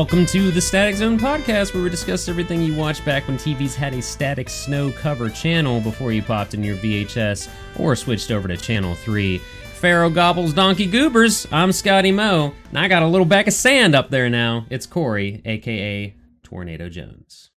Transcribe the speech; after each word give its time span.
Welcome 0.00 0.24
to 0.28 0.50
the 0.50 0.62
Static 0.62 0.96
Zone 0.96 1.18
podcast, 1.18 1.74
where 1.74 1.82
we 1.82 1.90
discuss 1.90 2.26
everything 2.26 2.62
you 2.62 2.74
watched 2.74 3.04
back 3.04 3.28
when 3.28 3.36
TVs 3.36 3.74
had 3.74 3.92
a 3.92 4.00
static 4.00 4.48
snow 4.48 4.90
cover 4.90 5.28
channel 5.28 5.78
before 5.78 6.10
you 6.10 6.22
popped 6.22 6.54
in 6.54 6.64
your 6.64 6.78
VHS 6.78 7.50
or 7.78 7.94
switched 7.94 8.30
over 8.30 8.48
to 8.48 8.56
Channel 8.56 8.94
3. 8.94 9.36
Pharaoh 9.36 10.08
gobbles 10.08 10.54
donkey 10.54 10.86
goobers. 10.86 11.46
I'm 11.52 11.70
Scotty 11.70 12.12
Moe, 12.12 12.54
and 12.70 12.78
I 12.78 12.88
got 12.88 13.02
a 13.02 13.06
little 13.06 13.26
bag 13.26 13.46
of 13.46 13.52
sand 13.52 13.94
up 13.94 14.08
there 14.08 14.30
now. 14.30 14.64
It's 14.70 14.86
Corey, 14.86 15.42
aka 15.44 16.14
Tornado 16.44 16.88
Jones. 16.88 17.50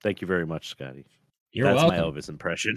Thank 0.00 0.20
you 0.20 0.28
very 0.28 0.46
much, 0.46 0.68
Scotty. 0.68 1.06
You're 1.50 1.74
That's 1.74 1.82
welcome. 1.82 1.98
my 1.98 2.04
Elvis 2.04 2.28
impression. 2.28 2.76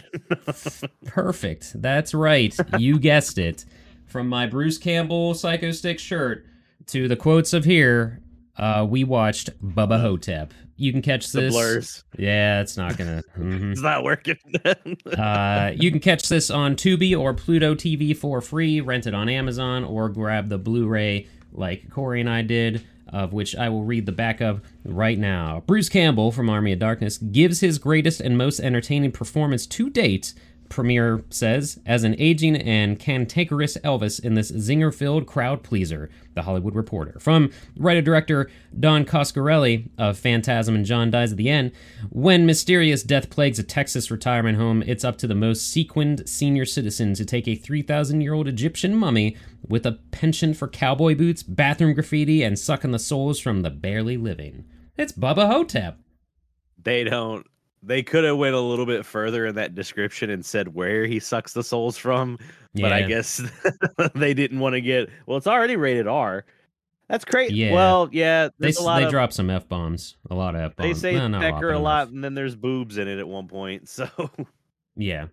Perfect. 1.05 1.79
That's 1.79 2.15
right. 2.15 2.57
You 2.79 2.97
guessed 2.97 3.37
it. 3.37 3.63
From 4.07 4.27
my 4.27 4.47
Bruce 4.47 4.79
Campbell 4.79 5.35
Psycho 5.35 5.69
Stick 5.69 5.99
shirt 5.99 6.47
to 6.87 7.07
the 7.07 7.15
quotes 7.15 7.53
of 7.53 7.63
here, 7.63 8.23
uh, 8.61 8.85
we 8.87 9.03
watched 9.03 9.49
Bubba 9.61 9.99
Ho-Tep. 9.99 10.53
You 10.77 10.91
can 10.91 11.01
catch 11.01 11.31
the 11.31 11.41
this. 11.41 11.53
blurs. 11.53 12.03
Yeah, 12.17 12.61
it's 12.61 12.77
not 12.77 12.97
gonna. 12.97 13.23
mhm. 13.37 13.71
It's 13.71 13.81
not 13.81 14.03
working. 14.03 14.37
Uh, 15.17 15.71
you 15.75 15.91
can 15.91 15.99
catch 15.99 16.27
this 16.29 16.49
on 16.49 16.75
Tubi 16.75 17.17
or 17.17 17.33
Pluto 17.33 17.75
TV 17.75 18.15
for 18.15 18.41
free, 18.41 18.81
rent 18.81 19.05
it 19.05 19.13
on 19.13 19.29
Amazon, 19.29 19.83
or 19.83 20.09
grab 20.09 20.49
the 20.49 20.57
Blu-ray 20.57 21.27
like 21.51 21.89
Corey 21.89 22.21
and 22.21 22.29
I 22.29 22.41
did, 22.41 22.85
of 23.09 23.33
which 23.33 23.55
I 23.55 23.69
will 23.69 23.83
read 23.83 24.05
the 24.05 24.11
back 24.11 24.41
of 24.41 24.61
right 24.85 25.19
now. 25.19 25.63
Bruce 25.67 25.89
Campbell 25.89 26.31
from 26.31 26.49
Army 26.49 26.71
of 26.73 26.79
Darkness 26.79 27.17
gives 27.17 27.59
his 27.59 27.77
greatest 27.77 28.21
and 28.21 28.37
most 28.37 28.59
entertaining 28.59 29.11
performance 29.11 29.67
to 29.67 29.89
date. 29.89 30.33
Premiere 30.71 31.23
says, 31.29 31.79
as 31.85 32.03
an 32.03 32.15
aging 32.17 32.55
and 32.55 32.97
cantankerous 32.97 33.77
Elvis 33.83 34.19
in 34.19 34.33
this 34.33 34.51
zinger 34.51 34.93
filled 34.93 35.27
crowd 35.27 35.61
pleaser, 35.61 36.09
The 36.33 36.41
Hollywood 36.41 36.73
Reporter. 36.73 37.19
From 37.19 37.51
writer 37.77 38.01
director 38.01 38.49
Don 38.79 39.05
Coscarelli 39.05 39.89
of 39.97 40.17
Phantasm 40.17 40.73
and 40.73 40.85
John 40.85 41.11
Dies 41.11 41.31
at 41.31 41.37
the 41.37 41.49
End, 41.49 41.71
when 42.09 42.45
mysterious 42.45 43.03
death 43.03 43.29
plagues 43.29 43.59
a 43.59 43.63
Texas 43.63 44.09
retirement 44.09 44.57
home, 44.57 44.81
it's 44.87 45.03
up 45.03 45.17
to 45.19 45.27
the 45.27 45.35
most 45.35 45.69
sequined 45.69 46.27
senior 46.27 46.65
citizen 46.65 47.13
to 47.13 47.25
take 47.25 47.47
a 47.47 47.55
3,000 47.55 48.21
year 48.21 48.33
old 48.33 48.47
Egyptian 48.47 48.95
mummy 48.95 49.35
with 49.67 49.85
a 49.85 49.99
penchant 50.11 50.57
for 50.57 50.67
cowboy 50.67 51.13
boots, 51.13 51.43
bathroom 51.43 51.93
graffiti, 51.93 52.41
and 52.41 52.57
sucking 52.57 52.91
the 52.91 52.99
souls 52.99 53.39
from 53.39 53.61
the 53.61 53.69
barely 53.69 54.17
living. 54.17 54.65
It's 54.97 55.11
Bubba 55.11 55.47
Ho-Tep. 55.47 55.99
they 56.81 57.03
don't. 57.03 57.45
They 57.83 58.03
could 58.03 58.23
have 58.23 58.37
went 58.37 58.53
a 58.55 58.59
little 58.59 58.85
bit 58.85 59.05
further 59.05 59.47
in 59.47 59.55
that 59.55 59.73
description 59.73 60.29
and 60.29 60.45
said 60.45 60.75
where 60.75 61.05
he 61.05 61.19
sucks 61.19 61.53
the 61.53 61.63
souls 61.63 61.97
from, 61.97 62.37
but 62.75 62.93
I 62.93 63.01
guess 63.03 63.41
they 64.15 64.33
didn't 64.35 64.59
want 64.59 64.73
to 64.73 64.81
get. 64.81 65.09
Well, 65.25 65.37
it's 65.37 65.47
already 65.47 65.75
rated 65.77 66.07
R. 66.07 66.45
That's 67.09 67.25
crazy. 67.25 67.55
Yeah. 67.55 67.73
Well, 67.73 68.07
yeah. 68.11 68.47
They, 68.59 68.67
There's 68.67 68.77
a 68.77 68.83
lot 68.83 68.99
they 68.99 69.05
of. 69.05 69.11
drop 69.11 69.33
some 69.33 69.49
F 69.49 69.67
bombs. 69.67 70.15
A 70.29 70.35
lot 70.35 70.55
of 70.55 70.61
F 70.61 70.75
bombs. 70.77 71.01
they 71.01 71.13
say 71.13 71.29
pecker 71.39 71.71
a 71.71 71.79
lot, 71.79 72.03
enough. 72.03 72.13
and 72.13 72.23
then 72.23 72.35
there's 72.35 72.55
boobs 72.55 72.97
in 72.97 73.07
it 73.07 73.19
at 73.19 73.27
one 73.27 73.47
point. 73.47 73.89
So 73.89 74.07
Yeah. 74.95 75.25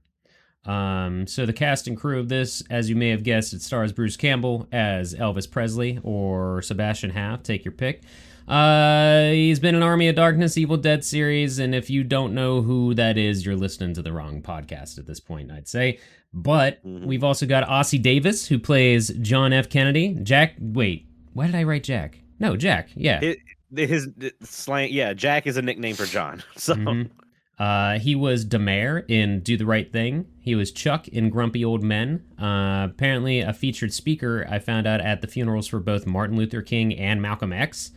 Um, 0.64 1.26
so 1.26 1.46
the 1.46 1.52
cast 1.52 1.86
and 1.86 1.96
crew 1.96 2.18
of 2.18 2.28
this, 2.28 2.62
as 2.68 2.90
you 2.90 2.96
may 2.96 3.10
have 3.10 3.22
guessed, 3.22 3.52
it 3.54 3.62
stars 3.62 3.92
Bruce 3.92 4.16
Campbell 4.16 4.66
as 4.72 5.14
Elvis 5.14 5.50
Presley 5.50 5.98
or 6.02 6.62
Sebastian 6.62 7.10
Haff. 7.10 7.42
Take 7.42 7.64
your 7.64 7.72
pick. 7.72 8.02
Uh, 8.48 9.30
he's 9.30 9.60
been 9.60 9.74
in 9.74 9.82
Army 9.82 10.08
of 10.08 10.16
Darkness, 10.16 10.56
Evil 10.56 10.76
Dead 10.76 11.04
series, 11.04 11.58
and 11.58 11.74
if 11.74 11.90
you 11.90 12.02
don't 12.02 12.34
know 12.34 12.62
who 12.62 12.94
that 12.94 13.18
is, 13.18 13.44
you're 13.44 13.56
listening 13.56 13.94
to 13.94 14.02
the 14.02 14.12
wrong 14.12 14.40
podcast 14.42 14.98
at 14.98 15.06
this 15.06 15.20
point, 15.20 15.50
I'd 15.52 15.68
say. 15.68 15.98
But 16.32 16.84
Mhm. 16.84 17.04
we've 17.06 17.24
also 17.24 17.46
got 17.46 17.68
Ossie 17.68 18.00
Davis, 18.00 18.48
who 18.48 18.58
plays 18.58 19.08
John 19.20 19.52
F. 19.52 19.68
Kennedy. 19.68 20.16
Jack, 20.22 20.54
wait, 20.58 21.06
why 21.34 21.46
did 21.46 21.54
I 21.54 21.62
write 21.64 21.84
Jack? 21.84 22.18
No, 22.40 22.56
Jack. 22.56 22.88
Yeah. 22.94 23.20
it, 23.22 23.38
his 23.76 24.08
slang. 24.42 24.92
Yeah, 24.92 25.12
Jack 25.12 25.46
is 25.46 25.56
a 25.58 25.62
nickname 25.62 25.94
for 25.94 26.06
John. 26.06 26.42
So 26.56 26.74
Mhm. 26.74 27.10
Uh, 27.58 27.98
he 27.98 28.14
was 28.14 28.44
Da 28.44 28.56
Mayor 28.58 29.00
in 29.08 29.40
Do 29.40 29.56
the 29.56 29.66
Right 29.66 29.92
Thing. 29.92 30.26
He 30.38 30.54
was 30.54 30.70
Chuck 30.70 31.08
in 31.08 31.28
Grumpy 31.28 31.64
Old 31.64 31.82
Men. 31.82 32.22
Uh, 32.40 32.86
apparently, 32.88 33.40
a 33.40 33.52
featured 33.52 33.92
speaker 33.92 34.46
I 34.48 34.60
found 34.60 34.86
out 34.86 35.00
at 35.00 35.22
the 35.22 35.26
funerals 35.26 35.66
for 35.66 35.80
both 35.80 36.06
Martin 36.06 36.36
Luther 36.36 36.62
King 36.62 36.94
and 36.96 37.20
Malcolm 37.20 37.52
X. 37.52 37.90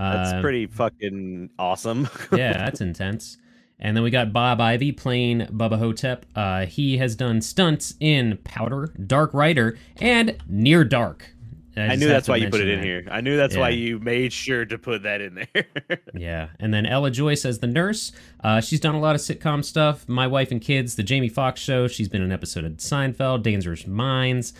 that's 0.00 0.32
Uh, 0.34 0.40
pretty 0.40 0.66
fucking 0.66 1.50
awesome. 1.58 2.08
yeah, 2.32 2.52
that's 2.54 2.80
intense. 2.80 3.38
And 3.78 3.96
then 3.96 4.04
we 4.04 4.10
got 4.10 4.32
Bob 4.32 4.60
Ivy 4.60 4.92
playing 4.92 5.40
Bubba 5.46 5.78
Ho-Tep. 5.78 6.26
Uh, 6.36 6.66
he 6.66 6.98
has 6.98 7.16
done 7.16 7.40
stunts 7.40 7.94
in 7.98 8.38
Powder, 8.44 8.92
Dark 9.06 9.32
Rider, 9.32 9.78
and 10.00 10.36
Near 10.48 10.84
Dark. 10.84 11.32
I 11.76 11.90
just 11.90 12.00
knew 12.00 12.08
that's 12.08 12.28
why 12.28 12.36
you 12.36 12.50
put 12.50 12.60
it 12.60 12.64
mention 12.66 12.78
in 12.80 12.84
here. 12.84 13.04
I 13.10 13.22
knew 13.22 13.36
that's 13.38 13.56
why 13.56 13.70
you 13.70 13.98
made 14.00 14.34
sure 14.34 14.66
to 14.66 14.76
put 14.76 15.04
that 15.04 15.20
in 15.22 15.34
there. 15.36 15.64
Yeah, 16.14 16.48
and 16.58 16.74
then 16.74 16.84
Ella 16.84 17.10
Joyce 17.10 17.46
as 17.46 17.60
the 17.60 17.68
nurse. 17.68 18.12
Uh, 18.44 18.60
she's 18.60 18.80
done 18.80 18.94
a 18.96 19.00
lot 19.00 19.14
of 19.14 19.22
sitcom 19.22 19.64
stuff. 19.64 20.06
My 20.08 20.26
Wife 20.26 20.50
and 20.50 20.60
Kids, 20.60 20.96
The 20.96 21.02
Jamie 21.02 21.28
Foxx 21.30 21.60
Show. 21.60 21.86
She's 21.88 22.08
been 22.08 22.20
in 22.20 22.26
an 22.26 22.32
episode 22.32 22.64
of 22.64 22.72
Seinfeld, 22.78 23.42
Dangerous 23.42 23.86
Minds. 23.86 24.52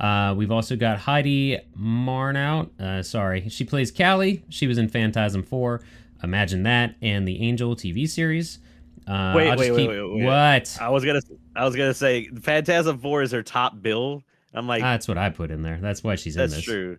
Uh, 0.00 0.34
we've 0.36 0.50
also 0.50 0.76
got 0.76 0.98
Heidi 0.98 1.58
Marnhout. 1.78 2.78
Uh, 2.80 3.02
sorry, 3.02 3.48
she 3.48 3.64
plays 3.64 3.90
Callie. 3.90 4.44
She 4.48 4.66
was 4.66 4.78
in 4.78 4.88
Phantasm 4.88 5.42
4. 5.42 5.80
Imagine 6.22 6.62
that, 6.64 6.94
and 7.02 7.26
the 7.26 7.42
Angel 7.42 7.74
TV 7.76 8.08
series. 8.08 8.58
Uh, 9.06 9.32
Wait, 9.36 9.48
I'll 9.48 9.56
just 9.56 9.70
wait, 9.70 9.86
wait, 9.86 10.00
wait, 10.00 10.10
wait. 10.16 10.24
What? 10.24 10.78
I 10.80 10.88
was 10.88 11.04
gonna, 11.04 11.20
I 11.54 11.64
was 11.64 11.76
gonna 11.76 11.94
say, 11.94 12.26
Phantasm 12.40 12.98
Four 12.98 13.22
is 13.22 13.30
her 13.32 13.42
top 13.42 13.80
bill. 13.80 14.22
I'm 14.52 14.66
like, 14.66 14.82
That's 14.82 15.06
what 15.06 15.18
I 15.18 15.30
put 15.30 15.50
in 15.50 15.62
there. 15.62 15.78
That's 15.80 16.02
why 16.02 16.16
she's 16.16 16.34
in 16.36 16.40
that's 16.40 16.56
this. 16.56 16.64
true. 16.64 16.98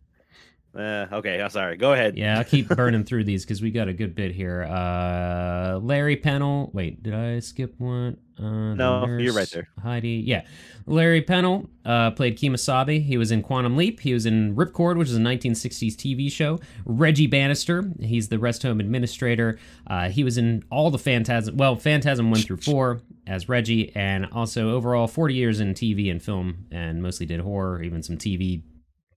Uh, 0.76 1.08
okay, 1.12 1.42
I'm 1.42 1.50
sorry. 1.50 1.76
Go 1.76 1.94
ahead. 1.94 2.18
Yeah, 2.18 2.38
I'll 2.38 2.44
keep 2.44 2.68
burning 2.76 3.04
through 3.04 3.24
these 3.24 3.44
because 3.44 3.62
we 3.62 3.72
got 3.72 3.88
a 3.88 3.94
good 3.94 4.14
bit 4.16 4.32
here. 4.34 4.64
Uh, 4.64 5.80
Larry 5.82 6.16
Pennell. 6.16 6.70
Wait, 6.74 7.02
did 7.02 7.14
I 7.14 7.40
skip 7.40 7.74
one? 7.80 8.18
Uh, 8.40 8.74
No, 8.76 9.06
you're 9.18 9.34
right 9.34 9.50
there. 9.50 9.68
Heidi. 9.82 10.24
Yeah. 10.26 10.44
Larry 10.86 11.22
Pennell 11.22 11.70
uh, 11.86 12.12
played 12.12 12.38
Kemosabe. 12.38 13.04
He 13.04 13.18
was 13.18 13.32
in 13.32 13.42
Quantum 13.42 13.76
Leap. 13.76 14.00
He 14.00 14.14
was 14.14 14.26
in 14.26 14.56
Ripcord, 14.56 14.98
which 14.98 15.10
is 15.10 15.18
a 15.18 15.20
1960s 15.20 15.96
TV 15.96 16.32
show. 16.32 16.60
Reggie 16.86 17.28
Bannister. 17.28 17.92
He's 18.00 18.30
the 18.30 18.40
rest 18.40 18.64
home 18.64 18.80
administrator. 18.80 19.60
Uh, 19.88 20.10
he 20.10 20.24
was 20.24 20.38
in 20.38 20.64
all 20.70 20.90
the 20.92 20.98
Phantasm. 20.98 21.58
Well, 21.58 21.76
Phantasm 21.76 22.32
1 22.32 22.42
through 22.42 22.58
4 22.58 23.02
as 23.28 23.50
Reggie, 23.50 23.94
and 23.96 24.26
also 24.32 24.72
overall 24.72 25.08
40 25.08 25.34
years 25.34 25.60
in 25.60 25.74
TV 25.74 26.10
and 26.10 26.24
film, 26.24 26.68
and 26.72 27.02
mostly 27.02 27.26
did 27.26 27.42
horror, 27.42 27.82
even 27.84 28.02
some 28.02 28.18
TV 28.18 28.64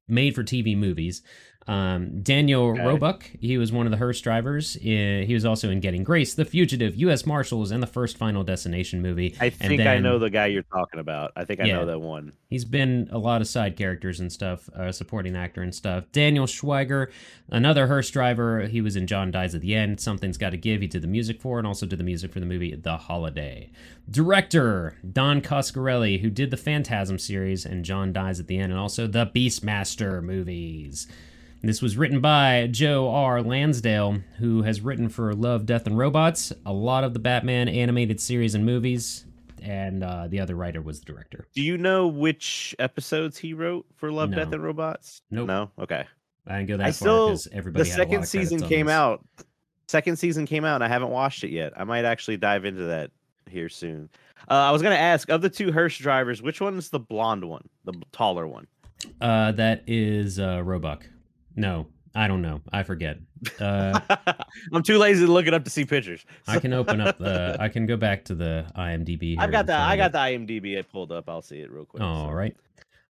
made 0.08 0.34
for 0.34 0.42
TV 0.42 0.76
movies. 0.76 1.22
Um, 1.66 2.22
Daniel 2.22 2.70
Okay. 2.70 2.84
Roebuck, 2.84 3.30
he 3.38 3.56
was 3.58 3.70
one 3.70 3.86
of 3.86 3.92
the 3.92 3.98
hearse 3.98 4.20
drivers. 4.20 4.74
He 4.74 5.28
was 5.32 5.44
also 5.44 5.70
in 5.70 5.78
Getting 5.80 6.02
Grace, 6.02 6.34
The 6.34 6.44
Fugitive, 6.44 6.96
U.S. 6.96 7.26
Marshals, 7.26 7.70
and 7.70 7.80
the 7.82 7.86
first 7.86 8.16
Final 8.16 8.42
Destination 8.42 9.00
movie. 9.02 9.36
I 9.40 9.50
think 9.50 9.80
I 9.82 9.98
know 9.98 10.18
the 10.18 10.30
guy 10.30 10.46
you're 10.46 10.62
talking 10.64 10.98
about. 10.98 11.32
I 11.36 11.44
think 11.44 11.60
I 11.60 11.66
Yeah. 11.66 11.74
know 11.76 11.86
that 11.86 12.00
one. 12.00 12.32
He's 12.48 12.64
been 12.64 13.08
a 13.12 13.18
lot 13.18 13.40
of 13.40 13.46
side 13.46 13.76
characters 13.76 14.18
and 14.18 14.32
stuff, 14.32 14.68
uh, 14.74 14.90
supporting 14.90 15.36
actor 15.36 15.62
and 15.62 15.72
stuff. 15.72 16.10
Daniel 16.10 16.46
Schweiger, 16.46 17.08
another 17.50 17.86
hearse 17.86 18.10
driver. 18.10 18.62
He 18.62 18.80
was 18.80 18.96
in 18.96 19.06
John 19.06 19.30
Dies 19.30 19.54
at 19.54 19.60
the 19.60 19.74
End. 19.76 20.00
Something's 20.00 20.38
Got 20.38 20.50
to 20.50 20.56
Give. 20.56 20.80
He 20.80 20.86
did 20.88 21.02
the 21.02 21.08
music 21.08 21.40
for, 21.40 21.58
and 21.58 21.66
also 21.66 21.86
did 21.86 21.98
the 22.00 22.04
music 22.04 22.32
for 22.32 22.40
the 22.40 22.46
movie 22.46 22.74
The 22.74 22.96
Holiday. 22.96 23.70
Director 24.10 24.96
Don 25.12 25.40
Coscarelli, 25.40 26.20
who 26.20 26.30
did 26.30 26.50
the 26.50 26.56
Phantasm 26.56 27.18
series 27.18 27.64
and 27.64 27.84
John 27.84 28.12
Dies 28.12 28.40
at 28.40 28.48
the 28.48 28.58
End, 28.58 28.72
and 28.72 28.80
also 28.80 29.06
the 29.06 29.26
Beastmaster 29.26 30.20
movies. 30.22 31.06
This 31.62 31.82
was 31.82 31.96
written 31.96 32.20
by 32.20 32.68
Joe 32.70 33.10
R. 33.10 33.42
Lansdale, 33.42 34.20
who 34.38 34.62
has 34.62 34.80
written 34.80 35.10
for 35.10 35.34
Love, 35.34 35.66
Death, 35.66 35.86
and 35.86 35.98
Robots, 35.98 36.52
a 36.64 36.72
lot 36.72 37.04
of 37.04 37.12
the 37.12 37.18
Batman 37.18 37.68
animated 37.68 38.18
series 38.18 38.54
and 38.54 38.64
movies, 38.64 39.26
and 39.62 40.02
uh, 40.02 40.26
the 40.28 40.40
other 40.40 40.54
writer 40.56 40.80
was 40.80 41.00
the 41.00 41.06
director. 41.06 41.46
Do 41.54 41.60
you 41.60 41.76
know 41.76 42.08
which 42.08 42.74
episodes 42.78 43.36
he 43.36 43.52
wrote 43.52 43.84
for 43.96 44.10
Love, 44.10 44.30
No. 44.30 44.38
Death, 44.38 44.52
and 44.54 44.62
Robots? 44.62 45.20
Nope. 45.30 45.48
No. 45.48 45.70
Okay. 45.78 46.06
I 46.46 46.56
didn't 46.56 46.68
go 46.68 46.76
that 46.78 46.86
I 46.86 46.92
far 46.92 47.26
because 47.28 47.46
everybody 47.52 47.84
the 47.84 47.90
had 47.90 47.98
a 47.98 48.02
lot 48.02 48.08
second 48.08 48.26
season 48.26 48.62
came 48.62 48.88
out. 48.88 49.22
Second 49.86 50.16
season 50.18 50.46
came 50.46 50.64
out, 50.64 50.76
and 50.76 50.84
I 50.84 50.88
haven't 50.88 51.10
watched 51.10 51.44
it 51.44 51.50
yet. 51.50 51.74
I 51.76 51.84
might 51.84 52.06
actually 52.06 52.38
dive 52.38 52.64
into 52.64 52.84
that 52.84 53.10
here 53.46 53.68
soon. 53.68 54.08
Uh, 54.48 54.54
I 54.54 54.70
was 54.70 54.80
gonna 54.80 54.94
ask 54.94 55.28
of 55.28 55.42
the 55.42 55.50
two 55.50 55.72
hearse 55.72 55.98
drivers, 55.98 56.40
which 56.40 56.62
one 56.62 56.78
is 56.78 56.88
the 56.88 56.98
blonde 57.00 57.44
one, 57.44 57.68
the 57.84 57.92
taller 58.12 58.46
one? 58.48 58.66
Uh, 59.20 59.52
that 59.52 59.84
is 59.86 60.40
uh, 60.40 60.62
Roebuck. 60.64 61.06
No, 61.56 61.86
I 62.14 62.26
don't 62.28 62.42
know. 62.42 62.60
I 62.72 62.82
forget. 62.82 63.18
Uh, 63.58 63.98
I'm 64.72 64.82
too 64.82 64.98
lazy 64.98 65.26
to 65.26 65.32
look 65.32 65.46
it 65.46 65.54
up 65.54 65.64
to 65.64 65.70
see 65.70 65.84
pictures. 65.84 66.24
I 66.46 66.58
can 66.60 66.72
open 66.72 67.00
up 67.00 67.18
the. 67.18 67.56
I 67.60 67.68
can 67.68 67.86
go 67.86 67.96
back 67.96 68.24
to 68.26 68.34
the 68.34 68.66
IMDb. 68.76 69.36
I've 69.38 69.50
got 69.52 69.66
the 69.66 69.74
I 69.74 69.96
got 69.96 70.06
it. 70.06 70.12
the 70.12 70.18
IMDb 70.18 70.78
I 70.78 70.82
pulled 70.82 71.12
up. 71.12 71.28
I'll 71.28 71.42
see 71.42 71.60
it 71.60 71.70
real 71.70 71.84
quick. 71.84 72.02
All 72.02 72.26
so. 72.28 72.32
right. 72.32 72.56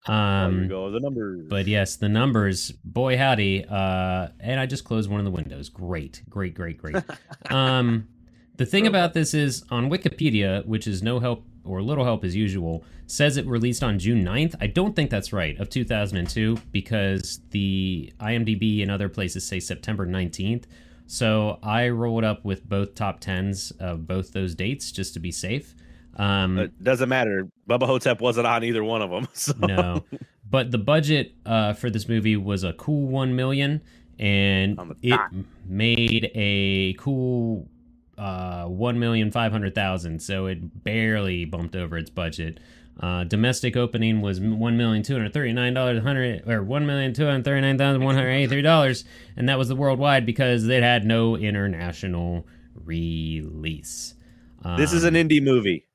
There 0.06 0.16
you 0.16 0.22
Um, 0.22 0.68
go. 0.68 0.90
The 0.90 1.00
numbers. 1.00 1.46
but 1.48 1.66
yes, 1.66 1.96
the 1.96 2.08
numbers. 2.08 2.70
Boy, 2.84 3.18
howdy. 3.18 3.66
Uh, 3.66 4.28
and 4.40 4.58
I 4.58 4.64
just 4.66 4.84
closed 4.84 5.10
one 5.10 5.20
of 5.20 5.24
the 5.24 5.30
windows. 5.30 5.68
Great, 5.68 6.22
great, 6.28 6.54
great, 6.54 6.78
great. 6.78 6.96
um, 7.50 8.08
the 8.56 8.64
thing 8.66 8.86
about 8.86 9.12
this 9.12 9.34
is 9.34 9.62
on 9.70 9.90
Wikipedia, 9.90 10.64
which 10.66 10.86
is 10.86 11.02
no 11.02 11.20
help 11.20 11.44
or 11.64 11.82
Little 11.82 12.04
Help 12.04 12.24
as 12.24 12.34
usual, 12.34 12.84
says 13.06 13.36
it 13.36 13.46
released 13.46 13.82
on 13.82 13.98
June 13.98 14.24
9th. 14.24 14.54
I 14.60 14.66
don't 14.66 14.94
think 14.94 15.10
that's 15.10 15.32
right, 15.32 15.58
of 15.58 15.68
2002, 15.70 16.58
because 16.72 17.40
the 17.50 18.12
IMDb 18.20 18.82
and 18.82 18.90
other 18.90 19.08
places 19.08 19.46
say 19.46 19.60
September 19.60 20.06
19th. 20.06 20.64
So 21.06 21.58
I 21.62 21.88
rolled 21.88 22.24
up 22.24 22.44
with 22.44 22.68
both 22.68 22.94
top 22.94 23.20
10s 23.20 23.72
of 23.80 24.06
both 24.06 24.32
those 24.32 24.54
dates 24.54 24.92
just 24.92 25.14
to 25.14 25.20
be 25.20 25.32
safe. 25.32 25.74
Um, 26.16 26.58
It 26.58 26.84
doesn't 26.84 27.08
matter. 27.08 27.48
Bubba 27.68 27.86
Ho-Tep 27.86 28.20
wasn't 28.20 28.46
on 28.46 28.62
either 28.64 28.84
one 28.84 29.02
of 29.02 29.10
them. 29.10 29.26
So. 29.34 29.54
no, 29.60 30.04
but 30.48 30.70
the 30.70 30.78
budget 30.78 31.32
uh, 31.46 31.72
for 31.72 31.90
this 31.90 32.08
movie 32.08 32.36
was 32.36 32.62
a 32.64 32.72
cool 32.74 33.08
1 33.08 33.34
million 33.34 33.80
and 34.20 34.78
it 35.02 35.18
made 35.66 36.30
a 36.34 36.92
cool 36.94 37.68
uh, 38.20 38.66
one 38.66 38.98
million 38.98 39.30
five 39.30 39.50
hundred 39.52 39.74
thousand. 39.74 40.20
So 40.22 40.46
it 40.46 40.84
barely 40.84 41.44
bumped 41.44 41.74
over 41.74 41.96
its 41.96 42.10
budget. 42.10 42.60
Uh, 43.00 43.24
domestic 43.24 43.76
opening 43.76 44.20
was 44.20 44.40
one 44.40 44.76
million 44.76 45.02
two 45.02 45.14
hundred 45.14 45.32
thirty 45.32 45.52
nine 45.54 45.72
dollars 45.74 46.02
hundred 46.02 46.46
or 46.48 46.62
one 46.62 46.84
million 46.86 47.14
two 47.14 47.24
hundred 47.24 47.44
thirty 47.44 47.60
nine 47.62 47.78
thousand 47.78 48.02
one 48.04 48.14
hundred 48.14 48.30
eighty 48.30 48.46
three 48.48 48.62
dollars, 48.62 49.04
and 49.36 49.48
that 49.48 49.56
was 49.58 49.68
the 49.68 49.76
worldwide 49.76 50.26
because 50.26 50.68
it 50.68 50.82
had 50.82 51.04
no 51.04 51.36
international 51.36 52.46
release. 52.74 54.14
This 54.76 54.92
is 54.92 55.04
an 55.04 55.16
Um, 55.16 55.22
indie 55.28 55.42
movie. 55.42 55.86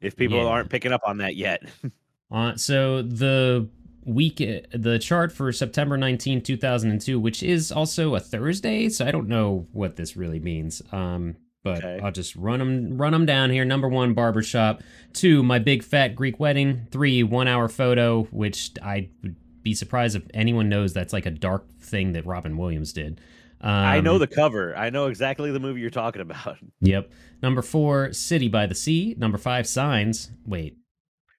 If 0.00 0.16
people 0.16 0.38
yeah. 0.38 0.44
aren't 0.46 0.68
picking 0.68 0.92
up 0.92 1.02
on 1.06 1.18
that 1.18 1.36
yet, 1.36 1.62
Uh, 2.30 2.56
so 2.56 3.02
the 3.02 3.68
week, 4.06 4.36
the 4.38 4.98
chart 4.98 5.30
for 5.30 5.52
September 5.52 5.98
19, 5.98 6.40
2002, 6.40 7.20
which 7.20 7.42
is 7.42 7.70
also 7.70 8.14
a 8.14 8.20
Thursday, 8.20 8.88
so 8.88 9.04
I 9.06 9.10
don't 9.10 9.28
know 9.28 9.66
what 9.72 9.96
this 9.96 10.16
really 10.16 10.40
means. 10.40 10.80
Um, 10.92 11.36
but 11.62 11.78
Okay. 11.84 12.00
I'll 12.02 12.12
just 12.12 12.34
run 12.36 12.58
them, 12.58 12.98
run 12.98 13.12
them 13.12 13.26
down 13.26 13.50
here. 13.50 13.64
Number 13.64 13.88
one, 13.88 14.14
barbershop. 14.14 14.82
Two, 15.12 15.42
my 15.42 15.58
big 15.58 15.82
fat 15.82 16.14
Greek 16.16 16.38
wedding. 16.40 16.86
Three, 16.90 17.22
one 17.22 17.48
hour 17.48 17.68
photo, 17.68 18.24
which 18.30 18.70
I 18.82 19.08
would 19.22 19.36
be 19.62 19.74
surprised 19.74 20.16
if 20.16 20.24
anyone 20.34 20.68
knows 20.68 20.92
that's 20.92 21.12
like 21.12 21.26
a 21.26 21.30
dark 21.30 21.68
thing 21.80 22.12
that 22.12 22.26
Robin 22.26 22.56
Williams 22.56 22.92
did. 22.92 23.20
Um, 23.60 23.70
I 23.70 24.00
know 24.00 24.18
the 24.18 24.26
cover. 24.26 24.76
I 24.76 24.90
know 24.90 25.06
exactly 25.06 25.52
the 25.52 25.60
movie 25.60 25.80
you're 25.80 25.90
talking 25.90 26.20
about. 26.22 26.58
Yep. 26.80 27.12
Number 27.44 27.62
four, 27.62 28.12
City 28.12 28.48
by 28.48 28.66
the 28.66 28.74
Sea. 28.74 29.14
Number 29.16 29.38
five, 29.38 29.68
Signs. 29.68 30.32
Wait, 30.44 30.76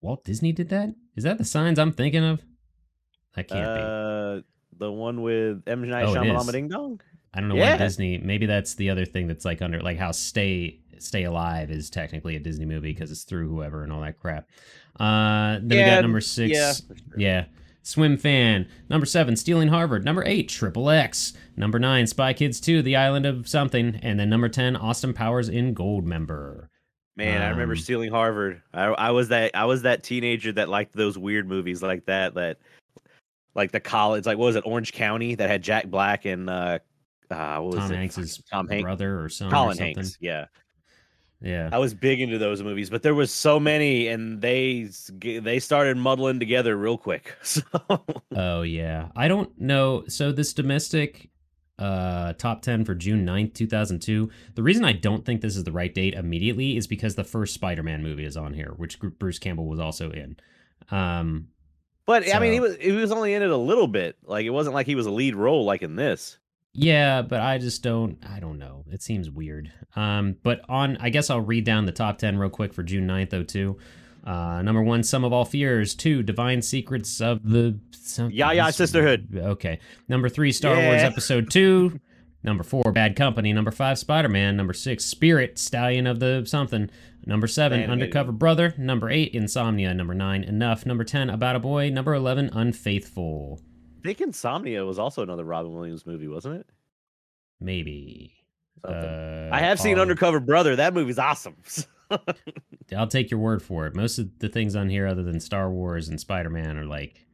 Walt 0.01 0.23
Disney 0.23 0.53
did 0.53 0.69
that? 0.69 0.95
Is 1.17 1.25
that 1.25 1.37
the 1.37 1.43
Signs 1.43 1.77
I'm 1.77 1.91
thinking 1.91 2.23
of? 2.23 2.41
That 3.35 3.49
can't 3.49 3.65
be. 3.75 3.81
Uh, 3.81 4.41
the 4.79 4.89
one 4.91 5.21
with 5.21 5.63
M 5.67 5.87
Night 5.89 6.05
Oh, 6.05 6.13
Shyamalan. 6.15 6.51
Ding 6.53 6.67
Dong. 6.69 7.01
I 7.33 7.39
don't 7.39 7.50
know 7.50 7.56
yeah. 7.56 7.71
why 7.71 7.77
Disney. 7.77 8.18
Maybe 8.18 8.45
that's 8.45 8.75
the 8.75 8.89
other 8.89 9.06
thing 9.06 9.27
that's 9.27 9.45
like 9.45 9.62
under 9.62 9.81
like 9.81 9.97
how 9.97 10.12
Stay 10.12 10.80
Stay 11.00 11.24
Alive 11.24 11.71
is 11.71 11.89
technically 11.89 12.35
a 12.35 12.39
Disney 12.39 12.65
movie 12.65 12.94
because 12.94 13.12
it's 13.12 13.24
through 13.24 13.50
whoever 13.50 13.83
and 13.83 13.91
all 13.91 14.01
that 14.01 14.19
crap. 14.19 14.47
Uh, 15.00 15.59
then 15.62 15.69
we 15.69 15.83
got 15.83 16.01
number 16.01 16.21
six. 16.21 16.51
yeah. 16.53 16.74
Yeah. 17.18 17.45
Swimfan. 17.83 18.68
Number 18.89 19.06
seven, 19.06 19.35
Stealing 19.35 19.68
Harvard. 19.68 20.06
Number 20.06 20.24
eight, 20.25 20.47
Triple 20.47 20.89
X. 20.89 21.33
Number 21.57 21.80
nine, 21.80 22.07
Spy 22.07 22.31
Kids 22.31 22.62
2, 22.62 22.81
The 22.81 22.95
Island 22.95 23.25
of 23.25 23.47
Something. 23.47 24.00
And 24.01 24.18
then 24.19 24.29
number 24.29 24.47
10, 24.47 24.77
Austin 24.77 25.13
Powers 25.13 25.50
in 25.50 25.75
Goldmember. 25.75 26.68
Man, 27.18 27.41
I 27.41 27.50
remember 27.50 27.74
Um, 27.74 27.79
stealing 27.79 28.09
Harvard. 28.09 28.62
I, 28.74 28.86
I 28.86 29.12
was 29.12 29.27
that 29.27 29.51
I 29.53 29.65
was 29.65 29.83
that 29.83 30.01
teenager 30.01 30.51
that 30.53 30.68
liked 30.69 30.95
those 30.95 31.18
weird 31.18 31.47
movies 31.47 31.83
like 31.83 32.06
that. 32.06 32.33
That 32.33 32.57
like 33.53 33.71
the 33.71 33.79
college, 33.79 34.25
like 34.25 34.38
what 34.38 34.47
was 34.47 34.56
it, 34.56 34.63
Orange 34.65 34.94
County, 34.94 35.36
that 35.36 35.47
had 35.50 35.62
Jack 35.62 35.88
Black 35.88 36.25
and 36.25 36.50
uh, 36.50 36.79
uh 37.31 37.59
what 37.59 37.75
was 37.75 37.79
Tom 37.79 37.91
it? 37.91 37.95
Hanks's 37.97 38.41
Tom 38.51 38.67
Hanks, 38.67 38.83
brother 38.83 39.21
or 39.23 39.29
son 39.29 39.47
or 39.53 39.73
something. 39.73 39.95
Hanks. 39.95 40.17
Yeah, 40.19 40.45
Yeah. 41.41 41.69
I 41.71 41.77
was 41.79 41.93
big 41.93 42.21
into 42.21 42.37
those 42.37 42.61
movies, 42.63 42.89
but 42.89 43.03
there 43.03 43.15
was 43.15 43.31
so 43.31 43.59
many, 43.59 44.07
and 44.07 44.41
they 44.41 44.89
they 45.19 45.59
started 45.59 45.97
muddling 45.97 46.39
together 46.39 46.75
real 46.77 46.97
quick. 46.97 47.35
So 47.43 47.61
Oh 48.35 48.61
yeah. 48.61 49.09
I 49.15 49.27
don't 49.27 49.59
know. 49.59 50.03
So 50.07 50.31
this 50.31 50.53
domestic 50.53 51.29
uh 51.79 52.33
top 52.33 52.61
10 52.61 52.85
for 52.85 52.93
June 52.95 53.25
9th, 53.25 53.55
2002. 53.55 54.29
The 54.53 54.63
reason 54.63 54.85
I 54.85 54.93
don't 54.93 55.25
think 55.25 55.41
this 55.41 55.57
is 55.57 55.63
the 55.63 55.71
right 55.71 55.93
date 55.93 56.13
immediately 56.13 56.77
is 56.77 56.85
because 56.87 57.15
the 57.15 57.23
first 57.23 57.55
Spider-Man 57.55 58.03
movie 58.03 58.25
is 58.25 58.37
on 58.37 58.53
here, 58.53 58.73
which 58.77 58.99
Bruce 58.99 59.39
Campbell 59.39 59.65
was 59.67 59.79
also 59.79 60.11
in. 60.11 60.37
Um 60.91 61.47
But 62.05 62.33
I 62.33 62.39
mean, 62.39 62.53
he 62.53 62.59
was 62.59 62.77
he 62.77 62.91
was 62.91 63.11
only 63.11 63.33
in 63.33 63.41
it 63.41 63.49
a 63.49 63.57
little 63.57 63.87
bit. 63.87 64.17
Like 64.23 64.45
it 64.45 64.51
wasn't 64.51 64.75
like 64.75 64.85
he 64.85 64.95
was 64.95 65.07
a 65.07 65.11
lead 65.11 65.35
role 65.35 65.65
like 65.65 65.81
in 65.81 65.95
this. 65.95 66.37
Yeah, 66.73 67.21
but 67.21 67.39
I 67.39 67.57
just 67.57 67.83
don't 67.83 68.17
I 68.27 68.39
don't 68.39 68.57
know. 68.59 68.83
It 68.91 69.01
seems 69.01 69.29
weird. 69.29 69.71
Um 69.95 70.37
but 70.43 70.61
on 70.69 70.97
I 70.97 71.09
guess 71.09 71.29
I'll 71.29 71.41
read 71.41 71.65
down 71.65 71.85
the 71.85 71.91
top 71.91 72.17
10 72.17 72.37
real 72.37 72.49
quick 72.49 72.73
for 72.73 72.83
June 72.83 73.07
9th, 73.07 73.47
02. 73.47 73.77
Uh, 74.25 74.61
number 74.61 74.81
one, 74.81 75.03
Sum 75.03 75.25
of 75.25 75.33
All 75.33 75.43
Fears. 75.45 75.95
Two, 75.95 76.23
Divine 76.23 76.61
Secrets 76.61 77.19
of 77.19 77.43
the 77.43 77.77
some, 77.91 78.31
Ya 78.31 78.51
Ya 78.51 78.69
Sisterhood. 78.69 79.27
Okay. 79.35 79.79
Number 80.07 80.29
three, 80.29 80.51
Star 80.51 80.75
Wars 80.75 81.01
Episode 81.01 81.51
Two. 81.51 81.99
Number 82.41 82.63
four, 82.63 82.91
Bad 82.91 83.15
Company. 83.15 83.53
Number 83.53 83.71
five, 83.71 83.97
Spider 83.99 84.29
Man. 84.29 84.55
Number 84.57 84.73
six, 84.73 85.05
Spirit, 85.05 85.57
Stallion 85.57 86.07
of 86.07 86.19
the 86.19 86.43
something. 86.45 86.89
Number 87.25 87.47
seven, 87.47 87.79
Animated 87.81 87.91
Undercover 87.91 88.31
Brother. 88.33 88.73
Number 88.77 89.09
eight, 89.09 89.33
Insomnia. 89.33 89.93
Number 89.93 90.13
nine, 90.13 90.43
Enough. 90.43 90.85
Number 90.85 91.03
ten, 91.03 91.29
About 91.29 91.55
a 91.55 91.59
Boy. 91.59 91.89
Number 91.89 92.13
eleven, 92.13 92.49
Unfaithful. 92.53 93.61
I 94.03 94.07
think 94.07 94.21
Insomnia 94.21 94.85
was 94.85 95.00
also 95.00 95.23
another 95.23 95.45
Robin 95.45 95.73
Williams 95.73 96.05
movie, 96.05 96.27
wasn't 96.27 96.55
it? 96.59 96.67
Maybe. 97.61 98.33
Uh, 98.83 99.50
I 99.51 99.59
have 99.59 99.79
seen 99.79 99.97
Undercover 99.97 100.41
Brother. 100.41 100.75
That 100.75 100.94
movie's 100.94 101.19
awesome. 101.19 101.55
I'll 102.95 103.07
take 103.07 103.31
your 103.31 103.39
word 103.39 103.61
for 103.61 103.88
it. 103.88 103.95
Most 103.95 104.19
of 104.19 104.39
the 104.39 104.50
things 104.50 104.75
on 104.75 104.89
here, 104.89 105.07
other 105.07 105.23
than 105.23 105.39
Star 105.39 105.71
Wars 105.71 106.09
and 106.09 106.19
Spider 106.19 106.50
Man, 106.50 106.77
are 106.77 106.85
like. 106.85 107.25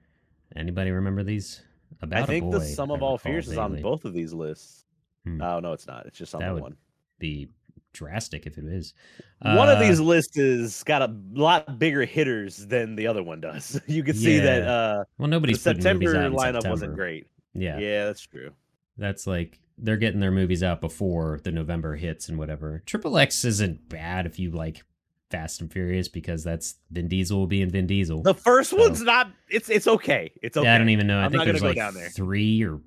Anybody 0.56 0.92
remember 0.92 1.24
these? 1.24 1.62
About 2.02 2.24
I 2.24 2.26
think 2.26 2.52
the 2.52 2.62
Sum 2.62 2.92
of 2.92 3.04
All 3.04 3.18
Fears 3.18 3.48
is 3.48 3.58
on 3.58 3.82
both 3.82 4.06
of 4.06 4.14
these 4.14 4.34
lists. 4.34 4.86
Hmm. 5.26 5.42
Oh 5.42 5.60
no, 5.60 5.74
it's 5.74 5.88
not. 5.88 6.06
It's 6.06 6.18
just 6.18 6.34
on 6.34 6.42
That 6.42 6.56
one. 6.60 6.76
Be 7.20 7.50
drastic 7.94 8.46
if 8.46 8.58
it 8.58 8.66
is. 8.66 8.94
one 9.42 9.70
of 9.70 9.78
Uh, 9.78 9.82
these 9.82 10.00
lists 10.00 10.38
is 10.38 10.84
got 10.84 11.02
a 11.02 11.16
lot 11.34 11.80
bigger 11.80 12.06
hitters 12.06 12.66
than 12.68 12.96
the 12.96 13.08
other 13.08 13.24
one 13.24 13.42
does. 13.42 13.80
You 13.88 14.04
can 14.04 14.16
see 14.16 14.40
that 14.40 14.64
uh, 14.64 15.04
Well, 15.18 15.28
the 15.28 15.28
nobody's 15.28 15.64
putting 15.64 15.82
September 15.82 16.14
lineup 16.30 16.54
September. 16.54 16.70
wasn't 16.70 16.96
great. 16.96 17.28
Yeah, 17.54 17.78
Yeah, 17.80 18.06
that's 18.06 18.22
true. 18.22 18.52
that's 18.98 19.26
like 19.28 19.60
they're 19.78 19.98
getting 19.98 20.20
their 20.20 20.32
movies 20.32 20.62
out 20.62 20.82
before 20.82 21.40
the 21.44 21.52
November 21.52 21.96
hits 21.96 22.28
and 22.30 22.38
whatever. 22.38 22.84
Triple 22.86 23.18
X 23.18 23.44
isn't 23.46 23.88
bad 23.90 24.26
if 24.26 24.38
you 24.38 24.52
like 24.52 24.84
Fast 25.32 25.62
and 25.62 25.72
Furious 25.72 26.08
because 26.10 26.44
that's 26.44 26.76
Vin 26.92 27.08
Diesel 27.08 27.38
will 27.40 27.48
be 27.48 27.62
in 27.62 27.70
Vin 27.70 27.88
Diesel. 27.88 28.22
The 28.24 28.34
first 28.34 28.72
So- 28.72 28.78
one's 28.78 29.02
not. 29.02 29.32
It's 29.50 29.70
it's 29.70 29.88
okay. 29.88 30.32
It's 30.42 30.58
okay. 30.58 30.66
Yeah, 30.68 30.76
I 30.76 30.78
don't 30.78 30.90
even 30.90 31.08
know. 31.08 31.20
I 31.20 31.26
I'm 31.26 31.32
think 31.32 31.46
there's 31.46 31.62
like 31.64 31.76
down 31.76 31.94
there. 31.94 32.10
three 32.10 32.64
or 32.64 32.82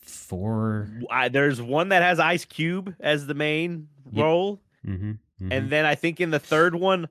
four. 0.00 0.88
I, 1.10 1.28
there's 1.28 1.60
one 1.60 1.90
that 1.90 2.02
has 2.02 2.18
Ice 2.18 2.44
Cube 2.44 2.94
as 3.00 3.26
the 3.26 3.34
main 3.34 3.88
Role, 4.12 4.60
hmm 4.84 5.12
and 5.50 5.70
then 5.70 5.84
I 5.84 5.94
think 5.96 6.20
in 6.20 6.30
the 6.30 6.38
third 6.38 6.74
one, 6.74 7.08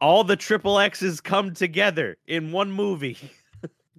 all 0.00 0.22
the 0.24 0.36
triple 0.36 0.78
X's 0.78 1.20
come 1.20 1.52
together 1.52 2.16
in 2.26 2.52
one 2.52 2.70
movie. 2.70 3.18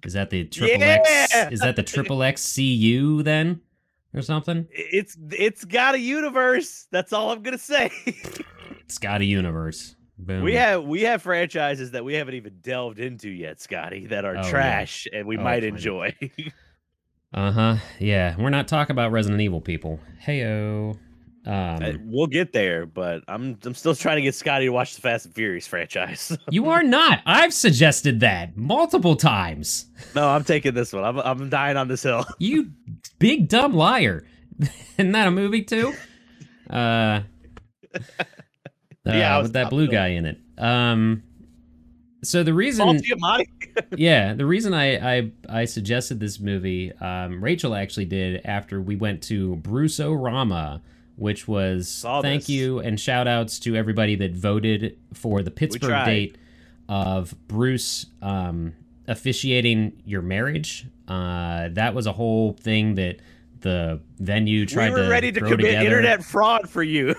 is 0.02 0.14
that 0.14 0.30
the 0.30 0.44
Triple 0.48 0.82
X? 0.82 1.34
Is 1.50 1.60
that 1.60 1.76
the 1.76 1.82
Triple 1.82 2.22
X 2.22 2.54
CU 2.56 3.22
then, 3.22 3.60
or 4.14 4.22
something? 4.22 4.66
It's 4.70 5.16
it's 5.30 5.64
got 5.64 5.94
a 5.94 5.98
universe. 5.98 6.86
That's 6.90 7.12
all 7.12 7.30
I'm 7.30 7.42
gonna 7.42 7.58
say. 7.58 7.90
Scotty 8.88 9.26
Universe. 9.26 9.96
Boom. 10.18 10.42
we 10.44 10.54
have 10.54 10.84
we 10.84 11.02
have 11.02 11.22
franchises 11.22 11.90
that 11.90 12.04
we 12.04 12.14
haven't 12.14 12.34
even 12.34 12.58
delved 12.62 12.98
into 13.00 13.28
yet, 13.28 13.60
Scotty, 13.60 14.06
that 14.06 14.24
are 14.24 14.36
Oh, 14.36 14.42
yeah. 14.42 14.50
trash 14.50 15.06
and 15.12 15.26
we 15.26 15.36
Oh, 15.36 15.42
might 15.42 15.64
enjoy. 15.64 16.14
Uh 17.32 17.50
huh. 17.50 17.76
Yeah, 17.98 18.36
we're 18.38 18.50
not 18.50 18.68
talking 18.68 18.92
about 18.94 19.10
Resident 19.10 19.40
Evil, 19.40 19.60
people. 19.60 19.98
Heyo. 20.24 20.96
Um, 21.46 22.00
we'll 22.06 22.26
get 22.26 22.52
there, 22.52 22.86
but 22.86 23.22
I'm 23.28 23.58
I'm 23.64 23.74
still 23.74 23.94
trying 23.94 24.16
to 24.16 24.22
get 24.22 24.34
Scotty 24.34 24.64
to 24.66 24.70
watch 24.70 24.94
the 24.94 25.02
Fast 25.02 25.26
and 25.26 25.34
Furious 25.34 25.66
franchise. 25.68 26.36
you 26.50 26.70
are 26.70 26.82
not. 26.82 27.20
I've 27.26 27.52
suggested 27.52 28.20
that 28.20 28.56
multiple 28.56 29.14
times. 29.16 29.86
no, 30.14 30.28
I'm 30.28 30.44
taking 30.44 30.74
this 30.74 30.92
one. 30.92 31.04
I'm 31.04 31.18
I'm 31.18 31.50
dying 31.50 31.76
on 31.76 31.88
this 31.88 32.02
hill. 32.02 32.24
You 32.38 32.70
big 33.18 33.48
dumb 33.48 33.74
liar. 33.74 34.26
Isn't 34.98 35.12
that 35.12 35.28
a 35.28 35.30
movie 35.30 35.62
too? 35.62 35.92
Uh, 36.70 37.20
Yeah, 39.04 39.36
uh, 39.38 39.42
with 39.42 39.52
that 39.52 39.70
blue 39.70 39.88
guy 39.88 40.08
in 40.08 40.24
it. 40.26 40.38
Um, 40.56 41.22
so 42.22 42.42
the 42.42 42.54
reason, 42.54 43.00
yeah, 43.96 44.32
the 44.32 44.46
reason 44.46 44.72
I 44.72 45.16
I, 45.18 45.30
I 45.48 45.64
suggested 45.66 46.20
this 46.20 46.40
movie, 46.40 46.90
um, 47.00 47.42
Rachel 47.44 47.74
actually 47.74 48.06
did 48.06 48.40
after 48.46 48.80
we 48.80 48.96
went 48.96 49.22
to 49.24 49.56
Bruce-O-Rama, 49.56 50.80
which 51.16 51.46
was 51.46 51.88
Saw 51.88 52.22
thank 52.22 52.42
this. 52.42 52.50
you 52.50 52.80
and 52.80 52.98
shout 52.98 53.28
outs 53.28 53.58
to 53.60 53.76
everybody 53.76 54.16
that 54.16 54.32
voted 54.32 54.98
for 55.12 55.42
the 55.42 55.50
Pittsburgh 55.50 56.04
date 56.04 56.38
of 56.88 57.34
Bruce 57.48 58.06
um, 58.22 58.74
officiating 59.06 60.02
your 60.04 60.22
marriage. 60.22 60.86
Uh, 61.06 61.68
that 61.72 61.94
was 61.94 62.06
a 62.06 62.12
whole 62.12 62.52
thing 62.52 62.94
that 62.96 63.20
the 63.60 64.00
venue 64.18 64.66
tried 64.66 64.90
we 64.92 65.00
were 65.00 65.04
to 65.04 65.10
ready 65.10 65.32
to 65.32 65.40
commit 65.40 65.58
together. 65.60 65.86
internet 65.86 66.24
fraud 66.24 66.68
for 66.68 66.82
you. 66.82 67.14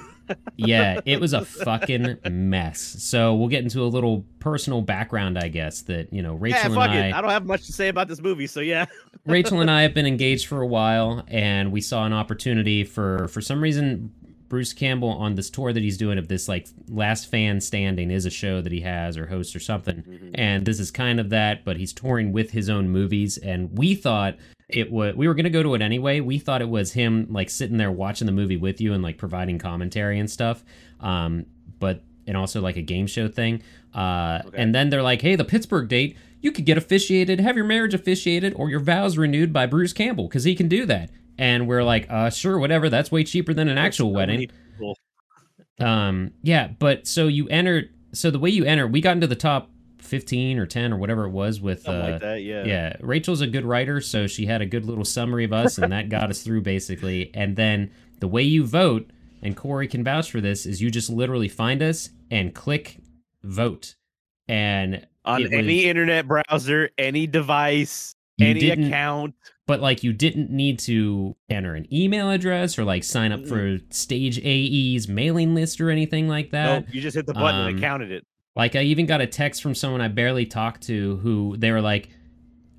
Yeah, 0.57 0.99
it 1.05 1.19
was 1.19 1.33
a 1.33 1.43
fucking 1.45 2.17
mess. 2.29 2.79
So 2.81 3.35
we'll 3.35 3.47
get 3.49 3.63
into 3.63 3.81
a 3.83 3.87
little 3.87 4.25
personal 4.39 4.81
background, 4.81 5.37
I 5.37 5.47
guess. 5.47 5.81
That 5.83 6.11
you 6.13 6.21
know, 6.21 6.35
Rachel 6.35 6.59
yeah, 6.75 6.83
and 6.83 6.91
I, 6.93 7.07
it. 7.07 7.13
I 7.13 7.21
don't 7.21 7.31
have 7.31 7.45
much 7.45 7.65
to 7.67 7.73
say 7.73 7.87
about 7.89 8.07
this 8.07 8.21
movie, 8.21 8.47
so 8.47 8.59
yeah. 8.59 8.85
Rachel 9.25 9.61
and 9.61 9.71
I 9.71 9.81
have 9.81 9.93
been 9.93 10.05
engaged 10.05 10.47
for 10.47 10.61
a 10.61 10.67
while, 10.67 11.23
and 11.27 11.71
we 11.71 11.81
saw 11.81 12.05
an 12.05 12.13
opportunity 12.13 12.83
for 12.83 13.27
for 13.27 13.41
some 13.41 13.61
reason. 13.61 14.11
Bruce 14.47 14.73
Campbell 14.73 15.09
on 15.09 15.33
this 15.33 15.49
tour 15.49 15.73
that 15.73 15.81
he's 15.81 15.97
doing 15.97 16.19
of 16.19 16.27
this 16.27 16.47
like 16.47 16.67
last 16.87 17.31
fan 17.31 17.59
standing 17.59 18.11
is 18.11 18.27
a 18.27 18.29
show 18.29 18.61
that 18.61 18.71
he 18.71 18.81
has 18.81 19.17
or 19.17 19.25
hosts 19.25 19.55
or 19.55 19.59
something 19.59 20.03
Mhm. 20.03 20.31
and 20.35 20.65
this 20.67 20.79
is 20.79 20.91
kind 20.91 21.19
of 21.19 21.31
that 21.31 21.65
but 21.65 21.77
he's 21.77 21.91
touring 21.91 22.31
with 22.31 22.51
his 22.51 22.69
own 22.69 22.87
movies 22.89 23.37
and 23.39 23.75
we 23.75 23.95
thought 23.95 24.37
it 24.69 24.91
was 24.91 25.15
we 25.15 25.27
were 25.27 25.33
going 25.33 25.43
to 25.45 25.49
go 25.49 25.61
to 25.63 25.73
it 25.75 25.81
anyway 25.81 26.19
we 26.19 26.39
thought 26.39 26.61
it 26.61 26.69
was 26.69 26.93
him 26.93 27.27
like 27.29 27.49
sitting 27.49 27.77
there 27.77 27.91
watching 27.91 28.25
the 28.25 28.31
movie 28.31 28.57
with 28.57 28.81
you 28.81 28.93
and 28.93 29.03
like 29.03 29.17
providing 29.17 29.59
commentary 29.59 30.19
and 30.19 30.29
stuff 30.29 30.63
um 31.01 31.45
but 31.79 32.03
and 32.27 32.35
also 32.35 32.59
like 32.61 32.75
a 32.77 32.81
game 32.81 33.05
show 33.07 33.27
thing 33.27 33.61
uh 33.93 34.41
Okay. 34.47 34.57
and 34.61 34.73
then 34.73 34.89
they're 34.89 35.03
like 35.03 35.21
hey 35.21 35.35
the 35.35 35.45
pittsburgh 35.45 35.87
date 35.87 36.17
you 36.41 36.51
could 36.51 36.65
get 36.65 36.77
officiated 36.77 37.39
have 37.39 37.55
your 37.55 37.65
marriage 37.65 37.93
officiated 37.93 38.53
or 38.55 38.69
your 38.69 38.79
vows 38.79 39.17
renewed 39.17 39.53
by 39.53 39.65
bruce 39.65 39.93
campbell 39.93 40.27
because 40.27 40.43
he 40.43 40.55
can 40.55 40.67
do 40.67 40.85
that 40.85 41.09
and 41.37 41.67
we're 41.67 41.83
like 41.83 42.07
uh 42.09 42.29
sure 42.29 42.57
whatever 42.57 42.89
that's 42.89 43.11
way 43.11 43.23
cheaper 43.23 43.53
than 43.53 43.67
an 43.67 43.77
actual 43.77 44.09
So 44.09 44.15
wedding 44.15 44.49
um, 45.79 46.31
yeah, 46.41 46.69
but 46.79 47.05
so 47.05 47.27
you 47.27 47.47
enter. 47.49 47.89
So 48.13 48.31
the 48.31 48.39
way 48.39 48.49
you 48.49 48.63
enter, 48.63 48.87
we 48.87 49.01
got 49.01 49.11
into 49.11 49.27
the 49.27 49.35
top 49.35 49.69
fifteen 50.05 50.57
or 50.59 50.65
ten 50.65 50.93
or 50.93 50.97
whatever 50.97 51.25
it 51.25 51.31
was 51.31 51.59
with. 51.59 51.81
Something 51.81 52.01
uh, 52.01 52.11
like 52.11 52.21
that, 52.21 52.41
yeah. 52.41 52.63
yeah, 52.63 52.95
Rachel's 52.99 53.41
a 53.41 53.47
good 53.47 53.65
writer, 53.65 54.01
so 54.01 54.27
she 54.27 54.45
had 54.45 54.61
a 54.61 54.65
good 54.65 54.85
little 54.85 55.05
summary 55.05 55.43
of 55.43 55.53
us, 55.53 55.77
and 55.77 55.91
that 55.91 56.09
got 56.09 56.29
us 56.29 56.41
through 56.41 56.61
basically. 56.61 57.31
And 57.33 57.55
then 57.55 57.91
the 58.19 58.27
way 58.27 58.43
you 58.43 58.65
vote, 58.65 59.09
and 59.41 59.55
Corey 59.55 59.87
can 59.87 60.03
vouch 60.03 60.31
for 60.31 60.41
this, 60.41 60.65
is 60.65 60.81
you 60.81 60.89
just 60.89 61.09
literally 61.09 61.49
find 61.49 61.81
us 61.81 62.09
and 62.31 62.53
click 62.53 62.97
vote, 63.43 63.95
and 64.47 65.05
On 65.25 65.41
It 65.41 65.45
was- 65.45 65.53
any 65.53 65.85
internet 65.85 66.27
browser, 66.27 66.91
any 66.97 67.27
device, 67.27 68.15
any 68.39 68.69
account. 68.69 69.35
But 69.67 69.81
like 69.81 70.03
you 70.03 70.13
didn't 70.13 70.51
need 70.51 70.77
to 70.79 71.35
enter 71.49 71.73
an 71.73 71.91
email 71.91 72.29
address 72.29 72.77
or 72.77 72.83
like 72.83 73.03
sign 73.03 73.31
up 73.31 73.47
for 73.47 73.79
Stage 73.89 74.39
AE's 74.39 75.07
mailing 75.07 75.55
list 75.55 75.81
or 75.81 75.89
anything 75.89 76.27
like 76.27 76.51
that. 76.51 76.85
Nope, 76.85 76.93
you 76.93 77.01
just 77.01 77.15
hit 77.15 77.25
the 77.25 77.33
button 77.33 77.61
and 77.61 77.69
um, 77.69 77.77
it 77.77 77.81
counted 77.81 78.11
it. 78.11 78.25
Like 78.55 78.75
I 78.75 78.83
even 78.83 79.05
got 79.05 79.19
a 79.21 79.27
text 79.27 79.61
from 79.61 79.75
someone 79.75 80.01
I 80.01 80.07
barely 80.07 80.45
talked 80.45 80.83
to 80.83 81.17
who 81.17 81.57
they 81.57 81.71
were 81.71 81.81
like, 81.81 82.09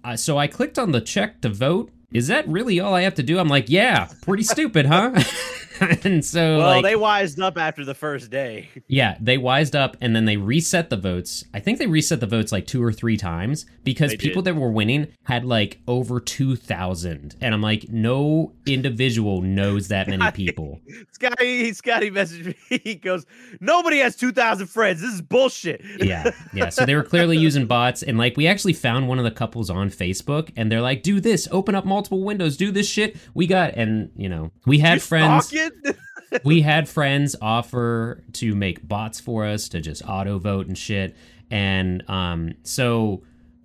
uh, 0.05 0.17
"So 0.17 0.39
I 0.39 0.47
clicked 0.47 0.79
on 0.79 0.93
the 0.93 1.01
check 1.01 1.43
to 1.43 1.49
vote. 1.51 1.91
Is 2.13 2.29
that 2.29 2.49
really 2.49 2.81
all 2.81 2.95
I 2.95 3.03
have 3.03 3.15
to 3.17 3.23
do?" 3.23 3.39
I'm 3.39 3.49
like, 3.49 3.69
"Yeah, 3.69 4.09
pretty 4.23 4.43
stupid, 4.43 4.87
huh?" 4.87 5.13
and 6.05 6.25
so 6.25 6.59
Well, 6.59 6.67
like, 6.69 6.83
they 6.85 6.97
wised 6.97 7.41
up 7.41 7.59
after 7.59 7.85
the 7.85 7.95
first 7.95 8.31
day. 8.31 8.69
yeah, 8.89 9.17
they 9.21 9.39
wised 9.39 9.75
up 9.77 9.97
and 10.01 10.15
then 10.15 10.25
they 10.25 10.37
reset 10.37 10.91
the 10.91 10.97
votes. 10.97 11.45
I 11.55 11.61
think 11.61 11.79
they 11.79 11.87
reset 11.87 12.21
the 12.21 12.27
votes 12.27 12.53
like 12.53 12.67
two 12.67 12.83
or 12.83 12.93
three 12.93 13.17
times 13.17 13.67
because 13.85 14.11
They 14.13 14.17
people 14.17 14.43
did. 14.43 14.55
that 14.55 14.61
were 14.61 14.71
winning 14.71 15.09
had 15.25 15.45
like 15.45 15.81
over 15.87 16.21
two 16.21 16.57
thousand, 16.57 17.37
and 17.41 17.55
I'm 17.55 17.63
like, 17.63 17.89
no 17.89 18.53
individual 18.67 19.43
knows 19.43 19.89
that 19.89 20.09
many 20.09 20.31
people. 20.33 20.81
Scotty, 21.13 21.73
Scotty 21.73 22.11
messaged 22.11 22.47
me. 22.71 22.81
He 22.85 22.95
goes, 22.95 23.25
"Nobody 23.61 23.99
has 23.99 24.17
two 24.17 24.33
thousand 24.33 24.67
friends. 24.69 25.01
This 25.01 25.13
is 25.15 25.23
bullshit." 25.23 25.83
yeah, 25.99 26.31
yeah. 26.53 26.69
So 26.69 26.85
they 26.85 26.95
were 26.95 27.03
clearly 27.03 27.37
using 27.39 27.67
bots, 27.67 28.03
and 28.03 28.19
like 28.19 28.37
we 28.37 28.47
actually 28.47 28.73
found 28.73 29.09
one 29.09 29.19
of 29.19 29.25
the 29.25 29.31
couples 29.31 29.71
on 29.71 29.91
Facebook, 29.91 30.51
and 30.57 30.71
they're 30.71 30.81
like, 30.83 31.03
"Do 31.03 31.21
this, 31.21 31.49
open 31.51 31.75
up 31.75 31.85
multiple 31.85 32.23
windows, 32.23 32.57
do 32.57 32.71
this 32.71 32.89
shit." 32.89 33.17
We 33.35 33.47
got, 33.47 33.75
and 33.75 34.11
you 34.17 34.29
know, 34.29 34.51
we 34.67 34.79
had 34.79 34.95
You 34.95 35.01
friends. 35.01 35.47
stalking? 35.49 35.66
we 36.45 36.63
had 36.63 36.89
friends 36.89 37.37
offer 37.41 38.23
to 38.35 38.55
make 38.55 38.87
bots 38.87 39.21
for 39.21 39.45
us 39.45 39.69
to 39.71 39.81
just 39.81 40.03
auto 40.09 40.39
vote 40.39 40.67
and 40.67 40.77
shit, 40.77 41.17
and 41.51 42.09
um, 42.11 42.55
so 42.63 43.23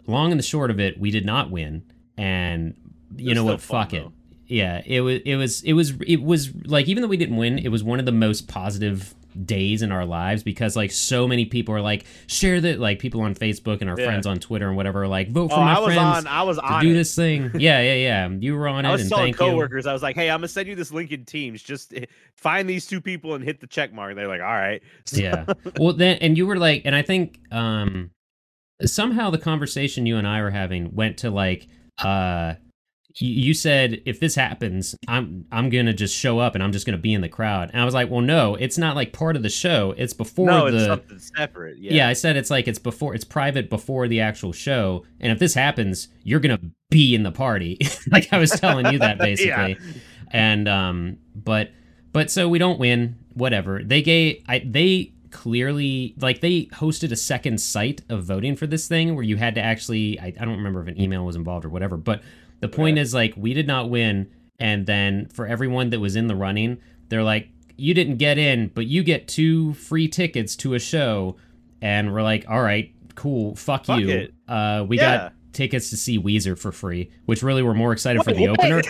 long 0.08 0.32
and 0.32 0.40
the 0.40 0.44
short 0.44 0.72
of 0.72 0.80
it, 0.80 1.00
we 1.00 1.12
did 1.12 1.26
not 1.26 1.50
win, 1.52 1.84
and 2.18 2.76
you 3.16 3.32
It's 3.32 3.36
know 3.36 3.46
what? 3.46 3.62
fun, 3.62 3.84
Fuck 3.86 3.94
it. 3.94 4.08
Yeah, 4.48 4.82
it 4.86 5.02
was 5.02 5.22
it 5.26 5.36
was 5.36 5.62
it 5.64 5.74
was 5.74 5.94
it 6.06 6.22
was 6.22 6.54
like 6.66 6.88
even 6.88 7.02
though 7.02 7.08
we 7.08 7.18
didn't 7.18 7.38
win, 7.38 7.58
it 7.58 7.70
was 7.70 7.84
one 7.84 8.00
of 8.00 8.06
the 8.06 8.12
most 8.12 8.48
positive 8.50 9.16
days 9.46 9.82
in 9.82 9.92
our 9.92 10.06
lives 10.06 10.44
because 10.44 10.76
like 10.76 10.92
so 10.92 11.28
many 11.28 11.46
people 11.46 11.74
are 11.76 11.82
like 11.82 12.06
share 12.28 12.60
that 12.62 12.80
like 12.80 13.00
people 13.00 13.22
on 13.22 13.34
Facebook 13.36 13.82
and 13.82 13.90
our 13.90 14.00
Yeah. 14.00 14.06
friends 14.06 14.26
on 14.28 14.40
Twitter 14.40 14.68
and 14.68 14.76
whatever 14.78 15.04
are 15.04 15.08
like 15.08 15.32
vote 15.32 15.50
for 15.50 15.56
Oh, 15.58 15.62
my 15.62 15.76
I 15.76 15.80
was 15.80 15.94
friends 15.94 16.18
on. 16.18 16.28
I 16.28 16.44
was 16.44 16.58
to 16.58 16.64
on. 16.64 16.82
do 16.84 16.92
it. 16.92 16.94
this 16.94 17.16
thing. 17.16 17.52
Yeah, 17.60 17.82
yeah, 17.82 17.94
yeah. 17.96 18.30
You 18.30 18.56
were 18.56 18.68
on 18.68 18.86
it 18.86 18.90
I 18.90 18.92
was 18.92 19.02
and 19.02 19.10
telling 19.10 19.34
thank 19.34 19.40
you. 19.40 19.46
coworkers, 19.48 19.86
I 19.88 19.94
was 19.94 20.02
like, 20.02 20.16
"Hey, 20.16 20.30
I'm 20.30 20.38
gonna 20.40 20.48
send 20.48 20.68
you 20.68 20.76
this 20.76 20.92
link 20.92 21.12
in 21.12 21.26
Teams. 21.26 21.62
Just 21.64 21.94
eh, 21.94 22.06
find 22.36 22.70
these 22.70 22.86
two 22.88 23.00
people 23.02 23.36
and 23.36 23.44
hit 23.44 23.60
the 23.60 23.68
check 23.68 23.94
mark." 23.94 24.16
They're 24.16 24.28
like, 24.28 24.42
"All 24.42 24.48
right." 24.48 24.82
So- 25.06 25.18
yeah 25.22 25.46
well 25.80 25.94
then 25.94 26.18
and 26.22 26.38
you 26.38 26.46
were 26.48 26.58
like 26.58 26.82
and 26.86 26.96
i 26.96 27.02
think 27.02 27.40
um 27.52 28.12
somehow 28.84 29.30
the 29.30 29.38
conversation 29.38 30.06
you 30.06 30.18
and 30.18 30.28
i 30.28 30.42
were 30.42 30.50
having 30.50 30.94
went 30.96 31.18
to 31.20 31.30
like 31.30 31.68
uh 32.00 32.54
you, 33.18 33.54
said 33.54 34.02
if 34.06 34.20
this 34.20 34.36
happens 34.36 34.96
i'm 35.08 35.46
i'm 35.52 35.70
gonna 35.70 35.94
just 35.94 36.16
show 36.16 36.40
up 36.40 36.56
and 36.56 36.64
i'm 36.64 36.72
just 36.72 36.86
gonna 36.86 36.98
be 36.98 37.14
in 37.14 37.22
the 37.22 37.30
crowd 37.30 37.70
and 37.74 37.82
i 37.82 37.86
was 37.86 37.94
like 37.94 38.10
well 38.10 38.22
no 38.22 38.56
it's 38.56 38.78
not 38.78 38.96
like 38.96 39.12
part 39.12 39.36
of 39.36 39.44
the 39.44 39.50
show 39.50 39.94
it's 39.98 40.14
before 40.14 40.48
no, 40.48 40.72
the 40.72 40.78
it's 40.78 40.86
something 40.86 41.20
separate. 41.20 41.78
Yeah. 41.78 41.94
yeah. 41.94 42.08
I 42.08 42.14
said 42.14 42.38
it's 42.38 42.50
like 42.50 42.68
it's 42.68 42.80
before 42.80 43.14
it's 43.16 43.24
private 43.24 43.70
before 43.70 44.08
the 44.08 44.22
actual 44.22 44.52
show, 44.54 45.06
and 45.20 45.32
if 45.32 45.40
this 45.40 45.54
happens, 45.54 46.08
you're 46.24 46.40
gonna 46.40 46.60
be 46.90 47.16
in 47.16 47.24
the 47.24 47.32
party. 47.32 47.78
like 48.12 48.32
I 48.32 48.38
was 48.38 48.52
telling 48.52 48.92
you 48.92 49.00
that 49.00 49.18
basically. 49.20 49.78
And 50.32 50.68
um, 50.68 51.18
but 51.36 51.72
but 52.12 52.32
so 52.32 52.48
we 52.48 52.60
don't 52.60 52.80
win. 52.80 53.18
Whatever 53.34 53.82
they 53.84 54.02
gave, 54.02 54.44
I 54.48 54.60
they 54.60 55.14
clearly 55.32 56.14
like 56.20 56.42
they 56.42 56.66
hosted 56.66 57.12
a 57.12 57.16
second 57.16 57.62
site 57.62 58.02
of 58.10 58.26
voting 58.26 58.58
for 58.58 58.68
this 58.68 58.90
thing 58.90 59.16
where 59.16 59.24
you 59.24 59.38
had 59.38 59.56
to 59.56 59.62
actually 59.62 60.20
I, 60.20 60.28
I 60.28 60.46
don't 60.46 60.58
remember 60.58 60.82
if 60.82 60.90
an 60.90 61.00
email 61.00 61.26
was 61.26 61.38
involved 61.38 61.66
or 61.66 61.70
whatever, 61.70 61.96
but 61.96 62.22
the 62.62 62.70
point 62.70 62.98
is 62.98 63.14
like 63.14 63.34
we 63.36 63.54
did 63.54 63.68
not 63.68 63.90
win, 63.90 64.32
and 64.60 64.86
then 64.86 65.28
for 65.28 65.46
everyone 65.46 65.90
that 65.92 66.00
was 66.00 66.16
in 66.16 66.28
the 66.28 66.36
running, 66.36 66.78
they're 67.10 67.24
like 67.24 67.50
you 67.78 67.94
didn't 67.94 68.18
get 68.18 68.38
in, 68.38 68.68
but 68.70 68.86
you 68.88 69.04
get 69.04 69.28
two 69.28 69.74
free 69.74 70.08
tickets 70.08 70.56
to 70.56 70.76
a 70.76 70.80
show 70.80 71.36
and 71.82 72.14
we're 72.14 72.22
like, 72.22 72.46
all 72.48 72.62
right, 72.62 72.94
cool, 73.16 73.56
fuck, 73.56 73.86
Fuck 73.86 74.00
you. 74.02 74.32
Uh, 74.48 74.86
we 74.88 74.98
Yeah. 74.98 75.18
got 75.18 75.34
tickets 75.52 75.90
to 75.90 75.98
see 75.98 76.20
Weezer 76.20 76.58
for 76.58 76.72
free, 76.72 77.10
which 77.26 77.42
really 77.42 77.64
we're 77.64 77.74
more 77.74 77.92
excited 77.92 78.24
for 78.24 78.32
Wait, 78.34 78.38
the 78.38 78.48
opener. 78.50 78.82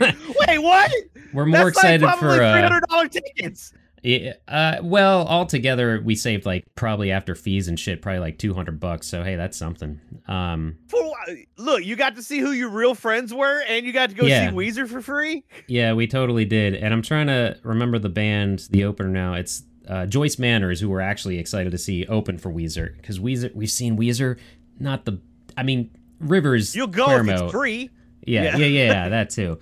wait. 0.00 0.14
Wait, 0.48 0.58
what? 0.58 0.90
we're 1.32 1.46
more 1.46 1.58
That's 1.64 1.70
excited 1.78 2.02
like 2.02 2.18
for 2.18 2.36
three 2.36 2.44
uh, 2.44 2.62
hundred 2.62 2.84
dollar 2.88 3.08
tickets. 3.08 3.72
Yeah, 4.06 4.34
uh, 4.46 4.76
well, 4.82 5.26
altogether 5.26 6.00
we 6.04 6.14
saved 6.14 6.46
like 6.46 6.64
probably 6.76 7.10
after 7.10 7.34
fees 7.34 7.66
and 7.66 7.78
shit, 7.78 8.00
probably 8.02 8.20
like 8.20 8.38
two 8.38 8.54
hundred 8.54 8.78
bucks. 8.78 9.08
So 9.08 9.24
hey, 9.24 9.34
that's 9.34 9.56
something. 9.58 10.00
Um, 10.28 10.76
For 10.86 11.12
look, 11.56 11.84
you 11.84 11.96
got 11.96 12.14
to 12.14 12.22
see 12.22 12.38
who 12.38 12.52
your 12.52 12.68
real 12.70 12.94
friends 12.94 13.34
were, 13.34 13.62
and 13.68 13.84
you 13.84 13.92
got 13.92 14.10
to 14.10 14.14
go 14.14 14.24
Yeah. 14.26 14.50
see 14.50 14.54
Weezer 14.56 14.88
for 14.88 15.00
free. 15.00 15.42
yeah, 15.66 15.92
we 15.92 16.06
totally 16.06 16.44
did, 16.44 16.74
and 16.76 16.94
I'm 16.94 17.02
trying 17.02 17.26
to 17.26 17.58
remember 17.64 17.98
the 17.98 18.08
band, 18.08 18.68
the 18.70 18.84
opener 18.84 19.08
now. 19.08 19.34
It's 19.34 19.64
uh, 19.88 20.06
Joyce 20.06 20.38
Manor, 20.38 20.72
who 20.76 20.88
we're 20.88 21.00
actually 21.00 21.38
excited 21.40 21.72
to 21.72 21.78
see 21.78 22.06
open 22.06 22.38
for 22.38 22.52
Weezer 22.52 22.96
because 22.96 23.18
Weezer, 23.18 23.52
we've 23.56 23.70
seen 23.70 23.96
Weezer, 23.98 24.38
not 24.78 25.04
the, 25.04 25.20
I 25.56 25.64
mean 25.64 25.90
Rivers. 26.20 26.76
You'll 26.76 26.86
go 26.86 27.10
if 27.18 27.28
it's 27.28 27.50
free. 27.52 27.90
Yeah, 28.26 28.42
Yeah. 28.44 28.56
yeah, 28.58 28.66
yeah, 28.66 28.92
yeah, 28.92 29.08
that 29.10 29.30
too. 29.30 29.58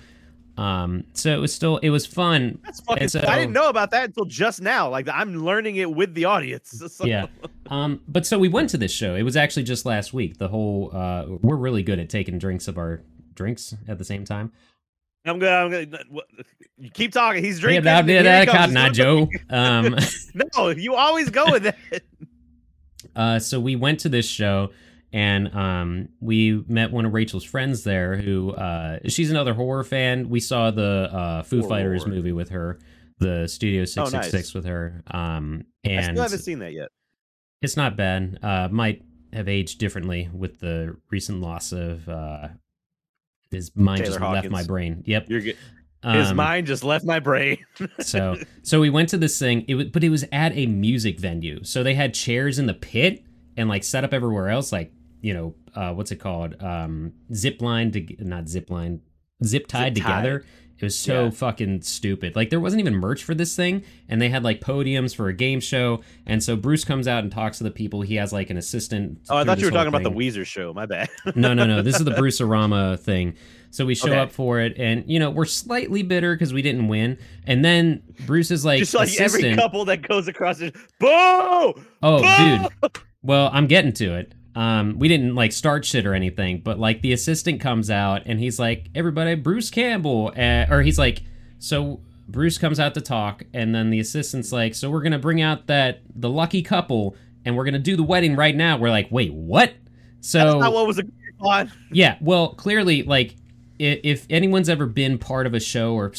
Um, 0.57 1.05
so 1.15 1.35
it 1.35 1.41
was 1.41 1.53
still 1.53 1.79
it 1.79 1.91
was 1.91 2.07
fun. 2.07 2.59
That's 2.65 2.81
fucking. 2.81 3.09
So- 3.09 3.25
I 3.27 3.39
didn't 3.39 3.53
know 3.55 3.69
about 3.69 3.91
that 3.91 4.05
until 4.05 4.25
just 4.25 4.61
now. 4.63 4.89
Like 4.89 5.09
I'm 5.09 5.45
learning 5.45 5.77
it 5.77 5.91
with 5.91 6.15
the 6.15 6.27
audience. 6.27 6.81
So- 6.93 7.05
Yeah. 7.07 7.27
Um, 7.71 8.01
but 8.07 8.25
so 8.27 8.39
we 8.39 8.49
went 8.49 8.71
to 8.71 8.77
this 8.79 8.93
show. 8.93 9.15
It 9.17 9.23
was 9.25 9.37
actually 9.37 9.65
just 9.65 9.85
last 9.85 10.13
week. 10.15 10.39
The 10.39 10.49
whole 10.49 10.91
uh, 10.95 11.25
we're 11.41 11.57
really 11.57 11.83
good 11.83 11.99
at 11.99 12.09
taking 12.09 12.39
drinks 12.39 12.69
of 12.69 12.79
our 12.79 13.03
drinks 13.35 13.75
at 13.89 13.99
the 13.99 14.05
same 14.05 14.25
time. 14.25 14.53
I'm 15.27 15.39
gonna. 15.39 15.57
I'm 15.57 15.71
gonna. 15.91 16.05
what- 16.11 16.27
You 16.77 16.91
keep 16.91 17.13
talking. 17.13 17.43
He's 17.43 17.57
Yeah, 17.57 17.81
drinking. 17.81 18.07
here 18.09 18.19
he 18.19 18.23
that. 18.25 18.49
Cotton 18.49 18.77
Eye 18.77 18.91
Joe. 18.91 19.29
Um, 19.51 19.97
No, 20.57 20.69
you 20.69 20.95
always 20.95 21.31
go 21.31 21.51
with 21.51 21.63
that. 21.65 21.77
uh, 23.17 23.39
so 23.39 23.59
we 23.59 23.75
went 23.77 24.01
to 24.01 24.09
this 24.09 24.29
show 24.29 24.71
and 25.15 25.55
um, 25.55 26.09
we 26.21 26.65
met 26.67 26.91
one 26.91 27.07
of 27.07 27.15
Rachel's 27.15 27.45
friends 27.45 27.85
there 27.85 28.17
who 28.17 28.51
uh, 28.51 28.99
she's 29.07 29.31
another 29.31 29.55
horror 29.55 29.85
fan. 29.85 30.29
We 30.29 30.41
saw 30.41 30.73
the 30.73 31.09
uh, 31.13 31.43
Foo 31.45 31.61
Horror. 31.61 31.69
Fighters 31.69 32.05
movie 32.05 32.33
with 32.33 32.49
her, 32.49 32.81
the 33.21 33.47
Studio 33.47 33.85
Six 33.85 34.11
Six 34.11 34.25
Six 34.27 34.35
nice. 34.35 34.55
with 34.55 34.65
her. 34.65 35.05
Um, 35.13 35.67
I 35.87 35.91
and 35.91 36.05
still 36.17 36.23
haven't 36.25 36.41
seen 36.41 36.59
that 36.59 36.73
yet. 36.73 36.89
It's 37.63 37.77
not 37.77 37.97
bad. 37.97 38.41
Uh, 38.43 38.69
might 38.73 39.03
have 39.33 39.49
aged 39.49 39.79
differently 39.79 40.29
with 40.35 40.59
the 40.59 40.97
recent 41.13 41.41
loss 41.41 41.71
of 41.71 42.09
uh, 42.09 42.49
his 43.53 43.71
mind 43.77 43.99
Taylor 44.03 44.19
just 44.19 44.33
left 44.33 44.51
my 44.51 44.65
brain. 44.65 45.05
Yep. 45.07 45.27
You're 45.31 45.41
good. 45.43 45.57
His 46.03 46.31
Um, 46.31 46.37
mind 46.37 46.67
just 46.67 46.83
left 46.83 47.05
my 47.05 47.21
brain. 47.21 47.59
so 48.01 48.37
so 48.65 48.81
we 48.81 48.91
went 48.91 49.11
to 49.11 49.17
this 49.17 49.39
thing. 49.39 49.65
It 49.69 49.77
was, 49.77 49.87
but 49.87 50.03
it 50.03 50.11
was 50.11 50.25
at 50.33 50.57
a 50.57 50.67
music 50.67 51.21
venue. 51.21 51.63
So 51.63 51.85
they 51.85 51.95
had 51.95 52.15
chairs 52.15 52.59
in 52.59 52.67
the 52.67 52.75
pit 52.75 53.23
and 53.57 53.69
like 53.69 53.85
set 53.85 54.03
up 54.03 54.13
everywhere 54.13 54.49
else. 54.49 54.73
Like 54.73 54.93
you 55.25 55.33
know 55.35 55.55
uh, 55.75 55.93
what's 55.93 56.13
it 56.13 56.17
called? 56.17 56.63
Um, 56.63 57.13
zip 57.33 57.61
line 57.63 57.91
to 57.93 58.07
not 58.21 58.49
zip 58.49 58.71
line. 58.71 59.01
zip 59.45 59.67
tied 59.67 59.95
together. 59.95 60.45
It 60.77 60.85
was 60.85 60.99
so 60.99 61.25
Yeah. 61.25 61.31
fucking 61.31 61.83
stupid. 61.83 62.35
Like 62.35 62.51
there 62.51 62.59
wasn't 62.61 62.81
even 62.81 62.95
merch 62.97 63.23
for 63.25 63.33
this 63.35 63.55
thing, 63.57 63.85
and 64.09 64.21
they 64.21 64.29
had 64.29 64.43
like 64.43 64.61
podiums 64.61 65.15
for 65.15 65.29
a 65.29 65.33
game 65.33 65.61
show. 65.61 66.01
And 66.27 66.43
so 66.43 66.57
Bruce 66.57 66.85
comes 66.85 67.07
out 67.09 67.23
and 67.23 67.33
talks 67.33 67.59
to 67.59 67.65
the 67.65 67.71
people. 67.71 68.03
He 68.03 68.17
has 68.17 68.33
like 68.33 68.51
an 68.51 68.57
assistant. 68.57 69.21
Oh, 69.31 69.37
I 69.37 69.45
thought 69.45 69.59
you 69.61 69.67
were 69.67 69.71
talking 69.71 69.93
whole 69.93 70.01
about 70.01 70.03
the 70.03 70.11
thing. 70.31 70.43
Weezer 70.43 70.45
show. 70.45 70.75
My 70.75 70.85
bad. 70.87 71.09
no, 71.37 71.55
no, 71.55 71.65
no. 71.65 71.81
This 71.81 71.97
is 71.97 72.05
the 72.05 72.11
Bruce 72.19 72.41
Arama 72.41 72.99
thing. 72.99 73.35
So 73.71 73.87
we 73.87 73.95
show 73.95 74.09
Okay. 74.09 74.19
up 74.19 74.31
for 74.33 74.61
it, 74.61 74.75
and 74.79 75.05
you 75.11 75.19
know 75.21 75.31
we're 75.31 75.47
slightly 75.47 76.03
bitter 76.03 76.35
because 76.35 76.53
we 76.53 76.61
didn't 76.63 76.89
win. 76.89 77.19
And 77.47 77.65
then 77.65 78.03
Bruce 78.27 78.51
is 78.51 78.65
like, 78.65 78.81
Just 78.81 78.95
like 78.95 79.09
assistant. 79.09 79.45
every 79.45 79.57
couple 79.57 79.85
that 79.87 80.07
goes 80.07 80.29
across 80.29 80.61
it. 80.61 80.75
Boo! 81.01 81.09
oh, 81.09 81.75
Boo! 82.03 82.69
dude. 82.83 82.93
Well, 83.23 83.49
I'm 83.53 83.67
getting 83.69 83.93
to 83.95 84.15
it. 84.17 84.33
Um, 84.55 84.99
we 84.99 85.09
didn't 85.09 85.35
like 85.35 85.53
start 85.53 85.85
shit 85.85 86.07
or 86.07 86.15
anything, 86.15 86.61
but 86.61 86.79
like 86.79 87.03
the 87.03 87.13
assistant 87.13 87.61
comes 87.61 87.91
out 87.91 88.23
and 88.27 88.39
he's 88.39 88.59
like, 88.59 88.89
"Everybody, 88.95 89.35
Bruce 89.35 89.71
Campbell," 89.71 90.33
uh, 90.37 90.67
or 90.71 90.83
he's 90.83 90.99
like, 90.99 91.23
"So." 91.59 92.01
Bruce 92.27 92.57
comes 92.57 92.81
out 92.81 92.95
to 92.95 93.03
talk, 93.03 93.43
and 93.53 93.75
then 93.75 93.91
the 93.91 94.01
assistant's 94.01 94.51
like, 94.51 94.75
"So 94.75 94.91
we're 94.91 95.03
gonna 95.03 95.19
bring 95.19 95.43
out 95.43 95.67
that 95.67 96.01
the 96.17 96.31
lucky 96.31 96.63
couple, 96.63 97.17
and 97.45 97.55
we're 97.55 97.67
gonna 97.67 97.79
do 97.79 97.97
the 97.97 98.03
wedding 98.03 98.35
right 98.35 98.57
now." 98.57 98.79
We're 98.79 98.89
like, 98.89 99.09
"Wait, 99.11 99.31
what?" 99.35 99.75
So 100.23 100.39
That's 100.39 100.55
not 100.55 100.73
what 100.73 100.87
was 100.87 100.97
agreed 100.97 101.35
upon. 101.39 101.71
yeah, 101.93 102.17
well, 102.23 102.55
clearly, 102.55 103.03
like, 103.03 103.37
if 103.79 104.27
anyone's 104.31 104.71
ever 104.71 104.87
been 104.87 105.19
part 105.19 105.47
of 105.47 105.53
a 105.53 105.61
show 105.61 105.93
or 105.93 106.15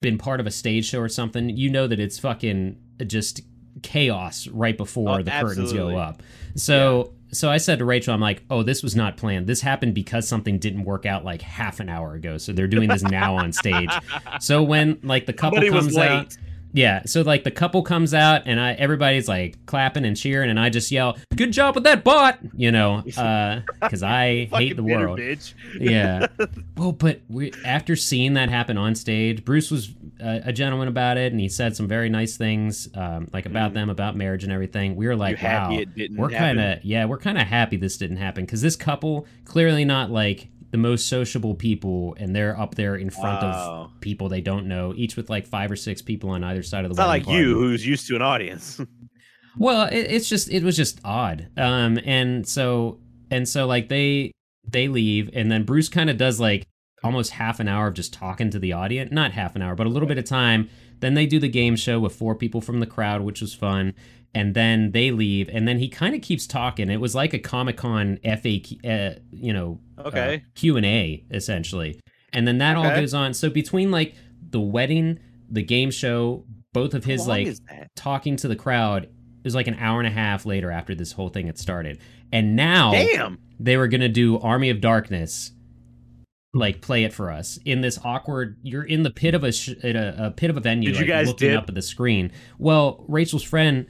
been 0.00 0.16
part 0.16 0.40
of 0.40 0.46
a 0.46 0.50
stage 0.50 0.86
show 0.86 0.98
or 1.00 1.10
something, 1.10 1.50
you 1.50 1.68
know 1.68 1.86
that 1.86 2.00
it's 2.00 2.18
fucking 2.18 2.78
just 3.06 3.42
chaos 3.82 4.48
right 4.48 4.78
before 4.78 5.20
Oh, 5.20 5.22
the 5.22 5.30
curtains 5.30 5.74
go 5.74 5.94
up. 5.98 6.22
So, 6.54 7.12
so 7.32 7.50
I 7.50 7.58
said 7.58 7.78
to 7.78 7.84
Rachel, 7.84 8.12
I'm 8.14 8.20
like, 8.20 8.42
oh, 8.50 8.62
this 8.62 8.82
was 8.82 8.96
not 8.96 9.16
planned. 9.16 9.46
This 9.46 9.60
happened 9.60 9.94
because 9.94 10.26
something 10.26 10.58
didn't 10.58 10.84
work 10.84 11.06
out 11.06 11.24
like 11.24 11.42
half 11.42 11.80
an 11.80 11.88
hour 11.88 12.14
ago. 12.14 12.38
So 12.38 12.52
they're 12.52 12.66
doing 12.66 12.88
this 12.88 13.02
now 13.02 13.36
on 13.36 13.52
stage. 13.52 13.90
So 14.40 14.62
when 14.62 14.98
like 15.02 15.26
the 15.26 15.32
couple 15.32 15.58
Somebody 15.58 15.70
comes 15.70 15.94
late. 15.94 16.10
out. 16.10 16.36
Yeah, 16.72 17.02
so 17.04 17.22
like 17.22 17.44
the 17.44 17.50
couple 17.50 17.82
comes 17.82 18.14
out 18.14 18.42
and 18.46 18.60
I 18.60 18.72
everybody's 18.74 19.26
like 19.28 19.64
clapping 19.66 20.04
and 20.04 20.16
cheering 20.16 20.50
and 20.50 20.58
I 20.60 20.70
just 20.70 20.90
yell, 20.92 21.16
"Good 21.34 21.52
job 21.52 21.74
with 21.74 21.84
that 21.84 22.04
bot!" 22.04 22.38
You 22.56 22.70
know, 22.70 23.02
because 23.04 24.02
I 24.02 24.44
hate 24.52 24.76
the 24.76 24.82
bitter 24.82 25.00
world 25.06 25.18
bitch. 25.18 25.54
yeah. 25.80 26.26
Well, 26.76 26.92
but 26.92 27.20
we, 27.28 27.52
after 27.64 27.94
seeing 27.94 28.34
that 28.34 28.48
happen 28.48 28.78
on 28.78 28.94
stage, 28.94 29.44
Bruce 29.44 29.70
was 29.70 29.90
a, 30.18 30.40
a 30.46 30.52
gentleman 30.52 30.88
about 30.88 31.18
it, 31.18 31.30
and 31.30 31.38
he 31.38 31.48
said 31.50 31.76
some 31.76 31.86
very 31.88 32.08
nice 32.08 32.38
things, 32.38 32.88
um, 32.94 33.28
like 33.34 33.44
about 33.44 33.72
Mhm. 33.72 33.74
them, 33.74 33.90
about 33.90 34.16
marriage 34.16 34.44
and 34.44 34.52
everything. 34.52 34.96
We 34.96 35.06
were 35.06 35.16
like, 35.16 35.42
wow, 35.42 35.72
it 35.72 35.94
didn't 35.94 36.16
we're 36.16 36.30
kind 36.30 36.58
of 36.58 36.82
yeah, 36.84 37.04
we're 37.04 37.18
kind 37.18 37.36
of 37.36 37.46
happy 37.46 37.76
this 37.76 37.98
didn't 37.98 38.16
happen 38.16 38.44
because 38.46 38.62
this 38.62 38.76
couple 38.76 39.26
clearly 39.44 39.84
not 39.84 40.10
like 40.10 40.48
the 40.70 40.78
most 40.78 41.08
sociable 41.08 41.54
people, 41.54 42.14
and 42.18 42.34
they're 42.34 42.58
up 42.58 42.74
there 42.76 42.94
in 42.96 43.10
front 43.10 43.42
Wow. 43.42 43.90
of 43.94 44.00
people 44.00 44.28
they 44.28 44.40
don't 44.40 44.66
know, 44.66 44.94
each 44.96 45.16
with 45.16 45.28
like 45.28 45.46
five 45.46 45.70
or 45.70 45.76
six 45.76 46.00
people 46.02 46.30
on 46.30 46.44
either 46.44 46.62
side 46.62 46.84
of 46.84 46.90
the. 46.90 46.92
It's 46.92 46.98
not 46.98 47.08
like 47.08 47.26
you, 47.28 47.54
who's 47.58 47.86
used 47.86 48.06
to 48.08 48.16
an 48.16 48.22
audience. 48.22 48.80
Well, 49.58 49.86
it, 49.86 50.06
it's 50.08 50.28
just 50.28 50.48
it 50.48 50.62
was 50.62 50.76
just 50.76 51.00
odd. 51.04 51.48
Um, 51.56 51.98
and 52.04 52.46
so 52.46 53.00
and 53.32 53.48
so 53.48 53.66
like 53.66 53.88
they 53.88 54.30
they 54.66 54.86
leave, 54.86 55.28
and 55.32 55.50
then 55.50 55.64
Bruce 55.64 55.88
kind 55.88 56.08
of 56.08 56.16
does 56.16 56.38
like 56.38 56.66
almost 57.02 57.32
half 57.32 57.58
an 57.58 57.66
hour 57.66 57.88
of 57.88 57.94
just 57.94 58.12
talking 58.12 58.50
to 58.50 58.60
the 58.60 58.72
audience, 58.72 59.10
not 59.10 59.32
half 59.32 59.56
an 59.56 59.62
hour, 59.62 59.74
but 59.74 59.88
a 59.88 59.90
little 59.90 60.06
bit 60.08 60.18
of 60.18 60.24
time. 60.24 60.70
Then 61.00 61.14
they 61.14 61.26
do 61.26 61.40
the 61.40 61.48
game 61.48 61.74
show 61.74 61.98
with 61.98 62.14
four 62.14 62.36
people 62.36 62.60
from 62.60 62.78
the 62.78 62.86
crowd, 62.86 63.22
which 63.22 63.40
was 63.40 63.52
fun. 63.52 63.94
And 64.32 64.54
then 64.54 64.92
they 64.92 65.10
leave, 65.10 65.48
and 65.48 65.66
then 65.66 65.78
he 65.80 65.88
kind 65.88 66.14
of 66.14 66.22
keeps 66.22 66.46
talking. 66.46 66.88
It 66.88 67.00
was 67.00 67.16
like 67.16 67.34
a 67.34 67.38
Comic 67.40 67.76
Con 67.76 68.18
FAQ, 68.24 68.84
uh, 68.84 69.18
you 69.32 69.52
know, 69.52 69.80
Okay. 69.98 70.44
Q 70.54 70.76
and 70.76 70.86
A 70.86 71.24
essentially, 71.32 72.00
and 72.32 72.46
then 72.46 72.58
that 72.58 72.76
all 72.76 72.84
goes 72.84 73.12
on. 73.12 73.34
So 73.34 73.50
between 73.50 73.90
like 73.90 74.14
the 74.50 74.60
wedding, 74.60 75.18
the 75.50 75.62
game 75.62 75.90
show, 75.90 76.44
both 76.72 76.94
of 76.94 77.04
his 77.04 77.26
like 77.26 77.48
talking 77.96 78.36
to 78.36 78.48
the 78.48 78.56
crowd 78.56 79.04
it 79.04 79.44
was 79.44 79.54
like 79.54 79.66
an 79.66 79.74
hour 79.80 79.98
and 79.98 80.06
a 80.06 80.10
half 80.10 80.46
later 80.46 80.70
after 80.70 80.94
this 80.94 81.12
whole 81.12 81.28
thing 81.30 81.46
had 81.46 81.58
started 81.58 81.98
and 82.30 82.54
now 82.54 82.92
Damn. 82.92 83.38
they 83.58 83.76
were 83.76 83.88
gonna 83.88 84.08
do 84.08 84.38
army 84.38 84.70
of 84.70 84.80
darkness 84.80 85.50
like 86.52 86.80
play 86.80 87.04
it 87.04 87.12
for 87.12 87.30
us 87.30 87.58
in 87.64 87.80
this 87.80 87.98
awkward 88.04 88.56
you're 88.62 88.84
in 88.84 89.02
the 89.02 89.10
pit 89.10 89.34
of 89.34 89.42
a, 89.44 89.50
sh- 89.52 89.74
a, 89.82 90.26
a 90.26 90.30
pit 90.30 90.50
of 90.50 90.56
a 90.56 90.60
venue 90.60 90.90
Did 90.90 90.96
you 91.00 91.02
like, 91.02 91.08
guys 91.08 91.26
looking 91.28 91.48
dip? 91.50 91.62
up 91.62 91.68
at 91.68 91.74
the 91.74 91.82
screen 91.82 92.30
well 92.58 93.04
rachel's 93.08 93.42
friend 93.42 93.86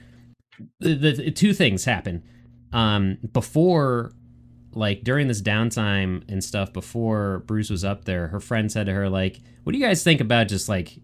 the, 0.80 0.94
the 0.94 1.30
two 1.30 1.52
things 1.52 1.84
happen 1.84 2.22
um 2.72 3.18
before 3.32 4.12
like 4.72 5.02
during 5.02 5.26
this 5.28 5.42
downtime 5.42 6.22
and 6.28 6.42
stuff 6.44 6.72
before 6.72 7.40
bruce 7.46 7.70
was 7.70 7.84
up 7.84 8.04
there 8.04 8.28
her 8.28 8.40
friend 8.40 8.70
said 8.70 8.86
to 8.86 8.92
her 8.92 9.08
like 9.08 9.40
what 9.64 9.72
do 9.72 9.78
you 9.78 9.84
guys 9.84 10.02
think 10.04 10.20
about 10.20 10.46
just 10.48 10.68
like 10.68 10.98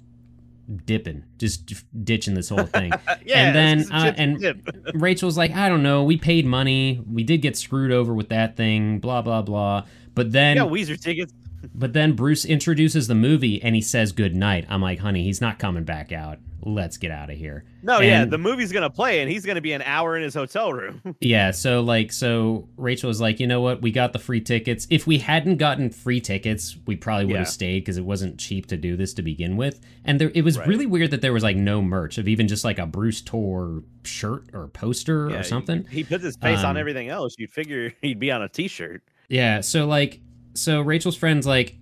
dipping 0.84 1.22
just 1.38 1.72
ditching 2.04 2.34
this 2.34 2.48
whole 2.48 2.66
thing 2.66 2.92
yeah. 3.24 3.46
and 3.46 3.56
then, 3.56 3.92
uh, 3.92 4.12
and- 4.16 4.62
Rachel's 4.94 5.36
like, 5.38 5.52
I 5.52 5.68
don't 5.68 5.82
know. 5.82 6.02
We 6.04 6.16
paid 6.16 6.46
money. 6.46 7.00
We 7.08 7.22
did 7.22 7.38
get 7.38 7.56
screwed 7.56 7.92
over 7.92 8.14
with 8.14 8.30
that 8.30 8.56
thing. 8.56 8.98
Blah 8.98 9.22
blah 9.22 9.42
blah. 9.42 9.84
But 10.14 10.32
then, 10.32 10.56
yeah, 10.56 10.62
Weezer 10.64 11.00
tickets. 11.00 11.32
But 11.74 11.92
then 11.92 12.12
Bruce 12.14 12.44
introduces 12.44 13.08
the 13.08 13.14
movie 13.14 13.62
and 13.62 13.74
he 13.74 13.80
says 13.80 14.12
good 14.12 14.34
night. 14.34 14.64
I'm 14.68 14.82
like, 14.82 14.98
honey, 14.98 15.22
he's 15.24 15.40
not 15.40 15.58
coming 15.58 15.84
back 15.84 16.12
out. 16.12 16.38
Let's 16.62 16.96
get 16.96 17.12
out 17.12 17.30
of 17.30 17.36
here. 17.36 17.64
No, 17.84 18.00
yeah, 18.00 18.24
the 18.24 18.38
movie's 18.38 18.72
gonna 18.72 18.90
play, 18.90 19.20
and 19.20 19.30
he's 19.30 19.46
gonna 19.46 19.60
be 19.60 19.72
an 19.72 19.82
hour 19.82 20.16
in 20.16 20.24
his 20.24 20.34
hotel 20.34 20.72
room. 20.72 21.00
Yeah. 21.20 21.52
So 21.52 21.80
like, 21.80 22.10
so 22.10 22.68
Rachel 22.76 23.06
was 23.06 23.20
like, 23.20 23.38
you 23.38 23.46
know 23.46 23.60
what? 23.60 23.82
We 23.82 23.92
got 23.92 24.12
the 24.12 24.18
free 24.18 24.40
tickets. 24.40 24.86
If 24.90 25.06
we 25.06 25.18
hadn't 25.18 25.58
gotten 25.58 25.90
free 25.90 26.20
tickets, 26.20 26.76
we 26.86 26.96
probably 26.96 27.26
would 27.26 27.32
Yeah. 27.34 27.38
have 27.40 27.48
stayed 27.48 27.80
because 27.80 27.98
it 27.98 28.04
wasn't 28.04 28.38
cheap 28.40 28.66
to 28.66 28.76
do 28.76 28.96
this 28.96 29.14
to 29.14 29.22
begin 29.22 29.56
with. 29.56 29.78
And 30.04 30.20
there, 30.20 30.32
it 30.34 30.42
was 30.42 30.58
Right. 30.58 30.66
really 30.66 30.86
weird 30.86 31.12
that 31.12 31.20
there 31.20 31.32
was 31.32 31.44
like 31.44 31.56
no 31.56 31.80
merch 31.82 32.18
of 32.18 32.26
even 32.26 32.48
just 32.48 32.64
like 32.64 32.80
a 32.80 32.86
Bruce 32.86 33.20
tour 33.20 33.84
shirt 34.02 34.46
or 34.52 34.66
poster 34.66 35.28
Yeah, 35.30 35.38
or 35.38 35.42
something. 35.44 35.86
He 35.88 36.02
puts 36.02 36.24
his 36.24 36.36
face 36.36 36.60
Um, 36.60 36.70
on 36.70 36.76
everything 36.76 37.08
else. 37.08 37.36
You'd 37.38 37.50
figure 37.52 37.92
he'd 38.02 38.18
be 38.18 38.32
on 38.32 38.42
a 38.42 38.48
T-shirt. 38.48 39.02
Yeah, 39.28 39.60
so 39.60 39.86
like 39.86 40.20
so 40.56 40.80
Rachel's 40.80 41.16
friends 41.16 41.46
like 41.46 41.76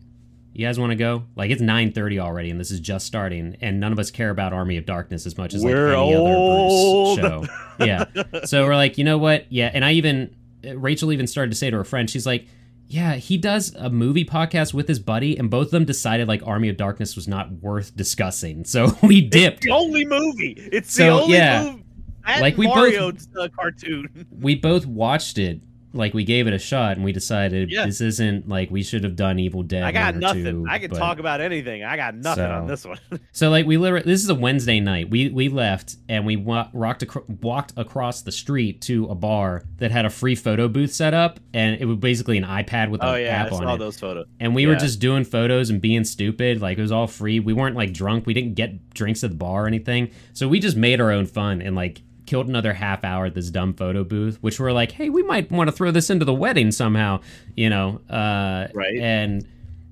you 0.53 0.65
guys 0.65 0.79
want 0.79 0.91
to 0.91 0.97
go? 0.97 1.25
Like 1.37 1.51
it's 1.51 1.63
9:30 1.63 2.19
already 2.21 2.51
and 2.51 2.61
this 2.61 2.71
is 2.71 2.79
just 2.81 3.07
starting 3.07 3.57
and 3.61 3.81
none 3.81 3.93
of 3.93 3.99
us 3.99 4.11
care 4.11 4.31
about 4.31 4.53
Army 4.53 4.77
of 4.77 4.87
Darkness 4.87 5.27
as 5.27 5.37
much 5.37 5.53
as 5.55 5.65
like 5.65 5.73
We're 5.75 5.89
any 5.95 5.97
old. 6.15 7.19
other 7.19 7.29
Bruce 7.39 7.49
show. 7.49 7.85
Yeah. 7.85 8.43
So 8.45 8.65
we're 8.65 8.77
like, 8.77 8.97
"You 8.99 9.05
know 9.05 9.19
what? 9.19 9.47
Yeah." 9.51 9.71
And 9.75 9.85
I 9.85 9.93
even 9.93 10.35
Rachel 10.75 11.13
even 11.13 11.27
started 11.27 11.51
to 11.51 11.57
say 11.57 11.71
to 11.71 11.77
her 11.77 11.85
friend, 11.85 12.09
she's 12.09 12.25
like, 12.25 12.47
"Yeah, 12.87 13.17
he 13.17 13.37
does 13.37 13.75
a 13.75 13.91
movie 13.91 14.25
podcast 14.25 14.73
with 14.73 14.87
his 14.87 14.99
buddy 15.01 15.37
and 15.37 15.51
both 15.51 15.67
of 15.67 15.71
them 15.73 15.85
decided 15.85 16.29
like 16.29 16.47
Army 16.47 16.69
of 16.69 16.77
Darkness 16.77 17.17
was 17.17 17.27
not 17.27 17.51
worth 17.61 17.97
discussing." 17.97 18.65
So 18.65 18.97
we 19.03 19.21
dipped. 19.23 19.63
the 19.63 19.71
only 19.73 20.05
movie. 20.07 20.55
It's 20.73 20.95
So, 20.95 21.05
the 21.05 21.23
only 21.25 21.35
yeah. 21.37 21.65
movie. 21.65 21.81
Like, 22.41 22.57
we 22.57 22.67
both- 22.67 22.77
Mario 22.77 23.13
uh, 23.39 23.49
cartoon. 23.49 24.27
we 24.41 24.55
both 24.55 24.87
watched 24.87 25.37
it 25.37 25.61
like 25.95 26.13
we 26.13 26.25
gave 26.25 26.47
it 26.47 26.53
a 26.53 26.59
shot 26.59 26.97
and 26.97 27.05
we 27.05 27.13
decided 27.13 27.71
Yeah. 27.71 27.87
this 27.87 28.01
isn't 28.01 28.49
like 28.49 28.71
we 28.71 28.83
should 28.83 29.05
have 29.05 29.17
done 29.17 29.39
Evil 29.39 29.63
Dead 29.63 29.83
I 29.85 29.93
got 29.93 30.15
1 30.15 30.17
or 30.17 30.21
nothing. 30.21 30.45
2, 30.45 30.67
I 30.69 30.79
can 30.79 30.91
but- 30.91 30.99
talk 30.99 31.19
about 31.21 31.41
anything. 31.41 31.85
I 31.85 31.97
got 31.97 32.15
nothing 32.17 32.45
on 32.45 32.67
this 32.67 32.85
one. 32.85 32.99
So 33.33 33.49
like 33.51 33.65
we 33.67 33.77
literally, 33.79 34.05
this 34.05 34.23
is 34.23 34.29
a 34.29 34.35
Wednesday 34.35 34.81
night. 34.81 35.09
We 35.11 35.29
we 35.31 35.49
left 35.49 35.97
and 36.09 36.27
we 36.27 36.37
wa- 36.37 36.69
rocked 36.73 37.03
acro- 37.05 37.25
walked 37.43 37.73
across 37.77 38.23
the 38.23 38.33
street 38.33 38.81
to 38.83 39.07
a 39.07 39.15
bar 39.15 39.63
that 39.79 39.91
had 39.91 40.05
a 40.05 40.11
free 40.11 40.35
photo 40.35 40.69
booth 40.69 40.93
set 40.93 41.15
up, 41.15 41.41
and 41.53 41.81
it 41.81 41.85
was 41.87 41.97
basically 41.99 42.39
an 42.39 42.45
iPad 42.45 42.91
with 42.91 43.03
an 43.03 43.09
oh 43.09 43.15
yeah, 43.15 43.29
app 43.29 43.53
I 43.53 43.57
on 43.57 43.63
saw 43.63 43.75
it. 43.75 43.79
those 43.79 43.99
photos. 43.99 44.27
And 44.41 44.55
we 44.55 44.67
were 44.67 44.77
just 44.77 45.01
doing 45.01 45.25
photos 45.25 45.71
and 45.71 45.81
being 45.81 46.05
stupid. 46.05 46.61
Like 46.61 46.79
it 46.79 46.83
was 46.83 46.93
all 46.93 47.07
free. 47.07 47.41
We 47.41 47.53
weren't 47.53 47.77
like 47.77 47.93
drunk. 47.93 48.27
We 48.27 48.35
didn't 48.35 48.55
get 48.55 48.91
drinks 48.95 49.25
at 49.25 49.31
the 49.31 49.37
bar 49.37 49.65
or 49.65 49.67
anything. 49.67 50.11
So 50.33 50.49
we 50.49 50.61
just 50.61 50.77
made 50.77 51.01
our 51.01 51.11
own 51.11 51.27
fun 51.27 51.61
and 51.63 51.75
like 51.75 52.03
killed 52.27 52.49
another 52.49 52.73
half 52.73 53.05
hour 53.05 53.27
at 53.27 53.35
this 53.35 53.51
dumb 53.51 53.75
photo 53.75 54.03
booth, 54.05 54.39
which 54.43 54.59
we're 54.59 54.73
like, 54.73 54.93
hey, 54.93 55.11
we 55.11 55.23
might 55.23 55.51
want 55.53 55.69
to 55.69 55.73
throw 55.73 55.91
this 55.91 56.09
into 56.11 56.25
the 56.25 56.35
wedding 56.35 56.73
somehow, 56.73 57.21
you 57.57 57.69
know? 57.71 58.01
Uh, 58.09 58.69
Right. 58.75 58.99
And 59.01 59.47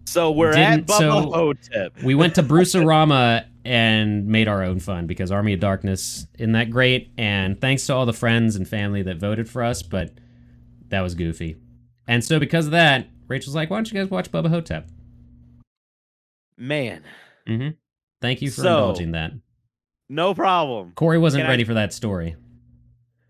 So 0.07 0.31
we're 0.33 0.51
at 0.53 0.77
Didn't- 0.77 0.87
Bubba 0.89 0.99
so- 0.99 1.31
Ho-Tep. 1.31 1.93
we 2.03 2.15
went 2.15 2.35
to 2.37 2.43
Bruce-O-Rama 2.43 3.47
and 3.65 4.27
made 4.27 4.49
our 4.49 4.63
own 4.63 4.81
fun 4.81 5.07
because 5.07 5.31
Army 5.31 5.53
of 5.53 5.61
Darkness 5.61 6.27
isn't 6.39 6.53
that 6.53 6.71
great. 6.71 7.11
And 7.17 7.61
thanks 7.61 7.87
to 7.87 7.95
all 7.95 8.07
the 8.07 8.13
friends 8.13 8.57
and 8.57 8.67
family 8.67 9.03
that 9.03 9.19
voted 9.19 9.49
for 9.49 9.63
us, 9.63 9.83
but 9.83 10.13
that 10.89 11.01
was 11.03 11.15
goofy. 11.15 11.57
And 12.09 12.25
so 12.25 12.41
because 12.41 12.67
of 12.67 12.73
that, 12.73 13.07
Rachel's 13.29 13.55
like, 13.55 13.71
why 13.71 13.77
don't 13.77 13.91
you 13.93 13.99
guys 14.01 14.11
watch 14.11 14.31
Bubba 14.33 14.49
Ho-Tep? 14.49 14.89
Man, 16.59 17.03
Mm-hmm. 17.49 17.71
Thank 18.21 18.41
you 18.43 18.51
for 18.51 18.61
So- 18.63 18.69
indulging 18.79 19.13
that. 19.13 19.33
No 20.13 20.35
problem. 20.35 20.93
Corey 20.95 21.17
wasn't 21.19 21.41
Can 21.41 21.47
I- 21.47 21.51
ready 21.51 21.65
for 21.65 21.73
that 21.75 21.95
story. 21.95 22.37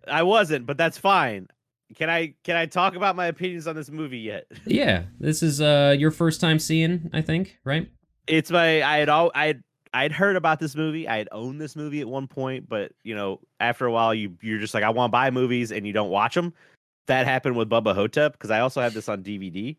I 0.08 0.24
wasn't, 0.24 0.66
but 0.66 0.76
that's 0.76 0.98
fine. 0.98 1.46
Can 1.94 2.10
I 2.10 2.34
can 2.42 2.56
I 2.56 2.66
talk 2.66 2.96
about 2.96 3.14
my 3.14 3.26
opinions 3.26 3.68
on 3.68 3.76
this 3.76 3.88
movie 3.88 4.18
yet? 4.18 4.46
Yeah, 4.66 5.04
this 5.20 5.44
is 5.44 5.60
uh 5.60 5.94
your 5.96 6.10
first 6.10 6.40
time 6.40 6.58
seeing, 6.58 7.08
I 7.12 7.22
think, 7.22 7.56
right? 7.64 7.88
It's 8.26 8.50
my 8.50 8.82
I 8.82 8.98
had 8.98 9.08
all 9.08 9.30
I 9.32 9.46
had 9.46 9.62
I'd 9.94 10.10
heard 10.10 10.34
about 10.34 10.58
this 10.58 10.74
movie. 10.74 11.06
I 11.06 11.18
had 11.18 11.28
owned 11.30 11.60
this 11.60 11.76
movie 11.76 12.00
at 12.00 12.08
one 12.08 12.26
point, 12.26 12.68
but 12.68 12.90
you 13.04 13.14
know, 13.14 13.38
after 13.60 13.86
a 13.86 13.92
while, 13.92 14.12
you 14.12 14.36
you're 14.40 14.58
just 14.58 14.74
like, 14.74 14.82
I 14.82 14.90
want 14.90 15.10
to 15.10 15.12
buy 15.12 15.30
movies, 15.30 15.70
and 15.70 15.86
you 15.86 15.92
don't 15.92 16.10
watch 16.10 16.34
them. 16.34 16.52
That 17.06 17.26
happened 17.26 17.56
with 17.56 17.68
Bubba 17.68 17.94
Ho-Tep 17.94 18.32
because 18.32 18.50
I 18.50 18.58
also 18.60 18.80
have 18.80 18.94
this 18.94 19.08
on 19.08 19.22
DVD, 19.22 19.76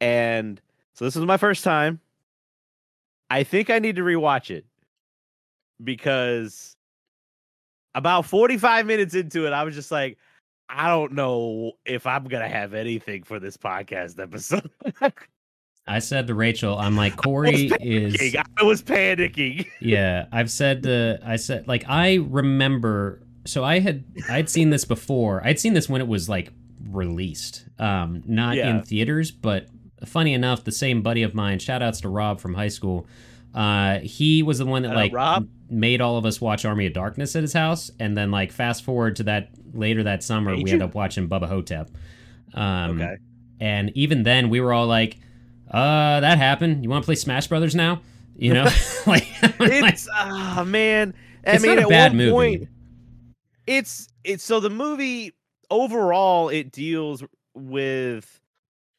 and 0.00 0.60
so 0.94 1.04
this 1.04 1.14
was 1.16 1.26
my 1.26 1.36
first 1.36 1.62
time. 1.64 2.00
I 3.30 3.42
think 3.42 3.68
I 3.68 3.80
need 3.80 3.96
to 3.96 4.02
rewatch 4.02 4.50
it 4.50 4.64
because 5.82 6.76
about 7.94 8.26
45 8.26 8.86
minutes 8.86 9.14
into 9.14 9.46
it, 9.46 9.52
I 9.52 9.64
was 9.64 9.74
just 9.74 9.90
like, 9.90 10.18
I 10.68 10.88
don't 10.88 11.12
know 11.12 11.72
if 11.86 12.06
I'm 12.06 12.24
gonna 12.24 12.48
have 12.48 12.74
anything 12.74 13.22
for 13.22 13.40
this 13.40 13.56
podcast 13.56 14.20
episode. 14.20 14.70
I 15.86 16.00
said 16.00 16.26
to 16.26 16.34
Rachel, 16.34 16.76
I'm 16.78 16.94
like 16.96 17.16
Corey 17.16 17.70
is. 17.80 18.36
I 18.58 18.62
was 18.62 18.82
panicking. 18.82 19.66
yeah, 19.80 20.26
I've 20.30 20.50
said 20.50 20.82
to 20.82 21.18
I 21.24 21.36
said 21.36 21.66
like 21.66 21.84
I 21.88 22.16
remember. 22.16 23.22
So 23.46 23.64
I 23.64 23.78
had 23.78 24.04
I'd 24.28 24.50
seen 24.50 24.68
this 24.68 24.84
before. 24.84 25.40
I'd 25.42 25.58
seen 25.58 25.72
this 25.72 25.88
when 25.88 26.02
it 26.02 26.06
was 26.08 26.28
like 26.28 26.52
released, 26.90 27.64
um, 27.78 28.22
not 28.26 28.56
Yeah. 28.56 28.68
in 28.76 28.82
theaters. 28.82 29.30
But 29.30 29.68
funny 30.04 30.34
enough, 30.34 30.64
the 30.64 30.72
same 30.72 31.00
buddy 31.00 31.22
of 31.22 31.34
mine. 31.34 31.58
Shout 31.58 31.82
outs 31.82 32.02
to 32.02 32.10
Rob 32.10 32.40
from 32.40 32.52
high 32.52 32.68
school. 32.68 33.06
Uh, 33.58 33.98
he 34.00 34.42
was 34.44 34.58
the 34.58 34.66
one 34.66 34.82
that 34.82 34.94
like 34.94 35.12
Rob. 35.12 35.48
made 35.68 36.00
all 36.00 36.16
of 36.16 36.24
us 36.24 36.40
watch 36.40 36.64
Army 36.64 36.86
of 36.86 36.92
Darkness 36.92 37.34
at 37.34 37.42
his 37.42 37.52
house, 37.52 37.90
and 37.98 38.16
then 38.16 38.30
like 38.30 38.52
fast 38.52 38.84
forward 38.84 39.16
to 39.16 39.24
that 39.24 39.50
later 39.72 40.04
that 40.04 40.22
summer, 40.22 40.52
Made 40.52 40.62
we 40.64 40.70
you? 40.70 40.74
ended 40.76 40.88
up 40.88 40.94
watching 40.94 41.28
Bubba 41.28 41.48
Ho-Tep. 41.48 41.90
Um, 42.54 43.00
okay. 43.00 43.16
and 43.60 43.90
even 43.96 44.22
then, 44.22 44.48
we 44.48 44.60
were 44.60 44.72
all 44.72 44.86
like, 44.86 45.18
"Uh, 45.70 46.20
that 46.20 46.38
happened. 46.38 46.84
You 46.84 46.90
want 46.90 47.02
to 47.02 47.06
play 47.06 47.16
Smash 47.16 47.48
Brothers 47.48 47.74
now?" 47.74 48.00
You 48.36 48.54
know, 48.54 48.64
like, 49.06 49.26
like, 49.58 49.94
It's 49.94 50.08
ah 50.12 50.62
man. 50.64 51.12
I 51.44 51.54
it's 51.54 51.62
mean, 51.64 51.74
not 51.76 51.78
a 51.80 51.82
at 51.82 51.88
bad 51.88 52.12
one 52.12 52.16
movie. 52.18 52.30
point, 52.58 52.68
it's 53.66 54.08
it's 54.24 54.44
so 54.44 54.60
the 54.60 54.70
movie 54.70 55.32
overall 55.70 56.48
it 56.48 56.70
deals 56.70 57.24
with 57.54 58.40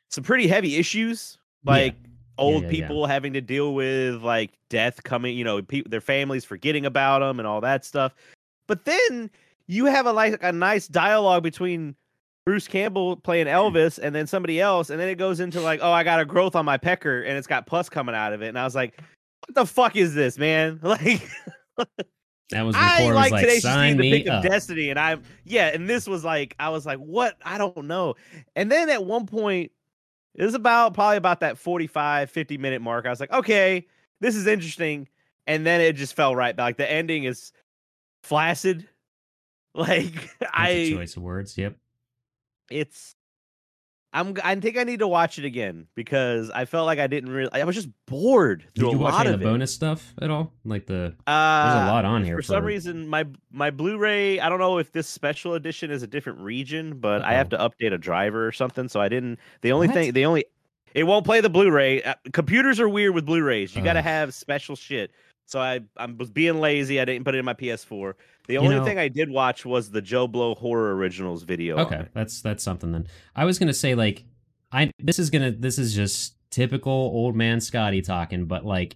some 0.09 0.23
pretty 0.23 0.47
heavy 0.47 0.75
issues 0.75 1.37
like 1.65 1.95
old 2.39 2.63
yeah, 2.63 2.69
yeah. 2.69 2.87
people 2.87 3.05
having 3.05 3.33
to 3.33 3.41
deal 3.41 3.73
with 3.73 4.21
like 4.23 4.51
death 4.69 5.03
coming 5.03 5.37
you 5.37 5.43
know 5.43 5.61
pe- 5.61 5.83
their 5.83 6.01
families 6.01 6.45
forgetting 6.45 6.85
about 6.85 7.19
them 7.19 7.39
and 7.39 7.47
all 7.47 7.61
that 7.61 7.85
stuff 7.85 8.13
but 8.67 8.85
then 8.85 9.29
you 9.67 9.85
have 9.85 10.05
a 10.05 10.13
like 10.13 10.41
a 10.41 10.51
nice 10.51 10.87
dialogue 10.87 11.43
between 11.43 11.95
Bruce 12.45 12.67
Campbell 12.67 13.17
playing 13.17 13.45
mm. 13.45 13.53
Elvis 13.53 13.99
and 14.01 14.15
then 14.15 14.25
somebody 14.25 14.59
else 14.59 14.89
and 14.89 14.99
then 14.99 15.09
it 15.09 15.15
goes 15.15 15.39
into 15.39 15.61
like 15.61 15.79
oh 15.83 15.91
I 15.91 16.03
got 16.03 16.19
a 16.19 16.25
growth 16.25 16.55
on 16.55 16.65
my 16.65 16.77
pecker 16.77 17.21
and 17.21 17.37
it's 17.37 17.47
got 17.47 17.67
pus 17.67 17.89
coming 17.89 18.15
out 18.15 18.33
of 18.33 18.41
it 18.41 18.47
and 18.47 18.57
I 18.57 18.63
was 18.63 18.75
like 18.75 18.99
what 19.45 19.55
the 19.55 19.65
fuck 19.65 19.95
is 19.95 20.15
this 20.15 20.37
man 20.37 20.79
like 20.83 21.21
that 22.51 22.63
was 22.63 22.75
I 22.75 23.11
like 23.11 23.31
was 23.31 23.31
like, 23.31 23.41
Tenacious 23.41 23.63
D 23.63 23.67
"Sign 23.69 23.97
the 23.97 24.11
Pick 24.11 24.27
of. 24.27 24.43
Destiny, 24.43 24.89
and 24.89 24.99
I'm 24.99 25.21
yeah, 25.45 25.67
and 25.67 25.87
this 25.87 26.07
was 26.07 26.25
like 26.25 26.55
I 26.59 26.69
was 26.69 26.85
like, 26.85 26.97
what? 26.97 27.37
I 27.45 27.57
don't 27.57 27.85
know. 27.85 28.15
And 28.55 28.71
then 28.71 28.89
at 28.89 29.05
one 29.05 29.27
point, 29.27 29.71
it 30.35 30.43
was 30.43 30.53
about 30.53 30.93
probably 30.93 31.17
about 31.17 31.41
that 31.41 31.57
45, 31.57 32.29
50 32.29 32.57
minute 32.57 32.81
mark. 32.81 33.05
I 33.05 33.09
was 33.09 33.19
like, 33.19 33.31
okay, 33.31 33.87
this 34.19 34.35
is 34.35 34.47
interesting. 34.47 35.07
And 35.47 35.65
then 35.65 35.81
it 35.81 35.93
just 35.93 36.13
fell 36.13 36.35
right 36.35 36.55
back. 36.55 36.77
The 36.77 36.89
ending 36.89 37.23
is 37.23 37.51
flaccid. 38.23 38.87
Like 39.75 40.13
That's 40.39 40.51
I 40.51 40.91
choice 40.91 41.15
of 41.15 41.21
words. 41.21 41.55
Yep. 41.55 41.75
it's 42.71 43.15
I'm 44.11 44.35
I 44.43 44.55
think 44.55 44.75
I 44.77 44.83
need 44.85 44.99
to 44.99 45.07
watch 45.07 45.37
it 45.37 45.45
again 45.45 45.85
because 45.93 46.49
I 46.49 46.65
felt 46.65 46.87
like 46.87 46.97
I 46.97 47.05
didn't 47.07 47.29
really 47.31 47.51
I 47.53 47.63
was 47.63 47.75
just 47.75 47.89
bored 48.07 48.65
Did 48.73 48.81
through 48.81 48.91
you 48.91 48.97
a 48.97 48.99
watch 49.01 49.13
lot 49.13 49.25
any 49.27 49.35
of 49.35 49.39
the 49.39 49.45
it. 49.47 49.51
bonus 49.51 49.71
stuff 49.73 50.13
at 50.21 50.31
all? 50.31 50.51
Like 50.65 50.87
the 50.87 50.93
there's 50.93 51.13
Uh, 51.27 51.83
a 51.85 51.91
lot 51.91 52.05
on 52.05 52.23
here 52.23 52.35
for 52.35 52.41
some 52.41 52.63
reason 52.63 53.07
my 53.07 53.25
my 53.51 53.69
blu-ray 53.69 54.39
i 54.39 54.49
don't 54.49 54.57
know 54.59 54.79
if 54.79 54.91
this 54.91 55.07
special 55.07 55.53
edition 55.53 55.91
is 55.91 56.01
a 56.01 56.07
different 56.07 56.39
region 56.39 56.99
but 56.99 57.21
i 57.23 57.33
have 57.33 57.49
to 57.49 57.57
update 57.57 57.93
a 57.93 57.97
driver 57.99 58.47
or 58.47 58.51
something 58.51 58.87
so 58.89 58.99
i 58.99 59.07
didn't 59.09 59.37
the 59.61 59.71
only 59.71 59.87
What? 59.87 59.93
thing 59.93 60.11
the 60.13 60.25
only 60.25 60.45
it 60.95 61.03
won't 61.03 61.23
play 61.23 61.39
the 61.39 61.49
blu-ray 61.51 62.01
uh, 62.01 62.15
computers 62.33 62.79
are 62.79 62.89
weird 62.89 63.13
with 63.13 63.25
blu-rays 63.27 63.75
you 63.75 63.83
got 63.83 63.93
to 63.93 64.01
have 64.01 64.33
special 64.33 64.75
shit 64.75 65.11
so 65.49 65.59
i 65.59 65.79
i 65.97 66.05
was 66.05 66.29
being 66.29 66.59
lazy 66.61 66.99
i 67.01 67.05
didn't 67.05 67.25
put 67.25 67.35
it 67.35 67.39
in 67.39 67.45
my 67.45 67.53
ps4 67.53 68.13
the 68.47 68.53
You 68.53 68.59
only 68.59 68.75
know- 68.75 68.85
thing 68.85 68.97
i 68.99 69.07
did 69.07 69.29
watch 69.29 69.65
was 69.65 69.89
the 69.91 70.01
joe 70.01 70.27
blow 70.27 70.55
horror 70.55 70.95
originals 70.95 71.43
video 71.43 71.77
Okay, 71.79 72.05
that's 72.13 72.41
that's 72.41 72.63
something 72.63 72.91
then. 72.91 73.07
I 73.35 73.45
was 73.45 73.57
gonna 73.59 73.73
say 73.73 73.95
like 73.95 74.23
I 74.71 74.91
this 74.99 75.17
is 75.19 75.29
gonna 75.29 75.51
this 75.51 75.77
is 75.79 75.93
just 75.95 76.35
typical 76.51 76.91
old 76.93 77.35
man 77.35 77.59
Scotty 77.61 78.01
talking, 78.01 78.45
but 78.45 78.65
like 78.65 78.95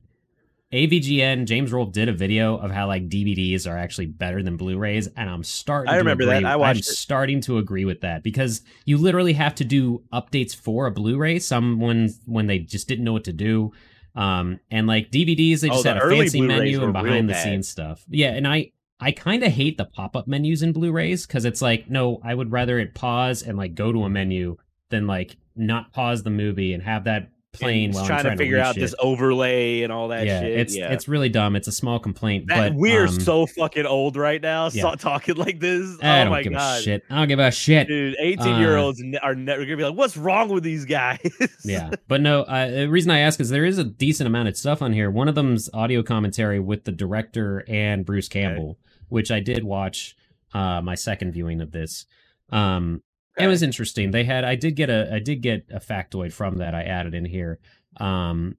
AVGN 0.71 1.45
James 1.45 1.71
Rolfe 1.71 1.91
did 1.91 2.09
a 2.09 2.13
video 2.13 2.57
of 2.57 2.71
how 2.71 2.87
like 2.87 3.07
DVDs 3.07 3.69
are 3.69 3.77
actually 3.77 4.07
better 4.07 4.41
than 4.41 4.57
Blu-rays, 4.57 5.07
and 5.15 5.29
I'm 5.29 5.43
starting. 5.43 5.89
I 5.89 5.93
to 5.93 5.97
remember 5.99 6.25
that. 6.25 6.37
agree- 6.37 6.49
I 6.49 6.55
I'm 6.69 6.77
it. 6.77 6.85
starting 6.85 7.41
to 7.41 7.59
agree 7.59 7.85
with 7.85 8.01
that 8.01 8.23
because 8.23 8.63
you 8.85 8.97
literally 8.97 9.33
have 9.33 9.53
to 9.55 9.63
do 9.65 10.01
updates 10.11 10.55
for 10.55 10.87
a 10.87 10.91
Blu-ray. 10.91 11.37
Someone 11.39 12.09
when 12.25 12.47
they 12.47 12.57
just 12.59 12.87
didn't 12.87 13.03
know 13.05 13.13
what 13.13 13.23
to 13.25 13.33
do. 13.33 13.71
Um, 14.15 14.59
and 14.69 14.87
like 14.87 15.11
DVDs, 15.11 15.61
they 15.61 15.69
Oh, 15.69 15.73
just 15.73 15.83
the 15.83 15.93
had 15.93 16.03
a 16.03 16.09
fancy 16.09 16.39
Blu-rays 16.39 16.59
menu 16.59 16.83
and 16.83 16.93
behind 16.93 17.29
the 17.29 17.33
scenes 17.35 17.67
stuff. 17.67 18.05
Yeah, 18.09 18.29
and 18.29 18.47
I 18.47 18.71
I 18.99 19.11
kind 19.11 19.43
of 19.43 19.51
hate 19.51 19.77
the 19.77 19.85
pop 19.85 20.15
up 20.15 20.27
menus 20.27 20.61
in 20.61 20.71
Blu 20.71 20.91
rays 20.91 21.25
because 21.25 21.45
it's 21.45 21.61
like, 21.61 21.89
no, 21.89 22.19
I 22.23 22.33
would 22.33 22.51
rather 22.51 22.79
it 22.79 22.93
pause 22.93 23.41
and 23.41 23.57
like 23.57 23.75
go 23.75 23.91
to 23.91 24.03
a 24.03 24.09
menu 24.09 24.57
than 24.89 25.07
like 25.07 25.35
not 25.55 25.91
pause 25.91 26.23
the 26.23 26.29
movie 26.29 26.73
and 26.73 26.83
have 26.83 27.03
that 27.03 27.29
playing 27.53 27.93
while 27.93 28.05
trying 28.05 28.23
trying 28.23 28.37
to 28.37 28.43
figure 28.43 28.57
read 28.57 28.65
out 28.65 28.75
shit. 28.75 28.81
this 28.81 28.95
overlay 28.99 29.83
and 29.83 29.93
all 29.93 30.07
that 30.07 30.25
yeah, 30.25 30.41
shit 30.41 30.59
it's 30.59 30.75
yeah 30.75 30.91
it's 30.91 31.07
really 31.07 31.29
dumb. 31.29 31.55
It's 31.55 31.67
a 31.67 31.71
small 31.71 31.99
complaint, 31.99 32.47
that, 32.47 32.71
but 32.71 32.73
we're 32.75 33.07
um, 33.07 33.19
so 33.19 33.45
fucking 33.45 33.85
old 33.85 34.17
right 34.17 34.41
now 34.41 34.69
yeah. 34.73 34.81
so, 34.81 34.95
talking 34.95 35.35
like 35.35 35.59
this 35.59 35.97
I 36.01 36.21
oh 36.21 36.23
don't 36.25 36.31
my 36.31 36.43
give 36.43 36.53
god 36.53 36.79
a 36.79 36.83
shit. 36.83 37.03
I 37.09 37.17
don't 37.17 37.27
give 37.27 37.39
a 37.39 37.51
shit. 37.51 37.87
Dude, 37.87 38.15
18 38.19 38.59
year 38.59 38.77
olds 38.77 39.01
are 39.21 39.35
never 39.35 39.63
gonna 39.63 39.77
be 39.77 39.83
like, 39.83 39.95
what's 39.95 40.17
wrong 40.17 40.49
with 40.49 40.63
these 40.63 40.85
guys? 40.85 41.19
yeah, 41.63 41.91
but 42.07 42.21
no. 42.21 42.41
Uh, 42.41 42.69
the 42.69 42.89
reason 42.89 43.11
I 43.11 43.19
ask 43.19 43.39
is 43.39 43.49
there 43.49 43.65
is 43.65 43.77
a 43.77 43.83
decent 43.83 44.27
amount 44.27 44.49
of 44.49 44.57
stuff 44.57 44.81
on 44.81 44.91
here. 44.91 45.09
One 45.09 45.27
of 45.27 45.35
them's 45.35 45.69
audio 45.73 46.03
commentary 46.03 46.59
with 46.59 46.83
the 46.83 46.91
director 46.91 47.63
and 47.67 48.05
Bruce 48.05 48.27
Campbell, 48.27 48.77
which 49.09 49.31
I 49.31 49.39
did 49.39 49.63
watch. 49.63 50.15
Uh, 50.53 50.81
my 50.81 50.93
second 50.93 51.31
viewing 51.31 51.61
of 51.61 51.71
this. 51.71 52.05
Um, 52.51 53.01
it 53.37 53.47
was 53.47 53.63
interesting. 53.63 54.11
They 54.11 54.23
had 54.23 54.43
I 54.43 54.55
did 54.55 54.75
get 54.75 54.89
a 54.89 55.13
I 55.13 55.19
did 55.19 55.41
get 55.41 55.65
a 55.71 55.79
factoid 55.79 56.31
from 56.33 56.57
that 56.57 56.73
I 56.75 56.83
added 56.83 57.13
in 57.13 57.25
here. 57.25 57.59
Um, 57.97 58.57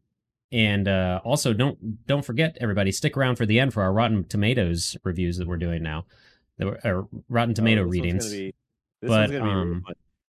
and 0.53 0.87
uh, 0.89 1.21
also 1.25 1.53
don't 1.53 2.07
don't 2.07 2.25
forget 2.25 2.57
everybody 2.61 2.93
stick 2.93 3.17
around 3.17 3.37
for 3.37 3.47
the 3.47 3.59
end 3.61 3.73
for 3.75 3.83
our 3.83 3.93
Rotten 3.93 4.25
Tomatoes 4.25 4.97
reviews 5.05 5.37
that 5.39 5.49
we're 5.49 5.57
doing 5.57 5.83
now. 5.83 6.05
The 6.59 6.69
uh, 6.89 7.03
Rotten 7.29 7.55
Tomato 7.55 7.83
Oh, 7.83 7.91
this 7.91 8.01
one's 8.01 8.03
gonna 8.03 8.13
readings. 8.13 8.31
be- 8.31 8.55
this 9.01 9.09
But, 9.09 9.31
one's 9.31 9.33
gonna 9.33 9.45
be 9.45 9.51
um. 9.51 9.85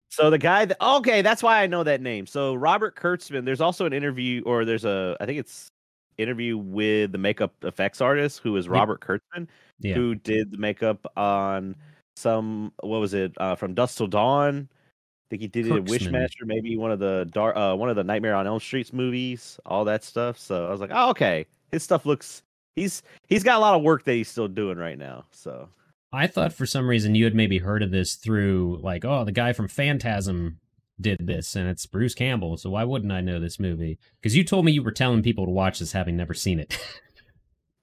So 0.09 0.29
the 0.29 0.37
guy 0.37 0.65
that 0.65 0.77
okay, 0.81 1.21
that's 1.21 1.43
why 1.43 1.61
I 1.61 1.67
know 1.67 1.83
that 1.83 2.01
name. 2.01 2.25
So 2.25 2.55
Robert 2.55 2.95
Kurtzman, 2.95 3.43
there's 3.45 3.61
also 3.61 3.85
an 3.85 3.93
interview, 3.93 4.41
or 4.45 4.63
there's 4.65 4.85
a 4.85 5.17
I 5.19 5.25
think 5.25 5.39
it's 5.39 5.69
interview 6.17 6.57
with 6.57 7.11
the 7.11 7.17
makeup 7.17 7.53
effects 7.63 7.99
artist 8.01 8.39
who 8.39 8.55
is. 8.55 8.69
Robert 8.69 9.01
Kurtzman, 9.01 9.47
Yeah. 9.79 9.95
who 9.95 10.15
did 10.15 10.51
the 10.51 10.57
makeup 10.57 11.05
on 11.17 11.75
some 12.15 12.71
what 12.81 12.99
was 12.99 13.13
it 13.13 13.33
uh, 13.37 13.55
from 13.55 13.73
Dusk 13.73 13.97
Till 13.97 14.07
Dawn. 14.07 14.69
I 14.71 15.27
think 15.29 15.41
he 15.41 15.47
did 15.47 15.67
it 15.67 15.75
in. 15.75 15.85
Wishmaster, 15.85 16.45
maybe 16.45 16.77
one 16.77 16.91
of 16.91 16.99
the 16.99 17.27
dark, 17.31 17.57
uh, 17.57 17.75
one 17.75 17.89
of 17.89 17.95
the 17.95 18.03
Nightmare 18.03 18.35
on 18.35 18.45
Elm 18.45 18.59
Streets 18.59 18.93
movies, 18.93 19.59
all 19.65 19.85
that 19.85 20.03
stuff. 20.03 20.37
So 20.37 20.67
I 20.67 20.69
was 20.69 20.79
like, 20.79 20.91
oh, 20.93 21.09
okay, 21.11 21.45
his 21.71 21.83
stuff 21.83 22.05
looks. 22.05 22.43
He's 22.75 23.03
he's 23.27 23.43
got 23.43 23.57
a 23.57 23.59
lot 23.59 23.75
of 23.75 23.81
work 23.81 24.03
that 24.03 24.13
he's 24.13 24.29
still 24.29 24.47
doing 24.47 24.77
right 24.77 24.97
now. 24.97 25.25
So 25.31 25.69
I 26.13 26.27
thought 26.27 26.53
for 26.53 26.65
some 26.65 26.87
reason 26.87 27.15
you 27.15 27.23
had 27.23 27.35
maybe 27.35 27.57
heard 27.57 27.81
of 27.81 27.91
this 27.91 28.15
through 28.15 28.79
like, 28.81 29.03
oh, 29.03 29.23
the 29.23 29.31
guy 29.31 29.53
from 29.53 29.67
Phantasm 29.67 30.59
did 31.01 31.25
this, 31.25 31.55
and 31.55 31.67
it's 31.67 31.85
Bruce 31.85 32.13
Campbell. 32.13 32.57
So 32.57 32.69
why 32.69 32.83
wouldn't 32.83 33.11
I 33.11 33.21
know 33.21 33.39
this 33.39 33.59
movie? 33.59 33.97
Because 34.21 34.35
you 34.35 34.43
told 34.43 34.65
me 34.65 34.71
you 34.71 34.83
were 34.83 34.91
telling 34.91 35.23
people 35.23 35.45
to 35.45 35.51
watch 35.51 35.79
this, 35.79 35.91
having 35.91 36.15
never 36.15 36.33
seen 36.33 36.59
it. 36.59 36.77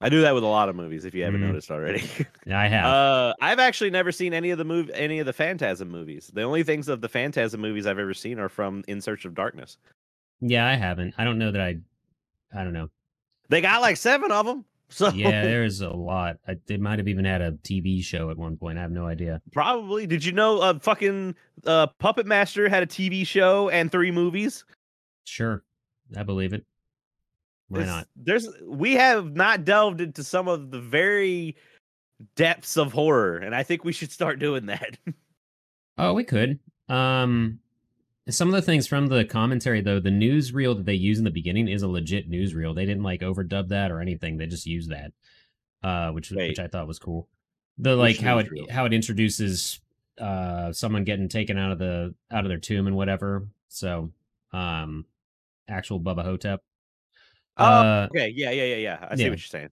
I 0.03 0.09
do 0.09 0.21
that 0.21 0.35
with 0.35 0.43
a 0.43 0.47
lot 0.47 0.67
of 0.69 0.75
movies. 0.75 1.05
If 1.05 1.15
you 1.15 1.23
haven't 1.23 1.41
Mhm. 1.41 1.47
noticed 1.47 1.71
already. 1.71 2.03
yeah, 2.45 2.59
I 2.59 2.67
have. 2.67 2.85
Uh, 2.85 3.33
I've 3.41 3.59
actually 3.59 3.89
never 3.89 4.11
seen 4.11 4.33
any 4.33 4.49
of 4.51 4.57
the 4.57 4.65
move 4.65 4.91
any 4.93 5.19
of 5.19 5.25
the 5.25 5.33
Phantasm 5.33 5.89
movies. 5.89 6.29
The 6.33 6.41
only 6.43 6.63
things 6.63 6.89
of 6.89 7.01
the 7.01 7.09
Phantasm 7.09 7.61
movies 7.61 7.87
I've 7.87 7.97
ever 7.99 8.13
seen 8.13 8.37
are 8.37 8.49
from 8.49 8.83
In 8.87 8.99
Search 9.01 9.25
of 9.25 9.33
Darkness. 9.33 9.77
yeah, 10.41 10.67
I 10.67 10.75
haven't. 10.75 11.13
I 11.17 11.23
don't 11.23 11.37
know 11.39 11.51
that 11.51 11.61
I. 11.61 11.77
I 12.53 12.63
don't 12.63 12.73
know. 12.73 12.89
They 13.49 13.61
got 13.61 13.81
like 13.81 13.97
seven 13.97 14.31
of 14.31 14.45
them. 14.45 14.65
So 14.89 15.09
Yeah, 15.09 15.41
there's 15.41 15.81
a 15.81 15.89
lot. 15.89 16.37
I, 16.47 16.57
they 16.67 16.77
might 16.77 16.99
have 16.99 17.07
even 17.07 17.25
had 17.25 17.41
a 17.41 17.53
TV 17.53 18.03
show 18.03 18.29
at 18.29 18.37
one 18.37 18.57
point. 18.57 18.77
I 18.77 18.81
have 18.81 18.91
no 18.91 19.07
idea. 19.07 19.41
probably. 19.51 20.05
Did 20.05 20.23
you 20.23 20.33
know? 20.33 20.59
Uh, 20.59 20.77
fucking 20.77 21.33
uh, 21.65 21.87
Puppet 21.97 22.27
Master 22.27 22.69
had 22.69 22.83
a 22.83 22.85
TV 22.85 23.25
show 23.25 23.69
and 23.69 23.91
three 23.91 24.11
movies. 24.11 24.65
Sure, 25.23 25.63
I 26.15 26.21
believe 26.21 26.53
it. 26.53 26.63
Why 27.69 27.81
It's- 27.81 27.95
not? 27.95 28.07
There's 28.15 28.47
we 28.65 28.93
have 28.93 29.35
not 29.35 29.65
delved 29.65 30.01
into 30.01 30.23
some 30.23 30.47
of 30.47 30.71
the 30.71 30.79
very 30.79 31.55
depths 32.35 32.77
of 32.77 32.93
horror, 32.93 33.37
and 33.37 33.53
I 33.55 33.63
think 33.63 33.83
we 33.83 33.93
should 33.93 34.11
start 34.11 34.39
doing 34.39 34.67
that. 34.67 34.97
Oh, 35.95 36.13
we 36.15 36.23
could. 36.23 36.59
Um, 36.89 37.59
some 38.27 38.47
of 38.47 38.55
the 38.55 38.63
things 38.63 38.87
from 38.87 39.05
the 39.05 39.25
commentary, 39.25 39.79
though, 39.81 39.99
the 39.99 40.09
newsreel 40.09 40.75
that 40.75 40.87
they 40.87 40.95
use 40.95 41.19
in 41.19 41.23
the 41.23 41.29
beginning 41.29 41.67
is 41.67 41.83
a 41.83 41.87
legit 41.87 42.31
newsreel. 42.31 42.73
They 42.73 42.87
didn't 42.87 43.03
like 43.03 43.21
overdub 43.21 43.67
that 43.67 43.91
or 43.91 44.01
anything. 44.01 44.37
They 44.37 44.47
just 44.47 44.65
used 44.65 44.89
that, 44.89 45.11
uh, 45.83 46.09
which 46.11 46.31
which 46.31 46.57
I 46.57 46.67
thought 46.67 46.87
was 46.87 46.97
cool. 46.97 47.27
The 47.77 47.95
like 47.95 48.15
Which 48.15 48.21
how 48.21 48.39
it 48.39 48.71
how 48.71 48.85
it 48.85 48.93
introduces 48.93 49.81
uh 50.19 50.73
someone 50.73 51.03
getting 51.03 51.29
taken 51.29 51.59
out 51.59 51.71
of 51.71 51.77
the 51.77 52.15
out 52.31 52.43
of 52.43 52.49
their 52.49 52.57
tomb 52.57 52.87
and 52.87 52.95
whatever. 52.95 53.47
So, 53.67 54.11
um, 54.51 55.05
actual 55.67 55.99
Bubba 55.99 56.23
Ho-Tep. 56.23 56.63
Oh, 57.57 57.65
Uh, 57.65 58.07
okay. 58.11 58.33
Yeah, 58.35 58.51
yeah, 58.51 58.63
yeah, 58.63 58.75
yeah. 58.75 59.07
I 59.11 59.15
see 59.15 59.23
yeah. 59.23 59.29
what 59.29 59.39
you're 59.39 59.47
saying. 59.47 59.69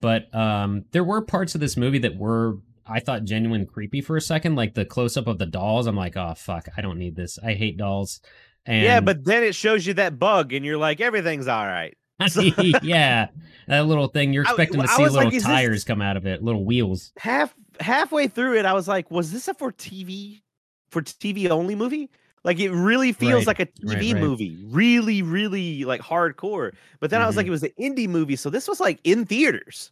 but 0.00 0.32
um, 0.34 0.84
there 0.92 1.04
were 1.04 1.22
parts 1.22 1.54
of 1.54 1.60
this 1.60 1.76
movie 1.76 1.98
that 2.00 2.16
were 2.16 2.58
I 2.86 3.00
thought 3.00 3.24
genuine 3.24 3.66
creepy 3.66 4.00
for 4.00 4.16
a 4.16 4.20
second, 4.20 4.54
like 4.54 4.74
the 4.74 4.84
close 4.84 5.16
up 5.16 5.26
of 5.26 5.38
the 5.38 5.46
dolls. 5.46 5.86
I'm 5.86 5.96
like, 5.96 6.16
oh 6.16 6.34
fuck, 6.36 6.68
I 6.76 6.80
don't 6.80 6.98
need 6.98 7.16
this. 7.16 7.38
I 7.44 7.54
hate 7.54 7.76
dolls. 7.76 8.20
And 8.64 8.82
yeah, 8.84 9.00
but 9.00 9.24
then 9.24 9.42
it 9.42 9.54
shows 9.54 9.86
you 9.86 9.94
that 9.94 10.18
bug, 10.18 10.52
and 10.52 10.64
you're 10.64 10.76
like, 10.78 11.00
everything's 11.00 11.48
all 11.48 11.66
right. 11.66 11.96
yeah, 12.82 13.28
that 13.68 13.86
little 13.86 14.06
thing 14.08 14.32
you're 14.32 14.46
I- 14.46 14.50
expecting 14.50 14.80
to 14.82 14.88
see 14.88 15.02
was 15.02 15.14
like, 15.14 15.32
little 15.32 15.40
tires 15.40 15.84
come 15.84 16.00
out 16.00 16.16
of 16.16 16.26
it, 16.26 16.42
little 16.42 16.64
wheels. 16.64 17.12
Half 17.18 17.54
halfway 17.80 18.28
through 18.28 18.56
it, 18.58 18.64
I 18.64 18.72
was 18.72 18.86
like, 18.88 19.10
was 19.10 19.32
this 19.32 19.48
a 19.48 19.54
for 19.54 19.72
TV 19.72 20.42
for 20.90 21.02
TV 21.02 21.50
only 21.50 21.74
movie? 21.74 22.10
Like 22.46 22.58
it 22.60 22.70
really 22.70 23.12
feels 23.12 23.46
Right, 23.46 23.58
like 23.58 23.60
a 23.60 23.66
TV 23.66 24.12
right. 24.14 24.22
movie, 24.22 24.56
really, 24.68 25.20
really 25.20 25.84
like 25.84 26.00
hardcore. 26.00 26.72
But 27.00 27.10
then 27.10 27.20
I 27.20 27.26
was 27.26 27.32
Mm-hmm. 27.34 27.38
like, 27.40 27.46
it 27.48 27.50
was 27.50 27.62
an 27.64 27.72
indie 27.78 28.08
movie, 28.08 28.36
so 28.36 28.48
this 28.48 28.66
was 28.68 28.80
like 28.80 29.00
in 29.04 29.26
theaters. 29.26 29.90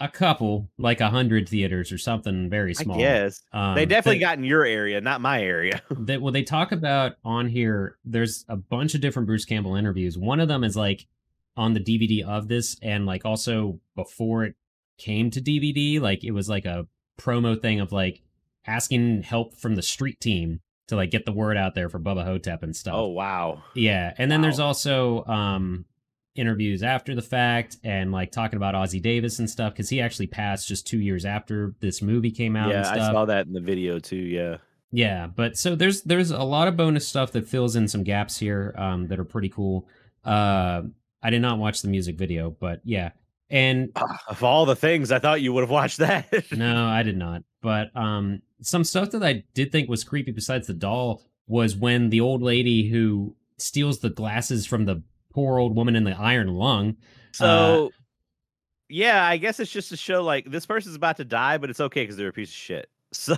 A 0.00 0.08
couple, 0.08 0.68
like 0.78 1.00
a 1.00 1.08
hundred 1.10 1.48
theaters 1.48 1.92
or 1.92 1.98
something 1.98 2.48
very 2.50 2.74
small. 2.74 2.98
Yes, 2.98 3.42
Um, 3.52 3.74
they 3.76 3.84
definitely 3.86 4.18
that- 4.20 4.24
got 4.26 4.38
in 4.38 4.44
your 4.44 4.64
area, 4.64 5.00
not 5.00 5.20
my 5.20 5.42
area. 5.42 5.82
that 5.90 6.22
well 6.22 6.32
they 6.32 6.42
talk 6.44 6.72
about 6.72 7.14
on 7.24 7.48
here 7.48 7.96
there's 8.04 8.44
a 8.48 8.56
bunch 8.56 8.94
of 8.94 9.00
different 9.00 9.26
bruce 9.26 9.44
campbell 9.44 9.74
interviews 9.76 10.16
one 10.18 10.40
of 10.40 10.48
them 10.48 10.64
is 10.64 10.76
like 10.76 11.06
on 11.56 11.74
the 11.74 11.80
dvd 11.80 12.22
of 12.24 12.48
this 12.48 12.76
and 12.82 13.06
like 13.06 13.24
also 13.24 13.78
before 13.94 14.44
it 14.44 14.54
came 14.98 15.30
to 15.30 15.40
dvd 15.40 16.00
like 16.00 16.24
it 16.24 16.32
was 16.32 16.48
like 16.48 16.64
a 16.64 16.86
promo 17.20 17.60
thing 17.60 17.78
of 17.80 17.92
like 17.92 18.20
asking 18.66 19.22
help 19.22 19.54
from 19.54 19.76
the 19.76 19.82
street 19.82 20.18
team 20.20 20.60
to 20.88 20.96
like 20.96 21.10
get 21.10 21.24
the 21.24 21.32
word 21.32 21.56
out 21.56 21.74
there 21.74 21.88
for 21.88 21.98
bubba 21.98 22.24
ho-tep 22.24 22.62
and 22.62 22.74
stuff 22.74 22.94
oh 22.94 23.08
wow, 23.08 23.62
yeah 23.74 24.12
and 24.18 24.30
then 24.30 24.40
there's 24.40 24.60
also 24.60 25.24
um 25.24 25.84
interviews 26.34 26.82
after 26.82 27.14
the 27.14 27.22
fact 27.22 27.76
and 27.84 28.10
like 28.10 28.32
talking 28.32 28.56
about 28.56 28.74
ossie 28.74 29.00
davis 29.00 29.38
and 29.38 29.48
stuff 29.48 29.72
because 29.72 29.88
he 29.88 30.00
actually 30.00 30.26
passed 30.26 30.66
just 30.66 30.86
two 30.86 30.98
years 30.98 31.24
after 31.24 31.74
this 31.80 32.02
movie 32.02 32.30
came 32.30 32.56
out 32.56 32.72
and 32.72 32.84
yeah, 32.84 32.90
I 32.90 33.12
saw 33.12 33.24
that 33.24 33.46
in 33.46 33.52
the 33.52 33.60
video 33.60 33.98
too. 34.00 34.16
Yeah, 34.16 34.56
yeah, 34.90 35.26
but 35.26 35.56
so 35.56 35.74
there's 35.74 36.02
there's 36.02 36.30
a 36.30 36.42
lot 36.42 36.68
of 36.68 36.76
bonus 36.76 37.06
stuff 37.06 37.32
that 37.32 37.48
fills 37.48 37.74
in 37.74 37.88
some 37.88 38.04
gaps 38.04 38.38
here 38.38 38.72
um, 38.78 39.08
that 39.08 39.18
are 39.18 39.24
pretty 39.24 39.48
cool. 39.48 39.88
Uh, 40.24 40.82
I 41.20 41.30
did 41.30 41.42
not 41.42 41.58
watch 41.58 41.82
the 41.82 41.88
music 41.88 42.16
video, 42.16 42.50
but 42.50 42.80
yeah, 42.84 43.10
and 43.50 43.90
Ah, 43.96 44.22
of 44.28 44.44
all 44.44 44.66
the 44.66 44.76
things, 44.76 45.10
I 45.10 45.18
thought 45.18 45.40
you 45.40 45.52
would 45.52 45.62
have 45.62 45.70
watched 45.70 45.98
that. 45.98 46.32
no, 46.52 46.86
I 46.86 47.02
did 47.02 47.16
not. 47.16 47.42
But 47.64 47.96
um, 47.96 48.42
some 48.60 48.84
stuff 48.84 49.10
that 49.12 49.22
I 49.22 49.42
did 49.54 49.72
think 49.72 49.88
was 49.88 50.04
creepy 50.04 50.32
besides 50.32 50.66
the 50.66 50.74
doll 50.74 51.22
was 51.46 51.74
when 51.74 52.10
the 52.10 52.20
old 52.20 52.42
lady 52.42 52.90
who 52.90 53.34
steals 53.56 54.00
the 54.00 54.10
glasses 54.10 54.66
from 54.66 54.84
the 54.84 55.02
poor 55.32 55.58
old 55.58 55.74
woman 55.74 55.96
in 55.96 56.04
the 56.04 56.12
iron 56.12 56.48
lung. 56.48 56.98
So, 57.32 57.90
yeah, 58.90 59.24
I 59.24 59.38
guess 59.38 59.60
it's 59.60 59.70
just 59.70 59.88
to 59.88 59.96
show 59.96 60.22
like 60.22 60.50
this 60.50 60.66
person's 60.66 60.94
about 60.94 61.16
to 61.16 61.24
die, 61.24 61.56
but 61.56 61.70
it's 61.70 61.80
okay 61.80 62.02
because 62.02 62.18
they're 62.18 62.28
a 62.28 62.32
piece 62.34 62.50
of 62.50 62.54
shit. 62.54 62.88
So, 63.14 63.36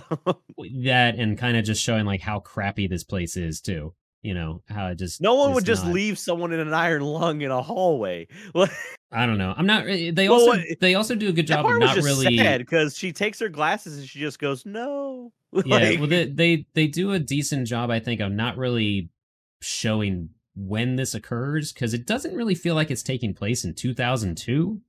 That 0.57 1.15
and 1.19 1.37
kind 1.37 1.55
of 1.55 1.63
just 1.63 1.83
showing 1.83 2.05
like 2.05 2.19
how 2.19 2.39
crappy 2.39 2.87
this 2.87 3.03
place 3.03 3.37
is 3.37 3.61
too. 3.61 3.93
You 4.27 4.33
know 4.33 4.61
how 4.67 4.87
it 4.87 4.95
just 4.95 5.21
no 5.21 5.35
one 5.35 5.53
would 5.53 5.63
just 5.63 5.85
not- 5.85 5.93
leave 5.93 6.19
someone 6.19 6.51
in 6.51 6.59
an 6.59 6.73
iron 6.73 7.01
lung 7.01 7.39
in 7.39 7.49
a 7.49 7.61
hallway. 7.61 8.27
I 9.09 9.25
don't 9.25 9.37
know. 9.37 9.53
I'm 9.55 9.65
not. 9.65 9.85
They 9.85 10.27
also 10.27 10.61
they 10.81 10.95
also 10.95 11.15
do 11.15 11.29
a 11.29 11.31
good 11.31 11.47
job 11.47 11.65
of 11.65 11.79
not 11.79 11.95
just 11.95 12.05
really. 12.05 12.57
because 12.57 12.97
she 12.97 13.13
takes 13.13 13.39
her 13.39 13.47
glasses 13.47 13.97
and 13.99 14.05
she 14.05 14.19
just 14.19 14.37
goes, 14.37 14.65
"No." 14.65 15.31
Yeah, 15.53 15.75
Like, 15.77 15.99
well, 15.99 16.09
they, 16.09 16.25
they 16.25 16.65
they 16.73 16.87
do 16.87 17.13
a 17.13 17.19
decent 17.19 17.67
job, 17.67 17.89
I 17.89 18.01
think, 18.01 18.19
of 18.19 18.33
not 18.33 18.57
really 18.57 19.09
showing 19.61 20.31
when 20.57 20.97
this 20.97 21.15
occurs 21.15 21.71
because 21.71 21.93
it 21.93 22.05
doesn't 22.05 22.35
really 22.35 22.53
feel 22.53 22.75
like 22.75 22.91
it's 22.91 23.03
taking 23.03 23.33
place 23.33 23.63
in 23.63 23.75
2002. 23.75 24.81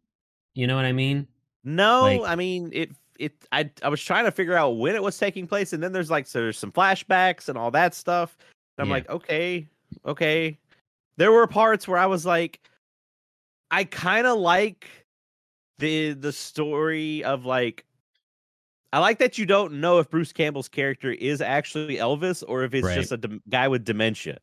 You 0.54 0.66
know 0.66 0.74
what 0.74 0.84
I 0.84 0.90
mean? 0.92 1.28
no, 1.62 2.00
like- 2.00 2.22
I 2.28 2.34
mean 2.34 2.70
it. 2.72 2.90
It. 3.20 3.34
I. 3.52 3.70
I 3.84 3.88
was 3.88 4.02
trying 4.02 4.24
to 4.24 4.32
figure 4.32 4.54
out 4.54 4.78
when 4.78 4.96
it 4.96 5.02
was 5.02 5.16
taking 5.16 5.46
place, 5.46 5.72
and 5.72 5.80
then 5.80 5.92
there's 5.92 6.10
like 6.10 6.26
so 6.26 6.40
there's 6.40 6.58
some 6.58 6.72
flashbacks 6.72 7.48
and 7.48 7.56
all 7.56 7.70
that 7.70 7.94
stuff. 7.94 8.36
I'm 8.78 8.88
Yeah. 8.88 8.94
like, 8.94 9.08
okay, 9.10 9.66
okay. 10.06 10.58
There 11.16 11.32
were 11.32 11.46
parts 11.46 11.88
where 11.88 11.98
I 11.98 12.06
was 12.06 12.24
like, 12.26 12.60
I 13.70 13.84
kind 13.84 14.26
of 14.26 14.38
like 14.38 14.88
the 15.78 16.12
the 16.14 16.32
story 16.32 17.22
of 17.24 17.44
like. 17.44 17.84
I 18.92 19.00
like 19.00 19.18
that 19.18 19.36
you 19.36 19.44
don't 19.44 19.74
know 19.80 19.98
if 19.98 20.08
Bruce 20.08 20.32
Campbell's 20.32 20.68
character 20.68 21.12
is 21.12 21.42
actually 21.42 21.96
Elvis 21.96 22.42
or 22.48 22.62
if 22.64 22.72
it's 22.72 22.86
Right. 22.86 22.94
just 22.94 23.12
a 23.12 23.18
dem- 23.18 23.42
guy 23.50 23.68
with 23.68 23.84
dementia. 23.84 24.38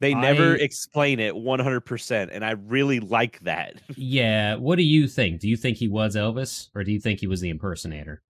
They 0.00 0.14
never 0.14 0.54
I- 0.54 0.56
explain 0.60 1.20
it 1.20 1.34
100%, 1.36 2.30
and 2.32 2.42
I 2.42 2.52
really 2.52 3.00
like 3.00 3.38
that. 3.40 3.82
Yeah. 3.96 4.54
What 4.56 4.76
do 4.76 4.82
you 4.82 5.06
think? 5.08 5.40
Do 5.40 5.48
you 5.48 5.58
think 5.58 5.76
he 5.76 5.88
was 5.88 6.16
Elvis, 6.16 6.70
or 6.74 6.84
do 6.84 6.90
you 6.90 6.98
think 7.00 7.20
he 7.20 7.26
was 7.26 7.42
the 7.42 7.50
impersonator? 7.50 8.22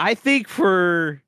I 0.00 0.14
think 0.14 0.48
for 0.48 1.22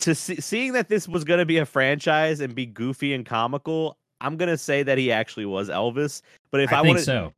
to 0.00 0.14
see, 0.14 0.36
seeing 0.40 0.72
that 0.72 0.88
this 0.88 1.08
was 1.08 1.24
going 1.24 1.38
to 1.38 1.46
be 1.46 1.58
a 1.58 1.66
franchise 1.66 2.40
and 2.40 2.54
be 2.54 2.66
goofy 2.66 3.14
and 3.14 3.26
comical, 3.26 3.96
I'm 4.20 4.36
going 4.36 4.48
to 4.48 4.58
say 4.58 4.82
that 4.82 4.98
he 4.98 5.10
actually 5.12 5.46
was 5.46 5.68
Elvis. 5.68 6.22
But 6.50 6.60
if 6.60 6.72
I, 6.72 6.78
I, 6.80 6.82
think 6.82 6.88
wanted 6.88 7.04
so. 7.04 7.32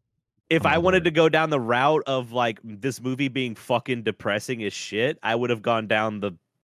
if 0.48 0.64
I'm 0.66 0.74
I 0.74 0.78
wanted 0.78 1.04
to 1.04 1.10
go 1.10 1.28
down 1.28 1.50
the 1.50 1.60
route 1.60 2.02
of 2.06 2.32
like 2.32 2.58
this 2.62 3.00
movie 3.00 3.28
being 3.28 3.54
fucking 3.54 4.02
depressing 4.02 4.62
as 4.64 4.72
shit, 4.72 5.18
I 5.22 5.34
would 5.34 5.50
have 5.50 5.62
gone 5.62 5.86
down 5.86 6.20
the 6.20 6.32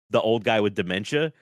the 0.09 0.21
old 0.21 0.43
guy 0.43 0.59
with 0.59 0.75
dementia. 0.75 1.33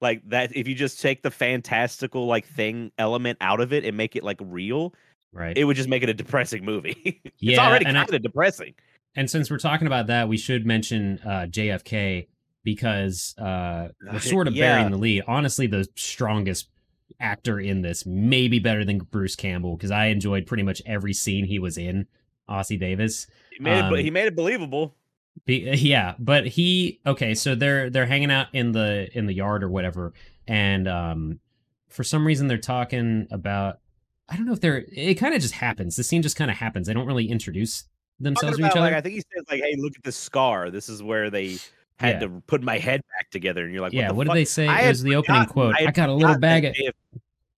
Like 0.00 0.20
that 0.28 0.54
if 0.54 0.68
you 0.68 0.74
just 0.74 1.00
take 1.00 1.22
the 1.22 1.30
fantastical 1.30 2.26
like 2.26 2.46
thing 2.46 2.92
element 2.98 3.38
out 3.40 3.60
of 3.60 3.72
it 3.72 3.84
and 3.84 3.96
make 3.96 4.14
it 4.16 4.22
like 4.24 4.38
real, 4.42 4.94
Right. 5.32 5.56
it 5.56 5.64
would 5.64 5.76
just 5.76 5.88
make 5.88 6.02
it 6.02 6.08
a 6.08 6.14
depressing 6.14 6.64
movie. 6.64 7.20
it's 7.24 7.34
Yeah, 7.38 7.66
already 7.66 7.84
kind 7.84 7.96
of 8.14 8.22
depressing. 8.22 8.74
And 9.16 9.30
since 9.30 9.50
we're 9.50 9.58
talking 9.58 9.86
about 9.86 10.06
that, 10.08 10.28
we 10.28 10.36
should 10.36 10.66
mention 10.66 11.18
uh, 11.24 11.46
JFK 11.48 12.26
because 12.66 13.32
uh, 13.38 13.88
we're 14.12 14.18
sort 14.18 14.48
of 14.48 14.54
yeah. 14.54 14.72
burying 14.72 14.90
the 14.90 14.98
lead. 14.98 15.22
Honestly, 15.28 15.68
the 15.68 15.88
strongest 15.94 16.68
actor 17.20 17.60
in 17.60 17.80
this, 17.80 18.04
maybe 18.04 18.58
better 18.58 18.84
than 18.84 18.98
Bruce 18.98 19.36
Campbell, 19.36 19.76
because 19.76 19.92
I 19.92 20.06
enjoyed 20.06 20.46
pretty 20.46 20.64
much 20.64 20.82
every 20.84 21.14
scene 21.14 21.46
he 21.46 21.60
was 21.60 21.78
in. 21.78 22.06
Ossie 22.48 22.78
Davis, 22.78 23.28
He 23.52 23.62
made 23.62 23.80
Um, 23.80 23.94
it 23.94 24.04
he 24.04 24.10
made 24.10 24.26
it 24.26 24.36
believable. 24.36 24.94
Be, 25.44 25.70
yeah, 25.76 26.14
but 26.18 26.46
he 26.46 27.00
okay. 27.06 27.34
So 27.34 27.54
they're 27.54 27.88
they're 27.88 28.06
hanging 28.06 28.30
out 28.30 28.48
in 28.52 28.72
the 28.72 29.08
in 29.16 29.26
the 29.26 29.32
yard 29.32 29.62
or 29.62 29.68
whatever, 29.68 30.12
and 30.46 30.88
um, 30.88 31.40
for 31.88 32.04
some 32.04 32.26
reason 32.26 32.48
they're 32.48 32.58
talking 32.58 33.28
about. 33.30 33.78
I 34.28 34.36
don't 34.36 34.46
know 34.46 34.52
if 34.52 34.60
they're. 34.60 34.84
It 34.92 35.14
kind 35.14 35.36
of 35.36 35.40
just 35.40 35.54
happens. 35.54 35.94
The 35.94 36.02
scene 36.02 36.20
just 36.20 36.34
kind 36.34 36.50
of 36.50 36.56
happens. 36.56 36.88
They 36.88 36.94
don't 36.94 37.06
really 37.06 37.30
introduce 37.30 37.84
themselves 38.18 38.56
to 38.56 38.66
each 38.66 38.72
other. 38.72 38.80
like, 38.80 38.94
I 38.94 39.00
think 39.00 39.14
he 39.14 39.20
says 39.20 39.44
like, 39.48 39.60
"Hey, 39.60 39.76
look 39.78 39.94
at 39.96 40.02
this 40.02 40.16
scar. 40.16 40.70
This 40.70 40.88
is 40.88 41.00
where 41.00 41.30
they 41.30 41.58
had 41.98 42.16
Yeah. 42.16 42.28
to 42.28 42.42
put 42.46 42.62
my 42.62 42.78
head 42.78 43.00
back 43.16 43.30
together." 43.30 43.64
And 43.64 43.72
you're 43.72 43.82
like, 43.82 43.92
yeah, 43.92 44.08
the 44.08 44.14
what 44.14 44.26
fuck? 44.26 44.34
did 44.34 44.40
they 44.40 44.44
say? 44.44 44.66
I 44.68 44.82
It 44.82 44.88
was 44.88 45.02
the 45.02 45.14
opening 45.16 45.46
quote. 45.46 45.74
I 45.78 45.86
I, 45.86 45.90
got 45.90 46.08
a 46.08 46.14
little 46.14 46.38
bag 46.38 46.64
of. 46.64 46.74
they 46.74 46.84
have- 46.84 46.94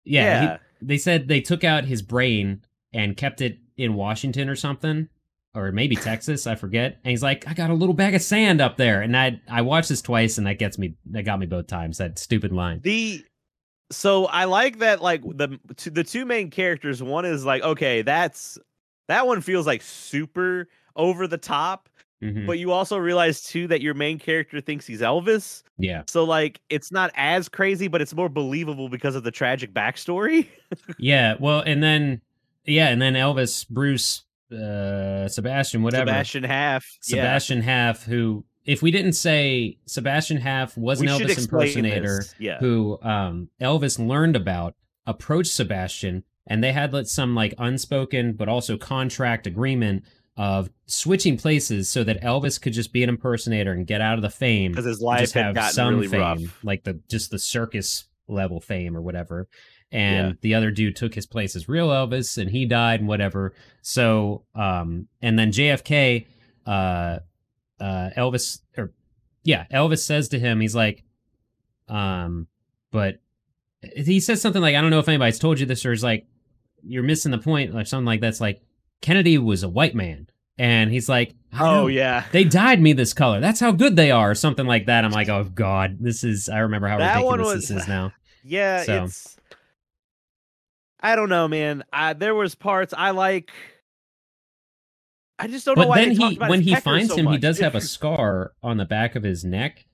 Yeah, 0.05 0.59
he- 0.81 0.87
they 0.87 0.99
said 0.99 1.29
they 1.29 1.41
took 1.41 1.65
out 1.65 1.85
his 1.85 2.03
brain 2.03 2.63
and 2.93 3.17
kept 3.17 3.41
it 3.41 3.59
in 3.77 3.95
Washington 3.95 4.49
or 4.49 4.57
something, 4.57 5.09
or 5.55 5.73
maybe 5.73 5.97
Texas. 5.97 6.47
I 6.47 6.55
forget. 6.55 6.99
And 7.05 7.11
he's 7.11 7.23
like, 7.23 7.47
I 7.49 7.53
got 7.55 7.71
a 7.71 7.75
little 7.75 7.95
bag 7.95 8.15
of 8.15 8.23
sand 8.23 8.61
up 8.61 8.77
there, 8.77 9.03
and 9.03 9.17
I 9.17 9.41
I 9.49 9.63
watched 9.63 9.89
this 9.89 10.01
twice, 10.03 10.39
and 10.39 10.47
that 10.47 10.59
gets 10.59 10.79
me. 10.79 10.95
That 11.11 11.25
got 11.25 11.39
me 11.41 11.47
both 11.47 11.67
times. 11.67 11.99
That 11.99 12.19
stupid 12.19 12.53
line. 12.53 12.81
The 12.83 13.25
so 13.91 14.27
I 14.27 14.45
like 14.45 14.79
that 14.79 15.03
like 15.03 15.23
the 15.23 15.59
the 15.91 16.05
two 16.05 16.25
main 16.25 16.51
characters. 16.51 17.03
One 17.03 17.25
is 17.25 17.45
like, 17.45 17.63
okay, 17.63 18.03
that's 18.03 18.59
that 19.09 19.27
one 19.27 19.41
feels 19.41 19.67
like 19.67 19.83
super 19.83 20.69
over 20.97 21.27
the 21.27 21.39
top, 21.39 21.89
Mhm. 22.23 22.47
but 22.47 22.59
you 22.59 22.73
also 22.73 22.97
realize 22.97 23.43
too 23.43 23.69
that 23.69 23.81
your 23.81 23.95
main 23.95 24.19
character 24.19 24.61
thinks 24.61 24.87
he's 24.87 25.01
Elvis. 25.01 25.63
Yeah, 25.79 26.03
So 26.09 26.25
like 26.25 26.61
it's 26.69 26.91
not 26.91 27.13
as 27.15 27.49
crazy, 27.49 27.87
but 27.87 28.01
it's 28.01 28.15
more 28.15 28.29
believable 28.29 28.89
because 28.89 29.15
of 29.15 29.23
the 29.23 29.31
tragic 29.31 29.73
backstory. 29.73 30.49
yeah. 30.99 31.35
Well, 31.39 31.61
and 31.61 31.81
then 31.83 32.21
yeah, 32.65 32.89
and 32.89 33.01
then 33.01 33.15
Elvis, 33.15 33.69
Bruce, 33.69 34.25
uh, 34.53 35.29
Sebastian, 35.29 35.83
whatever. 35.83 36.07
Sebastian 36.11 36.45
Haff. 36.45 36.85
yeah. 37.07 37.17
Sebastian 37.17 37.63
Haff, 37.63 38.05
who, 38.05 38.45
if 38.65 38.83
we 38.83 38.91
didn't 38.91 39.13
say 39.15 39.79
Sebastian 39.87 40.39
Haff 40.39 40.77
was 40.77 41.01
We 41.01 41.07
an 41.07 41.19
Elvis 41.21 41.39
impersonator 41.39 42.25
Yeah. 42.39 42.59
who 42.59 42.99
um, 43.03 43.49
Elvis 43.61 43.99
learned 44.05 44.37
about, 44.37 44.75
approached 45.07 45.53
Sebastian, 45.53 46.25
and 46.47 46.63
they 46.65 46.73
had 46.73 46.93
like, 46.93 47.07
some 47.07 47.35
like 47.35 47.55
unspoken 47.59 48.33
but 48.35 48.49
also 48.49 48.77
contract 48.77 49.47
agreement 49.47 50.03
of 50.39 50.71
switching 50.87 51.37
places 51.37 51.91
so 51.91 52.03
that 52.05 52.23
Elvis 52.23 52.59
could 52.63 52.73
just 52.73 52.93
be 52.93 53.03
an 53.03 53.09
impersonator 53.11 53.73
and 53.73 53.87
get 53.87 54.01
out 54.01 54.15
of 54.17 54.23
the 54.23 54.31
fame 54.31 54.71
Because 54.73 54.87
his 54.87 55.01
life 55.03 55.33
had 55.33 55.55
gotten 55.55 55.75
some 55.75 55.95
really 55.97 56.09
fame, 56.09 56.21
rough. 56.21 56.65
like 56.65 56.85
the 56.85 57.01
just 57.11 57.31
the 57.33 57.39
circus 57.41 58.05
level 58.29 58.61
fame 58.61 58.97
or 58.97 59.03
whatever. 59.03 59.49
And 59.91 60.29
Yeah. 60.29 60.33
the 60.43 60.55
other 60.55 60.71
dude 60.71 60.95
took 60.97 61.15
his 61.15 61.27
place 61.27 61.57
as 61.57 61.69
real 61.69 61.89
Elvis, 61.89 62.39
and 62.39 62.51
he 62.51 62.67
died 62.67 63.01
and 63.01 63.09
whatever. 63.09 63.53
So, 63.83 64.45
um, 64.55 65.09
and 65.21 65.37
then 65.39 65.51
JFK, 65.51 66.27
uh, 66.67 67.19
uh, 67.81 68.11
Elvis 68.17 68.61
or 68.77 68.93
yeah, 69.45 69.65
Elvis 69.73 70.01
says 70.05 70.29
to 70.29 70.39
him, 70.39 70.61
he's 70.61 70.75
like, 70.75 71.03
um, 71.89 72.47
but 72.93 73.21
he 73.97 74.21
says 74.21 74.41
something 74.43 74.63
like, 74.63 74.75
I 74.77 74.81
don't 74.81 74.91
know 74.91 74.99
if 74.99 75.09
anybody's 75.09 75.39
told 75.39 75.59
you 75.59 75.67
this, 75.67 75.85
or 75.87 75.93
is 75.93 76.03
like, 76.05 76.27
you're 76.85 77.03
missing 77.03 77.33
the 77.33 77.39
point 77.39 77.75
or 77.75 77.85
something 77.85 78.07
like 78.07 78.21
that's 78.21 78.41
like 78.41 78.61
Kennedy 79.01 79.39
was 79.39 79.63
a 79.63 79.69
white 79.69 79.95
man, 79.95 80.28
and 80.59 80.91
he's 80.91 81.09
like, 81.09 81.35
Oh 81.59 81.87
yeah. 81.87 82.25
they 82.33 82.45
dyed 82.45 82.81
me 82.81 82.93
this 82.93 83.13
color. 83.15 83.41
That's 83.41 83.61
how 83.61 83.73
good 83.73 83.97
they 83.97 84.11
are, 84.11 84.31
or 84.33 84.35
something 84.35 84.67
like 84.67 84.87
that." 84.87 85.05
I'm 85.05 85.13
like, 85.13 85.29
"Oh 85.31 85.45
God, 85.45 85.97
this 86.01 86.23
is." 86.25 86.49
I 86.49 86.59
remember 86.59 86.89
how 86.89 86.99
That 86.99 87.17
ridiculous 87.17 87.55
was- 87.55 87.69
this 87.69 87.83
is 87.83 87.89
now. 87.89 88.13
Yeah, 88.45 88.83
So- 88.83 89.05
it's. 89.05 89.37
I 91.01 91.15
don't 91.17 91.29
know, 91.29 91.47
man. 91.49 91.85
I, 91.93 92.13
there 92.15 92.35
was 92.35 92.55
parts 92.55 92.93
I 92.97 93.11
like. 93.11 93.51
I 95.39 95.47
just 95.47 95.65
don't 95.65 95.77
know 95.79 95.83
But 95.85 95.89
why 95.91 96.05
then 96.05 96.11
he, 96.13 96.35
when 96.37 96.61
he 96.61 96.75
finds 96.75 97.11
so 97.11 97.17
him, 97.17 97.27
he 97.29 97.39
does 97.39 97.59
have 97.61 97.75
a 97.77 97.81
scar 97.97 98.53
on 98.63 98.77
the 98.77 98.85
back 98.85 99.15
of 99.15 99.23
his 99.23 99.45
neck. 99.45 99.87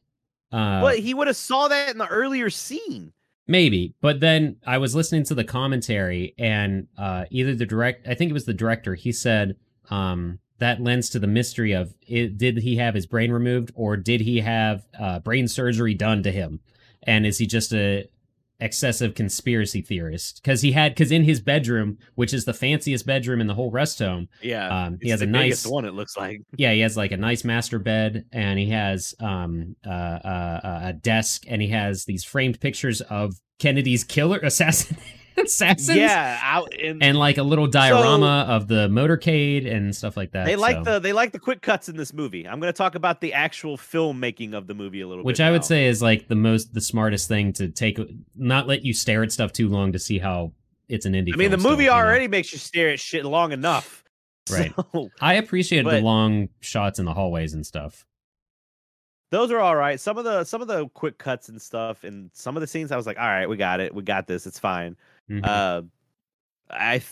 Uh, 0.51 0.81
Well, 0.83 0.95
he 0.97 1.13
would 1.13 1.27
have 1.27 1.37
saw 1.37 1.69
that 1.69 1.91
in 1.91 1.99
the 1.99 2.07
earlier 2.07 2.49
scene. 2.49 3.13
Maybe, 3.47 3.95
but 4.01 4.21
then 4.21 4.57
I 4.67 4.79
was 4.79 4.95
listening 4.95 5.25
to 5.25 5.35
the 5.35 5.45
commentary, 5.45 6.35
and 6.39 6.87
uh, 6.97 7.27
either 7.31 7.55
the 7.55 7.67
direct, 7.67 8.09
I 8.09 8.15
think 8.15 8.31
it 8.31 8.35
was 8.35 8.47
the 8.47 8.55
director, 8.55 8.95
he 8.95 9.13
said 9.13 9.57
um, 9.91 10.39
that 10.59 10.81
lends 10.81 11.11
to 11.11 11.19
the 11.19 11.27
mystery 11.27 11.73
of 11.73 11.95
it, 12.07 12.39
did 12.39 12.59
he 12.59 12.77
have 12.77 12.95
his 12.95 13.07
brain 13.07 13.33
removed 13.33 13.73
or 13.75 13.97
did 13.97 14.21
he 14.21 14.41
have 14.41 14.87
uh, 14.99 15.19
brain 15.19 15.49
surgery 15.49 15.95
done 15.95 16.23
to 16.23 16.31
him, 16.33 16.61
and 17.03 17.27
is 17.27 17.39
he 17.39 17.47
just 17.47 17.73
a 17.73 18.09
excessive 18.61 19.15
conspiracy 19.15 19.83
theorist? 19.83 20.41
Because 20.43 20.63
he 20.63 20.73
had, 20.73 20.93
because 20.95 21.11
in 21.11 21.25
his 21.25 21.41
bedroom, 21.41 21.99
which 22.15 22.33
is 22.33 22.45
the 22.45 22.55
fanciest 22.55 23.05
bedroom 23.05 23.41
in 23.41 23.47
the 23.49 23.55
whole 23.55 23.71
rest 23.71 23.99
home, 23.99 24.29
Yeah, 24.43 24.85
um, 24.87 24.99
he 25.03 25.11
has 25.11 25.23
a 25.23 25.27
nice 25.27 25.67
one. 25.67 25.85
It 25.85 25.93
looks 25.95 26.17
like. 26.17 26.41
yeah, 26.57 26.73
he 26.73 26.81
has 26.81 26.97
like 26.97 27.11
a 27.13 27.17
nice 27.17 27.45
master 27.45 27.79
bed, 27.81 28.25
and 28.33 28.59
he 28.59 28.71
has 28.71 29.15
um 29.21 29.75
uh, 29.87 29.91
uh, 29.91 30.61
uh, 30.65 30.81
a 30.85 30.93
desk, 30.93 31.45
and 31.49 31.61
he 31.61 31.69
has 31.69 32.05
these 32.05 32.23
framed 32.25 32.61
pictures 32.61 33.01
of 33.03 33.35
Kennedy's 33.59 34.05
killer 34.05 34.39
assassin 34.43 34.97
assassins. 35.45 35.97
Yeah, 35.97 36.41
out 36.43 36.75
in. 36.75 37.03
and 37.03 37.19
like 37.19 37.39
a 37.39 37.43
little 37.43 37.67
diorama 37.67 38.47
of 38.49 38.69
the 38.69 38.89
motorcade 38.89 39.71
and 39.71 39.95
stuff 39.95 40.17
like 40.17 40.33
that. 40.33 40.47
they 40.47 40.57
like 40.57 40.77
so- 40.77 40.95
the 40.95 40.99
they 40.99 41.13
like 41.13 41.33
the 41.33 41.39
quick 41.39 41.63
cuts 41.63 41.89
in 41.89 41.97
this 41.97 42.13
movie. 42.13 42.47
I'm 42.47 42.61
going 42.61 42.73
to 42.73 42.77
talk 42.77 42.95
about 42.95 43.21
the 43.21 43.33
actual 43.33 43.77
filmmaking 43.77 44.55
of 44.55 44.67
the 44.67 44.75
movie 44.75 45.01
a 45.01 45.09
little 45.09 45.23
bit. 45.23 45.27
which. 45.27 45.41
I 45.41 45.51
would 45.51 45.65
say 45.65 45.87
is 45.87 46.01
like 46.03 46.29
the 46.29 46.35
most 46.35 46.73
the 46.75 46.81
smartest 46.81 47.29
thing 47.29 47.53
to 47.55 47.69
take, 47.69 47.99
not 48.35 48.67
let 48.67 48.85
you 48.85 48.93
stare 48.93 49.23
at 49.23 49.33
stuff 49.33 49.53
too 49.53 49.69
long 49.69 49.93
to 49.93 49.99
see 49.99 50.19
how 50.19 50.53
it's 50.89 51.07
an 51.07 51.13
indie. 51.13 51.33
I 51.33 51.37
mean, 51.37 51.51
the 51.51 51.57
film 51.57 51.61
still, 51.61 51.71
movie 51.73 51.85
you 51.85 51.91
know? 51.91 51.97
already 51.97 52.29
makes 52.29 52.53
you 52.53 52.59
stare 52.59 52.91
at 52.91 53.01
shit 53.01 53.25
long 53.25 53.53
enough. 53.53 54.03
Right. 54.53 54.75
So, 54.93 55.09
I 55.23 55.35
appreciated 55.35 55.91
the 55.91 56.03
long 56.03 56.51
shots 56.61 56.99
in 56.99 57.07
the 57.07 57.15
hallways 57.15 57.55
and 57.55 57.65
stuff. 57.65 58.05
those 59.31 59.51
are 59.51 59.59
all 59.59 59.75
right. 59.75 59.99
Some 59.99 60.19
of 60.19 60.25
the 60.25 60.45
some 60.45 60.61
of 60.61 60.69
the 60.69 60.87
quick 60.91 61.17
cuts 61.17 61.49
and 61.49 61.61
stuff, 61.61 62.05
and 62.05 62.31
some 62.35 62.55
of 62.55 62.61
the 62.61 62.67
scenes, 62.67 62.93
I 62.93 62.97
was 62.99 63.07
like, 63.07 63.19
all 63.19 63.27
right, 63.27 63.49
we 63.49 63.57
got 63.57 63.81
it, 63.81 63.95
we 63.95 64.03
got 64.03 64.27
this, 64.27 64.47
it's 64.47 64.59
fine. 64.59 64.97
Mhm. 65.31 65.45
Uh, 65.47 65.83
I 66.71 67.03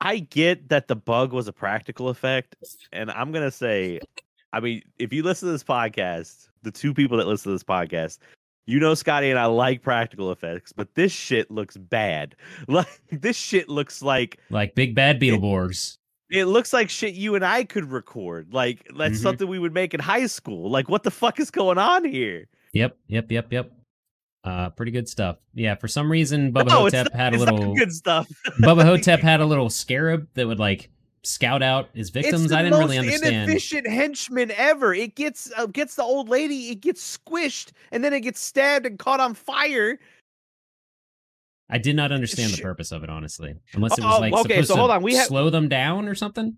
I 0.00 0.18
get 0.18 0.68
that 0.68 0.88
the 0.88 0.96
bug 0.96 1.32
was 1.32 1.48
a 1.48 1.52
practical 1.52 2.08
effect, 2.08 2.56
and 2.92 3.10
I'm 3.10 3.32
gonna 3.32 3.50
say, 3.50 4.00
I 4.52 4.60
mean, 4.60 4.82
if 4.98 5.12
you 5.12 5.22
listen 5.22 5.46
to 5.48 5.52
this 5.52 5.64
podcast, 5.64 6.48
the 6.62 6.70
two 6.70 6.92
people 6.94 7.16
that 7.18 7.26
listen 7.26 7.50
to 7.50 7.54
this 7.54 7.64
podcast, 7.64 8.18
you 8.66 8.80
know, 8.80 8.94
Scotty 8.94 9.30
and 9.30 9.38
I 9.38 9.46
like 9.46 9.82
practical 9.82 10.30
effects, 10.32 10.72
but 10.72 10.94
this 10.94 11.12
shit 11.12 11.50
looks 11.50 11.76
bad. 11.76 12.36
Like 12.68 12.88
this 13.10 13.36
shit 13.36 13.68
looks 13.68 14.02
like 14.02 14.38
like 14.50 14.74
big 14.74 14.94
bad 14.94 15.20
Beetleborgs. 15.20 15.98
it 16.30 16.46
looks 16.46 16.72
like 16.72 16.90
shit 16.90 17.14
you 17.14 17.34
and 17.34 17.44
I 17.44 17.64
could 17.64 17.90
record. 17.92 18.52
Like 18.52 18.86
that's 18.96 19.18
Mhm. 19.18 19.22
something 19.22 19.48
we 19.48 19.58
would 19.58 19.74
make 19.74 19.94
in 19.94 20.00
high 20.00 20.26
school. 20.26 20.70
Like 20.70 20.88
what 20.88 21.02
the 21.04 21.10
fuck 21.10 21.38
is 21.40 21.50
going 21.50 21.78
on 21.78 22.04
here? 22.04 22.46
Yep, 22.72 22.96
yep, 23.06 23.30
yep, 23.30 23.52
yep. 23.52 23.72
Uh, 24.44 24.68
pretty 24.70 24.92
good 24.92 25.08
stuff. 25.08 25.38
Yeah, 25.54 25.74
for 25.74 25.88
some 25.88 26.10
reason, 26.12 26.52
Bubba 26.54 26.66
no, 26.68 26.80
Ho-Tep 26.80 27.06
not, 27.06 27.14
had 27.14 27.34
a 27.34 27.38
little 27.38 27.74
good 27.74 27.92
stuff. 27.92 28.28
Bubba 28.60 28.84
Ho-Tep 28.84 29.20
had 29.20 29.40
a 29.40 29.46
little 29.46 29.70
scarab 29.70 30.28
that 30.34 30.46
would 30.46 30.58
like 30.58 30.90
scout 31.22 31.62
out 31.62 31.88
his 31.94 32.10
victims. 32.10 32.52
I 32.52 32.62
didn't 32.62 32.78
really 32.78 32.98
understand. 32.98 33.34
inefficient 33.34 33.86
henchman 33.88 34.50
ever. 34.50 34.92
It 34.92 35.14
gets 35.14 35.50
uh, 35.56 35.66
gets 35.66 35.94
the 35.94 36.02
old 36.02 36.28
lady. 36.28 36.68
It 36.70 36.82
gets 36.82 37.18
squished, 37.18 37.72
and 37.90 38.04
then 38.04 38.12
it 38.12 38.20
gets 38.20 38.38
stabbed 38.40 38.84
and 38.84 38.98
caught 38.98 39.20
on 39.20 39.32
fire. 39.32 39.98
I 41.70 41.78
did 41.78 41.96
not 41.96 42.12
understand 42.12 42.52
the 42.52 42.60
purpose 42.60 42.92
of 42.92 43.02
it, 43.02 43.08
honestly. 43.10 43.54
Unless 43.72 43.98
it 43.98 44.04
was 44.04 44.14
Oh, 44.16 44.20
like 44.20 44.34
okay, 44.34 44.42
supposed 44.56 44.68
so 44.68 44.76
hold 44.76 44.90
on, 44.90 45.02
we 45.02 45.14
have- 45.14 45.26
slow 45.26 45.48
them 45.48 45.68
down 45.68 46.06
or 46.06 46.14
something. 46.14 46.56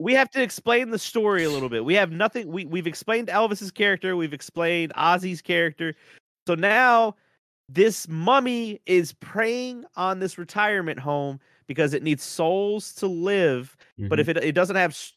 We 0.00 0.12
have 0.14 0.30
to 0.30 0.42
explain 0.42 0.90
the 0.90 0.98
story 0.98 1.44
a 1.44 1.50
little 1.50 1.68
bit. 1.68 1.84
We 1.84 1.94
have 1.94 2.10
nothing. 2.12 2.48
We 2.48 2.64
we've 2.64 2.86
explained 2.88 3.28
Elvis's 3.28 3.70
character. 3.70 4.16
We've 4.16 4.32
explained 4.32 4.92
Ossie's 4.96 5.40
character. 5.42 5.94
So 6.46 6.54
now 6.54 7.14
this 7.68 8.08
mummy 8.08 8.80
is 8.86 9.12
preying 9.14 9.84
on 9.96 10.18
this 10.20 10.38
retirement 10.38 10.98
home 10.98 11.38
because 11.66 11.92
it 11.94 12.02
needs 12.02 12.22
souls 12.22 12.92
to 12.94 13.06
live 13.06 13.76
but 14.08 14.18
Mhm. 14.18 14.22
if 14.22 14.28
it 14.28 14.36
it 14.38 14.54
doesn't 14.54 14.76
have 14.76 14.92
s- 14.92 15.12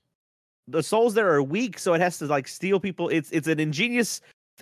the 0.68 0.84
souls 0.84 1.14
there 1.14 1.32
are 1.32 1.42
weak 1.44 1.80
so 1.80 1.94
it 1.94 2.02
has 2.02 2.18
to 2.20 2.26
like 2.26 2.48
steal 2.48 2.80
people. 2.80 3.10
It's 3.10 3.32
it's 3.32 3.48
an 3.48 3.60
ingenious 3.60 4.22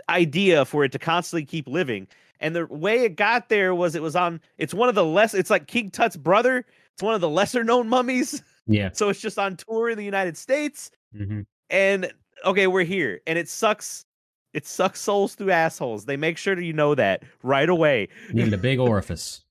idea 0.10 0.66
for 0.66 0.84
it 0.86 0.92
to 0.94 1.00
constantly 1.00 1.46
keep 1.46 1.68
living. 1.68 2.08
And 2.40 2.56
the 2.56 2.66
way 2.68 3.04
it 3.04 3.16
got 3.18 3.50
there 3.50 3.76
was 3.76 3.96
it 3.96 4.02
was 4.02 4.16
on 4.16 4.40
it's 4.58 4.74
one 4.74 4.88
of 4.90 4.96
the 4.96 5.04
less 5.06 5.34
it's 5.34 5.50
like 5.50 5.68
king 5.68 5.90
tut's 5.92 6.16
brother. 6.18 6.66
It's 6.94 7.04
one 7.04 7.16
of 7.16 7.22
the 7.22 7.30
lesser 7.30 7.64
known 7.64 7.90
mummies. 7.90 8.42
Yeah. 8.68 8.90
so 8.94 9.10
it's 9.10 9.20
just 9.20 9.38
on 9.40 9.58
tour 9.58 9.90
in 9.90 9.98
the 9.98 10.06
united 10.06 10.38
states. 10.38 10.92
Hmm 11.16 11.42
and 11.72 12.12
okay 12.46 12.66
we're 12.68 12.84
here 12.84 13.22
and 13.28 13.38
it 13.38 13.48
sucks 13.50 14.06
it 14.54 14.66
sucks 14.66 15.00
souls 15.00 15.36
through 15.36 15.52
assholes 15.52 16.06
they 16.06 16.18
make 16.18 16.38
sure 16.38 16.60
you 16.60 16.74
know 16.74 16.96
that 16.96 17.24
right 17.44 17.70
away 17.70 18.08
Needed 18.34 18.54
a 18.54 18.58
big 18.58 18.80
orifice, 18.90 19.42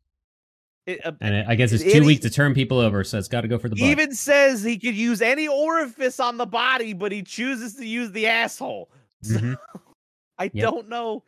it, 0.87 1.05
uh, 1.05 1.13
and 1.21 1.35
it, 1.35 1.47
I 1.49 1.55
guess 1.55 1.73
it's 1.73 1.83
It 1.85 1.93
too 1.93 2.01
is- 2.01 2.07
weak 2.07 2.21
to 2.23 2.31
turn 2.31 2.55
people 2.55 2.79
over, 2.79 3.05
so 3.05 3.19
it's 3.19 3.29
got 3.29 3.43
to 3.43 3.49
go 3.49 3.59
for 3.59 3.69
the 3.69 3.77
butt. 3.77 3.85
even 3.85 4.15
says 4.15 4.63
he 4.63 4.79
could 4.79 4.95
use 4.95 5.21
any 5.23 5.47
orifice 5.49 6.19
on 6.21 6.37
the 6.37 6.47
body 6.47 6.93
but 6.95 7.13
he 7.13 7.23
chooses 7.23 7.75
to 7.77 7.87
use 7.87 8.11
the 8.13 8.27
asshole 8.27 8.91
Mhm. 9.25 9.57
I 10.39 10.45
Yep. 10.53 10.53
don't 10.71 10.89
know. 10.89 11.25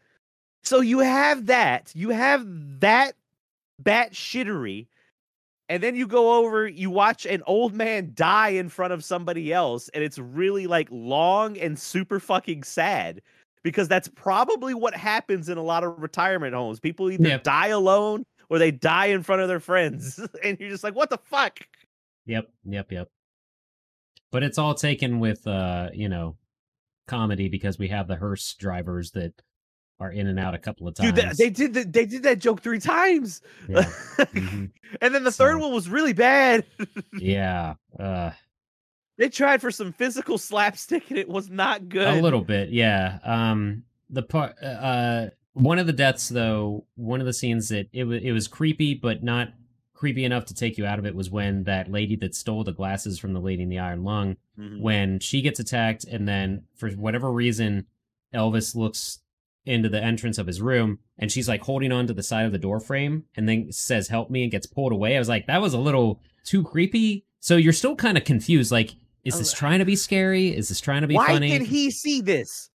So 0.62 0.80
you 0.80 1.00
have 1.00 1.46
that. 1.46 1.90
You 1.96 2.10
have 2.10 2.44
that 2.80 3.14
bat 3.80 4.12
shittery. 4.12 4.86
And 5.68 5.82
then 5.82 5.96
you 5.96 6.06
go 6.06 6.38
over, 6.38 6.68
you 6.68 6.90
watch 6.90 7.26
an 7.26 7.42
old 7.46 7.74
man 7.74 8.12
die 8.14 8.50
in 8.50 8.68
front 8.68 8.92
of 8.92 9.02
somebody 9.04 9.52
else, 9.52 9.88
and 9.90 10.04
it's 10.04 10.18
really 10.18 10.66
like 10.68 10.86
long 10.92 11.56
and 11.58 11.76
super 11.78 12.20
fucking 12.20 12.62
sad 12.62 13.20
because 13.62 13.88
that's 13.88 14.08
probably 14.08 14.74
what 14.74 14.94
happens 14.94 15.48
in 15.48 15.58
a 15.58 15.62
lot 15.62 15.84
of 15.84 16.00
retirement 16.00 16.54
homes. 16.54 16.80
People 16.80 17.10
either 17.10 17.28
Yep. 17.28 17.42
die 17.44 17.68
alone 17.68 18.24
or 18.48 18.58
they 18.58 18.70
die 18.70 19.06
in 19.06 19.22
front 19.22 19.42
of 19.42 19.48
their 19.48 19.60
friends. 19.60 20.18
and 20.44 20.58
you're 20.58 20.70
just 20.70 20.84
like, 20.84 20.94
what 20.94 21.10
the 21.10 21.18
fuck? 21.18 21.58
Yep, 22.26 22.48
yep, 22.64 22.92
yep. 22.92 23.08
But 24.32 24.42
it's 24.42 24.58
all 24.58 24.74
taken 24.74 25.18
with 25.20 25.46
uh, 25.46 25.90
you 25.92 26.08
know, 26.08 26.36
comedy 27.08 27.48
because 27.48 27.78
we 27.78 27.88
have 27.88 28.06
the 28.06 28.16
hearse 28.16 28.54
drivers 28.54 29.10
that 29.12 29.32
are 29.98 30.10
in 30.12 30.28
and 30.28 30.38
out 30.38 30.54
a 30.54 30.58
couple 30.58 30.88
of 30.88 30.94
times. 30.94 31.12
Dude, 31.12 31.16
that, 31.16 31.36
they 31.36 31.50
did 31.50 31.74
the, 31.74 31.84
they 31.84 32.06
did 32.06 32.22
that 32.22 32.38
joke 32.38 32.62
three 32.62 32.78
times. 32.78 33.42
yeah. 33.68 33.82
mhm. 34.18 34.70
and 35.00 35.14
then 35.14 35.24
the 35.24 35.32
third 35.32 35.58
one 35.58 35.72
was 35.72 35.88
really 35.88 36.12
bad. 36.14 36.64
yeah. 37.18 37.74
Uh 37.98 38.30
They 39.20 39.28
tried 39.28 39.60
for 39.60 39.70
some 39.70 39.92
physical 39.92 40.36
slapstick 40.48 41.08
and 41.10 41.18
it 41.18 41.28
was 41.28 41.48
not 41.50 41.88
good. 41.88 42.08
a 42.18 42.20
little 42.22 42.40
bit, 42.40 42.70
yeah. 42.70 43.18
Um 43.22 43.84
the 44.08 44.22
part 44.22 44.56
uh 44.62 45.26
one 45.52 45.78
of 45.78 45.86
the 45.86 45.92
deaths 45.92 46.28
though, 46.28 46.86
one 46.96 47.20
of 47.20 47.26
the 47.26 47.32
scenes 47.32 47.68
that 47.68 47.88
it 47.92 48.04
was 48.04 48.22
it 48.22 48.32
was 48.32 48.48
creepy 48.48 48.94
but 48.94 49.22
not 49.22 49.48
creepy 49.94 50.24
enough 50.24 50.46
to 50.46 50.54
take 50.54 50.78
you 50.78 50.86
out 50.86 50.98
of 50.98 51.04
it 51.04 51.14
was 51.14 51.30
when 51.30 51.64
that 51.64 51.90
lady 51.92 52.16
that 52.16 52.34
stole 52.34 52.64
the 52.64 52.72
glasses 52.72 53.18
from 53.18 53.34
the 53.34 53.40
lady 53.40 53.62
in 53.62 53.68
the 53.68 53.78
iron 53.78 54.02
lung 54.02 54.36
Mhm. 54.58 54.80
when 54.80 55.20
she 55.20 55.42
gets 55.42 55.60
attacked 55.60 56.04
and 56.04 56.26
then 56.26 56.64
for 56.74 56.90
whatever 56.92 57.30
reason 57.30 57.86
Elvis 58.34 58.74
looks 58.74 59.18
into 59.66 59.88
the 59.90 60.02
entrance 60.02 60.38
of 60.38 60.46
his 60.46 60.62
room 60.62 60.98
and 61.18 61.30
she's 61.30 61.48
like 61.48 61.60
holding 61.62 61.92
on 61.92 62.06
to 62.06 62.14
the 62.14 62.22
side 62.22 62.46
of 62.46 62.52
the 62.52 62.58
door 62.58 62.80
frame 62.80 63.24
and 63.36 63.46
then 63.46 63.70
says 63.70 64.08
help 64.08 64.30
me 64.30 64.42
and 64.42 64.50
gets 64.52 64.66
pulled 64.66 64.92
away. 64.92 65.14
I 65.14 65.18
was 65.18 65.28
like 65.28 65.46
that 65.46 65.60
was 65.60 65.74
a 65.74 65.78
little 65.78 66.20
too 66.44 66.62
creepy. 66.64 67.26
So 67.40 67.56
you're 67.56 67.72
still 67.74 67.94
kind 67.96 68.16
of 68.16 68.24
confused 68.24 68.72
like 68.72 68.94
is 69.24 69.34
oh, 69.34 69.38
this 69.38 69.52
Oh, 69.52 69.56
trying 69.56 69.78
to 69.80 69.84
be 69.84 69.96
scary? 69.96 70.48
Is 70.48 70.68
this 70.68 70.80
trying 70.80 71.02
to 71.02 71.08
be 71.08 71.14
Why 71.14 71.26
funny? 71.26 71.50
can 71.50 71.64
he 71.64 71.90
see 71.90 72.20
this? 72.20 72.70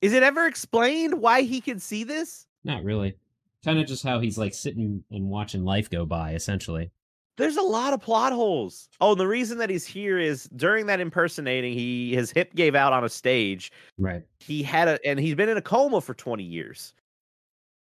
Is 0.00 0.12
it 0.12 0.22
ever 0.22 0.46
explained 0.46 1.20
why 1.20 1.42
he 1.42 1.60
can 1.60 1.78
see 1.78 2.04
this? 2.04 2.46
Not 2.64 2.84
really. 2.84 3.16
Kind 3.64 3.78
of 3.78 3.86
just 3.86 4.02
how 4.02 4.20
he's 4.20 4.36
like 4.36 4.52
sitting 4.54 5.02
and 5.10 5.28
watching 5.28 5.64
life 5.64 5.88
go 5.88 6.04
by 6.04 6.34
essentially. 6.34 6.90
There's 7.36 7.56
a 7.56 7.62
lot 7.62 7.92
of 7.92 8.00
plot 8.00 8.32
holes. 8.32 8.88
Oh, 9.00 9.12
and 9.12 9.20
the 9.20 9.26
reason 9.26 9.58
that 9.58 9.68
he's 9.68 9.84
here 9.86 10.20
is 10.20 10.44
during 10.54 10.86
that 10.86 11.00
impersonating, 11.00 11.72
he 11.72 12.14
his 12.14 12.30
hip 12.30 12.54
gave 12.54 12.74
out 12.74 12.92
on 12.92 13.02
a 13.02 13.08
stage. 13.08 13.72
Right. 13.98 14.22
He 14.38 14.62
had 14.62 14.88
a 14.88 15.04
and 15.06 15.18
he's 15.18 15.34
been 15.34 15.48
in 15.48 15.56
a 15.56 15.62
coma 15.62 16.00
for 16.00 16.14
20 16.14 16.44
years. 16.44 16.94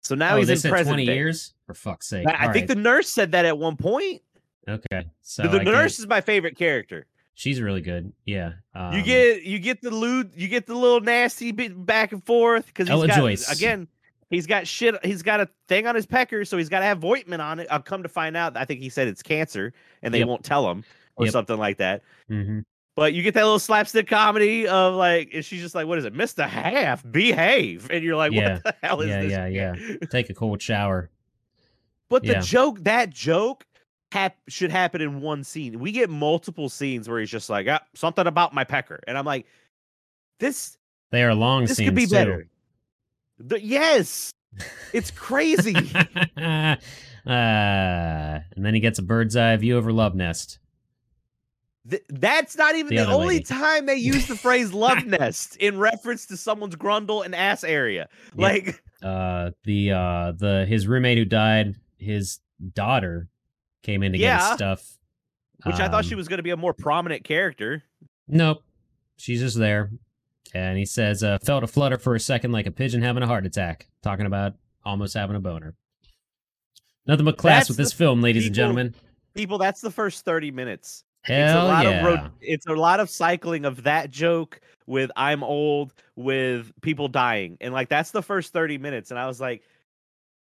So 0.03 0.15
now 0.15 0.35
oh, 0.35 0.37
he's 0.39 0.49
in 0.49 0.57
said 0.57 0.69
present 0.69 0.95
20 0.95 1.05
day. 1.05 1.15
years? 1.15 1.53
For 1.65 1.73
fuck's 1.73 2.07
sake. 2.07 2.27
I, 2.27 2.31
I 2.31 2.53
think 2.53 2.55
right. 2.55 2.67
the 2.67 2.75
nurse 2.75 3.11
said 3.11 3.31
that 3.31 3.45
at 3.45 3.57
one 3.57 3.77
point. 3.77 4.21
Okay. 4.67 5.07
So 5.21 5.43
the 5.43 5.61
I 5.61 5.63
nurse 5.63 5.93
guess- 5.93 5.99
is 5.99 6.07
my 6.07 6.21
favorite 6.21 6.57
character. 6.57 7.07
She's 7.35 7.59
really 7.61 7.81
good. 7.81 8.13
Yeah. 8.25 8.53
Um, 8.75 8.93
you 8.93 9.01
get 9.03 9.43
you 9.43 9.57
get 9.59 9.81
the 9.81 9.89
lewd, 9.91 10.31
you 10.35 10.47
get 10.47 10.67
the 10.67 10.75
little 10.75 10.99
nasty 11.01 11.51
bit 11.51 11.85
back 11.85 12.11
and 12.11 12.23
forth 12.25 12.67
because 12.67 12.89
Ella 12.89 13.07
got, 13.07 13.17
Joyce. 13.17 13.49
again. 13.51 13.87
he's 14.29 14.45
got 14.47 14.67
shit. 14.67 14.95
He's 15.05 15.23
got 15.23 15.39
a 15.41 15.49
thing 15.67 15.87
on 15.87 15.95
his 15.95 16.05
pecker, 16.05 16.45
so 16.45 16.57
he's 16.57 16.69
got 16.69 16.79
to 16.79 16.85
have 16.85 16.99
Voigtman 16.99 17.39
on 17.39 17.59
it. 17.59 17.67
I've 17.71 17.83
come 17.85 18.03
to 18.03 18.09
find 18.09 18.37
out. 18.37 18.55
I 18.57 18.65
think 18.65 18.79
he 18.81 18.89
said 18.89 19.07
it's 19.07 19.23
cancer, 19.23 19.73
and 20.03 20.13
they 20.13 20.19
Yep. 20.19 20.27
won't 20.27 20.43
tell 20.43 20.69
him 20.69 20.83
or 21.15 21.25
Yep. 21.25 21.31
something 21.33 21.57
like 21.57 21.77
that. 21.77 22.01
hmm 22.27 22.59
But 22.95 23.13
you 23.13 23.23
get 23.23 23.33
that 23.33 23.43
little 23.43 23.57
slapstick 23.59 24.07
comedy 24.07 24.67
of 24.67 24.93
like, 24.95 25.31
and 25.33 25.43
she's 25.43 25.61
just 25.61 25.73
like, 25.73 25.87
"What 25.87 25.97
is 25.97 26.05
it, 26.05 26.13
Mister 26.13 26.43
Haff? 26.45 27.03
Behave!" 27.09 27.89
And 27.89 28.03
you're 28.03 28.17
like, 28.17 28.33
Yeah. 28.33 28.55
"What 28.55 28.63
the 28.63 28.75
hell 28.83 29.01
is 29.01 29.09
Yeah, 29.09 29.21
this?" 29.21 29.31
yeah, 29.31 29.47
yeah. 29.47 29.75
yeah. 29.79 29.95
Take 30.11 30.29
a 30.29 30.33
cold 30.33 30.61
shower. 30.61 31.09
But 32.09 32.23
the 32.23 32.35
joke, 32.35 32.83
that 32.83 33.09
joke, 33.09 33.65
hap- 34.11 34.37
should 34.47 34.71
happen 34.71 35.01
in 35.01 35.21
one 35.21 35.43
scene. 35.43 35.79
We 35.79 35.91
get 35.91 36.09
multiple 36.09 36.69
scenes 36.69 37.07
where 37.09 37.19
he's 37.19 37.29
just 37.29 37.49
like, 37.49 37.67
ah, 37.69 37.81
"Something 37.93 38.27
about 38.27 38.53
my 38.53 38.63
pecker," 38.63 38.99
and 39.07 39.17
I'm 39.17 39.25
like, 39.25 39.45
"This, 40.39 40.77
They 41.11 41.23
are 41.23 41.33
long 41.33 41.65
this 41.65 41.77
scenes 41.77 41.87
could 41.89 41.95
be 41.95 42.05
too. 42.05 42.11
better." 42.15 42.47
The- 43.39 43.61
yes, 43.63 44.31
it's 44.93 45.11
crazy. 45.11 45.75
uh, 46.37 46.75
and 47.25 48.65
then 48.65 48.73
he 48.73 48.79
gets 48.79 48.99
a 48.99 49.03
bird's 49.03 49.35
eye 49.35 49.55
view 49.57 49.77
over 49.77 49.91
Love 49.91 50.15
Nest. 50.15 50.59
Th- 51.89 52.03
that's 52.09 52.55
not 52.57 52.75
even 52.75 52.95
The 52.95 53.03
the, 53.05 53.11
only 53.11 53.35
lady. 53.35 53.43
time 53.45 53.87
they 53.87 53.95
use 53.95 54.27
the 54.27 54.35
phrase 54.35 54.71
love 54.73 55.03
nest 55.05 55.55
in 55.57 55.79
reference 55.79 56.27
to 56.27 56.37
someone's 56.37 56.75
grundle 56.75 57.25
and 57.25 57.33
ass 57.33 57.63
area. 57.63 58.07
Like, 58.35 58.83
Uh, 59.01 59.49
the 59.63 59.91
uh, 59.91 60.31
the 60.37 60.65
his 60.69 60.87
roommate 60.87 61.17
who 61.17 61.25
died, 61.25 61.73
his 61.97 62.39
daughter 62.75 63.29
came 63.83 64.03
in 64.03 64.11
to 64.11 64.17
get 64.17 64.23
Yeah. 64.25 64.47
his 64.49 64.55
stuff. 64.55 64.97
which 65.65 65.75
I 65.75 65.87
thought 65.89 66.05
she 66.05 66.15
Um, 66.15 66.17
was 66.17 66.27
going 66.27 66.39
to 66.39 66.43
be 66.43 66.49
a 66.49 66.57
more 66.57 66.73
prominent 66.73 67.23
character. 67.23 67.83
Nope, 68.27 68.63
she's 69.17 69.39
just 69.41 69.57
there. 69.59 69.91
And 70.55 70.77
he 70.77 70.85
says, 70.85 71.23
uh, 71.23 71.37
felt 71.43 71.63
a 71.63 71.67
flutter 71.67 71.97
for 71.97 72.15
a 72.15 72.19
second 72.19 72.51
like 72.51 72.65
a 72.65 72.71
pigeon 72.71 73.01
having 73.03 73.21
a 73.23 73.27
heart 73.27 73.45
attack. 73.45 73.87
Talking 74.01 74.25
about 74.25 74.55
almost 74.83 75.13
having 75.13 75.35
a 75.35 75.39
boner. 75.39 75.75
Nothing 77.05 77.25
but 77.25 77.37
class 77.37 77.61
That's 77.61 77.69
with 77.69 77.77
this 77.77 77.93
film, 77.93 78.21
ladies 78.21 78.45
and 78.47 78.55
gentlemen. 78.55 78.95
People, 79.33 79.57
that's 79.57 79.81
the 79.81 79.91
first 79.91 80.25
30 80.25 80.51
minutes. 80.51 81.03
it's 81.23 81.29
a 81.29 81.33
Hell 81.33 81.65
lot 81.67 81.85
yeah. 81.85 81.91
of 81.99 82.05
ro- 82.05 82.29
it's 82.41 82.65
a 82.67 82.73
lot 82.73 82.99
of 82.99 83.09
cycling 83.09 83.65
of 83.65 83.83
that 83.83 84.09
joke 84.09 84.59
with 84.87 85.11
I'm 85.15 85.43
old 85.43 85.93
with 86.15 86.71
people 86.81 87.07
dying. 87.07 87.57
And 87.61 87.73
like 87.73 87.87
that's 87.89 88.11
the 88.11 88.23
first 88.23 88.51
30 88.51 88.77
minutes. 88.79 89.11
And 89.11 89.19
I 89.19 89.27
was 89.27 89.39
like, 89.39 89.61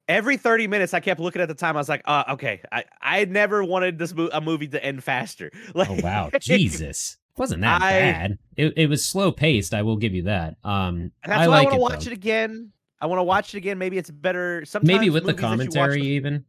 every 0.09 0.37
30 0.37 0.67
minutes 0.69 0.95
I 0.95 1.01
kept 1.01 1.21
looking 1.21 1.41
at 1.43 1.49
the 1.49 1.55
time. 1.55 1.77
I 1.77 1.81
was 1.81 1.89
like, 1.89 2.03
uh, 2.07 2.25
okay, 2.31 2.61
I, 2.71 2.85
I 3.01 3.25
never 3.27 3.63
wanted 3.65 3.99
this 3.99 4.15
mo- 4.15 4.31
a 4.33 4.41
movie 4.41 4.69
to 4.69 4.85
end 4.85 5.03
faster. 5.05 5.51
Like 5.75 5.91
oh 5.91 5.99
wow, 6.03 6.31
Jesus. 6.41 7.19
it 7.35 7.39
Wasn't 7.41 7.61
that 7.63 7.83
I- 7.83 7.91
bad. 7.91 8.39
It, 8.57 8.73
it 8.77 8.87
was 8.89 9.05
slow 9.05 9.33
paced, 9.33 9.75
I 9.75 9.83
will 9.83 9.97
give 9.97 10.13
you 10.15 10.23
that. 10.25 10.57
Um 10.65 11.13
That's 11.25 11.41
I 11.41 11.49
why 11.49 11.59
like 11.59 11.69
I 11.69 11.71
want 11.71 11.75
to 11.75 11.81
watch 11.81 12.05
though. 12.05 12.11
it 12.11 12.15
again. 12.15 12.73
I 13.01 13.07
want 13.07 13.19
to 13.19 13.25
watch 13.25 13.55
it 13.55 13.59
again. 13.59 13.79
Maybe 13.79 13.99
it's 13.99 14.11
better. 14.11 14.65
Sometimes 14.65 14.87
Maybe 14.87 15.11
with 15.11 15.25
the 15.25 15.31
you 15.31 15.35
watch 15.35 15.41
commentary 15.41 16.03
even, 16.03 16.45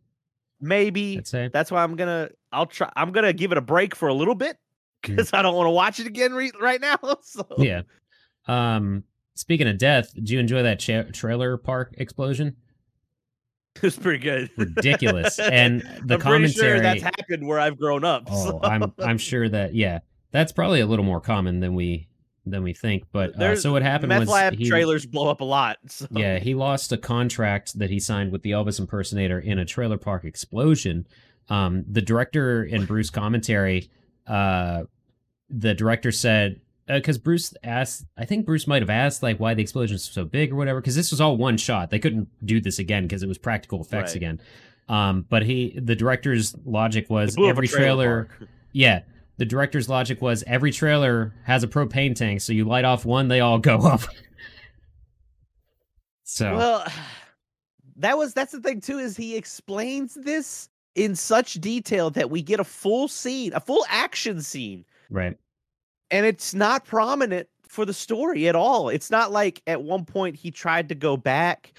Maybe 0.62 1.20
that's 1.51 1.72
why 1.72 1.84
I'm 1.84 1.95
gonna. 1.95 2.30
I'll 2.51 2.68
try. 2.68 2.91
I'm 2.95 3.12
gonna 3.12 3.34
give 3.34 3.51
it 3.51 3.58
a 3.58 3.62
break 3.62 3.95
for 3.95 4.08
a 4.08 4.14
little 4.14 4.36
bit 4.36 4.58
Mm. 5.04 5.08
because 5.18 5.34
I 5.34 5.41
don't 5.41 5.56
want 5.56 5.68
to 5.68 5.72
watch 5.72 5.99
it 5.99 6.08
again 6.08 6.34
re- 6.34 6.51
right 6.62 6.80
now. 6.80 6.95
So 7.22 7.45
Yeah. 7.58 7.82
Um 8.47 9.04
speaking 9.36 9.68
of 9.68 9.78
death, 9.78 10.14
did 10.14 10.30
you 10.30 10.39
enjoy 10.39 10.64
that 10.64 10.80
cha- 10.80 11.04
trailer 11.12 11.58
park 11.58 11.95
explosion? 11.97 12.56
it 13.76 13.84
was 13.84 13.98
pretty 13.98 14.20
good. 14.20 14.50
Ridiculous. 14.58 15.40
and 15.40 15.82
the 16.06 16.16
I'm 16.16 16.20
pretty 16.20 16.48
sure 16.50 16.80
that's 16.80 17.02
happened 17.02 17.48
where 17.48 17.60
I've 17.60 17.78
grown 17.78 18.06
up. 18.06 18.28
Oh, 18.30 18.46
so- 18.46 18.60
I'm 18.64 18.94
I'm 19.00 19.18
sure 19.30 19.50
that 19.50 19.74
yeah, 19.74 20.00
that's 20.32 20.52
probably 20.52 20.82
a 20.82 20.86
little 20.86 21.06
more 21.06 21.20
common 21.20 21.60
than 21.60 21.74
we 21.76 22.08
than 22.46 22.64
we 22.64 22.74
think. 22.74 23.06
But 23.12 23.42
uh, 23.42 23.56
so 23.56 23.72
what 23.72 23.82
happened 23.82 24.10
Meth 24.10 24.22
was 24.22 24.30
Lab 24.30 24.54
he, 24.56 24.70
trailers 24.70 25.06
blow 25.06 25.30
up 25.30 25.42
a 25.42 25.46
lot. 25.46 25.78
So. 25.88 26.08
yeah 26.12 26.40
he 26.40 26.56
lost 26.56 26.92
a 26.92 26.98
contract 26.98 27.78
that 27.80 27.90
he 27.90 28.00
signed 28.00 28.32
with 28.32 28.44
the 28.44 28.52
Elvis 28.52 28.80
impersonator 28.80 29.40
in 29.40 29.60
a 29.60 29.66
trailer 29.66 29.98
park 29.98 30.26
explosion. 30.26 31.08
Um, 31.50 31.84
the 31.90 32.02
director 32.02 32.64
and 32.64 32.88
Bruce 32.88 33.10
commentary, 33.10 33.90
uh, 34.28 34.84
the 35.50 35.74
director 35.74 36.12
said 36.12 36.62
because 36.88 37.18
Bruce 37.18 37.54
asked, 37.64 38.06
I 38.18 38.26
think 38.26 38.46
Bruce 38.46 38.68
might 38.68 38.82
have 38.82 38.90
asked 38.90 39.24
like 39.24 39.40
why 39.40 39.54
the 39.54 39.62
explosion 39.62 39.96
was 39.96 40.04
so 40.04 40.26
big 40.26 40.52
or 40.52 40.56
whatever 40.56 40.82
because 40.82 40.96
this 40.96 41.12
was 41.12 41.22
all 41.22 41.38
one 41.38 41.58
shot. 41.58 41.90
They 41.90 42.00
couldn't 42.00 42.28
do 42.46 42.60
this 42.60 42.80
again 42.80 43.04
because 43.04 43.24
it 43.24 43.28
was 43.28 43.38
practical 43.38 43.82
effects 43.82 44.12
Right. 44.12 44.16
again. 44.18 44.42
Um, 44.90 45.26
but 45.30 45.44
he 45.44 45.80
the 45.82 45.96
director's 45.96 46.56
logic 46.66 47.10
was 47.10 47.36
blew 47.36 47.46
up 47.46 47.50
a 47.50 47.50
every 47.52 47.68
trailer 47.68 48.26
trailer 48.26 48.50
yeah. 48.74 49.02
The 49.38 49.46
director's 49.46 49.90
logic 49.90 50.22
was 50.22 50.44
every 50.46 50.72
trailer 50.72 51.34
has 51.46 51.64
a 51.64 51.68
propane 51.68 52.16
tank, 52.16 52.42
so 52.42 52.54
you 52.54 52.66
light 52.66 52.86
off 52.86 53.04
one, 53.06 53.30
they 53.30 53.40
all 53.40 53.58
go 53.60 53.78
up. 53.88 54.02
so 56.24 56.56
Well, 56.56 56.86
that 57.98 58.18
was 58.18 58.34
that's 58.34 58.52
the 58.52 58.60
thing 58.62 58.82
too 58.82 59.00
is 59.00 59.16
he 59.16 59.36
explains 59.36 60.16
this 60.16 60.70
in 60.96 61.16
such 61.16 61.56
detail 61.56 62.10
that 62.12 62.30
we 62.30 62.42
get 62.42 62.60
a 62.60 62.64
full 62.64 63.08
scene, 63.08 63.54
a 63.54 63.60
full 63.60 63.86
action 63.90 64.42
scene, 64.42 64.86
right. 65.10 65.38
And 66.14 66.26
it's 66.26 66.53
not 66.53 66.86
prominent 66.86 67.47
for 67.68 67.86
the 67.86 67.93
story 67.93 68.47
at 68.47 68.55
all. 68.55 68.89
It's 68.89 69.09
not 69.09 69.32
like 69.32 69.61
at 69.68 69.82
one 69.82 70.05
point 70.05 70.36
he 70.36 70.51
tried 70.51 70.88
to 70.89 70.95
go 70.95 71.18
back, 71.18 71.74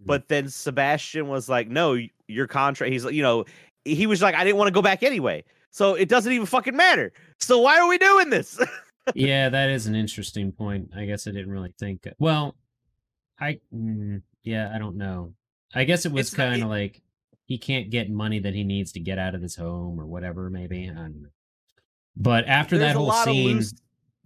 Mm. 0.00 0.06
but 0.06 0.28
then 0.28 0.48
Sebastian 0.48 1.28
was 1.28 1.48
like, 1.48 1.68
"No, 1.68 1.98
your 2.28 2.46
contract." 2.46 2.92
He's 2.92 3.04
like, 3.04 3.14
you 3.14 3.22
know, 3.22 3.44
he 3.84 4.06
was 4.06 4.22
like, 4.22 4.34
"I 4.34 4.44
didn't 4.44 4.56
want 4.56 4.68
to 4.68 4.72
go 4.72 4.82
back 4.82 5.02
anyway." 5.02 5.44
So 5.70 5.94
it 5.94 6.08
doesn't 6.08 6.32
even 6.32 6.46
fucking 6.46 6.76
matter. 6.76 7.12
So 7.40 7.58
why 7.58 7.78
are 7.78 7.88
we 7.88 7.98
doing 7.98 8.30
this? 8.30 8.58
yeah, 9.14 9.48
that 9.48 9.68
is 9.70 9.86
an 9.86 9.94
interesting 9.94 10.52
point. 10.52 10.90
I 10.96 11.04
guess 11.06 11.26
I 11.26 11.30
didn't 11.32 11.50
really 11.50 11.74
think. 11.78 12.06
Well, 12.18 12.54
I 13.40 13.58
mm, 13.74 14.22
yeah, 14.44 14.70
I 14.74 14.78
don't 14.78 14.96
know. 14.96 15.34
I 15.74 15.84
guess 15.84 16.06
it 16.06 16.12
was 16.12 16.32
kind 16.32 16.62
of 16.62 16.68
like 16.68 17.00
he 17.46 17.58
can't 17.58 17.90
get 17.90 18.08
money 18.10 18.38
that 18.38 18.54
he 18.54 18.62
needs 18.64 18.92
to 18.92 19.00
get 19.00 19.18
out 19.18 19.34
of 19.34 19.42
his 19.42 19.56
home 19.56 19.98
or 20.00 20.06
whatever. 20.06 20.48
Maybe 20.50 20.88
I 20.88 20.94
don't 20.94 21.22
know. 21.22 21.28
But 22.16 22.46
after 22.46 22.76
There's 22.78 22.92
that 22.92 22.96
whole 22.96 23.12
scene, 23.12 23.56
loose. 23.56 23.74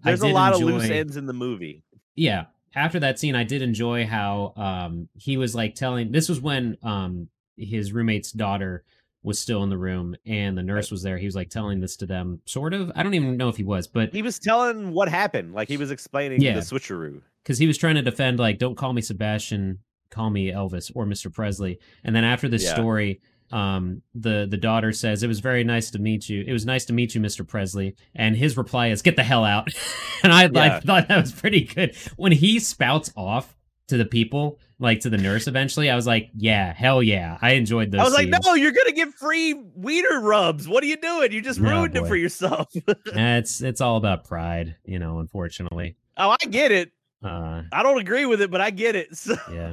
There's 0.02 0.22
a 0.22 0.28
lot 0.28 0.52
of 0.54 0.60
loose 0.60 0.84
ends 0.90 1.16
in 1.16 1.26
the 1.26 1.32
movie. 1.32 1.82
yeah 2.14 2.44
after 2.74 3.00
that 3.00 3.18
scene 3.18 3.34
i 3.34 3.42
did 3.42 3.62
enjoy 3.62 4.04
how 4.06 4.52
um 4.56 5.08
he 5.14 5.36
was 5.38 5.54
like 5.54 5.74
telling 5.74 6.12
this 6.12 6.28
was 6.28 6.40
when 6.40 6.76
um 6.82 7.26
his 7.56 7.90
roommate's 7.92 8.32
daughter 8.32 8.84
was 9.22 9.38
still 9.40 9.62
in 9.62 9.70
the 9.70 9.78
room 9.78 10.14
and 10.26 10.58
the 10.58 10.62
nurse 10.62 10.90
was 10.90 11.02
there 11.02 11.16
he 11.16 11.24
was 11.24 11.34
like 11.34 11.48
telling 11.48 11.80
this 11.80 11.96
to 11.96 12.04
them 12.06 12.38
sort 12.44 12.74
of 12.74 12.92
i 12.94 13.02
don't 13.02 13.14
even 13.14 13.36
know 13.38 13.48
if 13.48 13.56
he 13.56 13.64
was 13.64 13.86
but 13.86 14.12
He 14.12 14.20
was 14.22 14.38
telling 14.38 14.92
what 14.92 15.08
happened, 15.08 15.54
like 15.54 15.68
he 15.68 15.78
was 15.78 15.90
explaining 15.90 16.40
Yeah. 16.42 16.54
the 16.54 16.60
switcheroo. 16.60 17.22
because 17.42 17.58
he 17.58 17.66
was 17.66 17.78
trying 17.78 17.94
to 17.94 18.02
defend 18.02 18.38
like 18.38 18.58
don't 18.58 18.76
call 18.76 18.92
me 18.92 19.00
sebastian 19.00 19.78
call 20.10 20.28
me 20.30 20.50
elvis 20.52 20.92
or 20.94 21.06
mr 21.06 21.32
presley 21.32 21.78
and 22.04 22.14
then 22.14 22.24
after 22.24 22.46
this 22.48 22.64
Yeah. 22.64 22.74
story 22.74 23.20
um 23.52 24.02
the 24.14 24.46
the 24.50 24.56
daughter 24.56 24.92
says 24.92 25.22
it 25.22 25.28
was 25.28 25.40
very 25.40 25.64
nice 25.64 25.90
to 25.90 25.98
meet 25.98 26.28
you 26.28 26.44
it 26.46 26.52
was 26.52 26.66
nice 26.66 26.84
to 26.84 26.92
meet 26.92 27.14
you 27.14 27.20
mr 27.20 27.46
presley 27.46 27.94
and 28.14 28.36
his 28.36 28.56
reply 28.56 28.88
is 28.88 29.02
get 29.02 29.16
the 29.16 29.22
hell 29.22 29.44
out 29.44 29.68
and 30.22 30.32
i, 30.32 30.44
I 30.44 30.80
thought 30.80 31.08
that 31.08 31.20
was 31.20 31.32
pretty 31.32 31.62
good 31.62 31.96
when 32.16 32.32
he 32.32 32.58
spouts 32.58 33.12
off 33.16 33.56
to 33.88 33.96
the 33.96 34.04
people 34.04 34.58
like 34.78 35.00
to 35.00 35.10
the 35.10 35.16
nurse 35.16 35.46
eventually 35.46 35.88
i 35.88 35.94
was 35.94 36.06
like 36.06 36.30
yeah 36.36 36.72
hell 36.72 37.02
yeah 37.02 37.38
i 37.40 37.52
enjoyed 37.52 37.90
those 37.90 38.00
I 38.00 38.04
was 38.04 38.14
like, 38.14 38.28
no, 38.28 38.54
you're 38.54 38.72
gonna 38.72 38.92
get 38.92 39.14
free 39.14 39.54
wiener 39.54 40.20
rubs. 40.20 40.68
What 40.68 40.82
are 40.82 40.86
you 40.86 40.96
doing? 40.96 41.32
You 41.32 41.40
just 41.40 41.60
No, 41.60 41.70
ruined 41.70 41.96
it 41.96 42.06
for 42.06 42.16
yourself. 42.16 42.68
It's 43.06 43.62
it's 43.62 43.80
all 43.80 43.96
about 43.96 44.24
pride 44.24 44.76
you 44.84 44.98
know 44.98 45.20
unfortunately 45.20 45.96
oh, 46.16 46.30
I 46.30 46.46
get 46.46 46.72
it. 46.72 46.90
uh 47.24 47.62
I 47.72 47.82
don't 47.82 47.98
agree 47.98 48.26
with 48.26 48.40
it, 48.40 48.50
but 48.50 48.60
I 48.60 48.70
get 48.70 48.96
it. 48.96 49.08
So 49.16 49.36
yeah 49.52 49.72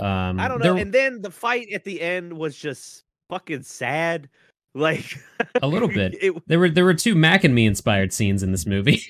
um 0.00 0.38
I 0.40 0.48
don't 0.48 0.58
know. 0.58 0.74
there- 0.74 0.82
And 0.82 0.92
then 0.92 1.22
the 1.22 1.30
fight 1.30 1.68
at 1.72 1.84
the 1.84 2.00
end 2.00 2.32
was 2.32 2.56
just 2.56 3.02
fucking 3.30 3.62
sad. 3.62 4.28
Like 4.76 5.18
A 5.62 5.66
little 5.66 5.88
bit. 5.88 6.14
It, 6.22 6.34
there 6.48 6.58
were 6.58 6.68
there 6.68 6.84
were 6.84 6.92
two 6.92 7.14
mac 7.14 7.44
and 7.44 7.54
me 7.54 7.64
inspired 7.64 8.12
scenes 8.12 8.42
in 8.42 8.52
this 8.52 8.66
movie 8.66 9.02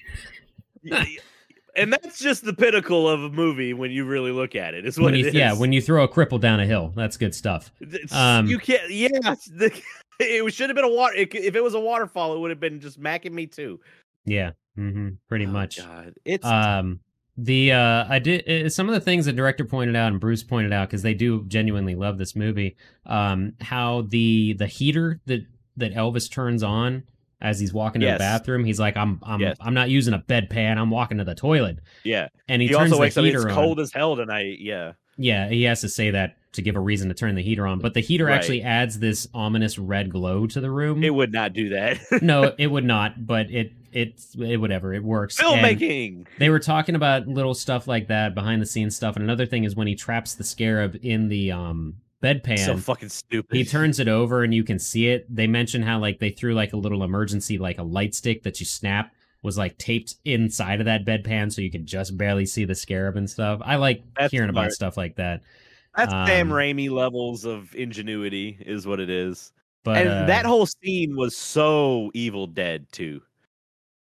and 1.74 1.93
that's 1.93 2.18
just 2.18 2.45
the 2.45 2.55
pinnacle 2.55 3.09
of 3.09 3.22
a 3.22 3.28
movie 3.30 3.74
when 3.74 3.91
you 3.91 4.05
really 4.05 4.30
look 4.30 4.55
at 4.55 4.74
it. 4.74 4.87
Is 4.87 4.97
what 4.99 5.07
when 5.07 5.14
it 5.14 5.18
you 5.18 5.26
is. 5.26 5.34
yeah 5.34 5.53
when 5.53 5.72
you 5.72 5.82
throw 5.82 6.05
a 6.05 6.09
cripple 6.09 6.41
down 6.41 6.61
a 6.61 6.66
hill 6.66 6.93
that's 6.95 7.16
good 7.16 7.34
stuff 7.34 7.72
Um, 8.12 8.47
you 8.47 8.59
can't. 8.59 8.89
Yeah, 8.91 9.09
the, 9.53 9.76
it 10.20 10.55
should 10.55 10.70
have 10.70 10.76
been 10.76 10.84
a 10.84 10.89
water. 10.89 11.16
It, 11.16 11.34
if 11.34 11.57
it 11.57 11.62
was 11.62 11.74
a 11.74 11.80
waterfall, 11.80 12.34
it 12.34 12.39
would 12.39 12.51
have 12.51 12.61
been 12.61 12.80
just 12.80 13.01
macking 13.01 13.32
me 13.32 13.47
too. 13.47 13.80
yeah 14.24 14.53
hmm 14.76 15.09
pretty 15.28 15.47
Oh, 15.47 15.51
much 15.51 15.78
God. 15.78 16.14
It's 16.24 16.47
um 16.47 17.01
the 17.39 17.70
uh 17.72 18.05
i 18.09 18.18
did 18.18 18.72
some 18.72 18.89
of 18.89 18.95
the 18.95 19.01
things 19.01 19.26
the 19.26 19.32
director 19.32 19.64
pointed 19.64 19.95
out 19.95 20.11
and 20.11 20.20
bruce 20.20 20.43
pointed 20.43 20.72
out 20.72 20.89
because 20.89 21.03
they 21.03 21.12
do 21.14 21.45
genuinely 21.49 21.95
love 21.95 22.16
this 22.16 22.34
movie 22.34 22.76
um 23.05 23.53
how 23.61 24.03
the 24.09 24.55
the 24.55 24.66
heater 24.66 25.20
that 25.26 25.45
that 25.76 25.93
elvis 25.95 26.30
turns 26.30 26.62
on 26.62 27.03
as 27.43 27.61
he's 27.61 27.74
walking 27.74 28.01
to 28.01 28.07
Yes. 28.07 28.14
the 28.16 28.20
bathroom 28.20 28.64
he's 28.64 28.80
like 28.80 28.97
i'm 28.97 29.20
i'm 29.22 29.41
Yes. 29.41 29.59
i'm 29.61 29.74
not 29.74 29.91
using 29.91 30.14
a 30.14 30.18
bedpan 30.18 30.78
i'm 30.78 30.89
walking 30.91 31.18
to 31.18 31.24
the 31.24 31.34
toilet 31.34 31.78
yeah. 32.05 32.28
and 32.49 32.62
he, 32.62 32.68
He, 32.68 32.72
turns 32.74 32.84
also 32.91 32.95
the 32.97 33.01
wakes 33.03 33.18
up. 33.18 33.24
heater 33.24 33.39
It's 33.39 33.47
on 33.47 33.53
cold 33.55 33.80
as 33.80 33.93
hell 33.93 34.16
tonight. 34.16 34.57
Yeah. 34.61 34.93
yeah 35.18 35.47
he 35.51 35.64
has 35.64 35.82
to 35.82 35.91
say 35.91 36.12
that 36.12 36.36
to 36.53 36.62
give 36.62 36.76
a 36.76 36.80
reason 36.80 37.09
to 37.09 37.14
turn 37.14 37.34
the 37.34 37.42
heater 37.42 37.66
on. 37.66 37.80
But 37.80 37.94
the 37.94 38.01
heater 38.01 38.26
Right. 38.26 38.34
actually 38.36 38.62
adds 38.62 38.99
this 38.99 39.28
ominous 39.34 39.78
red 39.78 40.11
glow 40.11 40.47
to 40.47 40.61
the 40.61 40.70
room. 40.70 41.05
It 41.05 41.14
would 41.14 41.32
not 41.32 41.53
do 41.53 41.68
that. 41.70 41.99
no, 42.22 42.55
it 42.59 42.68
would 42.68 42.84
not, 42.84 43.26
but 43.26 43.51
it 43.51 43.72
it, 43.92 44.20
it 44.38 44.59
whatever 44.59 44.92
it 44.92 45.03
works. 45.03 45.38
And 45.40 45.49
Filmmaking. 45.49 46.26
They 46.38 46.51
were 46.51 46.59
talking 46.59 46.94
about 46.94 47.26
little 47.26 47.55
stuff 47.55 47.86
like 47.88 48.09
that, 48.09 48.34
behind 48.34 48.61
the 48.61 48.66
scenes 48.66 48.94
stuff, 48.97 49.16
and 49.16 49.22
another 49.24 49.47
thing 49.47 49.64
is 49.64 49.74
when 49.74 49.86
he 49.86 49.94
traps 49.94 50.34
the 50.34 50.44
scarab 50.44 50.99
in 51.03 51.28
the 51.28 51.53
um 51.53 51.94
bedpan. 52.22 52.59
So 52.59 52.76
fucking 52.76 53.09
stupid. 53.11 53.55
he 53.57 53.64
turns 53.64 54.01
it 54.01 54.09
over 54.09 54.42
and 54.42 54.53
you 54.55 54.64
can 54.64 54.78
see 54.78 55.09
it. 55.09 55.26
They 55.34 55.47
mention 55.47 55.82
how 55.82 55.99
like 55.99 56.18
they 56.18 56.30
threw 56.30 56.55
like 56.55 56.72
a 56.72 56.76
little 56.76 57.03
emergency 57.05 57.59
like 57.59 57.78
a 57.78 57.82
light 57.82 58.14
stick 58.14 58.42
that 58.44 58.61
you 58.61 58.66
snap 58.66 59.12
was 59.42 59.57
like 59.57 59.78
taped 59.78 60.16
inside 60.24 60.80
of 60.80 60.86
that 60.86 61.05
bedpan 61.05 61.53
so 61.53 61.61
you 61.61 61.70
could 61.70 61.86
just 61.86 62.16
barely 62.18 62.44
see 62.47 62.64
the 62.64 62.74
scarab 62.74 63.16
and 63.16 63.28
stuff. 63.30 63.61
I 63.64 63.76
like 63.76 64.03
That's 64.18 64.32
hearing 64.32 64.51
about 64.51 64.72
stuff 64.72 64.97
like 64.97 65.16
that. 65.16 65.42
That's 65.97 66.12
Sam 66.12 66.53
um, 66.53 66.59
Raimi 66.59 66.90
levels 66.90 67.44
of 67.44 67.74
ingenuity, 67.74 68.59
is 68.61 68.86
what 68.86 69.01
it 69.01 69.09
is. 69.11 69.53
But 69.84 69.99
and 69.99 70.09
uh, 70.09 70.26
that 70.26 70.44
whole 70.44 70.66
scene 70.66 71.16
was 71.16 71.36
so 71.36 72.11
Evil 72.12 72.47
Dead 72.47 72.86
2. 72.92 73.22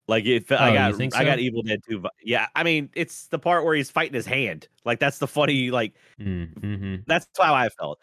Like 0.08 0.26
it, 0.26 0.52
I 0.52 0.56
Oh, 0.56 0.68
you 0.68 0.74
got, 0.74 0.96
think 0.96 1.16
I 1.16 1.24
got? 1.24 1.40
Evil 1.40 1.62
Dead 1.62 1.82
2. 1.90 2.04
Yeah, 2.24 2.48
I 2.56 2.64
mean, 2.64 2.90
it's 2.96 3.28
the 3.28 3.40
part 3.40 3.64
where 3.64 3.76
he's 3.76 3.90
fighting 3.90 4.14
his 4.14 4.26
hand. 4.26 4.68
Like 4.84 5.00
that's 5.00 5.20
the 5.20 5.28
funny. 5.28 5.72
Like 5.72 5.94
mm, 6.20 6.54
mhm. 6.60 7.04
that's 7.08 7.28
how 7.38 7.54
I 7.54 7.70
felt. 7.70 8.00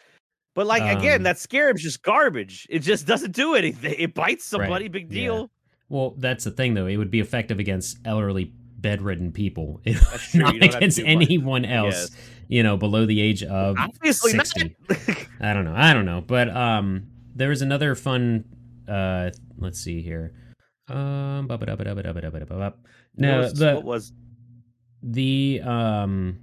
But 0.55 0.65
like 0.67 0.81
again, 0.81 1.17
Um, 1.17 1.23
that 1.23 1.37
scarab's 1.37 1.83
just 1.83 2.01
garbage. 2.01 2.65
It 2.69 2.79
just 2.79 3.05
doesn't 3.05 3.33
do 3.33 3.53
anything. 3.55 3.93
It 3.97 4.13
bites 4.15 4.43
somebody. 4.45 4.87
Big 4.87 5.13
yeah. 5.13 5.21
deal. 5.21 5.51
Well, 5.89 6.15
that's 6.17 6.45
the 6.45 6.51
thing 6.51 6.73
though. 6.73 6.87
It 6.87 6.97
would 6.97 7.11
be 7.11 7.19
effective 7.19 7.59
against 7.59 7.99
elderly 8.05 8.53
bedridden 8.77 9.31
people. 9.31 9.81
Not 9.85 10.33
You 10.33 10.39
don't 10.41 10.61
have 10.61 10.71
to 10.71 10.77
against 10.77 10.97
do 10.97 11.03
much. 11.03 11.11
anyone 11.11 11.65
else, 11.65 12.11
you 12.47 12.61
know, 12.63 12.77
below 12.77 13.05
the 13.05 13.19
age 13.19 13.43
of 13.43 13.75
Obviously 13.77 14.31
60. 14.31 14.75
not. 14.89 14.99
I 15.41 15.53
don't 15.53 15.65
know. 15.65 15.73
I 15.75 15.93
don't 15.93 16.05
know. 16.05 16.21
But 16.25 16.55
um 16.55 17.07
there 17.35 17.49
was 17.49 17.61
another 17.61 17.95
fun 17.95 18.45
uh 18.87 19.31
let's 19.57 19.79
see 19.79 20.01
here. 20.01 20.33
Um 20.89 21.47
no, 23.15 23.49
the 23.49 23.75
what 23.75 23.83
was 23.83 24.13
the 25.03 25.61
um 25.65 26.39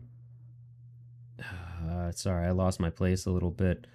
uh, 1.88 2.10
sorry, 2.12 2.46
I 2.46 2.50
lost 2.50 2.80
my 2.80 2.90
place 2.90 3.26
a 3.26 3.30
little 3.30 3.50
bit. 3.50 3.86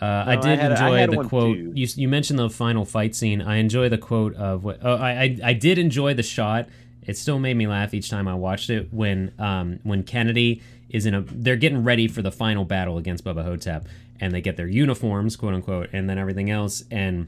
Uh, 0.00 0.04
I 0.04 0.34
No, 0.36 0.40
I 0.42 0.42
did 0.42 0.58
had- 0.60 0.70
enjoy 0.72 0.96
had 0.98 1.10
the 1.10 1.24
quote. 1.24 1.56
too. 1.56 1.72
You 1.74 1.86
you 1.96 2.08
mentioned 2.08 2.38
the 2.38 2.48
final 2.50 2.84
fight 2.84 3.14
scene. 3.16 3.42
I 3.42 3.56
enjoy 3.56 3.88
the 3.88 3.98
quote 3.98 4.34
of 4.36 4.62
what. 4.64 4.78
Oh, 4.82 4.94
I, 4.94 5.10
I 5.10 5.38
I 5.44 5.52
did 5.54 5.78
enjoy 5.78 6.14
the 6.14 6.22
shot. 6.22 6.68
It 7.08 7.16
still 7.16 7.38
made 7.38 7.56
me 7.56 7.66
laugh 7.66 7.94
each 7.94 8.10
time 8.10 8.28
I 8.28 8.34
watched 8.34 8.70
it 8.70 8.92
when 8.92 9.32
um 9.38 9.80
when 9.82 10.04
Kennedy 10.04 10.62
is 10.88 11.06
in 11.06 11.14
a 11.14 11.22
they're 11.22 11.56
getting 11.56 11.82
ready 11.82 12.06
for 12.06 12.22
the 12.22 12.30
final 12.30 12.64
battle 12.64 12.98
against 12.98 13.24
Bubba 13.24 13.42
Ho-Tep 13.42 13.88
and 14.20 14.32
they 14.32 14.40
get 14.40 14.56
their 14.56 14.68
uniforms 14.68 15.34
quote 15.34 15.54
unquote 15.54 15.88
and 15.92 16.08
then 16.08 16.18
everything 16.18 16.50
else 16.50 16.84
and 16.90 17.26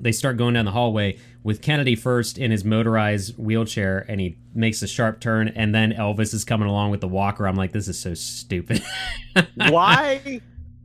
they 0.00 0.12
start 0.12 0.36
going 0.36 0.54
down 0.54 0.64
the 0.64 0.72
hallway 0.72 1.18
with 1.42 1.62
Kennedy 1.62 1.94
first 1.94 2.36
in 2.36 2.50
his 2.50 2.64
motorized 2.64 3.38
wheelchair 3.38 4.04
and 4.08 4.20
he 4.20 4.36
makes 4.54 4.82
a 4.82 4.86
sharp 4.86 5.20
turn 5.20 5.48
and 5.48 5.74
then 5.74 5.92
Elvis 5.92 6.34
is 6.34 6.44
coming 6.44 6.68
along 6.68 6.90
with 6.90 7.00
the 7.00 7.08
walker. 7.08 7.46
I'm 7.46 7.56
like 7.56 7.72
this 7.72 7.88
is 7.88 7.98
so 7.98 8.14
stupid. 8.14 8.82
why? 9.54 10.40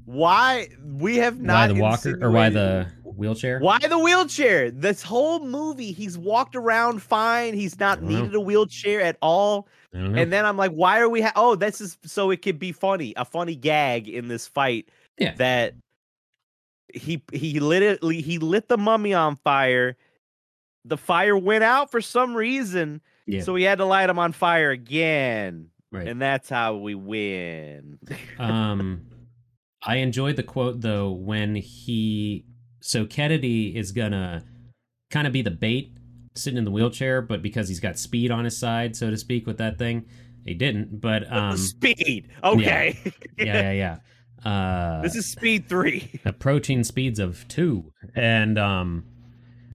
Why 0.06 0.70
we 0.84 1.18
have 1.18 1.40
not 1.40 1.70
why 1.70 1.74
the 1.74 1.82
walker 1.82 2.20
or 2.22 2.32
why 2.32 2.50
the 2.50 2.88
wheelchair? 3.20 3.60
Why 3.60 3.78
the 3.80 4.00
wheelchair? 4.00 4.72
This 4.72 5.04
whole 5.04 5.40
movie, 5.40 5.92
he's 5.92 6.18
walked 6.18 6.56
around 6.56 7.02
fine. 7.02 7.54
He's 7.54 7.80
not 7.80 8.00
don't 8.00 8.10
know. 8.10 8.20
needed 8.22 8.36
a 8.36 8.40
wheelchair 8.40 9.02
at 9.02 9.18
all. 9.22 9.68
I 9.94 9.98
don't 9.98 10.14
know. 10.14 10.22
And 10.22 10.34
then 10.34 10.46
I'm 10.46 10.58
like, 10.58 10.72
why 10.72 11.00
are 11.00 11.10
we? 11.10 11.22
Ha- 11.22 11.34
oh, 11.36 11.56
this 11.56 11.82
is 11.82 11.98
so 12.06 12.32
it 12.32 12.42
could 12.42 12.58
be 12.58 12.72
funny, 12.72 13.14
a 13.18 13.26
funny 13.26 13.56
gag 13.56 14.08
in 14.08 14.28
this 14.28 14.48
fight. 14.48 14.90
Yeah. 15.18 15.36
That 15.36 15.76
he 16.94 17.22
he 17.32 17.60
literally 17.60 18.22
he 18.22 18.40
lit 18.40 18.68
the 18.68 18.78
mummy 18.78 19.14
on 19.14 19.38
fire. 19.44 19.98
The 20.86 20.98
fire 20.98 21.38
went 21.38 21.64
out 21.64 21.92
for 21.92 22.02
some 22.02 22.34
reason, 22.34 23.02
yeah, 23.28 23.42
so 23.42 23.54
we 23.54 23.64
had 23.64 23.80
to 23.80 23.86
light 23.86 24.10
him 24.10 24.18
on 24.18 24.32
fire 24.32 24.72
again, 24.72 25.68
right. 25.92 26.08
and 26.08 26.22
that's 26.22 26.50
how 26.50 26.78
we 26.78 26.96
win. 26.96 28.00
um 28.40 29.02
i 29.84 29.98
enjoyed 29.98 30.36
the 30.36 30.44
quote 30.44 30.82
though 30.82 31.12
when 31.12 31.56
he 31.56 32.44
so 32.90 33.06
kennedy 33.06 33.76
is 33.78 33.92
gonna 33.92 34.44
kind 35.12 35.28
of 35.28 35.32
be 35.34 35.44
the 35.44 35.52
bait 35.52 35.96
sitting 36.36 36.58
in 36.58 36.64
the 36.64 36.72
wheelchair 36.72 37.22
but 37.22 37.42
because 37.44 37.68
he's 37.68 37.80
got 37.80 38.00
speed 38.00 38.32
on 38.32 38.44
his 38.46 38.58
side 38.58 38.96
so 38.96 39.12
to 39.12 39.18
speak 39.18 39.46
with 39.46 39.58
that 39.60 39.78
thing 39.78 40.04
he 40.44 40.56
didn't 40.56 41.00
but 41.00 41.32
um 41.32 41.56
speed, 41.56 42.28
okay. 42.44 42.98
yeah 43.38 43.72
yeah 43.72 43.98
yeah 44.44 44.50
uh 44.50 45.02
this 45.04 45.16
is 45.16 45.28
speed 45.28 45.68
three. 45.70 46.10
approaching 46.26 46.84
speeds 46.84 47.20
of 47.20 47.48
two 47.48 47.92
and 48.16 48.58
um 48.58 49.04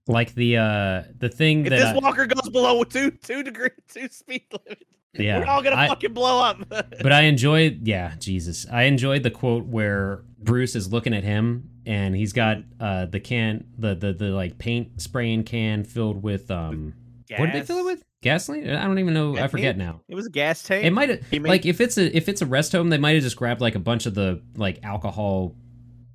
like 0.09 0.35
the 0.35 0.57
uh 0.57 1.03
the 1.21 1.29
thing 1.29 1.67
If 1.67 1.71
that 1.71 1.77
this 1.77 1.87
I- 1.87 1.99
walker 1.99 2.27
goes 2.27 2.49
below 2.51 2.83
two 2.83 3.13
two 3.13 3.43
degree 3.45 3.71
two 3.89 4.09
speed 4.09 4.43
limit, 4.51 4.83
yeah 5.17 5.39
we're 5.39 5.47
all 5.47 5.63
gonna 5.63 5.77
I- 5.77 5.89
fucking 5.89 6.13
blow 6.13 6.41
up. 6.43 6.59
but 6.69 7.13
I 7.13 7.23
enjoyed, 7.23 7.81
yeah, 7.87 8.15
Jesus, 8.19 8.67
I 8.71 8.85
enjoyed 8.85 9.23
the 9.23 9.31
quote 9.31 9.65
where 9.67 10.23
Bruce 10.39 10.75
is 10.77 10.93
looking 10.93 11.15
at 11.15 11.25
him 11.25 11.71
and 11.87 12.15
he's 12.17 12.33
got 12.33 12.59
uh 12.81 13.07
the 13.07 13.21
can, 13.21 13.65
the 13.79 13.95
the 13.95 14.13
the 14.13 14.27
like 14.31 14.59
paint 14.59 15.01
spraying 15.01 15.45
can 15.45 15.85
filled 15.85 16.23
with 16.23 16.51
um, 16.51 16.95
what 17.37 17.47
did 17.47 17.55
they 17.55 17.63
fill 17.67 17.79
it 17.79 17.85
with? 17.85 18.03
Gasoline? 18.23 18.71
I 18.71 18.85
don't 18.85 18.99
even 18.99 19.13
know. 19.13 19.37
I 19.37 19.45
I 19.45 19.49
forget 19.49 19.77
now. 19.77 20.01
It 20.09 20.15
was 20.15 20.27
a 20.27 20.31
gas 20.31 20.63
tank. 20.63 20.85
It 20.87 20.91
might 20.93 21.11
have 21.11 21.31
made- 21.31 21.43
like 21.43 21.67
if 21.67 21.81
it's 21.81 21.99
a 21.99 22.15
if 22.17 22.29
it's 22.29 22.41
a 22.43 22.47
rest 22.47 22.73
home, 22.73 22.89
they 22.89 22.97
might 22.99 23.15
have 23.15 23.23
just 23.23 23.37
grabbed 23.37 23.61
like 23.61 23.75
a 23.75 23.79
bunch 23.81 24.07
of 24.07 24.15
the 24.15 24.41
like 24.57 24.81
alcohol 24.83 25.55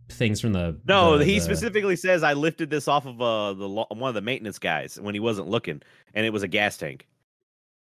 things 0.09 0.41
from 0.41 0.53
the 0.53 0.75
no, 0.87 1.19
the- 1.19 1.25
he 1.25 1.35
the- 1.37 1.45
specifically 1.45 1.95
says 1.95 2.23
I 2.23 2.33
lifted 2.33 2.69
this 2.71 2.87
off 2.87 3.05
of 3.05 3.21
uh 3.21 3.53
the 3.53 3.69
one 3.69 4.09
of 4.09 4.15
the 4.15 4.21
maintenance 4.21 4.57
guys 4.57 4.99
when 4.99 5.13
he 5.13 5.19
wasn't 5.19 5.49
looking, 5.49 5.81
and 6.15 6.25
it 6.25 6.31
was 6.33 6.41
a 6.43 6.47
gas 6.47 6.77
tank. 6.77 7.05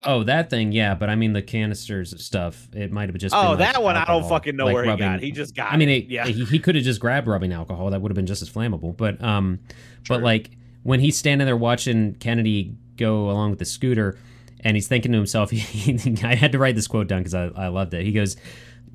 Oh, 0.06 0.24
that 0.24 0.50
thing, 0.50 0.72
yeah, 0.72 0.96
but 0.96 1.10
I 1.10 1.16
mean 1.16 1.34
the 1.34 1.42
canisters 1.42 2.14
of 2.14 2.22
stuff. 2.22 2.70
It 2.74 2.92
might 2.92 3.10
have 3.10 3.18
just. 3.18 3.36
oh, 3.36 3.42
been, 3.52 3.60
like, 3.60 3.74
that 3.74 3.84
one 3.84 3.98
I 3.98 4.06
don't 4.06 4.28
fucking 4.28 4.56
know 4.56 4.66
like 4.66 4.74
where 4.74 4.84
he 4.86 4.90
got. 4.96 5.00
rubbing- 5.02 5.20
He 5.26 5.32
just 5.32 5.56
got. 5.56 5.74
I 5.74 5.78
mean, 5.78 5.90
it. 5.90 6.06
yeah. 6.06 6.26
he, 6.26 6.46
he 6.46 6.60
could 6.60 6.76
have 6.76 6.84
just 6.86 7.02
grabbed 7.02 7.28
rubbing 7.28 7.52
alcohol. 7.52 7.90
That 7.90 8.02
would 8.02 8.10
have 8.10 8.16
been 8.16 8.26
just 8.28 8.42
as 8.42 8.50
flammable. 8.50 8.96
But 8.96 9.22
um, 9.22 9.60
but 10.08 10.22
like 10.24 10.52
when 10.84 11.02
he's 11.02 11.18
standing 11.18 11.46
there 11.46 11.58
watching 11.58 12.16
Kennedy 12.16 12.76
go 12.96 13.30
along 13.30 13.50
with 13.50 13.60
the 13.60 13.66
scooter, 13.66 14.18
and 14.62 14.78
he's 14.78 14.88
thinking 14.88 15.12
to 15.12 15.18
himself, 15.18 15.50
he, 15.52 16.00
I 16.24 16.36
had 16.36 16.54
to 16.54 16.60
write 16.60 16.76
this 16.76 16.88
quote 16.88 17.08
down 17.08 17.20
because 17.20 17.34
I, 17.34 17.48
I 17.56 17.68
loved 17.68 17.94
it. 17.94 18.06
He 18.06 18.14
goes, 18.14 18.38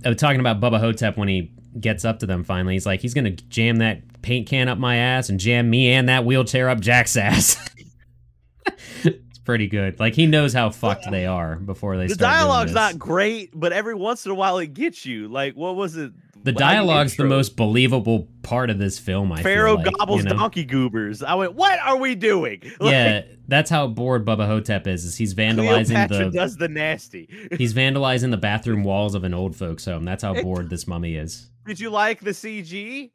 uh, 0.06 0.14
talking 0.14 0.40
about 0.40 0.58
Bubba 0.60 0.80
Ho-Tep 0.80 1.18
when 1.18 1.28
he 1.28 1.52
gets 1.78 2.04
up 2.06 2.20
to 2.20 2.26
them 2.26 2.44
finally. 2.44 2.74
He's 2.74 2.86
like, 2.86 3.00
he's 3.00 3.12
gonna 3.14 3.32
jam 3.32 3.76
that 3.76 4.22
paint 4.22 4.48
can 4.48 4.68
up 4.68 4.78
my 4.78 4.96
ass 4.96 5.28
and 5.28 5.38
jam 5.38 5.68
me 5.68 5.92
and 5.92 6.08
that 6.08 6.24
wheelchair 6.24 6.70
up 6.70 6.80
Jack's 6.80 7.14
ass. 7.16 7.56
pretty 9.44 9.66
good. 9.66 10.00
Like 10.00 10.14
he 10.14 10.26
knows 10.26 10.52
how 10.52 10.70
fucked 10.70 11.10
they 11.10 11.26
are 11.26 11.56
before 11.56 11.96
they 11.96 12.06
the 12.06 12.16
dialogue's 12.16 12.72
not 12.72 12.98
great, 12.98 13.50
but 13.54 13.72
every 13.72 13.94
once 13.94 14.24
in 14.24 14.32
a 14.32 14.34
while 14.34 14.58
it 14.58 14.74
gets 14.74 15.06
you. 15.06 15.28
Like, 15.28 15.54
what 15.54 15.76
was 15.76 15.96
it? 15.96 16.12
The 16.42 16.52
dialogue's 16.52 17.16
the 17.16 17.24
most 17.24 17.56
believable 17.56 18.28
part 18.42 18.68
of 18.68 18.78
this 18.78 18.98
film. 18.98 19.32
I 19.32 19.42
Pharaoh 19.42 19.76
feel 19.76 19.84
like, 19.84 19.96
gobbles 19.96 20.24
you 20.24 20.28
know? 20.28 20.36
donkey 20.36 20.64
goobers. 20.64 21.22
I 21.22 21.36
went, 21.36 21.54
what 21.54 21.78
are 21.80 21.96
we 21.96 22.14
doing? 22.14 22.60
Like, 22.80 22.92
Yeah, 22.92 23.22
that's 23.48 23.70
how 23.70 23.86
bored 23.86 24.26
Bubba 24.26 24.46
Ho-Tep 24.46 24.86
is. 24.86 25.06
Is 25.06 25.16
he's 25.16 25.34
vandalizing 25.34 26.06
Cleopatra 26.06 26.30
the 26.30 26.30
does 26.30 26.56
the 26.56 26.68
nasty. 26.68 27.48
he's 27.56 27.72
vandalizing 27.72 28.30
the 28.30 28.36
bathroom 28.36 28.84
walls 28.84 29.14
of 29.14 29.24
an 29.24 29.32
old 29.32 29.56
folks 29.56 29.86
home. 29.86 30.04
That's 30.04 30.22
how 30.22 30.34
bored 30.42 30.68
this 30.68 30.86
mummy 30.86 31.16
is. 31.16 31.50
Did 31.66 31.80
you 31.80 31.88
like 31.88 32.20
the 32.20 32.32
CG 32.32 33.10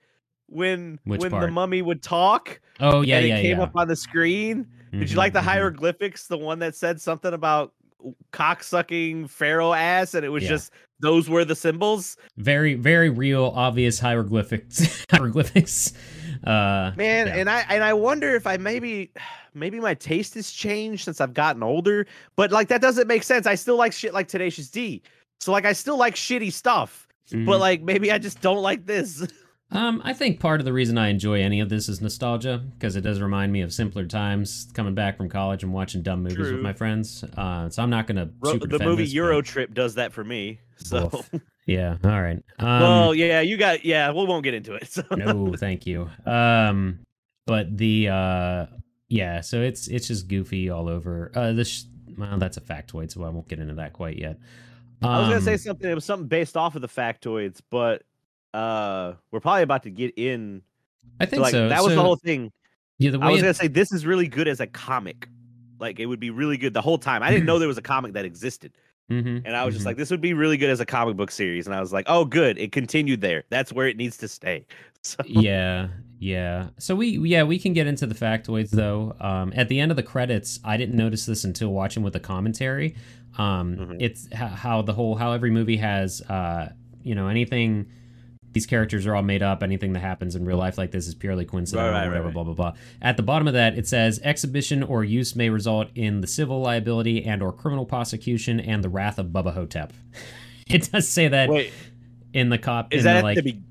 when 0.48 1.00
Which 1.04 1.22
when 1.22 1.32
the 1.32 1.52
mummy 1.52 1.84
would 1.84 2.02
talk 2.02 2.60
Oh 2.80 3.02
yeah, 3.02 3.18
and 3.18 3.26
it 3.26 3.30
yeah, 3.30 3.42
came 3.42 3.58
yeah. 3.58 3.64
up 3.64 3.76
on 3.76 3.88
the 3.88 3.96
screen? 3.96 4.68
Did 4.92 5.10
you 5.12 5.18
like 5.18 5.34
the 5.34 5.40
Mhm, 5.40 5.44
mhm. 5.44 5.46
hieroglyphics? 5.46 6.28
The 6.28 6.38
one 6.38 6.60
that 6.60 6.76
said 6.76 7.00
something 7.02 7.34
about 7.34 7.74
cock 8.32 8.64
sucking 8.64 9.28
pharaoh 9.28 9.74
ass, 9.74 10.14
and 10.14 10.26
it 10.26 10.30
was 10.30 10.44
Yeah. 10.44 10.50
just 10.50 10.72
those 11.02 11.30
were 11.30 11.46
the 11.46 11.56
symbols. 11.56 12.18
Very, 12.38 12.74
very 12.76 13.10
real, 13.10 13.52
obvious 13.56 14.00
hieroglyphics. 14.00 15.06
hieroglyphics. 15.12 15.94
Uh, 16.44 16.92
Man, 16.96 17.28
Yeah. 17.28 17.36
and 17.36 17.50
I 17.50 17.66
and 17.70 17.84
I 17.84 17.94
wonder 17.94 18.36
if 18.36 18.48
I 18.48 18.58
maybe 18.58 19.12
maybe 19.54 19.80
my 19.80 19.94
taste 19.94 20.34
has 20.36 20.52
changed 20.52 21.04
since 21.06 21.20
I've 21.22 21.34
gotten 21.34 21.64
older. 21.64 22.06
But 22.36 22.52
like 22.52 22.68
that 22.70 22.82
doesn't 22.82 23.08
make 23.08 23.24
sense. 23.24 23.46
I 23.48 23.56
still 23.56 23.76
like 23.78 23.94
shit 23.94 24.14
like 24.14 24.28
Tenacious 24.28 24.70
D. 24.70 25.02
So 25.42 25.52
like 25.52 25.66
I 25.66 25.74
still 25.74 25.98
like 25.98 26.16
shitty 26.16 26.52
stuff. 26.54 27.08
mhm. 27.32 27.46
But 27.46 27.60
like 27.60 27.82
maybe 27.82 28.12
I 28.12 28.18
just 28.18 28.42
don't 28.42 28.62
like 28.62 28.86
this. 28.86 29.26
Um, 29.72 30.02
I 30.04 30.14
think 30.14 30.40
part 30.40 30.60
of 30.62 30.66
the 30.66 30.74
reason 30.74 30.98
I 30.98 31.10
enjoy 31.10 31.42
any 31.42 31.60
of 31.60 31.70
this 31.70 31.90
is 31.90 32.02
nostalgia 32.02 32.58
because 32.74 32.96
it 32.96 33.02
does 33.02 33.22
remind 33.22 33.52
me 33.54 33.62
of 33.62 33.72
simpler 33.72 34.06
times 34.06 34.68
coming 34.74 34.96
back 34.96 35.16
from 35.16 35.30
college 35.30 35.62
and 35.62 35.72
watching 35.72 36.02
dumb 36.02 36.24
movies 36.24 36.38
True. 36.38 36.54
with 36.54 36.62
my 36.62 36.74
friends. 36.74 37.24
Uh, 37.38 37.70
so 37.70 37.84
I'm 37.84 37.92
not 37.92 38.08
gonna 38.08 38.30
Ro- 38.40 38.54
super 38.54 38.68
the 38.68 38.80
movie 38.80 39.04
this, 39.04 39.12
but- 39.12 39.16
Euro 39.16 39.42
Trip 39.44 39.74
does 39.74 39.96
that 39.96 40.12
for 40.12 40.24
me. 40.24 40.60
So 40.78 41.10
Woof. 41.14 41.30
Yeah. 41.68 41.98
All 42.04 42.20
right. 42.22 42.42
Um, 42.58 42.80
well, 42.82 43.14
yeah, 43.14 43.42
you 43.42 43.58
got 43.58 43.86
yeah. 43.86 44.10
We 44.12 44.26
won't 44.26 44.44
get 44.44 44.56
into 44.56 44.74
it. 44.74 44.88
So. 44.88 45.04
no, 45.16 45.54
thank 45.56 45.86
you. 45.86 46.10
Um, 46.26 47.00
but 47.46 47.78
the 47.78 48.10
uh, 48.10 48.66
yeah. 49.08 49.42
So 49.42 49.62
it's 49.62 49.88
it's 49.88 50.08
just 50.08 50.28
goofy 50.28 50.72
all 50.72 50.90
over. 50.90 51.32
Uh, 51.36 51.52
this 51.52 51.86
well, 52.18 52.40
that's 52.40 52.58
a 52.58 52.62
factoid, 52.62 53.12
so 53.12 53.24
I 53.24 53.30
won't 53.30 53.48
get 53.48 53.60
into 53.60 53.76
that 53.76 53.94
quite 53.94 54.18
yet. 54.18 54.40
I 55.04 55.20
was 55.20 55.30
gonna 55.30 55.42
say 55.42 55.54
Um, 55.54 55.58
something. 55.60 55.92
It 55.92 55.96
was 55.96 56.06
something 56.06 56.28
based 56.28 56.58
off 56.58 56.76
of 56.76 56.82
the 56.82 56.88
factoids, 56.88 57.62
but 57.70 58.02
uh 58.54 59.14
we're 59.32 59.40
probably 59.40 59.64
about 59.64 59.84
to 59.84 59.90
get 59.90 60.14
in. 60.18 60.62
I 61.20 61.26
think 61.26 61.42
like 61.42 61.52
so. 61.52 61.70
that 61.70 61.82
was 61.84 61.92
So, 61.92 61.96
the 61.96 62.02
whole 62.02 62.16
thing. 62.16 62.52
Yeah, 62.98 63.12
the 63.12 63.20
way 63.20 63.28
I 63.28 63.30
was 63.32 63.40
it- 63.40 63.44
gonna 63.44 63.54
say 63.54 63.68
this 63.68 63.92
is 63.92 64.06
really 64.06 64.28
good 64.28 64.48
as 64.48 64.60
a 64.60 64.68
comic. 64.68 65.28
Like 65.80 66.00
it 66.00 66.06
would 66.08 66.20
be 66.20 66.30
really 66.30 66.58
good 66.58 66.74
the 66.74 66.82
whole 66.82 66.98
time. 66.98 67.24
I 67.24 67.30
didn't 67.32 67.46
know 67.46 67.60
there 67.60 67.68
was 67.68 67.78
a 67.78 67.82
comic 67.82 68.12
that 68.14 68.26
existed, 68.26 68.74
Mhm, 69.10 69.44
and 69.46 69.56
I 69.56 69.64
was 69.66 69.74
mhm. 69.74 69.78
just 69.78 69.86
like, 69.86 69.96
this 69.96 70.12
would 70.12 70.20
be 70.22 70.34
really 70.34 70.58
good 70.58 70.70
as 70.70 70.82
a 70.82 70.86
comic 70.86 71.16
book 71.16 71.32
series. 71.32 71.68
And 71.68 71.76
I 71.76 71.80
was 71.80 71.94
like, 71.94 72.06
oh, 72.10 72.26
good, 72.26 72.58
it 72.58 72.72
continued 72.74 73.22
there. 73.22 73.44
That's 73.50 73.72
where 73.72 73.88
it 73.88 73.96
needs 73.98 74.18
to 74.18 74.28
stay. 74.28 74.66
So 75.02 75.16
yeah 75.26 75.88
yeah 76.20 76.68
so 76.78 76.94
we 76.94 77.18
yeah 77.20 77.44
we 77.44 77.58
can 77.58 77.72
get 77.72 77.88
into 77.88 78.06
the 78.06 78.14
factoids 78.14 78.70
though 78.72 79.16
um 79.22 79.54
at 79.56 79.70
the 79.70 79.80
end 79.80 79.92
of 79.92 79.96
the 79.96 80.04
credits 80.04 80.60
i 80.66 80.76
didn't 80.76 80.98
notice 80.98 81.26
this 81.26 81.46
until 81.46 81.70
watching 81.72 82.04
with 82.04 82.12
the 82.12 82.20
commentary 82.20 82.98
um 83.38 83.78
Mhm. 83.78 83.98
it's 84.02 84.28
how 84.34 84.82
the 84.82 84.92
whole 84.92 85.16
how 85.16 85.32
every 85.32 85.52
movie 85.52 85.78
has 85.78 86.20
uh 86.24 86.70
you 87.02 87.16
know 87.16 87.30
anything 87.30 87.86
these 88.54 88.66
characters 88.66 89.06
are 89.06 89.16
all 89.16 89.22
made 89.24 89.44
up 89.44 89.62
anything 89.64 89.94
that 89.94 90.00
happens 90.00 90.36
in 90.36 90.46
real 90.46 90.58
life 90.58 90.78
like 90.78 90.92
this 90.92 91.08
is 91.08 91.16
purely 91.16 91.46
coincidental 91.46 91.92
Right, 91.92 92.00
right, 92.02 92.08
whatever 92.08 92.26
right, 92.26 92.34
blah 92.34 92.44
blah 92.44 92.54
blah 92.54 92.74
at 93.02 93.18
the 93.18 93.24
bottom 93.24 93.48
of 93.48 93.54
that 93.54 93.78
it 93.78 93.88
says 93.88 94.20
exhibition 94.24 94.84
or 94.84 95.04
use 95.04 95.36
may 95.36 95.50
result 95.50 95.90
in 95.96 96.22
the 96.22 96.28
civil 96.28 96.62
liability 96.62 97.26
and 97.26 97.42
or 97.44 97.52
criminal 97.52 97.86
prosecution 97.86 98.60
and 98.60 98.84
the 98.84 98.90
wrath 98.90 99.20
of 99.20 99.28
bubba 99.28 99.54
ho-tep 99.54 99.94
it 100.70 100.92
does 100.92 101.08
say 101.08 101.28
that 101.28 101.50
wait, 101.50 101.72
in 102.34 102.50
the 102.50 102.58
cop 102.58 102.94
is 102.94 103.06
in 103.06 103.14
that 103.14 103.18
the, 103.20 103.24
like 103.24 103.36
the 103.36 103.42
be- 103.44 103.64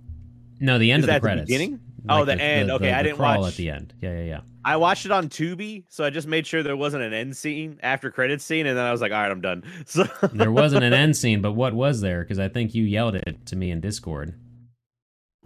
no 0.61 0.79
the 0.79 0.93
end 0.93 1.01
is 1.01 1.05
of 1.05 1.07
that 1.09 1.13
the 1.13 1.17
at 1.17 1.21
the 1.21 1.27
credits 1.27 1.47
beginning? 1.47 1.81
Oh, 2.09 2.25
the 2.25 2.41
end. 2.41 2.71
Okay, 2.71 2.93
I 2.93 3.03
didn't 3.03 3.17
crawl 3.17 3.43
watch- 3.43 3.53
at 3.53 3.57
the 3.57 3.71
end. 3.71 3.93
Yeah, 4.01 4.19
yeah, 4.19 4.25
yeah. 4.25 4.41
I 4.65 4.77
watched 4.77 5.05
it 5.05 5.13
on 5.13 5.29
Tubi, 5.29 5.85
so 5.89 6.05
I 6.05 6.11
just 6.11 6.27
made 6.27 6.47
sure 6.47 6.63
there 6.63 6.77
wasn't 6.77 7.03
an 7.03 7.13
end 7.13 7.37
scene 7.37 7.79
after 7.83 8.11
credits 8.11 8.45
scene, 8.45 8.67
and 8.67 8.79
then 8.79 8.85
I 8.85 8.93
was 8.93 9.01
like, 9.01 9.13
all 9.13 9.21
right, 9.21 9.31
I'm 9.31 9.41
done. 9.41 9.63
So 9.87 10.05
There 10.33 10.53
wasn't 10.53 10.85
an 10.85 10.93
end 10.93 11.17
scene, 11.17 11.43
but 11.43 11.53
what 11.53 11.75
was 11.75 12.01
there? 12.01 12.23
Because 12.23 12.39
I 12.39 12.49
think 12.49 12.75
you 12.75 12.85
yelled 12.85 13.15
it 13.15 13.47
to 13.47 13.57
me 13.57 13.71
in 13.71 13.81
Discord. 13.81 14.35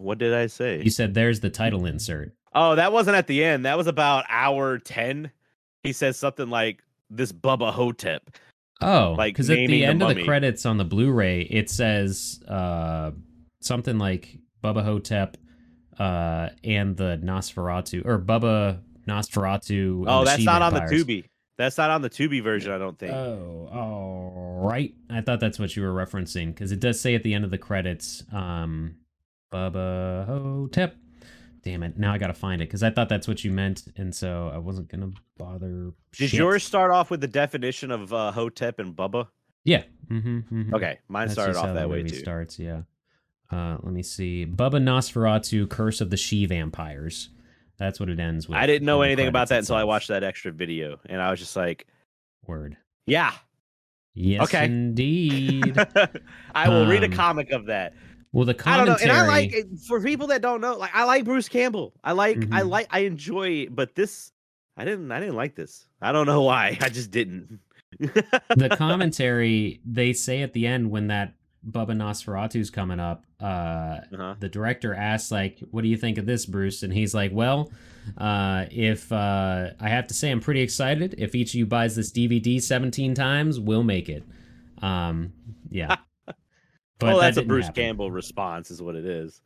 What 0.03 0.18
did 0.18 0.34
I 0.34 0.46
say? 0.46 0.82
You 0.82 0.90
said, 0.90 1.14
"There's 1.14 1.40
the 1.40 1.50
title 1.50 1.86
insert." 1.86 2.32
Oh, 2.55 2.74
that 2.74 2.92
wasn't 2.92 3.16
at 3.16 3.26
the 3.26 3.42
end. 3.44 3.64
That 3.64 3.78
was 3.78 3.86
about 3.86 4.24
hour 4.28 4.78
ten. 4.78 5.30
He 5.82 5.92
says 5.92 6.16
something 6.18 6.50
like 6.50 6.82
this 7.11 7.32
Bubba 7.32 7.72
Ho-Tep. 7.72 8.36
Oh, 8.80 9.14
Like 9.16 9.34
because 9.34 9.48
at 9.50 9.57
the 9.57 9.66
the 9.66 9.84
end 9.84 10.03
of 10.03 10.14
the 10.14 10.24
credits 10.24 10.66
on 10.66 10.76
the 10.76 10.84
Blu-ray, 10.84 11.42
it 11.42 11.70
says 11.70 12.40
uh, 12.48 13.12
something 13.61 13.98
like 13.98 14.36
Bubba 14.62 14.82
Ho-Tep 14.84 15.36
uh, 15.98 16.50
and 16.64 16.96
the 16.96 17.20
Nosferatu, 17.22 18.05
or 18.05 18.18
Bubba 18.18 18.80
Nosferatu. 19.07 20.05
Oh, 20.07 20.24
that's 20.24 20.44
not 20.44 20.62
on 20.62 20.74
the. 20.74 20.80
Tubi. 20.80 21.24
That's 21.59 21.78
not 21.78 21.90
on 21.90 22.03
the 22.03 22.11
Tubi 22.11 22.42
version, 22.42 22.72
I 22.72 22.78
don't 22.78 22.98
think. 22.98 23.12
Oh, 23.12 23.68
all 23.72 24.61
right. 24.68 24.92
I 25.11 25.20
thought 25.20 25.38
that's 25.38 25.59
what 25.59 25.76
you 25.76 25.82
were 25.82 25.92
referencing 25.92 26.48
because 26.48 26.72
it 26.72 26.80
does 26.80 26.98
say 26.98 27.14
at 27.14 27.22
the 27.22 27.34
end 27.34 27.44
of 27.44 27.50
the 27.50 27.59
credits, 27.59 28.24
um, 28.32 28.96
Bubba 29.53 30.26
Ho-Tep. 30.26 30.96
Damn 31.62 31.84
it! 31.84 31.96
Now 31.96 32.12
I 32.12 32.18
gotta 32.18 32.34
find 32.34 32.61
it 32.61 32.66
because 32.68 32.82
I 32.82 32.90
thought 32.90 33.09
that's 33.09 33.28
what 33.28 33.44
you 33.44 33.53
meant, 33.53 33.84
and 33.96 34.12
so 34.12 34.50
I 34.53 34.59
wasn't 34.59 34.88
gonna 34.88 35.11
bother. 35.38 35.92
Did 36.18 36.30
Shit. 36.30 36.32
yours 36.40 36.64
start 36.64 36.90
off 36.90 37.09
with 37.11 37.20
the 37.20 37.28
definition 37.28 37.92
of 37.92 38.12
uh, 38.12 38.32
Ho-Tep 38.32 38.80
and 38.80 38.96
Bubba? 38.96 39.28
Yeah. 39.64 39.84
Mm-hmm, 40.11 40.74
Okay, 40.74 40.98
mine 41.09 41.28
That's 41.28 41.34
started 41.40 41.57
off 41.57 41.72
that 41.74 41.88
way 41.88 42.03
too. 42.03 42.16
Starts, 42.16 42.59
yeah. 42.59 42.82
Uh, 43.50 43.76
let 43.82 43.92
me 43.92 44.03
see. 44.03 44.44
Bubba 44.44 44.82
Nosferatu, 44.82 45.68
Curse 45.70 46.00
of 46.00 46.11
the 46.11 46.16
She 46.16 46.46
Vampires. 46.46 47.28
That's 47.78 48.00
what 48.00 48.09
it 48.09 48.18
ends 48.18 48.48
with. 48.48 48.59
I 48.59 48.66
didn't 48.66 48.86
know 48.86 49.03
anything 49.03 49.28
about 49.28 49.48
that 49.48 49.55
credits 49.57 49.68
until 49.68 49.80
I 49.80 49.84
watched 49.84 50.09
that 50.09 50.24
extra 50.24 50.50
video, 50.50 50.98
and 51.07 51.22
I 51.22 51.30
was 51.30 51.38
just 51.38 51.55
like, 51.55 51.86
Word. 52.44 52.76
"Yeah, 53.07 53.32
Yes, 54.14 54.42
Okay. 54.42 54.64
indeed. 54.64 55.76
I 56.55 56.68
will 56.68 56.86
read 56.86 57.03
a 57.05 57.07
Um, 57.07 57.12
comic 57.12 57.50
of 57.53 57.66
that." 57.66 57.94
Well, 58.33 58.45
the 58.47 58.53
I 58.66 58.76
don't 58.78 58.87
know, 58.87 58.93
commentary. 58.95 59.11
and 59.11 59.12
I 59.18 59.26
like 59.26 59.53
it- 59.53 59.66
for 59.87 60.01
people 60.01 60.28
that 60.28 60.43
don't 60.43 60.61
know, 60.61 60.76
like 60.76 60.95
I 60.95 61.05
like 61.05 61.24
Bruce 61.24 61.49
Campbell. 61.49 61.93
I 62.03 62.12
like, 62.12 62.39
I 62.51 62.62
Mhm. 62.62 62.68
like, 62.68 62.87
I 62.91 63.01
enjoy, 63.01 63.49
it, 63.64 63.74
but 63.76 63.95
this, 63.95 64.33
I 64.76 64.85
didn't, 64.85 65.11
I 65.12 65.20
didn't 65.20 65.37
like 65.37 65.55
this. 65.55 65.87
I 66.01 66.12
don't 66.12 66.26
know 66.26 66.43
why. 66.43 66.76
I 66.80 66.89
just 66.89 67.11
didn't. 67.11 67.61
the 67.99 68.70
commentary 68.78 69.80
they 69.85 70.12
say 70.14 70.43
at 70.43 70.53
the 70.55 70.66
end 70.66 70.91
when 70.91 71.09
that 71.09 71.35
Bubba 71.70 71.91
Nosferatu's 71.93 72.70
coming 72.70 72.99
up, 72.99 73.24
uh, 73.41 73.45
uh-huh. 73.45 74.35
the 74.41 74.49
director 74.49 74.95
asks 74.95 75.30
like, 75.30 75.61
"What 75.70 75.83
do 75.83 75.89
you 75.89 75.97
think 75.97 76.18
of 76.18 76.26
this, 76.26 76.45
Bruce?" 76.47 76.83
And 76.83 76.93
he's 76.93 77.14
like, 77.14 77.30
"Well, 77.33 77.70
uh, 78.18 78.64
if 78.72 79.12
uh, 79.12 79.70
I 79.78 79.89
have 79.89 80.09
to 80.09 80.14
say, 80.14 80.30
I'm 80.33 80.41
pretty 80.41 80.61
excited. 80.62 81.14
If 81.18 81.37
each 81.37 81.51
of 81.51 81.55
you 81.57 81.66
buys 81.66 81.95
this 81.95 82.11
DVD 82.11 82.61
17 82.61 83.14
times, 83.14 83.61
we'll 83.61 83.85
make 83.85 84.09
it." 84.09 84.24
Um, 84.80 85.33
yeah. 85.70 85.97
But 87.03 87.07
well, 87.09 87.16
that 87.18 87.34
that's 87.34 87.36
a 87.38 87.42
Bruce 87.42 87.66
happen. 87.66 87.82
Campbell 87.82 88.11
response, 88.11 88.70
is 88.70 88.80
what 88.80 88.94
it 88.96 89.05
is. 89.05 89.40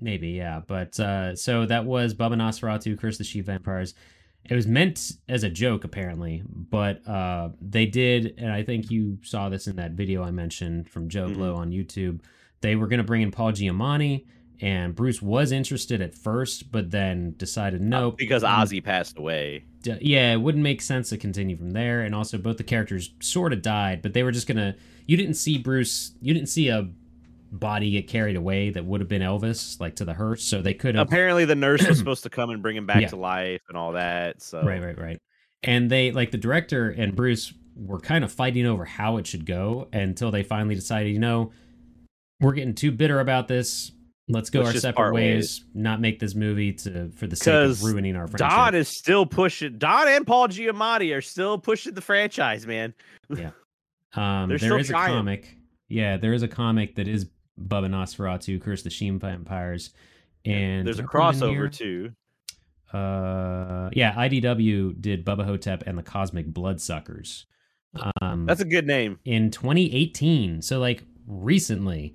Maybe, 0.00 0.30
yeah. 0.30 0.62
But 0.66 0.98
uh, 0.98 1.36
so 1.36 1.64
that 1.66 1.84
was 1.84 2.14
Bubba 2.14 2.34
Nosferatu, 2.34 2.98
Curse 2.98 3.18
the 3.18 3.24
She 3.24 3.40
Vampires. 3.40 3.94
It 4.50 4.56
was 4.56 4.66
meant 4.66 5.12
as 5.28 5.44
a 5.44 5.48
joke, 5.50 5.84
apparently, 5.84 6.42
but 6.48 7.06
uh, 7.06 7.50
they 7.60 7.86
did, 7.86 8.34
and 8.38 8.50
I 8.50 8.64
think 8.64 8.90
you 8.90 9.18
saw 9.22 9.48
this 9.48 9.68
in 9.68 9.76
that 9.76 9.92
video 9.92 10.24
I 10.24 10.32
mentioned 10.32 10.88
from 10.90 11.08
Joe 11.08 11.28
Mhm. 11.28 11.34
Blow 11.34 11.54
on 11.54 11.70
YouTube. 11.70 12.20
They 12.60 12.74
were 12.74 12.88
going 12.88 12.98
to 12.98 13.04
bring 13.04 13.22
in 13.22 13.30
Paul 13.30 13.52
Giamatti, 13.52 14.24
and 14.60 14.96
Bruce 14.96 15.22
was 15.22 15.52
interested 15.52 16.02
at 16.02 16.14
first, 16.16 16.72
but 16.72 16.90
then 16.90 17.34
decided 17.36 17.80
nope. 17.80 18.18
because 18.18 18.42
Ossie 18.42 18.82
passed 18.82 19.16
away. 19.16 19.64
Yeah, 19.86 20.32
it 20.32 20.36
wouldn't 20.40 20.62
make 20.62 20.80
sense 20.82 21.08
to 21.10 21.18
continue 21.18 21.56
from 21.56 21.70
there. 21.72 22.02
And 22.02 22.14
also, 22.14 22.38
both 22.38 22.56
the 22.56 22.64
characters 22.64 23.12
sort 23.20 23.52
of 23.52 23.62
died, 23.62 24.02
but 24.02 24.12
they 24.14 24.22
were 24.22 24.32
just 24.32 24.46
gonna. 24.46 24.76
You 25.06 25.16
didn't 25.16 25.34
see 25.34 25.58
Bruce. 25.58 26.12
You 26.20 26.32
didn't 26.34 26.48
see 26.48 26.68
a 26.68 26.88
body 27.50 27.90
get 27.90 28.08
carried 28.08 28.36
away 28.36 28.70
that 28.70 28.84
would 28.84 29.00
have 29.00 29.08
been 29.08 29.20
Elvis, 29.22 29.78
like 29.80 29.96
to 29.96 30.04
the 30.04 30.14
hearse. 30.14 30.42
So 30.42 30.62
they 30.62 30.74
could 30.74 30.94
have. 30.94 31.06
Apparently, 31.06 31.44
the 31.44 31.54
nurse 31.54 31.86
was 31.86 31.98
supposed 31.98 32.22
to 32.22 32.30
come 32.30 32.50
and 32.50 32.62
bring 32.62 32.76
him 32.76 32.86
back 32.86 33.02
Yeah. 33.02 33.08
to 33.08 33.16
life 33.16 33.60
and 33.68 33.76
all 33.76 33.92
that. 33.92 34.40
So 34.42 34.62
Right, 34.62 34.82
right, 34.82 34.98
right. 34.98 35.18
And 35.62 35.90
they 35.90 36.12
like 36.12 36.30
the 36.30 36.38
director 36.38 36.88
and 36.90 37.14
Bruce 37.14 37.52
were 37.76 38.00
kind 38.00 38.24
of 38.24 38.32
fighting 38.32 38.66
over 38.66 38.84
how 38.84 39.16
it 39.18 39.26
should 39.26 39.46
go 39.46 39.88
until 39.92 40.30
they 40.30 40.42
finally 40.42 40.74
decided, 40.74 41.12
you 41.12 41.18
know, 41.18 41.52
we're 42.40 42.52
getting 42.52 42.74
too 42.74 42.90
bitter 42.90 43.20
about 43.20 43.48
this. 43.48 43.92
Let's 44.32 44.50
go 44.50 44.62
Let's 44.62 44.76
our 44.76 44.80
separate 44.80 44.96
part 44.96 45.14
ways, 45.14 45.64
Not 45.74 46.00
make 46.00 46.18
this 46.18 46.34
movie 46.34 46.72
to 46.72 47.10
for 47.10 47.26
the 47.26 47.36
sake 47.36 47.52
of 47.52 47.82
ruining 47.82 48.16
our 48.16 48.26
friendship. 48.26 48.48
Don 48.48 48.74
is 48.74 48.88
still 48.88 49.26
pushing. 49.26 49.78
Don 49.78 50.08
and 50.08 50.26
Paul 50.26 50.48
Giamatti 50.48 51.16
are 51.16 51.20
still 51.20 51.58
pushing 51.58 51.94
the 51.94 52.00
franchise, 52.00 52.66
man. 52.66 52.94
Um, 54.14 54.50
They're 54.50 54.58
there 54.58 54.78
is 54.78 54.90
a 54.90 54.92
comic. 54.92 55.56
Yeah, 55.88 56.18
there 56.18 56.34
is 56.34 56.42
a 56.42 56.48
comic 56.48 56.96
that 56.96 57.08
is 57.08 57.30
Bubba 57.58 57.88
Nosferatu, 57.88 58.60
Curse 58.60 58.82
the 58.82 58.90
She 58.90 59.08
Vampires, 59.08 59.90
and 60.44 60.86
There's 60.86 60.98
a 60.98 61.02
did 61.02 61.08
I 61.08 61.32
put 61.32 61.36
it 61.36 61.42
in 61.44 61.54
crossover 61.54 61.72
too. 61.72 62.12
Uh, 62.92 63.88
yeah, 63.94 64.12
IDW 64.14 65.00
did 65.00 65.24
Bubba 65.24 65.46
Ho-Tep 65.46 65.84
and 65.86 65.96
the 65.96 66.02
Cosmic 66.02 66.46
Bloodsuckers. 66.46 67.46
Um, 68.20 68.44
That's 68.46 68.60
a 68.60 68.66
good 68.66 68.86
name. 68.86 69.18
in 69.24 69.50
2018, 69.50 70.62
so 70.62 70.78
like 70.78 71.02
recently. 71.26 72.14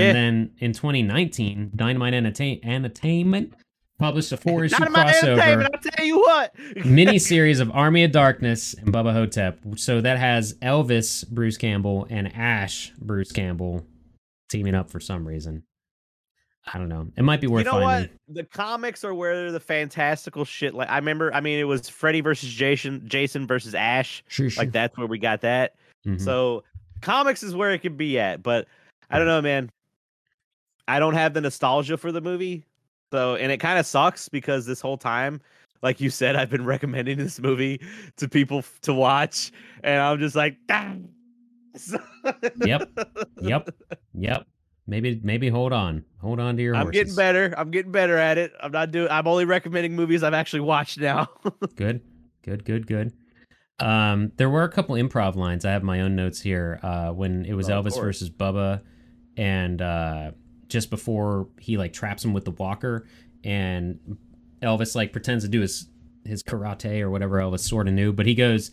And 0.00 0.16
then 0.16 0.50
in 0.58 0.72
2019, 0.72 1.72
Dynamite 1.74 2.14
Entertain- 2.14 2.60
Entertainment 2.64 3.54
published 3.98 4.32
a 4.32 4.36
four 4.36 4.64
issue 4.64 4.76
Not 4.78 4.88
in 4.88 4.92
my 4.92 5.04
crossover. 5.04 5.62
I'll 5.72 5.80
tell 5.80 6.04
you 6.04 6.18
what. 6.18 6.54
mini 6.84 7.18
series 7.18 7.60
of 7.60 7.70
Army 7.72 8.04
of 8.04 8.12
Darkness 8.12 8.74
and 8.74 8.92
Bubba 8.92 9.12
Ho-Tep. 9.12 9.60
So 9.76 10.00
that 10.00 10.18
has 10.18 10.54
Elvis 10.54 11.26
Bruce 11.28 11.56
Campbell 11.56 12.06
and 12.10 12.34
Ash 12.34 12.92
Bruce 12.98 13.32
Campbell 13.32 13.86
teaming 14.48 14.74
up 14.74 14.90
for 14.90 15.00
some 15.00 15.26
reason. 15.26 15.62
I 16.72 16.78
don't 16.78 16.88
know. 16.88 17.08
It 17.16 17.22
might 17.22 17.42
be 17.42 17.46
worth 17.46 17.66
you 17.66 17.72
know 17.72 17.80
finding. 17.80 18.10
what? 18.26 18.36
The 18.36 18.44
comics 18.44 19.04
are 19.04 19.12
where 19.14 19.52
the 19.52 19.60
fantastical 19.60 20.46
shit. 20.46 20.74
Like 20.74 20.88
I 20.88 20.96
remember. 20.96 21.32
I 21.34 21.40
mean, 21.40 21.58
it 21.58 21.64
was 21.64 21.90
Freddy 21.90 22.22
versus 22.22 22.48
Jason, 22.50 23.02
Jason 23.06 23.46
versus 23.46 23.74
Ash. 23.74 24.24
Sure, 24.28 24.48
sure. 24.48 24.62
Like 24.64 24.72
that's 24.72 24.96
where 24.96 25.06
we 25.06 25.18
got 25.18 25.42
that. 25.42 25.74
Mhm. 26.06 26.18
So 26.18 26.64
comics 27.02 27.42
is 27.42 27.54
where 27.54 27.72
it 27.72 27.80
could 27.80 27.98
be 27.98 28.18
at, 28.18 28.42
but 28.42 28.66
I 29.10 29.18
don't 29.18 29.28
know, 29.28 29.42
man. 29.42 29.70
I 30.88 30.98
don't 30.98 31.14
have 31.14 31.34
the 31.34 31.40
nostalgia 31.40 31.96
for 31.96 32.12
the 32.12 32.20
movie. 32.20 32.64
So 33.12 33.36
and 33.36 33.50
it 33.52 33.58
kind 33.58 33.78
of 33.78 33.86
sucks 33.86 34.28
because 34.28 34.66
this 34.66 34.80
whole 34.80 34.96
time, 34.98 35.40
like 35.82 36.00
you 36.00 36.10
said, 36.10 36.36
I've 36.36 36.50
been 36.50 36.64
recommending 36.74 37.18
this 37.18 37.38
movie 37.40 37.80
to 38.16 38.28
people 38.28 38.58
f- 38.58 38.80
to 38.82 38.92
watch, 38.94 39.52
and 39.82 40.00
I'm 40.00 40.18
just 40.18 40.36
like. 40.36 40.56
Yep. 42.64 42.88
Yep. 43.42 43.68
Yep. 44.14 44.46
Maybe 44.86 45.20
maybe 45.24 45.48
hold 45.48 45.72
on. 45.72 46.04
Hold 46.20 46.38
on 46.40 46.56
to 46.56 46.62
your 46.62 46.74
I'm 46.74 46.84
horses. 46.84 47.00
getting 47.00 47.14
better. 47.16 47.54
I'm 47.56 47.70
getting 47.70 47.90
better 47.90 48.16
at 48.16 48.38
it. 48.38 48.52
I'm 48.60 48.70
not 48.70 48.90
doing. 48.90 49.08
I'm 49.10 49.26
only 49.26 49.44
recommending 49.44 49.96
movies 49.96 50.22
I've 50.22 50.34
actually 50.34 50.60
watched 50.60 50.98
now. 51.00 51.26
Good. 51.74 52.02
Good, 52.42 52.64
good, 52.64 52.86
good. 52.86 53.12
Um, 53.80 54.30
there 54.36 54.48
were 54.50 54.62
a 54.62 54.68
couple 54.68 54.94
improv 54.94 55.34
lines. 55.36 55.64
I 55.64 55.72
have 55.72 55.82
my 55.82 56.00
own 56.02 56.14
notes 56.14 56.40
here. 56.40 56.78
Uh, 56.82 57.10
when 57.10 57.44
it 57.46 57.54
was 57.54 57.68
Oh, 57.70 57.82
Elvis 57.82 57.98
versus 58.00 58.30
Bubba, 58.30 58.82
and 59.36 59.80
uh, 59.82 60.30
just 60.68 60.90
before 60.90 61.48
he 61.58 61.76
like 61.76 61.92
traps 61.92 62.24
him 62.24 62.32
with 62.32 62.44
the 62.44 62.50
walker, 62.52 63.06
and 63.42 63.98
Elvis 64.62 64.94
like 64.94 65.12
pretends 65.12 65.44
to 65.44 65.48
do 65.50 65.60
his 65.60 65.88
his 66.24 66.42
karate 66.42 67.00
or 67.00 67.10
whatever 67.10 67.36
Elvis 67.38 67.60
sort 67.60 67.86
of 67.88 67.94
knew, 67.94 68.12
but 68.12 68.24
he 68.26 68.34
goes, 68.34 68.70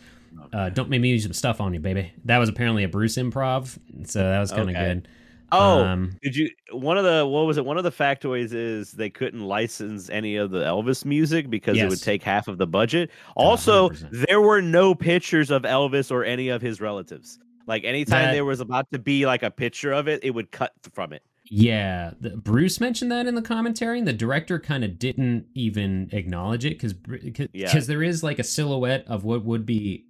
uh, 0.53 0.69
"Don't 0.69 0.89
make 0.89 1.01
me 1.01 1.09
use 1.09 1.23
some 1.23 1.33
stuff 1.33 1.59
on 1.59 1.73
you, 1.73 1.79
baby." 1.79 2.11
That 2.25 2.37
was 2.37 2.47
apparently 2.49 2.83
a 2.83 2.87
Bruce 2.89 3.17
improv, 3.17 3.77
so 4.05 4.19
that 4.19 4.39
was 4.39 4.51
kind 4.51 4.69
of 4.69 4.75
Okay. 4.75 4.85
good. 4.93 5.07
Oh, 5.53 5.83
Um, 5.83 6.15
did 6.21 6.33
you? 6.33 6.49
One 6.71 6.97
of 6.97 7.03
the 7.03 7.25
what 7.27 7.45
was 7.45 7.57
it? 7.57 7.65
One 7.65 7.77
of 7.77 7.83
the 7.83 7.91
factoids 7.91 8.53
is 8.53 8.93
they 8.93 9.09
couldn't 9.09 9.41
license 9.41 10.09
any 10.09 10.37
of 10.37 10.49
the 10.49 10.63
Elvis 10.63 11.03
music 11.03 11.49
because 11.49 11.77
it 11.77 11.89
would 11.89 12.01
take 12.01 12.23
half 12.23 12.47
of 12.47 12.57
the 12.57 12.65
budget. 12.67 13.11
Also, 13.35 13.89
100%. 13.89 14.27
there 14.27 14.39
were 14.39 14.61
no 14.61 14.95
pictures 14.95 15.51
of 15.51 15.63
Elvis 15.63 16.09
or 16.09 16.23
any 16.23 16.47
of 16.47 16.61
his 16.61 16.79
relatives. 16.79 17.37
Like 17.67 17.83
anytime 17.83 18.27
That- 18.27 18.31
there 18.31 18.45
was 18.45 18.61
about 18.61 18.89
to 18.93 18.99
be 18.99 19.25
like 19.25 19.43
a 19.43 19.51
picture 19.51 19.91
of 19.91 20.07
it, 20.07 20.23
it 20.23 20.31
would 20.31 20.51
cut 20.51 20.71
from 20.93 21.11
it. 21.11 21.21
Yeah, 21.53 22.11
the, 22.17 22.29
Bruce 22.29 22.79
mentioned 22.79 23.11
that 23.11 23.27
in 23.27 23.35
the 23.35 23.41
commentary, 23.41 23.99
and 23.99 24.07
the 24.07 24.13
director 24.13 24.57
kind 24.57 24.85
of 24.85 24.97
didn't 24.97 25.47
even 25.53 26.07
acknowledge 26.13 26.63
it 26.63 26.75
because 26.75 26.93
because 26.93 27.49
Yeah. 27.51 27.77
there 27.77 28.01
is 28.01 28.23
like 28.23 28.39
a 28.39 28.43
silhouette 28.43 29.03
of 29.07 29.25
what 29.25 29.43
would 29.43 29.65
be, 29.65 30.05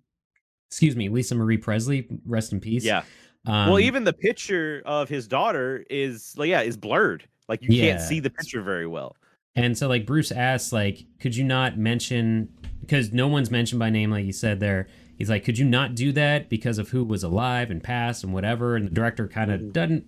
excuse 0.70 0.96
me, 0.96 1.10
Lisa 1.10 1.34
Marie 1.34 1.58
Presley, 1.58 2.08
rest 2.28 2.54
in 2.54 2.60
peace. 2.60 2.84
Yeah. 2.86 3.02
Um, 3.48 3.70
well, 3.70 3.80
even 3.80 4.04
the 4.04 4.14
picture 4.14 4.84
of 4.86 5.10
his 5.10 5.28
daughter 5.28 5.84
is 5.89 6.36
like 6.38 6.48
yeah, 6.48 6.62
is 6.62 6.78
blurred. 6.78 7.28
Like 7.50 7.64
you 7.64 7.70
can't 7.70 8.00
see 8.00 8.20
the 8.20 8.30
picture 8.30 8.62
very 8.62 8.86
well. 8.86 9.16
And 9.56 9.76
so 9.76 9.88
like 9.88 10.06
Bruce 10.06 10.32
asked, 10.32 10.72
like, 10.72 11.06
could 11.20 11.36
you 11.36 11.44
not 11.44 11.76
mention 11.76 12.50
because 12.82 13.12
no 13.14 13.28
one's 13.28 13.50
mentioned 13.50 13.80
by 13.80 13.89
name, 13.89 14.12
like 14.12 14.26
you 14.26 14.32
said 14.32 14.60
there. 14.60 14.88
He's 15.18 15.30
like, 15.30 15.44
could 15.44 15.58
you 15.58 15.66
not 15.66 15.96
do 15.96 16.12
that 16.12 16.50
because 16.50 16.78
of 16.78 16.89
who 16.89 17.04
was 17.04 17.24
alive 17.24 17.72
and 17.72 17.84
passed 17.84 18.24
and 18.24 18.32
whatever? 18.32 18.76
And 18.76 18.86
the 18.86 18.92
director 18.92 19.28
kind 19.28 19.52
of 19.52 19.74
doesn't 19.74 20.06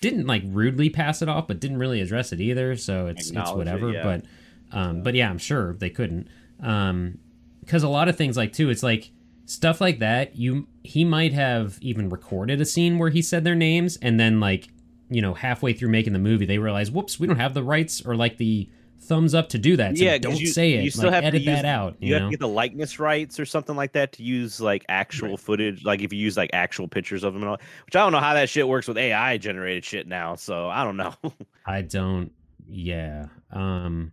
didn't 0.00 0.26
like 0.26 0.42
rudely 0.46 0.90
pass 0.90 1.22
it 1.22 1.28
off, 1.28 1.46
but 1.46 1.60
didn't 1.60 1.78
really 1.78 2.00
address 2.00 2.32
it 2.32 2.40
either. 2.40 2.76
So 2.76 3.06
it's 3.06 3.22
it's 3.22 3.30
Acknowledge 3.30 3.54
it, 3.54 3.58
whatever. 3.58 3.90
yeah. 3.90 4.02
But 4.02 4.24
um, 4.72 5.02
but 5.02 5.14
yeah, 5.14 5.30
I'm 5.30 5.38
sure 5.38 5.74
they 5.74 5.90
couldn't. 5.90 6.28
Um, 6.62 7.18
because 7.60 7.82
a 7.82 7.88
lot 7.88 8.08
of 8.08 8.16
things 8.16 8.36
like 8.36 8.52
too, 8.52 8.70
it's 8.70 8.82
like 8.82 9.10
stuff 9.46 9.80
like 9.80 9.98
that. 9.98 10.36
You 10.36 10.66
he 10.82 11.04
might 11.04 11.32
have 11.32 11.78
even 11.80 12.08
recorded 12.08 12.60
a 12.60 12.64
scene 12.64 12.98
where 12.98 13.10
he 13.10 13.22
said 13.22 13.44
their 13.44 13.54
names, 13.54 13.98
and 14.00 14.18
then 14.18 14.40
like 14.40 14.68
you 15.08 15.20
know 15.20 15.34
halfway 15.34 15.72
through 15.72 15.90
making 15.90 16.12
the 16.12 16.18
movie, 16.18 16.46
they 16.46 16.58
realize, 16.58 16.90
whoops, 16.90 17.20
we 17.20 17.26
don't 17.26 17.38
have 17.38 17.54
the 17.54 17.62
rights 17.62 18.04
or 18.04 18.16
like 18.16 18.38
the 18.38 18.68
thumbs 19.10 19.34
up 19.34 19.48
to 19.50 19.58
do 19.58 19.76
that. 19.76 19.98
So 19.98 20.04
Yeah, 20.04 20.16
don't 20.16 20.40
you- 20.40 20.46
say 20.46 20.72
it. 20.74 20.84
you 20.84 20.90
still 20.90 21.04
like, 21.10 21.14
have 21.14 21.22
to 21.24 21.26
edit 21.26 21.42
use- 21.42 21.54
that 21.56 21.64
out. 21.66 21.96
You, 22.00 22.08
You, 22.08 22.14
have 22.14 22.22
know. 22.22 22.28
to 22.28 22.30
get 22.30 22.40
the 22.40 22.48
likeness 22.48 22.98
rights 22.98 23.38
or 23.38 23.44
something 23.44 23.76
like 23.76 23.92
that 23.92 24.12
to 24.12 24.22
use 24.22 24.60
like 24.60 24.84
actual 24.88 25.36
footage. 25.36 25.84
Like 25.84 26.00
if 26.00 26.12
you 26.12 26.18
use 26.20 26.36
like 26.36 26.50
actual 26.54 26.88
pictures 26.88 27.24
of 27.24 27.34
them 27.34 27.42
and 27.42 27.50
all, 27.50 27.58
which 27.84 27.96
I 27.96 27.98
don't 28.00 28.12
know 28.12 28.20
how 28.20 28.32
that 28.34 28.48
shit 28.48 28.66
works 28.68 28.86
with 28.88 28.96
AI 28.96 29.36
generated 29.36 29.84
shit 29.84 30.06
now. 30.06 30.36
So 30.36 30.68
I 30.68 30.84
don't 30.84 30.96
know. 30.96 31.14
I 31.66 31.82
don't. 31.82 32.30
Yeah. 32.68 33.26
Um. 33.52 34.12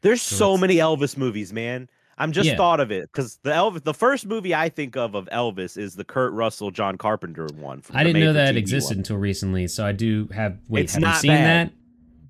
There's 0.00 0.22
So 0.22 0.36
so 0.36 0.56
many 0.56 0.76
Elvis 0.76 1.16
movies, 1.16 1.52
man. 1.52 1.88
I'm 2.20 2.32
just 2.32 2.48
Yeah. 2.48 2.56
thought 2.56 2.80
of 2.80 2.90
it 2.90 3.02
because 3.12 3.38
the 3.44 3.50
Elvis, 3.50 3.84
the 3.84 3.94
first 3.94 4.26
movie 4.26 4.52
I 4.54 4.68
think 4.70 4.96
of 4.96 5.14
of 5.14 5.28
Elvis 5.32 5.76
is 5.78 5.94
the 5.94 6.02
Kurt 6.04 6.32
Russell, 6.32 6.72
John 6.72 6.96
Carpenter 6.98 7.46
one. 7.54 7.80
From 7.80 7.96
I 7.96 8.02
didn't 8.02 8.20
know 8.22 8.32
that 8.32 8.56
existed 8.56 8.94
one. 8.96 8.98
until 9.00 9.18
recently, 9.18 9.68
so 9.68 9.86
I 9.86 9.92
do 9.92 10.26
have. 10.34 10.58
Wait, 10.68 10.84
It's 10.84 10.94
have 10.94 11.02
you 11.04 11.12
seen 11.20 11.30
bad. 11.30 11.68
that? 11.68 11.72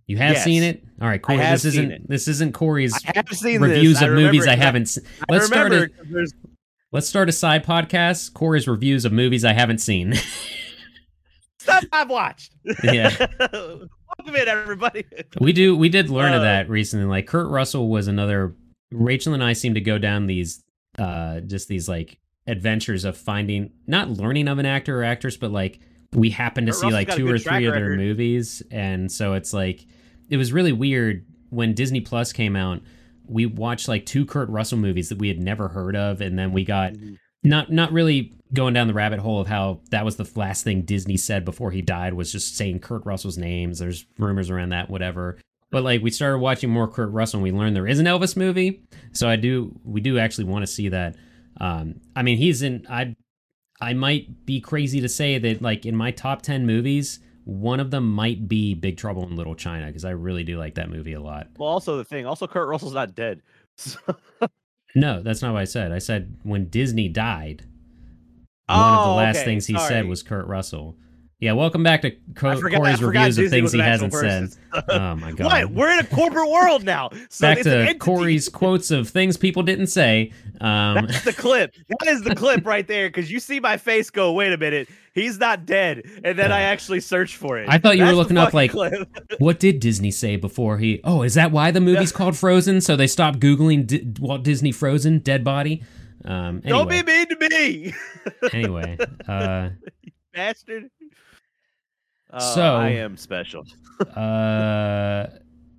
You 0.09 0.17
have 0.17 0.33
Yes. 0.35 0.45
seen 0.45 0.63
it. 0.65 0.83
All 1.01 1.07
right, 1.07 1.23
Corey. 1.23 1.39
This 1.39 1.63
seen 1.63 1.71
isn't. 1.71 1.91
it. 1.93 2.09
This 2.09 2.27
isn't 2.29 2.53
Corey's 2.55 2.95
seen 3.31 3.61
reviews 3.61 3.95
this. 3.95 4.03
I 4.03 4.07
of 4.09 4.15
movies 4.15 4.47
I 4.49 4.57
haven't. 4.57 4.87
se- 4.87 5.03
I 5.29 5.33
Let's 5.35 5.47
start 5.47 5.73
a. 5.73 5.83
it 5.85 5.97
'cause 5.97 6.07
there's- 6.11 6.33
Let's 6.91 7.07
start 7.07 7.29
a 7.29 7.33
side 7.33 7.65
podcast. 7.67 8.33
Corey's 8.33 8.67
reviews 8.67 9.05
of 9.05 9.13
movies 9.13 9.45
I 9.45 9.53
haven't 9.53 9.79
seen. 9.79 10.15
stuff 11.61 11.85
I've 11.93 12.09
watched. 12.11 12.53
Yeah. 12.83 13.11
Welcome 13.41 14.37
in, 14.37 14.49
everybody. 14.49 15.05
we 15.41 15.53
do. 15.53 15.77
We 15.77 15.91
did 15.91 16.09
learn 16.09 16.33
of 16.33 16.41
Uh, 16.41 16.45
that 16.45 16.71
recently. 16.71 17.05
Like 17.07 17.27
Kurt 17.27 17.49
Russell 17.51 17.89
was 17.89 18.09
another. 18.09 18.55
Rachel 18.91 19.35
and 19.35 19.45
I 19.45 19.53
seem 19.53 19.75
to 19.75 19.83
go 19.83 19.99
down 19.99 20.27
these, 20.27 20.65
uh, 20.99 21.41
just 21.41 21.69
these 21.69 21.87
like 21.89 22.19
adventures 22.47 23.05
of 23.05 23.19
finding, 23.19 23.73
not 23.87 24.09
learning 24.11 24.49
of 24.49 24.59
an 24.59 24.65
actor 24.65 24.99
or 25.01 25.05
actress, 25.05 25.37
but 25.37 25.53
like 25.53 25.81
we 26.15 26.31
happen 26.31 26.65
to 26.65 26.73
Kurt 26.73 26.81
see 26.81 26.87
Russell's 26.87 26.93
like 26.95 27.15
two 27.15 27.29
or 27.29 27.39
three 27.39 27.67
of 27.67 27.75
their 27.75 27.83
record. 27.91 27.99
movies, 27.99 28.63
and 28.71 29.13
so 29.13 29.35
it's 29.35 29.53
like 29.53 29.85
it 30.29 30.37
was 30.37 30.53
really 30.53 30.73
weird 30.73 31.25
when 31.51 31.75
Disney 31.75 32.01
Plus 32.01 32.33
came 32.33 32.57
out. 32.57 32.81
We 33.27 33.47
watched 33.47 33.89
like 33.89 34.07
two 34.07 34.25
Kurt 34.25 34.49
Russell 34.49 34.79
movies 34.79 35.09
that 35.09 35.19
we 35.19 35.29
had 35.29 35.41
never 35.41 35.69
heard 35.69 35.97
of, 35.97 36.21
and 36.21 36.39
then 36.39 36.53
we 36.53 36.65
got 36.65 36.95
not 37.43 37.71
not 37.71 37.93
really 37.93 38.35
going 38.53 38.75
down 38.75 38.87
the 38.87 38.95
rabbit 38.95 39.19
hole 39.19 39.41
of 39.41 39.47
how 39.47 39.81
that 39.91 40.05
was 40.05 40.17
the 40.17 40.29
last 40.35 40.65
thing 40.65 40.83
Disney 40.83 41.17
said 41.17 41.45
before 41.45 41.71
he 41.71 41.83
died 41.83 42.15
was 42.15 42.33
just 42.33 42.57
saying 42.57 42.81
Kurt 42.81 43.05
Russell's 43.05 43.39
names. 43.39 43.79
There's 43.79 44.07
rumors 44.19 44.51
around 44.51 44.71
that, 44.71 44.89
whatever. 44.89 45.39
But 45.71 45.85
like 45.85 46.03
we 46.03 46.11
started 46.11 46.39
watching 46.39 46.71
more 46.71 46.89
Kurt 46.89 47.11
Russell 47.11 47.39
and 47.39 47.45
we 47.45 47.53
learned 47.53 47.77
there 47.77 47.87
is 47.87 47.99
an 47.99 48.07
Elvis 48.07 48.37
movie. 48.37 48.83
So 49.13 49.29
I 49.29 49.37
do 49.37 49.79
we 49.85 50.01
do 50.01 50.19
actually 50.19 50.45
want 50.45 50.63
to 50.63 50.67
see 50.67 50.89
that. 50.89 51.17
Um 51.61 52.01
I 52.17 52.23
mean 52.23 52.39
he's 52.39 52.63
in 52.63 52.87
I 52.89 53.15
I 53.81 53.93
might 53.93 54.47
be 54.47 54.61
crazy 54.61 55.01
to 55.01 55.09
say 55.09 55.39
that 55.39 55.63
like 55.63 55.85
in 55.85 55.95
my 55.95 56.11
top 56.11 56.43
10 56.43 56.67
movies, 56.67 57.21
one 57.49 57.81
of 57.81 57.91
them 57.91 58.07
might 58.13 58.47
be 58.47 58.75
Big 58.75 58.99
Trouble 58.99 59.23
in 59.27 59.35
Little 59.35 59.55
China 59.55 59.87
because 59.87 60.05
I 60.05 60.11
really 60.11 60.45
do 60.45 60.59
like 60.59 60.75
that 60.75 60.91
movie 60.91 61.15
a 61.15 61.21
lot. 61.21 61.49
Well, 61.57 61.71
also 61.71 61.97
the 61.97 62.05
thing, 62.05 62.27
also 62.27 62.47
Kurt 62.47 62.69
Russell's 62.69 62.93
not 62.93 63.15
dead. 63.15 63.41
So- 63.77 63.99
No, 64.95 65.23
that's 65.23 65.41
not 65.41 65.53
what 65.55 65.61
I 65.61 65.65
said. 65.65 65.91
I 65.93 65.99
said 65.99 66.37
when 66.43 66.69
Disney 66.69 67.09
died, 67.09 67.63
one 68.67 68.79
of 68.79 69.05
the 69.05 69.11
Oh, 69.11 69.15
last 69.17 69.37
okay, 69.37 69.45
things 69.47 69.67
he 69.67 69.79
said 69.79 70.07
was 70.07 70.23
Kurt 70.23 70.47
Russell. 70.47 70.97
Yeah, 71.41 71.53
welcome 71.53 71.85
back 71.85 72.03
to 72.03 72.11
Co- 72.35 72.57
forgot- 72.61 72.79
Corey's 72.79 73.01
reviews 73.01 73.39
of 73.39 73.49
things 73.49 73.73
he 73.73 73.79
hasn't 73.79 74.13
said. 74.13 74.49
Oh 74.89 75.15
my 75.17 75.31
god! 75.33 75.47
What? 75.67 75.71
We're 75.71 75.91
in 75.93 76.01
a 76.01 76.05
corporate 76.07 76.51
world 76.51 76.85
now. 76.85 77.11
So 77.31 77.47
back 77.55 77.63
to. 77.63 77.95
Corey's 77.95 78.49
quotes 78.51 78.91
of 78.91 79.09
things 79.09 79.37
people 79.37 79.63
didn't 79.63 79.87
say. 79.87 80.33
Um, 80.61 81.07
That's 81.07 81.25
the 81.25 81.33
clip. 81.33 81.75
That 81.89 82.09
is 82.09 82.23
the 82.23 82.35
clip 82.35 82.67
right 82.67 82.87
there. 82.87 83.09
Because 83.09 83.31
you 83.31 83.39
see 83.41 83.61
my 83.61 83.77
face 83.77 84.11
go, 84.11 84.33
wait 84.33 84.53
a 84.53 84.59
minute, 84.59 84.89
he's 85.15 85.39
not 85.39 85.65
dead. 85.65 86.03
And 86.25 86.37
then 86.39 86.51
I 86.53 86.63
actually 86.63 87.01
search 87.01 87.37
for 87.37 87.57
it. 87.59 87.69
I 87.69 87.79
thought 87.79 87.97
you 87.97 88.03
were 88.03 88.07
That's 88.15 88.29
the 88.29 88.35
looking 88.35 88.39
up, 88.39 88.53
like, 88.55 88.73
what 89.39 89.61
did 89.61 89.79
Disney 89.81 90.11
say 90.11 90.37
before 90.37 90.79
he? 90.79 91.01
Oh, 91.05 91.23
is 91.23 91.35
that 91.35 91.53
why 91.53 91.71
the 91.71 91.81
movie's 91.81 92.13
called 92.13 92.37
Frozen? 92.37 92.81
So 92.81 92.97
they 92.97 93.07
stopped 93.07 93.39
googling 93.39 93.87
Di- 93.87 94.13
Walt 94.21 94.43
Disney 94.43 94.73
Frozen 94.73 95.21
dead 95.21 95.45
body. 95.45 95.83
Um, 96.25 96.61
Don't 96.67 96.89
be 96.91 97.03
mean 97.05 97.27
to 97.29 97.49
me, 97.49 97.95
anyway, 98.53 98.99
uh, 99.29 99.71
bastard. 100.35 100.91
Uh, 102.31 102.41
So- 102.41 102.77
I 102.77 102.91
am 102.91 103.17
special. 103.17 103.65
uh, 104.17 105.27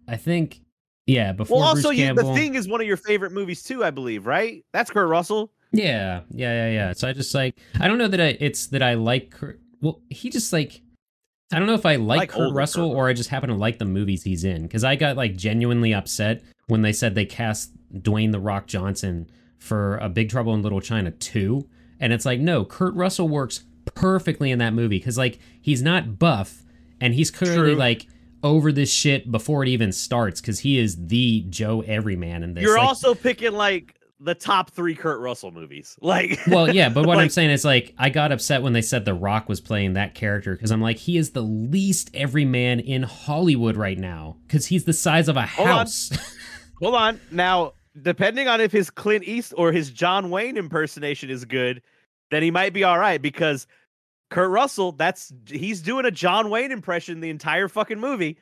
I 0.07 0.17
think 0.17 0.61
yeah. 1.05 1.31
Before 1.31 1.59
Well, 1.59 1.73
Bruce 1.73 1.85
also, 1.85 1.95
you, 1.95 2.05
Campbell, 2.05 2.33
the 2.33 2.39
thing 2.39 2.55
is 2.55 2.67
one 2.67 2.81
of 2.81 2.87
your 2.87 2.97
favorite 2.97 3.31
movies 3.31 3.63
too, 3.63 3.83
I 3.83 3.91
believe, 3.91 4.25
right? 4.25 4.63
That's 4.73 4.91
Kurt 4.91 5.09
Russell. 5.09 5.51
Yeah, 5.71 6.21
yeah, 6.31 6.65
yeah, 6.65 6.71
yeah. 6.71 6.93
So 6.93 7.07
I 7.07 7.13
just 7.13 7.33
like 7.33 7.57
I 7.79 7.87
don't 7.87 7.97
know 7.97 8.07
that 8.07 8.19
I 8.19 8.37
it's 8.39 8.67
that 8.67 8.81
I 8.81 8.95
like 8.95 9.31
Kurt, 9.31 9.59
well 9.81 10.01
he 10.09 10.29
just 10.29 10.51
like 10.51 10.81
I 11.51 11.57
don't 11.57 11.67
know 11.67 11.73
if 11.73 11.85
I 11.85 11.95
like, 11.95 12.17
like 12.17 12.29
Kurt 12.29 12.53
Russell 12.53 12.89
Kurt 12.89 12.97
or 12.97 13.07
I 13.07 13.13
just 13.13 13.29
happen 13.29 13.49
to 13.49 13.55
like 13.55 13.79
the 13.79 13.85
movies 13.85 14.23
he's 14.23 14.43
in 14.43 14.63
because 14.63 14.83
I 14.83 14.95
got 14.95 15.15
like 15.15 15.35
genuinely 15.35 15.93
upset 15.93 16.43
when 16.67 16.81
they 16.81 16.93
said 16.93 17.15
they 17.15 17.25
cast 17.25 17.71
Dwayne 17.93 18.31
the 18.31 18.39
Rock 18.39 18.67
Johnson 18.67 19.29
for 19.57 19.97
a 19.97 20.09
Big 20.09 20.29
Trouble 20.29 20.53
in 20.53 20.61
Little 20.61 20.81
China 20.81 21.11
2 21.11 21.67
and 21.99 22.13
it's 22.13 22.25
like 22.25 22.39
no 22.39 22.65
Kurt 22.65 22.93
Russell 22.95 23.27
works 23.27 23.63
perfectly 23.95 24.51
in 24.51 24.59
that 24.59 24.73
movie 24.73 24.97
because 24.99 25.17
like 25.17 25.39
he's 25.61 25.81
not 25.81 26.17
buff 26.19 26.63
and 27.01 27.13
he's 27.13 27.31
clearly 27.31 27.71
True. 27.71 27.75
like 27.75 28.07
over 28.43 28.71
this 28.71 28.91
shit 28.91 29.31
before 29.31 29.63
it 29.63 29.69
even 29.69 29.91
starts 29.91 30.39
because 30.41 30.59
he 30.59 30.77
is 30.79 31.07
the 31.07 31.45
Joe 31.49 31.81
Everyman 31.81 32.43
in 32.43 32.53
this. 32.53 32.63
You're 32.63 32.77
Like, 32.77 32.87
also 32.87 33.13
picking 33.13 33.51
like 33.51 33.95
the 34.21 34.35
top 34.35 34.71
three 34.71 34.95
Kurt 34.95 35.19
Russell 35.21 35.51
movies. 35.51 35.97
Like, 36.01 36.39
well, 36.47 36.73
yeah, 36.73 36.89
but 36.89 37.05
what 37.05 37.17
I'm 37.19 37.29
saying 37.29 37.49
is 37.51 37.63
like 37.65 37.93
I 37.97 38.09
got 38.09 38.31
upset 38.31 38.61
when 38.61 38.73
they 38.73 38.81
said 38.81 39.05
The 39.05 39.13
Rock 39.13 39.47
was 39.49 39.59
playing 39.61 39.93
that 39.93 40.13
character 40.15 40.55
because 40.55 40.71
I'm 40.71 40.81
like 40.81 40.97
he 40.97 41.17
is 41.17 41.31
the 41.31 41.41
least 41.41 42.09
everyman 42.13 42.79
in 42.79 43.03
Hollywood 43.03 43.75
right 43.77 43.97
now 43.97 44.37
because 44.47 44.65
he's 44.67 44.83
the 44.85 44.93
size 44.93 45.27
of 45.27 45.37
a 45.37 45.45
Hold 45.45 45.67
on. 45.69 45.75
house. 45.77 46.11
hold 46.81 46.95
on. 46.95 47.19
Now, 47.31 47.73
depending 48.01 48.47
on 48.47 48.61
if 48.61 48.71
his 48.71 48.89
Clint 48.89 49.25
East 49.25 49.53
or 49.57 49.71
his 49.73 49.91
John 49.91 50.29
Wayne 50.29 50.55
impersonation 50.57 51.29
is 51.29 51.43
good, 51.45 51.81
then 52.31 52.41
he 52.43 52.51
might 52.51 52.71
be 52.73 52.83
all 52.83 52.97
right 52.99 53.21
because 53.21 53.67
Kurt 54.29 54.51
Russell, 54.51 54.91
that's 54.93 55.33
he's 55.47 55.81
doing 55.81 56.05
a 56.05 56.11
John 56.11 56.49
Wayne 56.49 56.71
impression 56.71 57.19
the 57.19 57.29
entire 57.29 57.67
fucking 57.67 57.99
movie. 57.99 58.37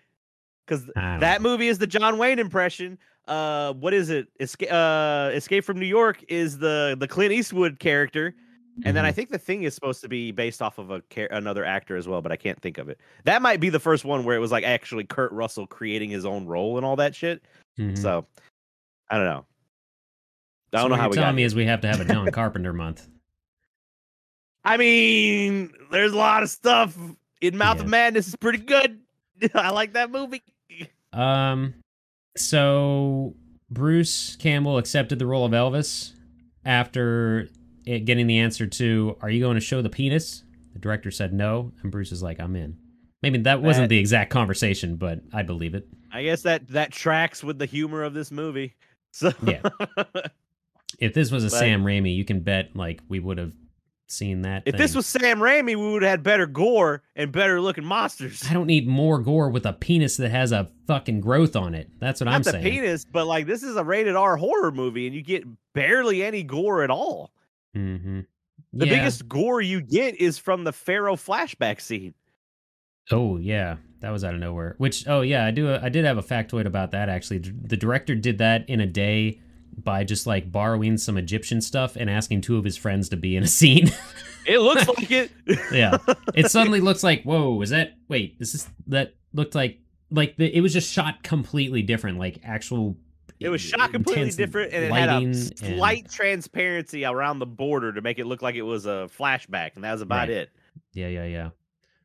Because 0.65 0.85
that 0.95 1.41
know. 1.41 1.49
movie 1.49 1.69
is 1.69 1.77
the 1.79 1.88
John 1.88 2.17
Wayne 2.17 2.39
impression. 2.39 2.97
Uh, 3.25 3.73
what 3.73 3.93
is 3.93 4.09
it? 4.09 4.27
Escape, 4.39 4.69
uh, 4.71 5.31
Escape 5.33 5.63
from 5.63 5.79
New 5.79 5.85
York 5.85 6.23
is 6.27 6.57
the 6.57 6.95
the 6.99 7.07
Clint 7.07 7.31
Eastwood 7.31 7.79
character, 7.79 8.35
and 8.83 8.95
then 8.95 9.05
I 9.05 9.11
Mhm. 9.11 9.15
think 9.15 9.29
the 9.29 9.38
thing 9.38 9.63
is 9.63 9.73
supposed 9.75 10.01
to 10.01 10.09
be 10.09 10.31
based 10.31 10.61
off 10.61 10.77
of 10.77 10.91
a 10.91 11.01
another 11.31 11.63
actor 11.63 11.95
as 11.95 12.05
well, 12.07 12.21
but 12.21 12.33
I 12.33 12.35
can't 12.35 12.61
think 12.61 12.77
of 12.77 12.89
it. 12.89 12.99
That 13.23 13.41
might 13.41 13.61
be 13.61 13.69
the 13.69 13.79
first 13.79 14.03
one 14.03 14.25
where 14.25 14.35
it 14.35 14.39
was 14.39 14.51
like 14.51 14.65
actually 14.65 15.05
Kurt 15.05 15.31
Russell 15.31 15.67
creating 15.67 16.09
his 16.09 16.25
own 16.25 16.45
role 16.45 16.75
and 16.77 16.85
all 16.85 16.97
that 16.97 17.15
shit. 17.15 17.43
Mhm. 17.79 17.97
So 17.97 18.25
I 19.09 19.15
don't 19.15 19.25
know. 19.25 19.45
I 20.73 20.79
don't 20.81 20.89
know 20.89 20.95
what 20.95 20.99
how 20.99 21.03
you're 21.05 21.09
we 21.11 21.15
telling 21.15 21.29
got. 21.29 21.35
me 21.35 21.43
is 21.43 21.55
we 21.55 21.65
have 21.65 21.79
to 21.81 21.88
have 21.88 22.01
a 22.01 22.05
John 22.05 22.29
Carpenter 22.31 22.73
month. 22.73 23.07
I 24.68 24.78
mean, 24.78 25.72
there's 25.91 26.11
a 26.11 26.18
lot 26.18 26.43
of 26.43 26.49
stuff 26.49 26.97
in 27.41 27.57
Mouth 27.57 27.78
Yeah. 27.78 27.84
of 27.84 27.89
Madness 27.89 28.28
is 28.28 28.36
pretty 28.36 28.57
good. 28.59 28.99
I 29.55 29.70
like 29.70 29.93
that 29.93 30.11
movie. 30.11 30.43
Um, 31.13 31.74
so 32.36 33.34
Bruce 33.70 34.36
Campbell 34.36 34.78
accepted 34.78 35.20
the 35.20 35.26
role 35.26 35.45
of 35.45 35.51
Elvis 35.53 36.11
after 36.65 37.47
it 37.86 38.05
getting 38.05 38.28
the 38.28 38.39
answer 38.39 38.68
to 38.68 39.18
"Are 39.22 39.30
you 39.30 39.39
going 39.39 39.55
to 39.55 39.61
show 39.61 39.82
the 39.82 39.89
penis?" 39.89 40.43
The 40.74 40.80
director 40.80 41.11
said 41.11 41.34
no, 41.34 41.72
and 41.82 41.91
Bruce 41.91 42.11
is 42.11 42.22
like, 42.22 42.39
"I'm 42.39 42.55
in." 42.55 42.78
Maybe 43.24 43.39
that 43.39 43.61
wasn't 43.61 43.86
That- 43.86 43.89
the 43.89 43.97
exact 43.99 44.30
conversation, 44.32 44.95
but 44.97 45.22
I 45.34 45.43
believe 45.43 45.74
it. 45.76 45.88
I 46.11 46.24
guess 46.24 46.41
that 46.43 46.68
that 46.70 46.91
tracks 46.91 47.43
with 47.43 47.57
the 47.59 47.65
humor 47.65 48.03
of 48.03 48.13
this 48.13 48.32
movie. 48.32 48.76
So 49.11 49.32
Yeah. 49.43 49.61
If 50.99 51.13
this 51.13 51.32
was 51.32 51.43
a 51.43 51.47
But- 51.47 51.57
Sam 51.59 51.84
Raimi, 51.84 52.15
you 52.15 52.26
can 52.26 52.41
bet 52.41 52.76
like 52.76 53.01
we 53.07 53.20
would 53.20 53.38
have 53.38 53.53
seen 54.12 54.41
that. 54.43 54.64
if 54.66 54.78
this 54.78 54.95
was 54.95 55.05
Sam 55.05 55.39
Raimi, 55.39 55.68
we 55.68 55.91
would 55.91 56.01
have 56.01 56.12
had 56.12 56.24
better 56.24 56.45
gore 56.45 57.03
and 57.16 57.32
better 57.32 57.62
looking 57.62 57.86
monsters. 57.86 58.43
I 58.49 58.53
don't 58.53 58.68
need 58.68 58.88
more 58.88 59.20
gore 59.20 59.49
with 59.49 59.66
a 59.66 59.74
penis 59.74 60.18
that 60.18 60.30
has 60.30 60.51
a 60.51 60.70
fucking 60.88 61.22
growth 61.22 61.55
on 61.55 61.76
it. 61.76 61.89
That's 61.99 62.22
what 62.22 62.26
Not 62.26 62.36
I'm 62.36 62.43
the 62.43 62.51
saying. 62.51 62.64
penis, 62.64 63.05
but 63.05 63.28
like 63.28 63.45
this 63.45 63.64
is 63.64 63.76
a 63.76 63.84
rated 63.84 64.16
R 64.16 64.38
horror 64.38 64.72
movie, 64.72 65.08
and 65.08 65.16
you 65.16 65.22
get 65.22 65.43
barely 65.74 66.24
any 66.24 66.43
gore 66.43 66.84
at 66.84 66.89
all. 66.89 67.32
Mm-hmm. 67.76 68.22
The 68.74 68.86
yeah. 68.86 68.97
biggest 68.97 69.28
gore 69.28 69.62
you 69.62 69.82
get 69.82 70.16
is 70.16 70.38
from 70.38 70.64
the 70.64 70.74
Pharaoh 70.74 71.16
flashback 71.16 71.82
scene. 71.82 72.14
Oh 73.12 73.38
yeah, 73.38 73.78
that 74.01 74.12
was 74.12 74.24
out 74.24 74.34
of 74.34 74.39
nowhere. 74.39 74.76
Which 74.78 75.08
oh 75.08 75.22
yeah, 75.22 75.45
I 75.45 75.51
do. 75.51 75.74
I 75.74 75.89
did 75.89 76.05
have 76.05 76.18
a 76.18 76.24
factoid 76.24 76.66
about 76.66 76.91
that 76.91 77.10
actually. 77.10 77.39
The 77.39 77.78
director 77.78 78.16
did 78.16 78.38
that 78.39 78.70
in 78.70 78.82
a 78.82 78.86
day 78.88 79.39
by 79.78 80.03
just 80.03 80.25
like 80.28 80.51
borrowing 80.51 80.97
some 80.97 81.17
Egyptian 81.17 81.61
stuff 81.61 81.95
and 81.95 82.09
asking 82.09 82.41
two 82.41 82.57
of 82.57 82.63
his 82.65 82.75
friends 82.78 83.09
to 83.09 83.17
be 83.17 83.36
in 83.36 83.43
a 83.43 83.47
scene. 83.47 83.91
It 84.47 84.59
looks 84.61 84.88
like 84.88 85.11
it. 85.11 85.30
yeah, 85.73 85.97
it 86.34 86.49
suddenly 86.49 86.80
looks 86.80 87.03
like 87.03 87.23
whoa. 87.23 87.61
Is 87.61 87.71
that 87.71 87.95
wait? 88.07 88.38
Is 88.39 88.53
this 88.53 88.69
that 88.88 89.13
looked 89.34 89.55
like 89.55 89.80
like 90.09 90.38
the, 90.38 90.45
it 90.55 90.61
was 90.61 90.71
just 90.71 90.89
shot 90.89 91.21
completely 91.21 91.82
different, 91.82 92.17
like 92.17 92.39
actual. 92.45 92.95
It 93.41 93.49
was 93.49 93.59
shot 93.59 93.91
completely 93.91 94.32
different, 94.32 94.71
and 94.71 94.86
it 94.86 94.91
had 94.93 95.09
a 95.09 95.75
lighting 95.75 96.03
and- 96.05 96.09
transparency 96.13 97.03
around 97.03 97.39
the 97.39 97.45
border 97.45 97.91
to 97.91 97.99
make 98.01 98.19
it 98.19 98.25
look 98.25 98.41
like 98.41 98.55
it 98.55 98.61
was 98.61 98.86
a 98.86 99.09
flashback, 99.19 99.71
and 99.75 99.84
that 99.84 99.91
was 99.91 100.01
about 100.01 100.30
Right. 100.30 100.38
it. 100.38 100.49
Yeah, 100.93 101.09
yeah, 101.09 101.25
yeah. 101.25 101.49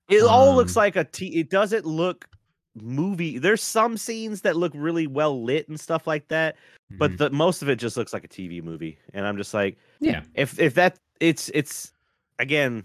It 0.09 0.25
all 0.25 0.57
looks 0.57 0.77
Um, 0.77 0.81
like 0.81 0.97
a 0.97 1.05
t. 1.05 1.29
It 1.39 1.49
doesn't 1.49 1.87
look 1.87 2.27
movie. 2.75 3.39
There's 3.39 3.63
some 3.63 3.97
scenes 3.97 4.41
that 4.43 4.57
look 4.57 4.73
really 4.75 5.07
well 5.07 5.43
lit 5.43 5.69
and 5.69 5.79
stuff 5.79 6.07
like 6.07 6.29
that, 6.29 6.57
but 6.99 7.13
Mhm. 7.13 7.19
the 7.19 7.31
most 7.31 7.63
of 7.63 7.69
it 7.69 7.77
just 7.77 7.97
looks 7.97 8.13
like 8.13 8.25
a 8.25 8.29
TV 8.29 8.63
movie. 8.63 8.99
And 9.13 9.27
I'm 9.27 9.37
just 9.37 9.53
like, 9.55 9.77
yeah, 10.01 10.23
if 10.35 10.59
if 10.59 10.75
that 10.75 10.99
it's 11.21 11.51
it's 11.55 11.93
again, 12.39 12.85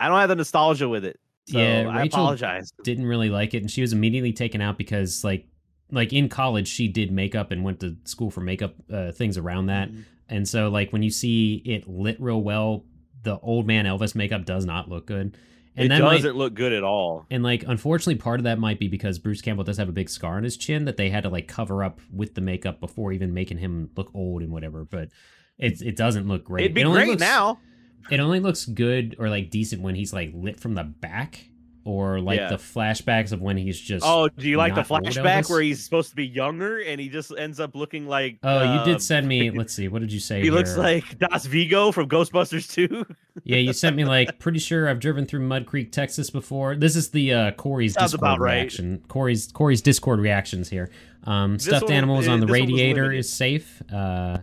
I 0.00 0.08
don't 0.08 0.18
have 0.18 0.28
the 0.28 0.36
nostalgia 0.36 0.88
with 0.88 1.04
it. 1.04 1.18
So 1.46 1.58
Yeah, 1.58 1.88
I 1.88 2.02
Rachel 2.02 2.20
apologize. 2.22 2.70
didn't 2.84 3.06
really 3.06 3.30
like 3.30 3.54
it, 3.54 3.58
and 3.62 3.70
she 3.70 3.80
was 3.80 3.92
immediately 3.92 4.32
taken 4.32 4.60
out 4.60 4.76
because 4.78 5.24
like 5.24 5.46
like 5.90 6.12
in 6.12 6.28
college 6.28 6.68
she 6.68 6.86
did 6.88 7.10
makeup 7.10 7.50
and 7.50 7.64
went 7.64 7.80
to 7.80 7.96
school 8.04 8.30
for 8.30 8.40
makeup 8.42 8.74
uh, 8.92 9.12
things 9.12 9.38
around 9.38 9.66
that. 9.66 9.88
Mm-hmm. 9.90 10.00
And 10.28 10.46
so 10.48 10.68
like 10.68 10.92
when 10.92 11.02
you 11.02 11.10
see 11.10 11.62
it 11.64 11.88
lit 11.88 12.20
real 12.20 12.42
well, 12.42 12.84
the 13.22 13.38
old 13.38 13.66
man 13.66 13.86
Elvis 13.86 14.14
makeup 14.14 14.44
does 14.44 14.66
not 14.66 14.88
look 14.90 15.06
good. 15.06 15.36
And 15.78 15.86
it 15.86 15.88
that 15.88 16.00
doesn't 16.00 16.36
look 16.36 16.54
good 16.54 16.72
at 16.72 16.82
all. 16.84 17.26
and 17.30 17.42
like 17.42 17.64
unfortunately 17.66 18.16
part 18.16 18.40
of 18.40 18.44
that 18.44 18.58
might 18.58 18.78
be 18.78 18.88
because 18.88 19.18
Bruce 19.18 19.40
Campbell 19.40 19.64
does 19.64 19.76
have 19.78 19.88
a 19.88 19.92
big 19.92 20.10
scar 20.10 20.36
on 20.36 20.42
his 20.42 20.56
chin 20.56 20.84
that 20.86 20.96
they 20.96 21.10
had 21.10 21.22
to 21.22 21.28
like 21.28 21.48
cover 21.48 21.82
up 21.84 22.00
with 22.12 22.34
the 22.34 22.40
makeup 22.40 22.80
before 22.80 23.12
even 23.12 23.32
making 23.32 23.58
him 23.58 23.90
look 23.96 24.10
old 24.14 24.42
and 24.42 24.50
whatever. 24.50 24.84
But 24.84 25.08
it 25.58 25.80
it 25.82 25.96
doesn't 25.96 26.28
look 26.28 26.44
great. 26.44 26.64
It'd 26.64 26.74
be 26.74 26.82
it 26.82 26.86
great 26.86 27.08
looks, 27.08 27.20
now. 27.20 27.58
It 28.10 28.20
only 28.20 28.40
looks 28.40 28.64
good 28.64 29.16
or 29.18 29.28
like 29.28 29.50
decent 29.50 29.82
when 29.82 29.94
he's 29.94 30.12
like 30.12 30.30
lit 30.34 30.58
from 30.60 30.74
the 30.74 30.84
back 30.84 31.48
or 31.88 32.20
like 32.20 32.38
Yeah. 32.38 32.50
the 32.50 32.56
flashbacks 32.56 33.32
of 33.32 33.40
when 33.40 33.56
he's 33.56 33.80
just 33.80 34.04
Oh, 34.06 34.28
do 34.28 34.46
you 34.46 34.58
like 34.58 34.74
the 34.74 34.82
flashback 34.82 35.48
where 35.48 35.62
he's 35.62 35.82
supposed 35.82 36.10
to 36.10 36.16
be 36.16 36.26
younger 36.26 36.78
and 36.80 37.00
he 37.00 37.08
just 37.08 37.32
ends 37.36 37.58
up 37.58 37.74
looking 37.74 38.06
like? 38.06 38.38
Oh, 38.42 38.74
you 38.74 38.84
did 38.84 39.00
send 39.00 39.26
me. 39.26 39.50
Let's 39.58 39.72
see. 39.72 39.88
What 39.88 40.00
did 40.00 40.12
you 40.12 40.20
say? 40.20 40.42
He 40.42 40.50
looks 40.50 40.76
like 40.76 41.18
Das 41.18 41.46
Vigo 41.46 41.90
from 41.90 42.06
Ghostbusters 42.08 42.70
2. 42.70 43.06
Yeah, 43.44 43.56
you 43.56 43.72
sent 43.72 43.96
me 43.96 44.04
like. 44.04 44.38
Pretty 44.38 44.58
sure 44.58 44.86
I've 44.88 45.00
driven 45.00 45.24
through 45.24 45.40
Mud 45.40 45.64
Creek, 45.64 45.90
Texas 45.90 46.28
before. 46.28 46.76
This 46.76 46.94
is 46.94 47.10
the 47.10 47.32
uh, 47.32 47.50
Corey's 47.52 47.94
Sounds 47.94 48.12
Discord 48.12 48.38
right. 48.40 48.54
reaction. 48.56 49.02
Corey's 49.08 49.50
Corey's 49.50 49.80
Discord 49.80 50.20
reactions 50.20 50.68
here. 50.68 50.90
Um, 51.24 51.58
stuffed 51.58 51.84
one- 51.84 51.92
animals 51.92 52.28
eh, 52.28 52.32
on 52.32 52.40
the 52.40 52.46
this 52.46 52.52
one 52.52 52.60
was 52.60 52.70
radiator 52.70 53.12
is 53.12 53.32
safe. 53.32 53.82
Uh, 53.90 54.38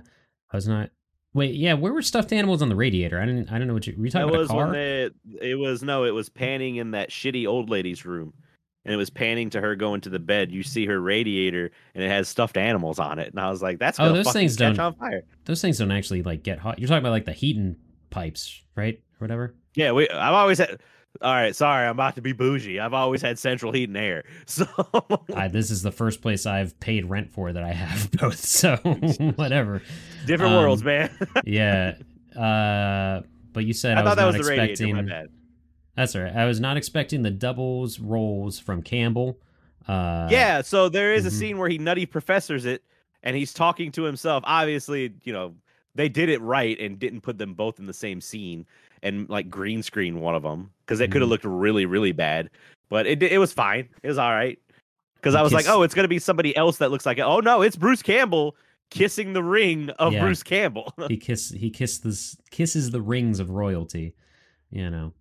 I 0.52 0.56
was 0.58 0.68
not. 0.68 0.89
Wait, 1.36 1.54
yeah, 1.54 1.74
where 1.74 1.92
were 1.94 2.02
stuffed 2.02 2.32
animals 2.34 2.62
on 2.62 2.70
the 2.70 2.76
radiator? 2.76 3.20
I 3.20 3.26
didn't. 3.26 3.52
I 3.52 3.60
don't 3.60 3.68
know 3.68 3.74
what 3.74 3.86
you. 3.86 3.94
Were 3.98 4.06
you 4.06 4.12
That 4.12 4.20
talking 4.22 4.30
about 4.30 4.38
a 4.38 4.40
was 4.40 4.50
when 4.50 4.58
car? 4.68 4.72
they, 4.72 5.10
it 5.52 5.56
was 5.60 5.84
no, 5.84 6.06
it 6.06 6.12
was 6.12 6.30
panning 6.30 6.78
in 6.78 6.92
that 6.92 7.10
shitty 7.10 7.46
old 7.46 7.70
lady's 7.70 8.06
room, 8.06 8.34
and 8.86 8.94
it 8.94 8.98
was 8.98 9.10
panning 9.10 9.50
to 9.50 9.60
her 9.60 9.76
going 9.76 10.00
to 10.02 10.10
the 10.10 10.18
bed. 10.18 10.50
You 10.52 10.64
see 10.64 10.86
her 10.86 11.00
radiator, 11.00 11.72
and 11.94 12.04
it 12.04 12.08
has 12.10 12.30
stuffed 12.30 12.56
animals 12.56 13.00
on 13.00 13.20
it, 13.20 13.30
and 13.32 13.40
I 13.40 13.50
was 13.50 13.62
like, 13.62 13.80
"That's 13.80 14.00
Oh, 14.00 14.14
those 14.14 14.32
things 14.32 14.56
catch 14.56 14.78
don't- 14.78 14.86
on 14.86 14.96
fire." 14.96 15.24
Those 15.44 15.62
things 15.62 15.78
don't 15.78 15.92
actually 15.92 16.24
like 16.24 16.42
get 16.42 16.58
hot. 16.58 16.80
You're 16.80 16.88
talking 16.88 17.00
about 17.04 17.12
like 17.12 17.26
the 17.26 17.34
heating 17.34 17.76
pipes, 18.12 18.62
right? 18.78 18.96
Or 18.96 19.26
whatever. 19.26 19.54
Yeah, 19.76 19.92
we. 19.92 20.10
I've 20.10 20.34
always 20.34 20.58
had. 20.60 20.80
All 21.22 21.34
right, 21.34 21.55
sorry, 21.55 21.86
I'm 21.86 21.91
about 21.91 22.16
to 22.16 22.22
be 22.22 22.34
bougie. 22.34 22.80
I've 22.80 22.93
always 22.93 23.22
had 23.22 23.39
central 23.39 23.72
heat 23.72 23.89
and 23.89 23.97
air, 23.97 24.24
so 24.45 24.66
I, 25.34 25.47
this 25.47 25.72
is 25.72 25.82
the 25.82 25.91
first 25.91 26.22
place 26.22 26.45
I've 26.45 26.80
paid 26.80 27.09
rent 27.09 27.32
for 27.32 27.53
that 27.53 27.63
I 27.63 27.72
have 27.72 28.11
both. 28.20 28.39
So 28.39 28.76
whatever. 29.36 29.82
different 30.26 30.53
um, 30.53 30.61
worlds, 30.61 30.84
man. 30.84 31.09
yeah. 31.45 31.95
Uh, 32.36 33.22
but 33.53 33.66
you 33.66 33.74
said 33.74 33.97
I, 33.97 34.01
I 34.01 34.16
that 34.16 34.18
not 34.18 34.28
was 34.28 34.36
expecting. 34.36 35.09
That's 35.95 36.13
all 36.16 36.24
right. 36.24 36.36
I 36.36 36.45
was 36.45 36.59
not 36.59 36.76
expecting 36.76 37.22
the 37.22 37.32
doubles 37.32 37.99
rolls 37.99 38.59
from 38.59 38.82
Campbell. 38.82 39.39
Uh, 39.88 40.28
yeah, 40.30 40.61
so 40.61 40.89
there 40.89 41.13
is 41.13 41.26
a 41.26 41.30
mhm. 41.30 41.34
scene 41.34 41.57
where 41.57 41.70
he 41.70 41.78
nutty 41.78 42.05
professors 42.05 42.66
it, 42.66 42.84
and 43.24 43.36
he's 43.36 43.53
talking 43.53 43.91
to 43.93 44.03
himself. 44.03 44.43
Obviously, 44.45 45.13
you 45.24 45.32
know 45.32 45.55
they 45.95 46.09
did 46.09 46.30
it 46.30 46.41
right 46.41 46.78
and 46.80 46.99
didn't 46.99 47.22
put 47.22 47.38
them 47.38 47.53
both 47.53 47.80
in 47.80 47.88
the 47.88 47.93
same 47.93 48.22
scene 48.22 48.66
and 49.06 49.30
like 49.30 49.49
green 49.49 49.82
screen 49.84 50.20
one 50.20 50.36
of 50.36 50.43
them 50.43 50.72
because 50.86 50.99
it 50.99 51.12
could 51.12 51.22
have 51.22 51.28
Mhm. 51.28 51.32
looked 51.32 51.45
really 51.45 51.86
really 51.86 52.12
bad. 52.12 52.49
But 52.89 53.06
it 53.08 53.24
it 53.24 53.38
was 53.38 53.53
fine. 53.53 53.88
It 54.03 54.08
was 54.08 54.18
all 54.18 54.32
right 54.32 54.60
because 55.16 55.36
I 55.36 55.41
was 55.41 55.53
like, 55.53 55.68
oh, 55.70 55.84
it's 55.84 55.93
gonna 55.93 56.08
be 56.08 56.20
somebody 56.20 56.56
else 56.58 56.78
that 56.80 56.91
looks 56.91 57.06
like 57.06 57.18
it. 57.18 57.22
Oh 57.24 57.39
no, 57.39 57.62
it's 57.62 57.76
Bruce 57.76 58.01
Campbell 58.01 58.56
kissing 58.91 59.34
the 59.34 59.41
ring 59.43 59.89
of 59.91 60.14
Yeah. 60.14 60.22
Bruce 60.22 60.43
Campbell. 60.43 60.93
he 61.08 61.18
kiss 61.18 61.49
he 61.49 61.70
kisses 61.70 62.38
kisses 62.51 62.91
the 62.91 63.01
rings 63.01 63.39
of 63.39 63.49
royalty. 63.49 64.14
You 64.72 64.89
know. 64.89 65.14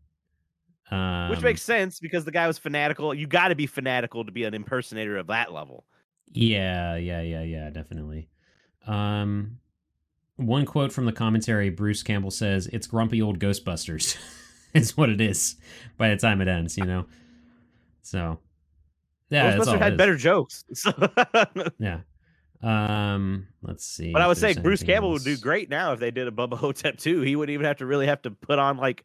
Um, 0.91 1.31
Which 1.31 1.41
makes 1.43 1.63
sense 1.63 1.99
because 1.99 2.25
the 2.25 2.31
guy 2.31 2.47
was 2.47 2.59
fanatical. 2.59 3.15
You 3.15 3.27
got 3.27 3.49
to 3.49 3.55
be 3.55 3.67
fanatical 3.67 4.25
to 4.25 4.31
be 4.31 4.45
an 4.45 4.53
impersonator 4.53 5.17
of 5.17 5.29
that 5.29 5.53
level. 5.53 5.87
Yeah, 6.33 6.97
yeah, 6.97 7.23
yeah, 7.23 7.43
yeah, 7.43 7.71
definitely. 7.71 8.29
Um, 8.87 9.59
one 10.37 10.67
quote 10.67 10.93
from 10.93 11.07
the 11.07 11.13
commentary: 11.13 11.71
Bruce 11.71 12.03
Campbell 12.03 12.31
says, 12.31 12.67
"It's 12.73 12.87
grumpy 12.87 13.21
old 13.23 13.39
Ghostbusters." 13.39 14.17
is 14.75 14.97
what 14.97 15.09
it 15.09 15.21
is 15.21 15.57
by 15.97 16.09
the 16.11 16.17
time 16.17 16.41
it 16.41 16.49
ends. 16.49 16.77
You 16.77 16.85
know. 16.85 17.07
So. 18.03 18.39
Yeah, 19.31 19.57
Ghostbusters 19.57 19.79
had 19.79 19.97
better 19.97 20.17
jokes. 20.17 20.65
So- 20.75 20.93
Yeah. 21.79 22.01
Um, 22.63 23.49
let's 23.63 23.85
see. 23.85 24.13
But 24.13 24.23
I 24.23 24.27
would 24.29 24.39
say 24.39 24.55
Bruce 24.55 24.83
Campbell 24.83 25.11
would 25.13 25.25
do 25.25 25.37
great 25.37 25.69
now 25.69 25.93
if 25.93 26.01
they 26.01 26.11
did 26.11 26.27
a 26.29 26.31
Bubba 26.31 26.57
Ho-Tep 26.57 26.97
too. 26.99 27.21
He 27.21 27.37
wouldn't 27.37 27.53
even 27.53 27.67
have 27.67 27.77
to 27.79 27.87
really 27.87 28.07
have 28.07 28.23
to 28.23 28.31
put 28.31 28.59
on 28.59 28.79
like 28.79 29.05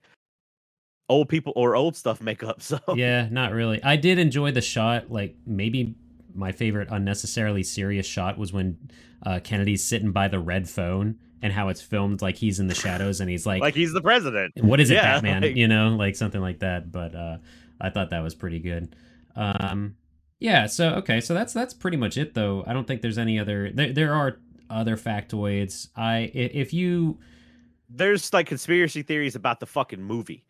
old 1.10 1.28
people 1.30 1.52
or 1.56 1.76
old 1.76 1.96
stuff 1.96 2.22
makeup. 2.22 2.62
So 2.62 2.80
Yeah, 2.96 3.28
not 3.30 3.52
really. 3.52 3.84
I 3.84 3.96
did 3.98 4.18
enjoy 4.20 4.52
the 4.52 4.62
shot. 4.62 5.12
Like 5.12 5.36
maybe 5.46 5.96
my 6.34 6.52
favorite 6.52 6.88
unnecessarily 6.92 7.64
serious 7.64 8.06
shot 8.06 8.38
was 8.38 8.54
when 8.54 8.78
uh, 9.24 9.40
Kennedy's 9.44 9.84
sitting 9.84 10.12
by 10.12 10.28
the 10.28 10.40
red 10.40 10.70
phone 10.70 11.20
and 11.42 11.54
how 11.54 11.70
it's 11.70 11.82
filmed 11.82 12.22
like 12.22 12.36
he's 12.38 12.60
in 12.60 12.68
the 12.68 12.76
shadows 12.76 13.22
and 13.22 13.30
he's 13.30 13.46
like, 13.46 13.62
like 13.62 13.76
he's 13.76 13.94
the 13.94 14.02
president. 14.02 14.54
"What 14.62 14.80
is 14.80 14.90
it, 14.92 14.96
yeah, 14.96 15.14
Batman?" 15.16 15.42
like- 15.44 15.56
you 15.56 15.68
know, 15.68 15.90
like 15.96 16.16
something 16.16 16.42
like 16.42 16.60
that. 16.60 16.92
But 16.92 17.16
uh, 17.16 17.38
I 17.80 17.90
thought 17.90 18.10
that 18.12 18.22
was 18.24 18.36
pretty 18.36 18.60
good. 18.60 18.96
Um, 19.36 19.96
yeah. 20.40 20.66
So 20.68 20.96
okay. 20.96 21.22
So 21.22 21.34
that's 21.34 21.54
that's 21.54 21.74
pretty 21.74 21.98
much 21.98 22.18
it, 22.18 22.34
though. 22.34 22.64
I 22.68 22.74
don't 22.74 22.86
think 22.88 23.02
there's 23.02 23.18
any 23.18 23.40
other. 23.40 23.72
There 23.72 23.94
there 23.94 24.14
are 24.14 24.40
other 24.70 24.98
factoids. 24.98 25.88
I 25.96 26.18
i- 26.18 26.32
if 26.34 26.74
you 26.74 27.20
There's 27.90 28.32
like 28.34 28.48
conspiracy 28.48 29.02
theories 29.02 29.36
about 29.36 29.60
the 29.60 29.66
fucking 29.66 30.02
movie. 30.04 30.46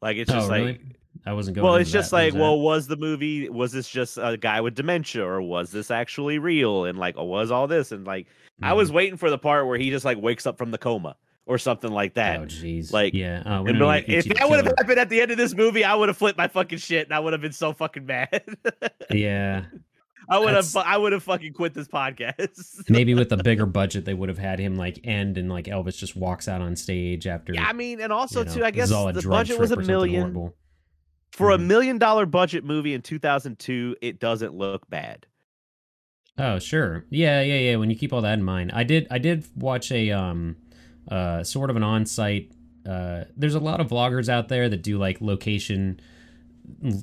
Like 0.00 0.16
it's 0.16 0.30
oh 0.30 0.34
just 0.34 0.48
like 0.50 0.60
really 0.64 0.80
I 1.24 1.32
wasn't 1.32 1.56
going. 1.56 1.64
well, 1.64 1.76
it's 1.76 1.90
just 1.90 2.10
that. 2.10 2.16
Like, 2.16 2.32
was 2.32 2.40
well, 2.40 2.60
was 2.60 2.86
the 2.88 2.96
movie 2.96 3.48
was 3.48 3.72
this 3.72 3.88
just 3.88 4.18
a 4.18 4.36
guy 4.36 4.60
with 4.60 4.74
dementia 4.74 5.24
or 5.24 5.40
was 5.40 5.70
this 5.70 5.90
actually 5.90 6.38
real? 6.38 6.84
And 6.84 6.98
like, 6.98 7.16
was 7.16 7.50
all 7.50 7.68
this? 7.68 7.92
And 7.92 8.06
like, 8.06 8.26
that? 8.58 8.70
I 8.70 8.72
was 8.72 8.88
mm-hmm. 8.88 8.96
waiting 8.96 9.16
for 9.16 9.30
the 9.30 9.38
part 9.38 9.66
where 9.66 9.78
he 9.78 9.90
just 9.90 10.04
like 10.04 10.18
wakes 10.20 10.46
up 10.46 10.58
from 10.58 10.70
the 10.70 10.78
coma 10.78 11.16
or 11.46 11.58
something 11.58 11.90
like 11.90 12.14
that. 12.14 12.40
Oh 12.40 12.44
jeez. 12.44 12.92
Like, 12.92 13.14
yeah. 13.14 13.42
Oh, 13.46 13.64
and 13.66 13.78
be 13.78 13.84
like, 13.84 14.08
if 14.08 14.24
that 14.24 14.48
would 14.48 14.64
have 14.64 14.74
happened 14.78 14.98
at 14.98 15.08
the 15.08 15.20
end 15.20 15.30
of 15.30 15.36
this 15.36 15.54
movie, 15.54 15.84
I 15.84 15.94
would 15.94 16.08
have 16.08 16.16
flipped 16.16 16.38
my 16.38 16.48
fucking 16.48 16.78
shit 16.78 17.06
and 17.06 17.14
I 17.14 17.20
would 17.20 17.32
have 17.32 17.42
been 17.42 17.52
so 17.52 17.72
fucking 17.72 18.06
mad. 18.06 18.44
Yeah. 19.10 19.64
I 20.28 20.38
would 20.38 20.54
have, 20.54 20.76
I 20.76 20.96
would 20.96 21.12
have 21.12 21.22
fucking 21.24 21.52
quit 21.52 21.74
this 21.74 21.88
podcast. 21.88 22.84
Maybe 22.88 23.12
with 23.14 23.32
a 23.32 23.36
bigger 23.36 23.66
budget, 23.66 24.04
they 24.04 24.14
would 24.14 24.28
have 24.28 24.38
had 24.38 24.58
him 24.58 24.76
like 24.76 25.00
end 25.04 25.36
and 25.36 25.50
like 25.50 25.66
Elvis 25.66 25.96
just 25.96 26.16
walks 26.16 26.48
out 26.48 26.62
on 26.62 26.76
stage 26.76 27.26
after. 27.26 27.52
yeah, 27.52 27.66
I 27.66 27.72
mean, 27.72 28.00
and 28.00 28.12
also 28.12 28.40
you 28.40 28.46
know, 28.46 28.54
too, 28.54 28.64
I 28.64 28.70
guess 28.70 28.86
is 28.86 28.92
all 28.92 29.08
a 29.08 29.12
the 29.12 29.28
budget 29.28 29.58
was 29.58 29.72
a 29.72 29.74
trip 29.74 29.84
or 29.84 29.84
something 29.84 29.86
million 29.86 30.20
horrible. 30.20 30.54
For 31.32 31.50
a 31.50 31.58
Mhm. 31.58 31.66
million 31.66 31.98
dollar 31.98 32.24
budget 32.26 32.64
movie 32.64 32.94
in 32.94 33.02
2002. 33.02 33.96
It 34.00 34.20
doesn't 34.20 34.54
look 34.54 34.88
bad. 34.88 35.26
Oh 36.38 36.58
sure, 36.58 37.04
yeah, 37.10 37.42
yeah, 37.42 37.58
yeah. 37.58 37.76
When 37.76 37.90
you 37.90 37.96
keep 37.96 38.12
all 38.12 38.22
that 38.22 38.38
in 38.38 38.44
mind, 38.44 38.70
I 38.72 38.84
did, 38.84 39.06
I 39.10 39.18
did 39.18 39.44
watch 39.56 39.90
a 39.92 40.10
um, 40.12 40.56
uh, 41.08 41.42
sort 41.42 41.68
of 41.68 41.76
an 41.76 41.82
on-site. 41.82 42.52
Uh, 42.86 43.24
there's 43.36 43.54
a 43.54 43.60
lot 43.60 43.80
of 43.80 43.88
vloggers 43.88 44.28
out 44.28 44.48
there 44.48 44.68
that 44.68 44.82
do 44.82 44.96
like 44.98 45.20
location 45.20 46.00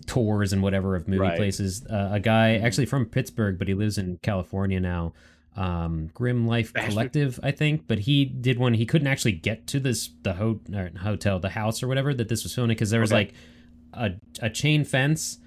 tours 0.08 0.52
and 0.54 0.64
whatever 0.64 0.96
of 0.96 1.08
movie 1.08 1.20
Right. 1.20 1.38
places. 1.38 1.86
Uh, 1.86 2.10
a 2.14 2.20
guy 2.20 2.56
actually 2.58 2.86
from 2.86 3.06
Pittsburgh, 3.06 3.58
but 3.60 3.68
he 3.68 3.74
lives 3.74 3.98
in 3.98 4.18
California 4.24 4.80
now. 4.80 5.14
Um, 5.56 6.10
Grim 6.14 6.48
Life 6.48 6.74
Bastard. 6.74 6.92
Collective, 6.92 7.40
I 7.44 7.52
think, 7.52 7.86
but 7.88 8.00
he 8.00 8.24
did 8.26 8.58
one. 8.58 8.74
He 8.76 8.86
couldn't 8.86 9.08
actually 9.08 9.34
get 9.34 9.68
to 9.68 9.80
this 9.80 10.10
the 10.24 10.34
ho- 10.34 10.60
hotel, 11.02 11.40
the 11.40 11.50
house 11.50 11.84
or 11.84 11.88
whatever 11.88 12.14
that 12.14 12.30
this 12.30 12.44
was 12.44 12.54
filming 12.56 12.76
because 12.76 12.90
there 12.92 13.02
was 13.02 13.12
Okay. 13.12 13.20
like 13.26 13.34
a 13.94 14.12
a 14.42 14.50
chain 14.50 14.84
fence 14.84 15.40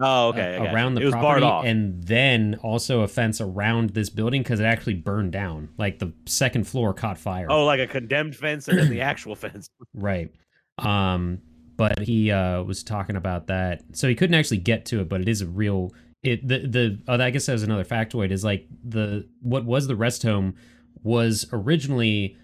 Oh, 0.00 0.28
okay. 0.28 0.56
Around 0.56 0.94
the 0.94 1.06
it 1.06 1.10
property, 1.12 1.44
off. 1.44 1.64
and 1.64 2.02
then 2.02 2.58
also 2.62 3.02
a 3.02 3.08
fence 3.08 3.40
around 3.40 3.90
this 3.90 4.10
building 4.10 4.42
because 4.42 4.58
it 4.58 4.64
actually 4.64 4.94
burned 4.94 5.30
down. 5.32 5.68
Like 5.78 6.00
the 6.00 6.12
second 6.26 6.66
floor 6.66 6.92
caught 6.92 7.18
fire. 7.18 7.46
oh, 7.48 7.64
like 7.64 7.78
a 7.78 7.86
condemned 7.86 8.34
fence 8.34 8.66
and 8.68 8.78
then 8.78 8.90
the 8.90 9.00
actual 9.00 9.36
fence. 9.36 9.68
Right. 9.94 10.30
Um, 10.78 11.38
but 11.76 12.00
he 12.00 12.30
uh, 12.32 12.62
was 12.62 12.82
talking 12.82 13.14
about 13.16 13.46
that, 13.48 13.82
so 13.92 14.08
he 14.08 14.14
couldn't 14.14 14.34
actually 14.34 14.56
get 14.58 14.86
to 14.86 15.00
it. 15.00 15.08
But 15.08 15.20
it 15.20 15.28
is 15.28 15.40
a 15.42 15.46
real. 15.46 15.92
It 16.22 16.46
the 16.48 16.60
the 16.66 16.98
oh, 17.08 17.20
I 17.20 17.30
guess 17.30 17.46
that 17.46 17.52
was 17.52 17.62
another 17.62 17.84
factoid 17.84 18.30
is 18.30 18.42
like 18.42 18.66
the 18.82 19.28
what 19.40 19.64
was 19.64 19.86
the 19.86 19.96
rest 19.96 20.22
home 20.22 20.54
was 21.02 21.46
originally 21.52 22.36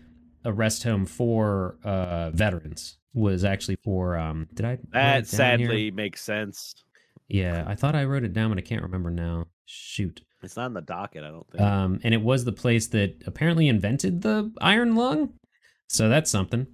a 0.45 0.53
rest 0.53 0.83
home 0.83 1.07
for 1.07 1.79
uh 1.85 2.31
veterans 2.31 2.99
was 3.19 3.45
actually 3.45 3.77
for 3.85 4.17
um 4.17 4.49
did 4.55 4.65
I 4.67 4.79
That 4.93 5.27
sadly 5.27 5.85
here? 5.85 5.93
makes 5.93 6.23
sense. 6.23 6.75
yeah 7.29 7.65
I 7.67 7.75
thought 7.75 7.95
I 7.95 8.05
wrote 8.05 8.25
it 8.25 8.33
down 8.33 8.51
but 8.51 8.59
I 8.59 8.63
can't 8.63 8.83
remember 8.83 9.11
now 9.11 9.47
shoot 9.67 10.23
It's 10.43 10.57
not 10.57 10.67
in 10.67 10.73
the 10.75 10.81
docket, 10.81 11.25
I 11.25 11.29
don't 11.29 11.51
think. 11.51 11.61
um 11.63 12.01
and 12.05 12.15
it 12.15 12.23
was 12.23 12.45
the 12.45 12.53
place 12.53 12.87
that 12.89 13.23
apparently 13.27 13.69
invented 13.69 14.23
the 14.23 14.51
iron 14.61 14.95
lung 14.95 15.35
so 15.89 16.09
that's 16.09 16.31
something 16.31 16.67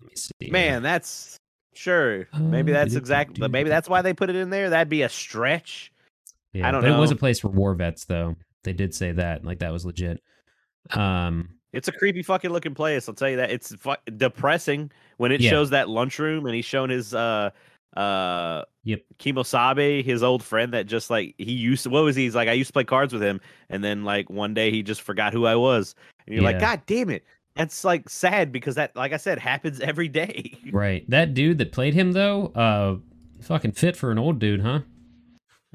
let 0.00 0.10
me 0.10 0.16
see. 0.16 0.50
Man, 0.50 0.82
that's 0.82 1.38
sure. 1.74 2.28
Maybe 2.38 2.70
that's 2.72 2.90
do-do-do-do. 2.90 2.98
exactly. 2.98 3.48
Maybe 3.48 3.68
that's 3.68 3.88
why 3.88 4.00
they 4.00 4.12
put 4.14 4.30
it 4.30 4.36
in 4.36 4.48
there. 4.50 4.70
That'd 4.70 4.88
be 4.88 5.02
a 5.02 5.08
stretch. 5.08 5.92
Yeah, 6.52 6.70
don't 6.70 6.82
but 6.82 6.90
it 6.92 6.96
was 6.96 7.10
a 7.10 7.16
place 7.16 7.40
for 7.40 7.48
war 7.48 7.74
vets, 7.74 8.04
though. 8.04 8.36
They 8.62 8.72
did 8.72 8.94
say 8.94 9.10
that, 9.12 9.44
like 9.44 9.58
that 9.58 9.72
was 9.72 9.84
legit. 9.84 10.22
Um, 10.90 11.57
It's 11.72 11.88
a 11.88 11.92
creepy 11.92 12.22
fucking 12.22 12.50
looking 12.50 12.74
place. 12.74 13.08
I'll 13.08 13.14
tell 13.14 13.28
you 13.28 13.36
that. 13.36 13.50
It's 13.50 13.74
fu- 13.74 13.94
depressing 14.16 14.90
when 15.18 15.32
it 15.32 15.40
Yeah. 15.40 15.50
shows 15.50 15.70
that 15.70 15.88
lunchroom 15.88 16.46
and 16.46 16.54
he's 16.54 16.64
showing 16.64 16.90
his 16.90 17.14
uh 17.14 17.50
uh 17.96 18.64
Yep. 18.84 19.02
Kimosabe, 19.18 20.02
his 20.02 20.22
old 20.22 20.42
friend 20.42 20.72
that 20.72 20.86
just 20.86 21.10
like 21.10 21.34
he 21.36 21.52
used 21.52 21.82
to 21.82 21.90
what 21.90 22.04
was 22.04 22.16
he? 22.16 22.24
He's 22.24 22.34
like, 22.34 22.48
I 22.48 22.52
used 22.52 22.68
to 22.68 22.72
play 22.72 22.84
cards 22.84 23.12
with 23.12 23.22
him, 23.22 23.40
and 23.68 23.84
then 23.84 24.04
like 24.04 24.30
one 24.30 24.54
day 24.54 24.70
he 24.70 24.82
just 24.82 25.02
forgot 25.02 25.32
who 25.32 25.44
I 25.46 25.56
was. 25.56 25.94
And 26.26 26.34
you're 26.34 26.44
like, 26.44 26.58
God 26.60 26.80
damn 26.86 27.10
it. 27.10 27.24
That's 27.54 27.84
like 27.84 28.08
sad 28.08 28.52
because 28.52 28.76
that 28.76 28.94
like 28.96 29.12
I 29.12 29.16
said, 29.18 29.38
happens 29.38 29.80
every 29.80 30.08
day. 30.08 30.56
right. 30.72 31.04
That 31.10 31.34
dude 31.34 31.58
that 31.58 31.72
played 31.72 31.92
him, 31.92 32.12
though, 32.12 32.46
uh, 32.54 32.96
fucking 33.42 33.72
fit 33.72 33.96
for 33.96 34.10
an 34.10 34.18
old 34.18 34.38
dude, 34.38 34.60
huh? 34.60 34.80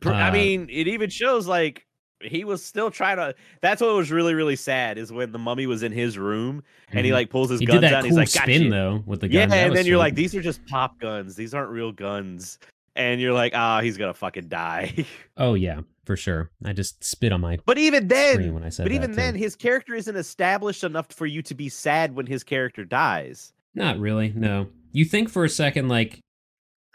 I 0.05 0.29
Uh, 0.29 0.31
mean, 0.31 0.67
it 0.71 0.87
even 0.87 1.09
shows 1.09 1.45
like 1.45 1.85
he 2.24 2.43
was 2.43 2.63
still 2.63 2.89
trying 2.91 3.17
to. 3.17 3.36
That's 3.61 3.82
what 3.82 3.93
was 3.95 4.11
really, 4.11 4.34
really 4.34 4.55
sad 4.55 4.97
is 4.97 5.11
when 5.11 5.32
the 5.32 5.39
mummy 5.39 5.67
was 5.67 5.84
in 5.84 5.91
his 5.91 6.17
room 6.17 6.63
and 6.91 7.05
he 7.05 7.11
mhm. 7.11 7.15
like 7.15 7.30
pulls 7.30 7.49
his 7.49 7.59
he 7.59 7.65
guns 7.65 7.82
did 7.82 7.84
that 7.84 7.93
out. 7.93 8.03
cool 8.03 8.17
and 8.17 8.19
he's 8.28 8.36
like, 8.36 8.43
spin 8.43 8.69
though 8.69 9.03
with 9.05 9.21
the 9.21 9.30
Yeah, 9.30 9.41
gun. 9.41 9.49
That 9.49 9.67
and 9.67 9.76
then 9.76 9.86
you're 9.86 9.95
sweet. 9.95 9.99
like, 9.99 10.15
these 10.15 10.36
are 10.36 10.41
just 10.41 10.65
pop 10.67 10.99
guns. 10.99 11.36
These 11.36 11.53
aren't 11.53 11.71
real 11.71 11.91
guns. 11.91 12.59
And 12.95 13.19
you're 13.19 13.34
like, 13.34 13.53
ah, 13.55 13.82
he's 13.82 13.97
gonna 13.97 14.13
fucking 14.13 14.49
die. 14.49 15.05
oh 15.38 15.55
yeah, 15.55 15.82
for 16.05 16.15
sure. 16.15 16.51
I 16.63 16.74
just 16.74 17.03
spit 17.03 17.32
on 17.32 17.41
my 17.41 17.57
but 17.65 17.78
even 17.78 18.07
then, 18.07 18.53
when 18.53 18.63
I 18.63 18.69
said 18.69 18.84
but 18.84 18.91
even 18.91 19.09
too. 19.11 19.15
then, 19.15 19.36
his 19.36 19.55
character 19.55 19.95
isn't 19.95 20.15
established 20.15 20.84
enough 20.84 21.07
for 21.11 21.26
you 21.26 21.41
to 21.43 21.55
be 21.55 21.69
sad 21.69 22.15
when 22.15 22.28
his 22.28 22.43
character 22.43 22.86
dies. 22.86 23.53
Not 23.76 23.97
really. 23.99 24.32
No. 24.36 24.67
You 24.91 25.05
think 25.05 25.30
for 25.30 25.43
a 25.43 25.49
second, 25.49 25.88
like, 25.89 26.19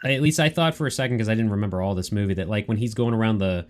at 0.05 0.21
least 0.21 0.39
I 0.39 0.47
thought 0.47 0.75
for 0.75 0.87
a 0.87 0.91
second 0.91 1.17
because 1.17 1.27
I 1.27 1.35
didn't 1.35 1.51
remember 1.51 1.81
all 1.81 1.93
this 1.95 2.11
movie 2.11 2.35
that 2.35 2.47
like 2.47 2.67
when 2.67 2.77
he's 2.77 2.93
going 2.93 3.13
around 3.13 3.39
the 3.39 3.67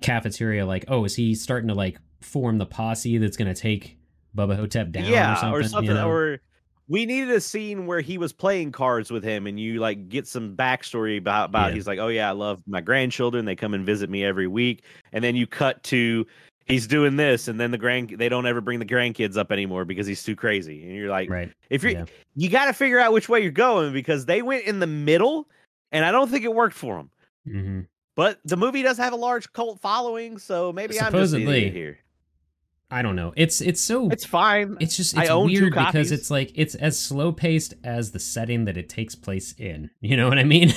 cafeteria, 0.00 0.66
like, 0.66 0.84
oh, 0.88 1.04
is 1.04 1.14
he 1.14 1.34
starting 1.34 1.68
to 1.68 1.74
like 1.74 1.98
form 2.20 2.58
the 2.58 2.66
posse 2.66 3.18
that's 3.18 3.36
gonna 3.36 3.54
take 3.54 3.98
Bubba 4.36 4.56
Ho-Tep 4.56 4.90
down? 4.92 5.04
yeah, 5.06 5.50
or 5.52 5.62
something. 5.62 5.90
you 5.90 5.94
know? 5.94 6.08
or 6.08 6.40
we 6.88 7.06
needed 7.06 7.30
a 7.30 7.40
scene 7.40 7.86
where 7.86 8.00
he 8.00 8.18
was 8.18 8.32
playing 8.32 8.72
cards 8.72 9.10
with 9.10 9.24
him, 9.24 9.46
and 9.46 9.58
you 9.58 9.80
like 9.80 10.08
get 10.08 10.26
some 10.26 10.54
backstory 10.56 11.18
about 11.18 11.48
about. 11.48 11.68
Yeah. 11.70 11.74
He's 11.74 11.86
like, 11.86 11.98
oh 11.98 12.08
yeah, 12.08 12.28
I 12.28 12.32
love 12.32 12.62
my 12.66 12.80
grandchildren. 12.80 13.44
They 13.44 13.56
come 13.56 13.74
and 13.74 13.86
visit 13.86 14.10
me 14.10 14.24
every 14.24 14.46
week, 14.46 14.84
and 15.12 15.22
then 15.24 15.36
you 15.36 15.46
cut 15.46 15.82
to. 15.84 16.26
He's 16.66 16.86
doing 16.86 17.16
this, 17.16 17.48
and 17.48 17.60
then 17.60 17.70
the 17.72 17.78
grand 17.78 18.14
they 18.16 18.30
don't 18.30 18.46
ever 18.46 18.62
bring 18.62 18.78
the 18.78 18.86
grandkids 18.86 19.36
up 19.36 19.52
anymore 19.52 19.84
because 19.84 20.06
he's 20.06 20.22
too 20.22 20.34
crazy. 20.34 20.82
And 20.82 20.94
you're 20.94 21.10
like, 21.10 21.28
right. 21.28 21.52
if 21.68 21.82
you're 21.82 21.92
Yeah. 21.92 22.04
you 22.34 22.48
got 22.48 22.66
to 22.66 22.72
figure 22.72 22.98
out 22.98 23.12
which 23.12 23.28
way 23.28 23.42
you're 23.42 23.50
going 23.52 23.92
because 23.92 24.24
they 24.24 24.40
went 24.40 24.64
in 24.64 24.78
the 24.78 24.86
middle, 24.86 25.46
and 25.92 26.06
I 26.06 26.10
don't 26.10 26.30
think 26.30 26.42
it 26.42 26.54
worked 26.54 26.74
for 26.74 26.96
them. 26.96 27.10
hmm 27.46 27.80
But 28.16 28.38
the 28.44 28.56
movie 28.56 28.82
does 28.82 28.96
have 28.98 29.12
a 29.12 29.16
large 29.16 29.52
cult 29.52 29.80
following, 29.80 30.38
so 30.38 30.72
maybe 30.72 30.94
I'm 31.00 31.12
just 31.12 31.32
Supposedly. 31.32 31.70
here. 31.70 31.98
I 32.90 33.02
don't 33.02 33.16
know. 33.16 33.32
It's 33.36 33.60
it's 33.60 33.80
so 33.80 34.08
It's 34.10 34.24
fine. 34.24 34.76
it's 34.78 34.96
just 34.96 35.16
I 35.18 35.24
it's 35.24 35.32
weird 35.34 35.74
because 35.74 36.12
it's 36.12 36.30
like 36.30 36.52
it's 36.54 36.76
as 36.76 36.96
slow 36.98 37.32
paced 37.32 37.74
as 37.82 38.12
the 38.12 38.20
setting 38.20 38.66
that 38.66 38.76
it 38.76 38.88
takes 38.88 39.14
place 39.16 39.52
in. 39.58 39.90
You 40.00 40.16
know 40.16 40.28
what 40.28 40.38
I 40.38 40.44
mean? 40.44 40.72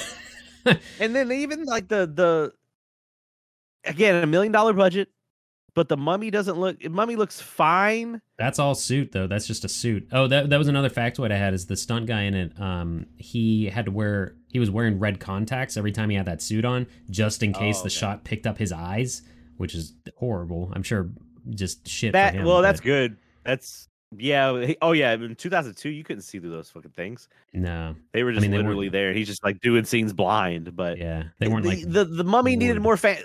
and 0.99 1.15
then 1.15 1.31
even 1.31 1.65
like 1.65 1.87
the 1.89 2.07
the 2.07 2.53
again 3.83 4.23
a 4.23 4.25
million 4.25 4.51
dollar 4.51 4.73
budget, 4.73 5.09
but 5.77 5.89
the 5.89 5.95
mummy 5.95 6.31
doesn't 6.31 6.57
look. 6.57 6.83
Mummy 6.89 7.15
looks 7.15 7.39
fine. 7.39 8.19
That's 8.39 8.57
all 8.57 8.73
suit 8.73 9.11
though. 9.11 9.27
That's 9.27 9.45
just 9.45 9.63
a 9.63 9.69
suit. 9.69 10.07
Oh, 10.11 10.25
that 10.25 10.49
that 10.49 10.57
was 10.57 10.67
another 10.67 10.89
factoid 10.89 11.31
I 11.31 11.37
had 11.37 11.53
is 11.53 11.67
the 11.67 11.75
stunt 11.75 12.07
guy 12.07 12.23
in 12.23 12.33
it. 12.33 12.59
Um, 12.59 13.05
he 13.17 13.67
had 13.67 13.85
to 13.85 13.91
wear 13.91 14.33
he 14.51 14.57
was 14.57 14.71
wearing 14.71 14.97
red 14.97 15.19
contacts 15.19 15.77
every 15.77 15.91
time 15.91 16.09
he 16.09 16.15
had 16.15 16.25
that 16.25 16.41
suit 16.41 16.65
on, 16.65 16.87
just 17.11 17.43
in 17.43 17.53
case 17.53 17.81
Oh, 17.81 17.83
the 17.83 17.91
shot 17.91 18.23
picked 18.23 18.47
up 18.47 18.57
his 18.57 18.71
eyes, 18.71 19.21
which 19.57 19.75
is 19.75 19.93
horrible. 20.15 20.71
I'm 20.73 20.81
sure 20.81 21.11
just 21.51 21.87
shit. 21.87 22.13
That 22.13 22.33
him, 22.33 22.43
well, 22.43 22.63
that's 22.63 22.79
but 22.79 22.85
good. 22.85 23.17
That's 23.43 23.87
yeah. 24.17 24.73
Oh 24.81 24.93
yeah. 24.93 25.13
In 25.13 25.35
2002, 25.35 25.89
you 25.89 26.03
couldn't 26.03 26.23
see 26.23 26.39
through 26.39 26.49
those 26.49 26.71
fucking 26.71 26.89
things. 26.89 27.29
no, 27.53 27.95
They 28.13 28.23
were 28.23 28.31
just 28.31 28.41
mean, 28.41 28.57
literally 28.57 28.89
there, 28.89 29.13
he's 29.13 29.27
just 29.27 29.43
like 29.43 29.61
doing 29.61 29.85
scenes 29.85 30.11
blind. 30.11 30.75
But 30.75 30.97
yeah, 30.97 31.25
they 31.37 31.47
weren't 31.47 31.65
the, 31.65 31.69
like 31.69 31.81
the 31.87 32.03
the 32.03 32.23
mummy 32.23 32.55
needed 32.55 32.81
more 32.81 32.97
fan. 32.97 33.17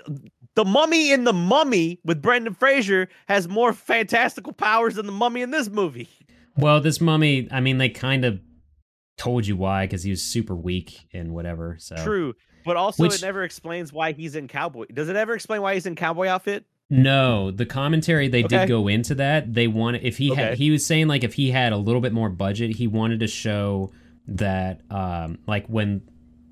The 0.55 0.65
mummy 0.65 1.11
in 1.11 1.23
the 1.23 1.33
mummy 1.33 1.99
with 2.05 2.21
Brendan 2.21 2.53
Fraser 2.53 3.09
has 3.27 3.47
more 3.47 3.73
fantastical 3.73 4.53
powers 4.53 4.95
than 4.95 5.05
the 5.07 5.11
mummy 5.11 5.41
in 5.41 5.51
this 5.51 5.69
movie. 5.69 6.09
Well, 6.57 6.79
this 6.81 7.01
mummy, 7.01 7.47
I 7.51 7.59
mean, 7.59 7.79
they 7.79 7.89
kind 7.89 8.23
of 8.23 8.39
told 9.17 9.47
you 9.47 9.55
why 9.55 9.85
because 9.85 10.03
he 10.03 10.11
was 10.11 10.21
super 10.21 10.55
weak 10.55 11.07
and 11.13 11.33
whatever. 11.33 11.77
So 11.79 11.95
True, 11.95 12.33
but 12.65 12.75
also 12.77 13.03
Which- 13.03 13.15
it 13.15 13.21
never 13.23 13.43
explains 13.43 13.91
why 13.91 14.11
he's 14.11 14.35
in 14.35 14.47
cowboy. 14.47 14.85
Does 14.93 15.09
it 15.09 15.15
ever 15.15 15.33
explain 15.33 15.61
why 15.61 15.73
he's 15.73 15.85
in 15.87 15.95
cowboy 15.95 16.27
outfit? 16.27 16.65
No, 16.89 17.49
the 17.49 17.65
commentary 17.65 18.27
they 18.27 18.43
Okay. 18.43 18.59
did 18.59 18.67
go 18.67 18.87
into 18.87 19.15
that. 19.15 19.51
They 19.53 19.67
wanted 19.67 20.03
if 20.03 20.17
he 20.17 20.35
had 20.35 20.55
he 20.59 20.69
was 20.69 20.85
saying 20.85 21.07
like 21.07 21.23
if 21.23 21.33
he 21.33 21.49
had 21.49 21.73
a 21.73 21.77
little 21.77 22.01
bit 22.01 22.13
more 22.13 22.29
budget, 22.29 22.75
he 22.75 22.85
wanted 22.85 23.21
to 23.21 23.27
show 23.27 23.91
that 24.27 24.81
um 24.91 25.39
like 25.47 25.65
when 25.67 26.01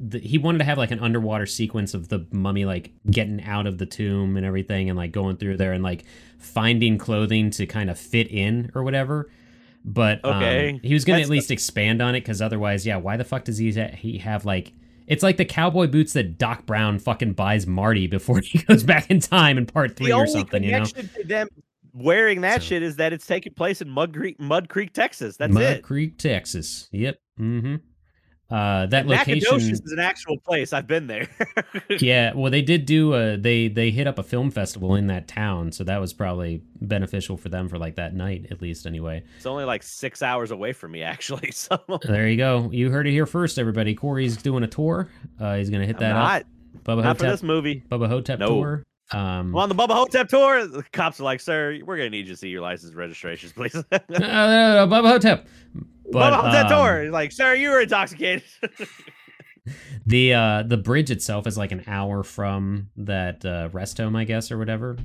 the, 0.03 0.19
he 0.19 0.37
wanted 0.37 0.57
to 0.59 0.63
have 0.63 0.77
like 0.79 0.89
an 0.91 0.99
underwater 0.99 1.45
sequence 1.45 1.93
of 1.93 2.07
the 2.09 2.25
mummy 2.31 2.65
like 2.65 2.91
getting 3.09 3.43
out 3.43 3.67
of 3.67 3.77
the 3.77 3.85
tomb 3.85 4.35
and 4.35 4.45
everything 4.45 4.89
and 4.89 4.97
like 4.97 5.11
going 5.11 5.37
through 5.37 5.57
there 5.57 5.73
and 5.73 5.83
like 5.83 6.05
finding 6.39 6.97
clothing 6.97 7.51
to 7.51 7.65
kind 7.67 7.89
of 7.89 7.99
fit 7.99 8.27
in 8.27 8.71
or 8.73 8.83
whatever. 8.83 9.29
But 9.85 10.23
um, 10.25 10.37
Okay. 10.37 10.79
he 10.83 10.93
was 10.93 11.05
going 11.05 11.17
to 11.19 11.23
at 11.23 11.29
least 11.29 11.51
expand 11.51 12.01
on 12.01 12.15
it 12.15 12.21
because 12.21 12.41
otherwise, 12.41 12.85
yeah, 12.85 12.97
why 12.97 13.17
the 13.17 13.23
fuck 13.23 13.43
does 13.45 13.57
he 13.59 13.71
ha- 13.73 13.95
he 13.95 14.17
have 14.19 14.45
like 14.45 14.73
it's 15.07 15.23
like 15.23 15.37
the 15.37 15.45
cowboy 15.45 15.87
boots 15.87 16.13
that 16.13 16.37
Doc 16.37 16.65
Brown 16.65 16.97
fucking 16.99 17.33
buys 17.33 17.67
Marty 17.67 18.07
before 18.07 18.39
he 18.43 18.59
goes 18.59 18.83
back 18.83 19.09
in 19.11 19.19
time 19.19 19.57
in 19.57 19.65
part 19.65 19.95
three 19.97 20.11
or 20.11 20.25
something, 20.27 20.63
you 20.63 20.71
know? 20.71 20.85
to 20.85 21.23
them 21.25 21.47
wearing 21.93 22.41
that 22.41 22.61
So- 22.61 22.67
shit 22.67 22.83
is 22.83 22.95
that 22.97 23.11
it's 23.13 23.27
taking 23.27 23.53
place 23.53 23.81
in 23.81 23.89
Mud 23.89 24.13
Creek, 24.15 24.39
Mud 24.39 24.69
Creek, 24.69 24.93
Texas. 24.93 25.37
That's 25.37 25.53
Mud 25.53 25.63
it. 25.63 25.83
Creek, 25.83 26.17
Texas. 26.17 26.87
Yep. 26.91 27.19
Mm-hmm. 27.39 27.75
Uh, 28.51 28.85
that 28.87 29.07
location. 29.07 29.39
Nacogdoches 29.39 29.79
is 29.81 29.91
an 29.93 29.99
actual 29.99 30.37
place. 30.37 30.73
I've 30.73 30.87
been 30.87 31.07
there. 31.07 31.27
yeah. 31.99 32.33
Well, 32.33 32.51
they 32.51 32.61
did 32.61 32.85
do 32.85 33.13
a 33.13 33.37
they 33.37 33.69
they 33.69 33.91
hit 33.91 34.07
up 34.07 34.19
a 34.19 34.23
film 34.23 34.51
festival 34.51 34.95
in 34.95 35.07
that 35.07 35.27
town, 35.27 35.71
so 35.71 35.83
that 35.85 35.99
was 36.01 36.11
probably 36.13 36.61
beneficial 36.81 37.37
for 37.37 37.47
them 37.49 37.69
for 37.69 37.77
like 37.77 37.95
that 37.95 38.13
night 38.13 38.47
at 38.51 38.61
least. 38.61 38.85
Anyway, 38.85 39.23
it's 39.37 39.45
only 39.45 39.63
like 39.63 39.83
six 39.83 40.21
hours 40.21 40.51
away 40.51 40.73
from 40.73 40.91
me, 40.91 41.01
actually. 41.03 41.51
So 41.61 41.79
there 42.03 42.27
you 42.27 42.37
go. 42.37 42.69
You 42.71 42.89
heard 42.91 43.07
it 43.07 43.11
here 43.11 43.25
first, 43.25 43.57
everybody. 43.59 43.93
Corey's 43.95 44.35
doing 44.37 44.63
a 44.63 44.67
tour. 44.67 45.09
Uh, 45.39 45.55
he's 45.55 45.69
gonna 45.69 45.85
hit 45.85 45.95
I'm 45.97 46.01
that 46.01 46.13
not, 46.13 46.41
up. 46.41 46.47
Bubba 46.83 47.03
not 47.03 47.17
for 47.17 47.25
Ho-Tep. 47.25 47.33
this 47.33 47.43
movie. 47.43 47.83
Bubba 47.89 48.07
Ho-Tep 48.07 48.39
No. 48.39 48.47
tour. 48.47 48.83
Um, 49.13 49.19
I'm 49.19 49.55
on 49.55 49.69
the 49.69 49.75
Bubba 49.75 49.91
Ho-Tep 49.93 50.29
tour. 50.29 50.65
The 50.65 50.83
cops 50.93 51.19
are 51.19 51.23
like, 51.23 51.41
"Sir, 51.41 51.79
we're 51.83 51.97
gonna 51.97 52.09
need 52.09 52.27
you 52.27 52.33
to 52.33 52.37
see 52.37 52.49
your 52.49 52.61
license 52.61 52.93
registrations, 52.93 53.51
please." 53.57 53.75
uh, 53.75 53.83
uh, 53.91 54.87
Bubba 54.87 55.09
Ho-Tep. 55.11 55.47
But, 56.11 56.31
Bubba 56.33 56.41
Ho-Tep 56.41 56.65
um, 56.65 56.71
tour. 56.71 57.03
He's 57.03 57.11
like, 57.11 57.31
"Sir, 57.31 57.55
you 57.55 57.69
were 57.69 57.81
intoxicated." 57.81 58.43
The 60.07 60.33
uh 60.33 60.63
the 60.63 60.77
bridge 60.77 61.11
itself 61.11 61.45
is 61.45 61.57
like 61.57 61.71
an 61.71 61.83
hour 61.85 62.23
from 62.23 62.89
that 62.97 63.45
uh 63.45 63.69
rest 63.71 63.99
home, 63.99 64.15
I 64.15 64.23
guess, 64.23 64.51
or 64.51 64.57
whatever. 64.57 64.97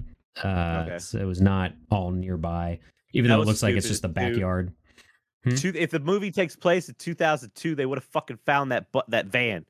Uh 0.42 0.84
Okay. 0.86 0.98
so 0.98 1.18
it 1.18 1.24
was 1.24 1.40
not 1.40 1.72
all 1.90 2.10
nearby. 2.10 2.78
Even 3.12 3.28
That 3.28 3.36
though 3.36 3.42
it 3.42 3.46
looks 3.46 3.62
like 3.62 3.76
it's 3.76 3.88
just 3.88 4.02
the 4.02 4.08
backyard. 4.08 4.72
Hmm? 5.44 5.50
If 5.62 5.90
the 5.90 6.00
movie 6.00 6.30
takes 6.30 6.56
place 6.56 6.88
in 6.88 6.94
2002, 6.98 7.74
they 7.74 7.86
would 7.86 7.98
have 7.98 8.04
fucking 8.04 8.38
found 8.46 8.72
that 8.72 8.90
bu- 8.92 9.02
that 9.08 9.26
van. 9.26 9.64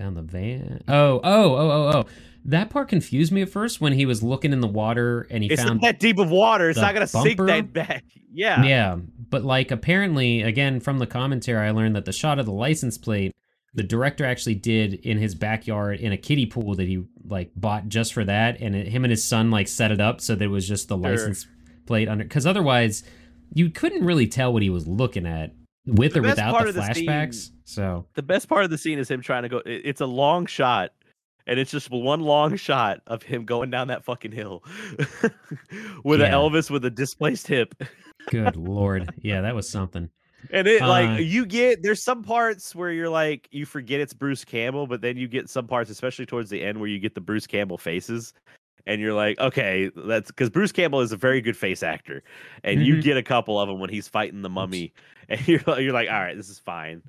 Found 0.00 0.16
the 0.16 0.22
van. 0.22 0.82
Oh, 0.88 1.20
oh, 1.22 1.54
oh, 1.54 1.70
oh, 1.70 1.92
oh. 1.94 2.06
That 2.46 2.70
part 2.70 2.88
confused 2.88 3.32
me 3.32 3.42
at 3.42 3.50
first 3.50 3.82
when 3.82 3.92
he 3.92 4.06
was 4.06 4.22
looking 4.22 4.50
in 4.54 4.62
the 4.62 4.66
water 4.66 5.26
and 5.30 5.44
he 5.44 5.50
It's 5.50 5.62
found 5.62 5.82
that 5.82 6.00
deep 6.00 6.18
of 6.18 6.30
water. 6.30 6.70
It's 6.70 6.78
not 6.78 6.94
gonna 6.94 7.06
sink 7.06 7.36
that 7.38 7.72
back. 7.72 8.04
Yeah. 8.32 8.62
Yeah, 8.62 8.96
but 9.28 9.44
like 9.44 9.72
apparently, 9.72 10.40
again 10.42 10.78
from 10.80 10.98
the 11.00 11.06
commentary, 11.06 11.66
I 11.66 11.72
learned 11.72 11.96
that 11.96 12.04
the 12.04 12.12
shot 12.12 12.38
of 12.38 12.46
the 12.46 12.52
license 12.52 12.96
plate, 12.96 13.34
the 13.74 13.82
director 13.82 14.24
actually 14.24 14.54
did 14.54 14.94
in 14.94 15.18
his 15.18 15.34
backyard 15.34 15.98
in 15.98 16.12
a 16.12 16.16
kiddie 16.16 16.46
pool 16.46 16.76
that 16.76 16.86
he 16.86 17.02
like 17.26 17.50
bought 17.56 17.88
just 17.88 18.14
for 18.14 18.24
that, 18.24 18.58
and 18.60 18.74
it, 18.76 18.86
him 18.86 19.04
and 19.04 19.10
his 19.10 19.24
son 19.24 19.50
like 19.50 19.66
set 19.68 19.90
it 19.90 20.00
up 20.00 20.20
so 20.20 20.34
that 20.36 20.44
it 20.44 20.48
was 20.48 20.66
just 20.66 20.86
the 20.88 20.96
Sure. 20.96 21.10
license 21.10 21.46
plate 21.86 22.08
under. 22.08 22.22
Because 22.24 22.46
otherwise, 22.46 23.02
you 23.52 23.68
couldn't 23.68 24.04
really 24.06 24.28
tell 24.28 24.52
what 24.52 24.62
he 24.62 24.70
was 24.70 24.86
looking 24.86 25.26
at 25.26 25.52
with 25.86 26.12
The 26.14 26.20
or 26.20 26.22
without 26.22 26.66
the 26.66 26.72
the 26.72 26.94
scene- 26.94 27.06
flashbacks. 27.06 27.50
so 27.64 28.06
The 28.14 28.22
best 28.22 28.48
part 28.48 28.64
of 28.64 28.70
the 28.70 28.78
scene 28.78 28.98
is 28.98 29.10
him 29.10 29.20
trying 29.22 29.42
to 29.44 29.48
go. 29.48 29.58
it- 29.58 29.82
It's 29.84 30.00
a 30.00 30.06
long 30.06 30.46
shot, 30.46 30.92
and 31.46 31.58
it's 31.58 31.70
just 31.70 31.90
one 31.90 32.20
long 32.20 32.56
shot 32.56 33.00
of 33.06 33.22
him 33.22 33.44
going 33.44 33.70
down 33.70 33.88
that 33.88 34.04
fucking 34.04 34.32
hill 34.32 34.62
with 36.04 36.20
Yeah. 36.20 36.26
an 36.26 36.32
Elvis 36.32 36.70
with 36.70 36.84
a 36.84 36.90
displaced 36.90 37.46
hip. 37.46 37.74
good 38.28 38.56
lord, 38.68 39.08
yeah, 39.22 39.40
that 39.40 39.54
was 39.54 39.68
something. 39.68 40.10
And 40.50 40.66
it 40.66 40.80
Uh, 40.82 40.88
like 40.88 41.20
you 41.20 41.44
get 41.44 41.82
there's 41.82 42.02
some 42.02 42.22
parts 42.22 42.74
where 42.74 42.90
you're 42.90 43.10
like 43.10 43.46
you 43.50 43.66
forget 43.66 44.00
it's 44.00 44.14
Bruce 44.14 44.44
Campbell, 44.44 44.86
but 44.86 45.02
then 45.02 45.16
you 45.18 45.28
get 45.28 45.50
some 45.50 45.66
parts, 45.66 45.90
especially 45.90 46.24
towards 46.26 46.48
the 46.48 46.62
end, 46.62 46.78
where 46.80 46.88
you 46.88 46.98
get 46.98 47.14
the 47.14 47.20
Bruce 47.20 47.46
Campbell 47.46 47.76
faces, 47.78 48.32
and 48.86 49.00
you're 49.00 49.14
like, 49.14 49.38
okay, 49.38 49.90
that's 49.96 50.30
because 50.30 50.50
Bruce 50.50 50.72
Campbell 50.72 51.00
is 51.00 51.12
a 51.12 51.16
very 51.16 51.40
good 51.40 51.56
face 51.56 51.82
actor, 51.82 52.22
and 52.64 52.84
you 52.84 52.96
Mhm. 52.96 53.02
get 53.02 53.16
a 53.16 53.22
couple 53.22 53.58
of 53.60 53.68
them 53.68 53.78
when 53.80 53.90
he's 53.90 54.08
fighting 54.08 54.42
the 54.42 54.48
mummy, 54.50 54.92
and 55.28 55.46
you're 55.48 55.60
like- 55.66 55.80
you're 55.82 55.92
like, 55.92 56.08
all 56.08 56.20
right, 56.20 56.36
this 56.36 56.48
is 56.48 56.58
fine. 56.58 57.02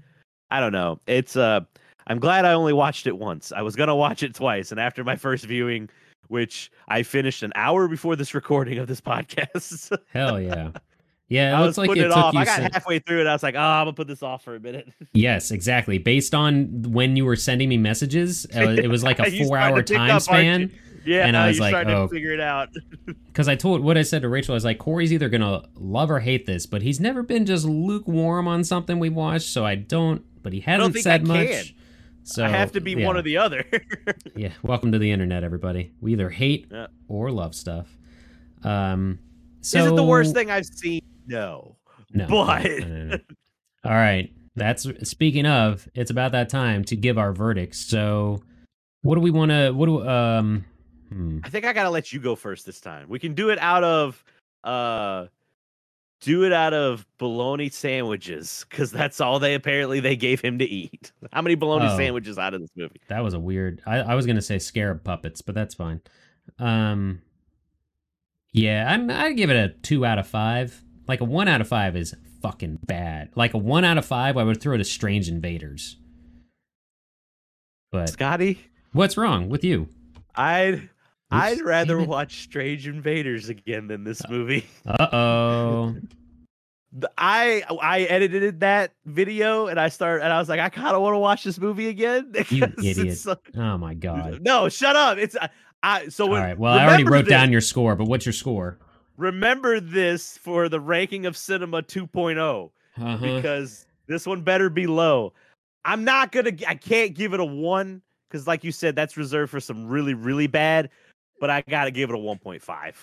I 0.50 0.60
don't 0.60 0.74
know. 0.74 1.00
It's 1.08 1.36
uh, 1.38 1.62
I'm 2.08 2.20
glad 2.20 2.46
I 2.46 2.54
only 2.54 2.74
watched 2.74 3.08
it 3.08 3.18
once. 3.18 3.52
I 3.52 3.62
was 3.62 3.76
gonna 3.76 3.96
watch 3.96 4.24
it 4.24 4.34
twice, 4.36 4.72
and 4.72 4.80
after 4.80 5.04
my 5.04 5.16
first 5.16 5.46
viewing, 5.46 5.90
which 6.28 6.72
I 6.88 7.04
finished 7.04 7.44
an 7.44 7.52
hour 7.56 7.88
before 7.88 8.16
this 8.16 8.34
recording 8.34 8.78
of 8.78 8.88
this 8.88 9.02
podcast. 9.02 9.96
Hell 10.14 10.40
yeah. 10.42 10.72
Yeah, 11.30 11.52
it 11.52 11.54
I 11.56 11.60
looks 11.62 11.68
was 11.70 11.78
like 11.78 11.88
putting 11.88 12.04
it 12.04 12.08
it, 12.08 12.10
took 12.10 12.18
off. 12.18 12.34
you. 12.34 12.40
I 12.42 12.46
got 12.46 12.56
some- 12.58 12.72
halfway 12.74 13.00
through 13.00 13.22
it. 13.22 13.28
I 13.28 13.32
was 13.32 13.42
like, 13.44 13.56
oh, 13.56 13.60
I'm 13.60 13.86
gonna 13.86 13.94
put 13.94 14.08
this 14.08 14.22
off 14.22 14.44
for 14.44 14.56
a 14.56 14.60
minute. 14.60 14.90
Yes, 15.14 15.52
exactly. 15.52 15.98
Based 15.98 16.34
on 16.36 16.82
when 16.84 17.16
you 17.16 17.24
were 17.24 17.36
sending 17.38 17.70
me 17.70 17.78
messages, 17.78 18.46
uh, 18.56 18.60
it 18.62 18.88
was 18.90 19.04
like 19.04 19.20
a 19.20 19.46
four-hour 19.46 19.84
time 19.84 20.20
span. 20.20 20.72
Yeah, 21.06 21.26
And 21.26 21.36
I 21.36 21.48
was 21.48 21.60
like, 21.60 21.72
starting 21.72 21.94
oh. 21.94 22.08
to 22.08 22.14
figure 22.14 22.34
it 22.34 22.40
out. 22.42 22.70
Because 23.32 23.48
I 23.48 23.56
told 23.56 23.82
what 23.82 23.98
I 23.98 24.02
said 24.02 24.24
to 24.24 24.30
Rachel, 24.30 24.54
I 24.54 24.56
was 24.56 24.66
like, 24.66 24.78
Corey's 24.78 25.14
either 25.14 25.30
gonna 25.30 25.64
love 25.76 26.12
or 26.12 26.20
hate 26.20 26.46
this, 26.46 26.66
but 26.66 26.82
he's 26.82 27.00
never 27.00 27.24
been 27.24 27.46
just 27.46 27.66
lukewarm 27.66 28.46
on 28.46 28.66
something 28.66 29.00
we 29.00 29.08
watched, 29.08 29.48
so 29.48 29.66
I 29.66 29.76
don't. 29.76 30.22
But 30.44 30.52
he 30.52 30.60
hasn't 30.60 30.98
said 30.98 31.26
much. 31.26 31.74
So 32.24 32.44
I 32.44 32.50
have 32.50 32.74
to 32.74 32.82
be 32.82 32.92
yeah. 32.92 33.08
one 33.08 33.16
or 33.16 33.22
the 33.22 33.38
other. 33.38 33.64
Yeah, 34.36 34.52
welcome 34.64 34.92
to 34.92 35.00
the 35.00 35.12
internet, 35.12 35.44
everybody. 35.46 35.94
We 36.02 36.12
either 36.14 36.30
hate 36.30 36.68
Yeah. 36.72 36.88
or 37.08 37.32
love 37.32 37.56
stuff. 37.56 37.88
Um, 38.64 39.20
so 39.62 39.80
Is 39.80 39.92
it 39.92 39.96
the 39.96 40.04
worst 40.04 40.34
thing 40.34 40.50
I've 40.52 40.66
seen? 40.66 41.02
No. 41.28 41.78
No, 42.14 42.28
But- 42.28 42.64
no, 42.64 43.04
no, 43.06 43.18
all 43.86 43.92
right. 43.92 44.32
That's 44.56 44.86
speaking 45.10 45.46
of. 45.46 45.88
It's 45.96 46.12
about 46.12 46.34
that 46.34 46.50
time 46.50 46.84
to 46.86 46.96
give 46.98 47.18
our 47.18 47.32
verdicts. 47.32 47.80
So, 47.80 48.44
what 49.02 49.16
do 49.16 49.22
we 49.22 49.32
want 49.32 49.52
to? 49.52 49.72
What 49.72 49.86
do 49.86 50.08
um? 50.08 50.66
Hmm. 51.12 51.40
I 51.44 51.50
think 51.50 51.66
I 51.66 51.74
gotta 51.74 51.90
let 51.90 52.14
you 52.14 52.20
go 52.20 52.36
first 52.36 52.66
this 52.66 52.80
time. 52.80 53.08
We 53.10 53.20
can 53.20 53.34
do 53.34 53.50
it 53.50 53.60
out 53.60 53.84
of 53.84 54.24
uh 54.64 55.28
do 56.22 56.44
it 56.44 56.54
out 56.54 56.74
of 56.74 57.06
bologna 57.18 57.68
sandwiches, 57.70 58.64
because 58.70 58.92
that's 58.92 59.20
all 59.20 59.40
they 59.40 59.56
apparently 59.56 60.00
they 60.00 60.16
gave 60.16 60.40
him 60.40 60.60
to 60.60 60.66
eat. 60.66 61.12
How 61.34 61.42
many 61.42 61.56
bologna 61.56 61.88
Oh. 61.90 61.98
sandwiches 61.98 62.38
out 62.38 62.54
of 62.54 62.62
this 62.62 62.70
movie? 62.76 63.02
That 63.10 63.24
was 63.24 63.34
a 63.34 63.40
weird. 63.40 63.82
I, 63.86 63.98
I 63.98 64.16
was 64.16 64.26
gonna 64.28 64.42
say 64.42 64.60
scarab 64.60 65.04
puppets, 65.04 65.42
but 65.42 65.56
that's 65.56 65.74
fine. 65.76 66.00
Um, 66.60 67.22
yeah, 68.54 68.86
I'm. 68.90 69.10
I'd 69.10 69.36
give 69.36 69.50
it 69.50 69.56
a 69.56 69.70
two 69.82 70.06
out 70.06 70.20
of 70.20 70.28
five. 70.28 70.84
Like 71.08 71.22
a 71.22 71.26
one 71.26 71.48
out 71.48 71.60
of 71.62 71.68
five 71.68 71.96
is 71.96 72.16
fucking 72.42 72.80
bad. 72.84 73.30
Like 73.36 73.54
a 73.54 73.58
one 73.58 73.84
out 73.84 73.98
of 73.98 74.06
five, 74.06 74.38
I 74.38 74.44
would 74.44 74.62
throw 74.62 74.76
it 74.76 74.78
to 74.78 74.84
Strange 74.84 75.28
Invaders. 75.28 75.98
But 77.92 78.10
Scotty, 78.10 78.60
what's 78.94 79.18
wrong 79.18 79.50
with 79.50 79.64
you? 79.64 79.90
I'd 80.36 80.90
I'd 81.32 81.62
rather 81.62 82.00
watch 82.04 82.44
Strange 82.44 82.88
Invaders 82.88 83.50
again 83.50 83.88
than 83.88 84.04
this 84.04 84.22
movie. 84.30 84.66
Uh 84.86 85.08
oh. 85.16 85.96
I 87.18 87.64
I 87.82 88.02
edited 88.02 88.60
that 88.60 88.92
video 89.06 89.68
and 89.68 89.80
I 89.80 89.88
started 89.88 90.26
and 90.26 90.34
I 90.34 90.40
was 90.40 90.50
like, 90.50 90.60
I 90.60 90.68
kind 90.70 90.94
of 90.94 91.02
want 91.02 91.14
to 91.14 91.20
watch 91.20 91.44
this 91.44 91.60
movie 91.60 91.88
again. 91.88 92.34
You 92.50 92.66
idiot. 92.84 93.18
Oh 93.56 93.78
my 93.78 93.94
god. 93.94 94.42
no, 94.42 94.68
shut 94.68 94.96
up. 94.98 95.18
It's 95.18 95.38
I, 95.38 95.50
I 95.84 96.08
so 96.10 96.26
All 96.26 96.32
when, 96.32 96.42
right. 96.44 96.58
Well, 96.60 96.74
I 96.78 96.86
already 96.86 97.06
wrote 97.06 97.26
this- 97.26 97.30
down 97.30 97.52
your 97.52 97.62
score, 97.62 97.96
but 97.96 98.08
what's 98.08 98.26
your 98.26 98.34
score? 98.34 98.78
Remember 99.18 99.80
this 99.80 100.38
for 100.38 100.68
the 100.68 100.80
ranking 100.80 101.26
of 101.26 101.38
cinema 101.38 101.82
2.0 101.84 102.72
Uh-huh. 102.98 103.18
because 103.36 103.86
this 104.08 104.26
one 104.26 104.42
better 104.42 104.70
be 104.70 104.88
low. 104.88 105.32
I'm 105.86 106.04
not 106.04 106.32
gonna. 106.32 106.52
I 106.68 106.76
can't 106.76 107.14
give 107.14 107.34
it 107.34 107.40
a 107.40 107.46
one 107.46 108.02
because, 108.30 108.48
like 108.48 108.64
you 108.64 108.72
said, 108.72 108.96
that's 108.96 109.16
reserved 109.18 109.50
for 109.52 109.60
some 109.60 109.88
really 109.88 110.14
really 110.14 110.48
bad. 110.48 110.90
But 111.42 111.50
I 111.50 111.62
gotta 111.68 111.90
give 111.90 112.12
it 112.12 112.16
a 112.16 112.20
1.5. 112.20 112.94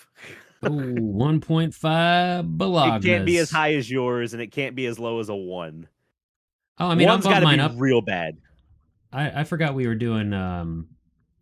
Ooh, 0.65 0.69
1.5 0.69 2.57
Bologna. 2.57 2.95
It 2.95 3.03
can't 3.03 3.25
be 3.25 3.37
as 3.37 3.51
high 3.51 3.73
as 3.75 3.91
yours, 3.91 4.33
and 4.33 4.41
it 4.41 4.47
can't 4.47 4.75
be 4.75 4.85
as 4.85 4.97
low 4.97 5.19
as 5.19 5.27
a 5.27 5.35
one. 5.35 5.87
Oh, 6.79 6.87
I 6.87 6.95
mean, 6.95 7.09
One's 7.09 7.25
gotta 7.25 7.45
mine 7.45 7.57
be 7.57 7.63
up. 7.63 7.73
real 7.75 8.01
bad. 8.01 8.37
I, 9.11 9.41
I 9.41 9.43
forgot 9.43 9.75
we 9.75 9.87
were 9.87 9.95
doing 9.95 10.33
um 10.33 10.87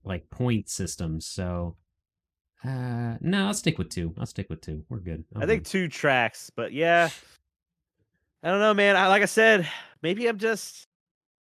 like 0.03 0.27
point 0.31 0.69
systems, 0.69 1.27
so 1.27 1.75
uh 2.65 3.17
no, 3.21 3.45
I'll 3.45 3.53
stick 3.53 3.77
with 3.77 3.89
two. 3.89 4.15
I'll 4.17 4.25
stick 4.25 4.49
with 4.49 4.61
two. 4.61 4.83
We're 4.89 4.97
good. 4.97 5.23
I 5.35 5.45
think 5.45 5.65
two 5.65 5.87
tracks, 5.87 6.49
but 6.55 6.73
yeah, 6.73 7.09
I 8.41 8.49
don't 8.49 8.59
know, 8.59 8.73
man. 8.73 8.95
I 8.95 9.07
like 9.07 9.21
I 9.21 9.25
said, 9.25 9.69
maybe 10.01 10.27
I'm 10.27 10.39
just. 10.39 10.87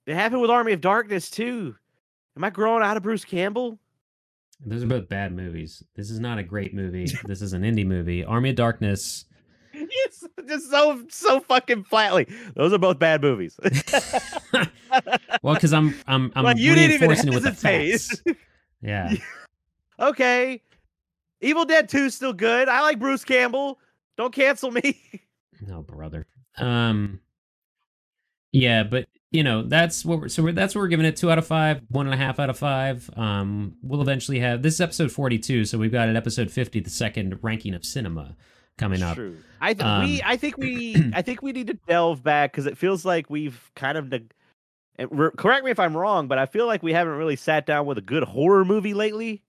It 0.06 0.14
happened 0.14 0.40
with 0.40 0.50
Army 0.50 0.72
of 0.72 0.80
Darkness 0.80 1.30
too. 1.30 1.76
Am 2.36 2.42
I 2.42 2.50
growing 2.50 2.82
out 2.82 2.96
of 2.96 3.02
Bruce 3.04 3.24
Campbell? 3.24 3.78
Those 4.64 4.82
are 4.82 4.86
both 4.86 5.08
bad 5.08 5.34
movies. 5.34 5.82
This 5.94 6.10
is 6.10 6.20
not 6.20 6.38
a 6.38 6.42
great 6.42 6.74
movie. 6.74 7.06
this 7.24 7.42
is 7.42 7.52
an 7.52 7.62
indie 7.62 7.86
movie. 7.86 8.24
Army 8.24 8.50
of 8.50 8.56
Darkness. 8.56 9.26
Yes, 9.74 10.24
just 10.48 10.70
so 10.70 11.04
so 11.10 11.40
fucking 11.40 11.84
flatly. 11.84 12.26
Those 12.54 12.72
are 12.72 12.78
both 12.78 12.98
bad 12.98 13.20
movies. 13.22 13.58
Well, 15.42 15.54
because 15.54 15.72
I'm 15.72 15.94
I'm 16.06 16.32
I'm 16.34 16.44
like 16.44 16.56
you 16.58 16.74
didn't 16.74 16.92
even 16.92 17.08
reinforcing 17.08 17.32
it 17.32 17.34
with 17.34 17.44
the 17.44 17.52
facts. 17.52 18.22
Yeah. 18.80 19.14
okay, 20.00 20.62
Evil 21.40 21.64
Dead 21.64 21.88
2 21.88 22.10
's 22.10 22.14
still 22.14 22.32
good. 22.32 22.68
I 22.68 22.80
like 22.80 22.98
Bruce 22.98 23.24
Campbell. 23.24 23.78
Don't 24.16 24.34
cancel 24.34 24.70
me. 24.70 25.00
No, 25.60 25.82
brother. 25.82 26.26
Um. 26.56 27.20
Yeah, 28.52 28.82
but 28.84 29.08
you 29.36 29.42
know 29.44 29.62
that's 29.62 30.04
what 30.04 30.20
we're 30.20 30.28
so 30.28 30.42
we're, 30.42 30.52
that's 30.52 30.74
what 30.74 30.80
we're 30.80 30.88
giving 30.88 31.06
it 31.06 31.16
two 31.16 31.30
out 31.30 31.38
of 31.38 31.46
five, 31.46 31.82
one 31.88 32.06
and 32.06 32.14
a 32.14 32.16
half 32.16 32.40
out 32.40 32.48
of 32.50 32.58
five. 32.58 33.08
Um, 33.16 33.76
we'll 33.82 34.00
eventually 34.02 34.38
have 34.40 34.62
this 34.62 34.74
is 34.74 34.80
episode 34.80 35.12
forty-two, 35.12 35.64
so 35.66 35.76
we've 35.78 35.92
got 35.92 36.08
an 36.08 36.16
episode 36.16 36.50
fifty, 36.50 36.80
the 36.80 36.90
second 36.90 37.38
ranking 37.42 37.74
of 37.74 37.84
cinema 37.84 38.34
coming 38.78 39.02
up. 39.02 39.16
True. 39.16 39.36
I 39.60 39.74
th- 39.74 39.84
Um, 39.84 40.04
we 40.04 40.22
I 40.24 40.36
think 40.36 40.56
we 40.58 41.10
I 41.14 41.22
think 41.22 41.42
we 41.42 41.52
need 41.52 41.66
to 41.68 41.74
delve 41.86 42.22
back 42.22 42.52
because 42.52 42.66
it 42.66 42.76
feels 42.78 43.04
like 43.04 43.28
we've 43.30 43.70
kind 43.74 43.96
of 43.98 44.08
neg- 44.08 44.32
correct 45.36 45.64
me 45.64 45.70
if 45.70 45.78
I'm 45.78 45.96
wrong, 45.96 46.28
but 46.28 46.38
I 46.38 46.46
feel 46.46 46.66
like 46.66 46.82
we 46.82 46.92
haven't 46.92 47.14
really 47.14 47.36
sat 47.36 47.66
down 47.66 47.86
with 47.86 47.98
a 47.98 48.02
good 48.02 48.22
horror 48.22 48.64
movie 48.64 48.94
lately. 48.94 49.42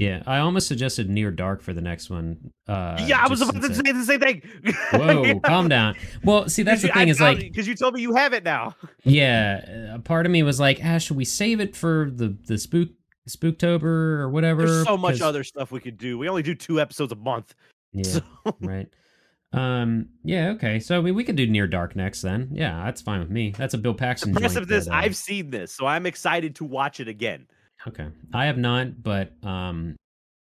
Yeah, 0.00 0.22
I 0.26 0.38
almost 0.38 0.66
suggested 0.66 1.10
Near 1.10 1.30
Dark 1.30 1.60
for 1.62 1.74
the 1.74 1.82
next 1.82 2.08
one. 2.08 2.52
Uh, 2.66 2.96
yeah, 3.06 3.22
I 3.22 3.28
was 3.28 3.42
about 3.42 3.60
to 3.62 3.74
say 3.74 3.92
the 3.92 4.04
same 4.04 4.20
thing. 4.20 4.42
it- 4.64 4.74
Whoa, 4.92 5.40
calm 5.40 5.68
down. 5.68 5.94
Well, 6.24 6.48
see, 6.48 6.62
that's 6.62 6.80
the 6.82 6.88
thing 6.88 7.08
is 7.08 7.20
like, 7.20 7.38
because 7.38 7.68
you 7.68 7.74
told 7.74 7.94
me 7.94 8.00
you 8.00 8.14
have 8.14 8.32
it 8.32 8.42
now. 8.42 8.74
yeah, 9.04 9.94
a 9.94 9.98
part 9.98 10.24
of 10.24 10.32
me 10.32 10.42
was 10.42 10.58
like, 10.58 10.80
ah, 10.82 10.98
should 10.98 11.16
we 11.18 11.24
save 11.26 11.60
it 11.60 11.76
for 11.76 12.10
the 12.10 12.36
the 12.46 12.56
spook 12.56 12.88
Spooktober 13.28 13.82
or 13.84 14.30
whatever? 14.30 14.66
There's 14.66 14.86
so 14.86 14.96
much 14.96 15.20
other 15.20 15.44
stuff 15.44 15.70
we 15.70 15.80
could 15.80 15.98
do. 15.98 16.16
We 16.18 16.28
only 16.28 16.42
do 16.42 16.54
two 16.54 16.80
episodes 16.80 17.12
a 17.12 17.16
month. 17.16 17.54
Yeah. 17.92 18.04
So 18.04 18.20
right. 18.60 18.86
Um. 19.52 20.10
Yeah. 20.22 20.50
Okay. 20.50 20.78
So 20.78 20.96
I 20.96 21.00
mean, 21.00 21.16
we 21.16 21.24
could 21.24 21.34
do 21.34 21.44
Near 21.46 21.66
Dark 21.66 21.96
next 21.96 22.22
then. 22.22 22.50
Yeah, 22.52 22.84
that's 22.84 23.02
fine 23.02 23.18
with 23.18 23.30
me. 23.30 23.52
That's 23.58 23.74
a 23.74 23.78
Bill 23.78 23.94
Paxton. 23.94 24.30
impressive 24.30 24.58
joint 24.60 24.68
this. 24.68 24.84
that, 24.84 24.92
uh, 24.94 24.98
I've 24.98 25.16
seen 25.16 25.50
this, 25.50 25.72
so 25.72 25.86
I'm 25.86 26.06
excited 26.06 26.54
to 26.56 26.64
watch 26.64 27.00
it 27.00 27.08
again. 27.08 27.46
Okay. 27.88 28.08
I 28.34 28.46
have 28.46 28.58
not, 28.58 29.02
but 29.02 29.32
um, 29.42 29.96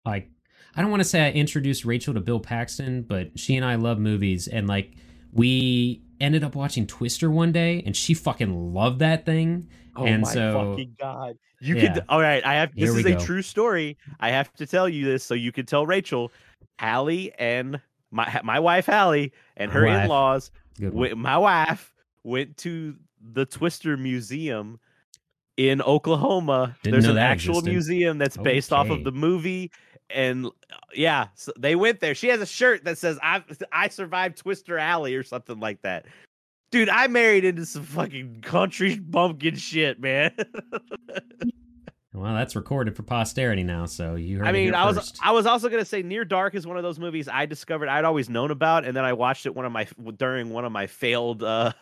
like, 0.04 0.30
I 0.76 0.82
don't 0.82 0.90
want 0.90 1.02
to 1.02 1.08
say 1.08 1.26
I 1.26 1.30
introduced 1.30 1.84
Rachel 1.84 2.14
to 2.14 2.20
Bill 2.20 2.40
Paxton, 2.40 3.02
but 3.02 3.38
she 3.38 3.56
and 3.56 3.64
I 3.64 3.74
love 3.76 3.98
movies, 3.98 4.48
and 4.48 4.66
like, 4.66 4.92
we 5.32 6.02
ended 6.20 6.44
up 6.44 6.54
watching 6.54 6.86
Twister 6.86 7.30
one 7.30 7.52
day, 7.52 7.82
and 7.86 7.96
she 7.96 8.14
fucking 8.14 8.74
loved 8.74 8.98
that 9.00 9.24
thing. 9.26 9.68
Oh 9.96 10.04
And 10.06 10.22
my 10.22 10.32
so- 10.32 10.70
fucking 10.70 10.96
god! 10.98 11.36
You 11.60 11.76
Yeah. 11.76 11.94
could. 11.94 12.04
All 12.08 12.20
right, 12.20 12.44
I 12.44 12.54
have. 12.54 12.74
This 12.74 12.90
Here 12.90 12.98
is 13.14 13.22
a 13.22 13.24
true 13.24 13.42
story. 13.42 13.96
I 14.20 14.30
have 14.30 14.52
to 14.54 14.66
tell 14.66 14.88
you 14.88 15.04
this 15.04 15.22
so 15.24 15.34
you 15.34 15.52
can 15.52 15.64
tell 15.66 15.86
Rachel, 15.86 16.32
Hallie, 16.80 17.32
and 17.38 17.80
my 18.10 18.40
my 18.42 18.58
wife 18.58 18.86
Hallie 18.86 19.32
and 19.56 19.70
her 19.70 19.86
wife. 19.86 20.02
in 20.04 20.08
laws. 20.08 20.50
Good. 20.78 21.16
My 21.16 21.36
wife 21.38 21.94
went 22.24 22.56
to 22.58 22.96
the 23.32 23.44
Twister 23.46 23.96
Museum 23.96 24.80
in 25.56 25.82
Oklahoma. 25.82 26.76
Didn't 26.82 27.00
There's 27.00 27.10
an 27.10 27.18
actual 27.18 27.58
existed. 27.58 27.70
museum 27.70 28.18
that's 28.18 28.36
based 28.36 28.72
off 28.72 28.90
of 28.90 29.04
the 29.04 29.12
movie, 29.12 29.70
and 30.10 30.48
yeah, 30.94 31.28
so 31.34 31.52
they 31.58 31.76
went 31.76 32.00
there. 32.00 32.14
She 32.14 32.28
has 32.28 32.40
a 32.40 32.46
shirt 32.46 32.84
that 32.84 32.98
says 32.98 33.18
"I 33.22 33.42
I 33.72 33.88
survived 33.88 34.38
Twister 34.38 34.78
Alley" 34.78 35.14
or 35.14 35.22
something 35.22 35.60
like 35.60 35.82
that. 35.82 36.06
Dude, 36.70 36.88
I 36.88 37.06
married 37.06 37.44
into 37.44 37.66
some 37.66 37.84
fucking 37.84 38.40
country 38.40 38.98
bumpkin 39.02 39.56
shit, 39.56 40.00
man. 40.00 40.34
Well, 42.14 42.34
that's 42.34 42.54
recorded 42.54 42.94
for 42.94 43.04
posterity 43.04 43.62
now, 43.62 43.86
so 43.86 44.16
you 44.16 44.38
heard 44.38 44.46
I 44.46 44.52
mean, 44.52 44.74
I 44.74 44.84
was 44.84 44.96
first. 44.96 45.18
I 45.22 45.32
was 45.32 45.46
also 45.46 45.70
gonna 45.70 45.84
say 45.84 46.02
Near 46.02 46.26
Dark 46.26 46.54
is 46.54 46.66
one 46.66 46.76
of 46.76 46.82
those 46.82 46.98
movies 46.98 47.26
I 47.26 47.46
discovered 47.46 47.88
I'd 47.88 48.04
always 48.04 48.28
known 48.28 48.50
about, 48.50 48.84
and 48.84 48.94
then 48.94 49.02
I 49.02 49.14
watched 49.14 49.46
it 49.46 49.54
one 49.54 49.64
of 49.64 49.72
my 49.72 49.86
during 50.18 50.50
one 50.50 50.66
of 50.66 50.72
my 50.72 50.86
failed 50.86 51.42
uh 51.42 51.72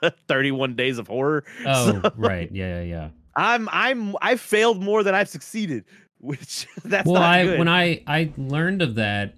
31 0.28 0.74
days 0.74 0.98
of 0.98 1.08
horror. 1.08 1.44
oh, 1.66 2.00
So, 2.02 2.12
right. 2.16 2.50
Yeah, 2.52 2.80
yeah, 2.80 2.82
yeah. 2.82 3.08
I'm 3.36 3.68
I'm 3.72 4.14
I 4.20 4.36
failed 4.36 4.82
more 4.82 5.02
than 5.02 5.14
I've 5.14 5.28
succeeded, 5.28 5.84
which 6.18 6.66
that's 6.84 7.06
well, 7.08 7.22
I 7.22 7.44
good. 7.44 7.58
when 7.58 7.68
I 7.68 8.02
I 8.06 8.32
learned 8.36 8.82
of 8.82 8.96
that, 8.96 9.34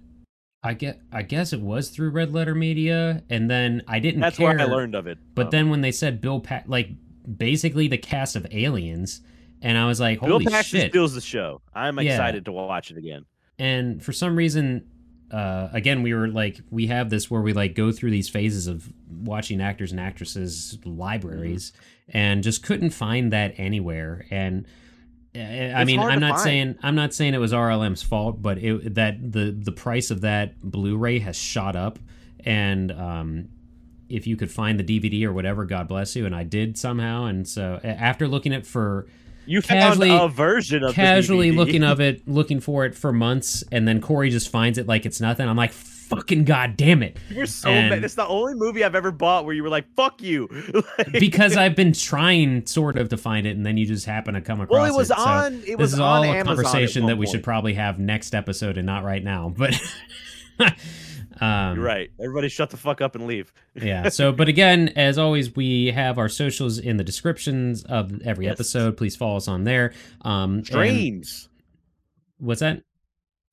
I 0.63 0.73
get 0.73 0.99
I 1.11 1.21
guess 1.21 1.53
it 1.53 1.61
was 1.61 1.89
through 1.89 2.09
Red 2.09 2.33
Letter 2.33 2.55
Media, 2.55 3.23
and 3.29 3.49
then 3.49 3.83
I 3.87 3.99
didn't 3.99 4.19
that's 4.21 4.37
care. 4.37 4.47
where 4.49 4.59
I 4.59 4.65
learned 4.65 4.95
of 4.95 5.07
it. 5.07 5.17
But 5.33 5.45
Um, 5.45 5.51
then 5.51 5.69
when 5.69 5.81
they 5.81 5.91
said 5.91 6.19
Bill 6.21 6.39
Pat, 6.41 6.67
like 6.69 6.89
basically 7.37 7.87
the 7.87 7.97
cast 7.97 8.35
of 8.35 8.45
Aliens, 8.51 9.21
and 9.61 9.77
I 9.77 9.85
was 9.87 9.99
like, 10.01 10.19
Bill 10.21 10.39
Paxton 10.41 10.81
shit! 10.81 10.91
steals 10.91 11.13
the 11.15 11.21
show. 11.21 11.61
I'm 11.73 11.97
Yeah. 11.99 12.11
excited 12.11 12.45
to 12.45 12.51
watch 12.51 12.91
it 12.91 12.97
again. 12.97 13.23
and 13.57 14.03
for 14.03 14.11
some 14.11 14.35
reason 14.35 14.85
uh 15.31 15.69
again 15.73 16.03
we 16.03 16.13
were 16.13 16.27
like 16.27 16.59
we 16.69 16.87
have 16.87 17.09
this 17.09 17.29
where 17.31 17.41
we 17.41 17.51
like 17.53 17.73
go 17.75 17.91
through 17.91 18.11
these 18.11 18.29
phases 18.29 18.67
of 18.67 18.91
watching 19.09 19.59
actors 19.61 19.91
and 19.91 19.99
actresses 19.99 20.77
libraries 20.85 21.71
Mm-hmm. 21.71 22.17
and 22.17 22.43
just 22.43 22.61
couldn't 22.63 22.91
find 22.91 23.33
that 23.33 23.55
anywhere 23.57 24.25
and 24.29 24.65
uh, 25.35 25.39
I 25.39 25.81
It's 25.81 25.87
mean, 25.87 25.99
I'm 25.99 26.19
not 26.19 26.33
find. 26.35 26.41
saying 26.41 26.75
I'm 26.83 26.95
not 26.95 27.13
saying 27.13 27.33
it 27.33 27.39
was 27.39 27.51
RLM's 27.51 28.01
fault, 28.03 28.41
but 28.41 28.57
it 28.59 28.95
that 28.95 29.31
the 29.33 29.51
the 29.51 29.71
price 29.73 30.09
of 30.11 30.21
that 30.21 30.61
Blu-ray 30.61 31.19
has 31.19 31.35
shot 31.35 31.75
up, 31.75 31.99
and 32.45 32.89
um, 32.93 33.49
if 34.07 34.27
you 34.27 34.37
could 34.37 34.49
find 34.49 34.79
the 34.79 34.83
DVD 34.83 35.25
or 35.25 35.33
whatever, 35.33 35.65
God 35.65 35.89
bless 35.89 36.15
you. 36.15 36.25
And 36.25 36.33
I 36.33 36.43
did 36.43 36.77
somehow, 36.77 37.25
and 37.25 37.45
so 37.45 37.81
after 37.83 38.29
looking 38.29 38.53
at 38.53 38.65
for 38.65 39.07
You 39.45 39.61
Casually- 39.61 40.09
found 40.09 40.31
a 40.31 40.33
version 40.33 40.83
of 40.83 40.89
the 40.89 40.93
casually 40.93 41.51
looking 41.51 41.83
of 41.83 41.99
it, 42.01 42.27
looking 42.27 42.59
for 42.59 42.85
it 42.85 42.95
for 42.95 43.11
months, 43.13 43.63
and 43.71 43.87
then 43.87 44.01
Corey 44.01 44.29
just 44.29 44.49
finds 44.49 44.77
it 44.77 44.87
like 44.87 45.05
it's 45.05 45.21
nothing. 45.21 45.47
I'm 45.47 45.55
like, 45.57 45.71
fucking 45.71 46.45
god 46.45 46.77
damn 46.77 47.01
it! 47.01 47.17
You're 47.29 47.45
so 47.47 47.69
and-. 47.69 48.03
It's 48.05 48.13
the 48.15 48.27
only 48.27 48.53
movie 48.53 48.83
I've 48.83 48.95
ever 48.95 49.11
bought 49.11 49.45
where 49.45 49.53
you 49.55 49.63
were 49.63 49.69
like, 49.69 49.85
"Fuck 49.95 50.21
you," 50.21 50.47
Like- 50.97 51.11
Because 51.13 51.57
I've 51.57 51.75
been 51.75 51.93
trying 51.93 52.65
sort 52.65 52.97
of 52.97 53.09
to 53.09 53.17
find 53.17 53.45
it, 53.47 53.55
and 53.55 53.65
then 53.65 53.77
you 53.77 53.85
just 53.85 54.05
happen 54.05 54.33
to 54.35 54.41
come 54.41 54.61
across 54.61 54.73
well, 54.79 54.85
it 54.85 54.95
was 54.97 55.07
So 55.09 55.15
on. 55.15 55.61
It 55.65 55.77
was 55.77 55.91
this 55.91 55.93
is 55.93 55.99
on 55.99 56.17
all 56.17 56.23
a 56.23 56.27
Amazon 56.27 56.55
conversation 56.55 57.05
that 57.07 57.17
we 57.17 57.25
should 57.27 57.43
probably 57.43 57.73
have 57.75 57.99
next 57.99 58.33
episode 58.35 58.77
and 58.77 58.85
not 58.85 59.03
right 59.03 59.23
now. 59.23 59.53
But 59.55 59.79
um, 61.41 61.75
You're 61.77 61.85
right. 61.85 62.09
Everybody, 62.19 62.49
shut 62.49 62.69
the 62.69 62.77
fuck 62.77 63.01
up 63.01 63.15
and 63.15 63.27
leave. 63.27 63.51
yeah. 63.75 64.09
So, 64.09 64.31
but 64.31 64.47
again, 64.49 64.89
as 64.95 65.17
always, 65.17 65.55
we 65.55 65.87
have 65.87 66.17
our 66.17 66.29
socials 66.29 66.77
in 66.79 66.97
the 66.97 67.03
descriptions 67.03 67.83
of 67.83 68.21
every 68.23 68.45
Yes. 68.45 68.53
episode. 68.53 68.97
Please 68.97 69.15
follow 69.15 69.37
us 69.37 69.47
on 69.47 69.63
there. 69.63 69.93
Um, 70.21 70.63
Streams. 70.63 71.49
what's 72.39 72.61
that? 72.61 72.81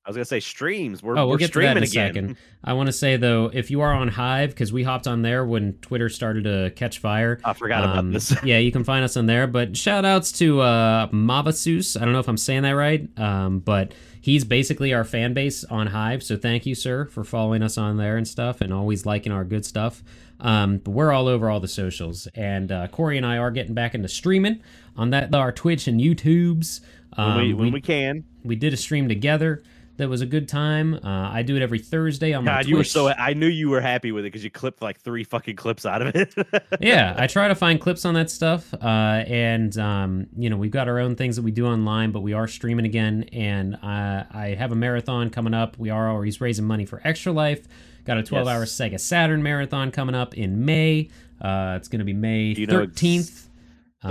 I 0.05 0.09
was 0.09 0.17
gonna 0.17 0.25
say 0.25 0.41
streams. 0.41 1.01
We're, 1.01 1.13
Oh, 1.13 1.21
we'll 1.21 1.29
we're 1.29 1.37
get 1.37 1.53
to 1.53 1.59
that 1.61 1.77
streaming 1.77 1.77
in 1.77 1.83
a 1.83 1.85
again. 1.85 2.13
second. 2.13 2.37
I 2.61 2.73
want 2.73 2.87
to 2.87 2.91
say 2.93 3.15
though, 3.15 3.49
if 3.53 3.71
you 3.71 3.79
are 3.79 3.93
on 3.93 4.09
Hive, 4.09 4.49
because 4.49 4.73
we 4.73 4.83
hopped 4.83 5.07
on 5.07 5.21
there 5.21 5.45
when 5.45 5.75
Twitter 5.75 6.09
started 6.09 6.43
to 6.43 6.73
catch 6.75 6.99
fire. 6.99 7.39
I 7.45 7.53
forgot 7.53 7.85
um, 7.85 7.89
about 8.09 8.11
this. 8.11 8.35
yeah, 8.43 8.57
you 8.57 8.69
can 8.69 8.83
find 8.83 9.05
us 9.05 9.15
on 9.15 9.27
there. 9.27 9.47
But 9.47 9.77
shout 9.77 10.03
outs 10.03 10.33
to 10.39 10.59
uh, 10.59 11.07
Mavasus. 11.07 11.95
I 11.95 12.03
don't 12.03 12.11
know 12.11 12.19
if 12.19 12.27
I'm 12.27 12.35
saying 12.35 12.63
that 12.63 12.71
right, 12.71 13.07
um, 13.17 13.59
but 13.59 13.93
he's 14.23 14.45
basically 14.45 14.93
our 14.93 15.03
fan 15.03 15.33
base 15.33 15.65
on 15.65 15.87
Hive. 15.87 16.23
So 16.23 16.37
thank 16.37 16.65
you, 16.65 16.75
sir, 16.75 17.05
for 17.05 17.25
following 17.25 17.61
us 17.61 17.77
on 17.77 17.97
there 17.97 18.15
and 18.15 18.25
stuff, 18.25 18.61
and 18.61 18.73
always 18.73 19.05
liking 19.05 19.33
our 19.33 19.43
good 19.43 19.65
stuff. 19.65 20.01
Um, 20.39 20.77
but 20.77 20.91
we're 20.91 21.11
all 21.11 21.27
over 21.27 21.49
all 21.49 21.59
the 21.59 21.67
socials, 21.67 22.27
and 22.33 22.71
uh, 22.71 22.87
Corey 22.87 23.17
and 23.17 23.25
I 23.25 23.37
are 23.37 23.51
getting 23.51 23.73
back 23.73 23.93
into 23.93 24.07
streaming 24.07 24.61
on 24.95 25.09
that 25.09 25.35
our 25.35 25.51
Twitch 25.51 25.87
and 25.87 25.99
YouTubes. 25.99 26.79
Um, 27.17 27.35
when 27.35 27.45
we, 27.45 27.53
when 27.53 27.71
we 27.73 27.81
can. 27.81 28.23
we 28.43 28.55
did 28.55 28.73
a 28.73 28.77
stream 28.77 29.09
together. 29.09 29.61
That 29.97 30.09
was 30.09 30.21
a 30.21 30.25
good 30.25 30.49
time. 30.49 30.95
Uh, 30.95 31.29
I 31.31 31.43
do 31.43 31.55
it 31.55 31.61
every 31.61 31.77
Thursday 31.77 32.33
on 32.33 32.45
my 32.45 32.55
God, 32.55 32.65
you 32.65 32.77
were 32.77 32.83
so. 32.83 33.09
I 33.09 33.33
knew 33.33 33.47
you 33.47 33.69
were 33.69 33.79
happy 33.79 34.11
with 34.11 34.25
it 34.25 34.31
because 34.31 34.43
you 34.43 34.49
clipped 34.49 34.81
like 34.81 34.99
three 34.99 35.23
fucking 35.23 35.55
clips 35.55 35.85
out 35.85 36.01
of 36.01 36.15
it. 36.15 36.33
yeah, 36.79 37.13
I 37.15 37.27
try 37.27 37.47
to 37.47 37.53
find 37.53 37.79
clips 37.79 38.03
on 38.03 38.15
that 38.15 38.31
stuff. 38.31 38.73
Uh, 38.73 39.23
and, 39.27 39.77
um, 39.77 40.27
you 40.35 40.49
know, 40.49 40.57
we've 40.57 40.71
got 40.71 40.87
our 40.87 40.97
own 40.97 41.15
things 41.15 41.35
that 41.35 41.43
we 41.43 41.51
do 41.51 41.67
online, 41.67 42.11
but 42.11 42.21
we 42.21 42.33
are 42.33 42.47
streaming 42.47 42.85
again. 42.85 43.29
And 43.33 43.75
uh, 43.75 44.23
I 44.31 44.55
have 44.57 44.71
a 44.71 44.75
marathon 44.75 45.29
coming 45.29 45.53
up. 45.53 45.77
We 45.77 45.91
are 45.91 46.09
always 46.09 46.41
raising 46.41 46.65
money 46.65 46.85
for 46.85 46.99
Extra 47.03 47.31
Life. 47.31 47.67
Got 48.05 48.17
a 48.17 48.23
12 48.23 48.47
hour 48.47 48.61
Yes. 48.61 48.71
Sega 48.71 48.99
Saturn 48.99 49.43
marathon 49.43 49.91
coming 49.91 50.15
up 50.15 50.33
in 50.33 50.65
May. 50.65 51.09
Uh, 51.39 51.75
it's 51.77 51.87
going 51.87 51.99
to 51.99 52.05
be 52.05 52.13
May 52.13 52.45
you 52.57 52.65
know 52.65 52.85
13th. 52.87 53.47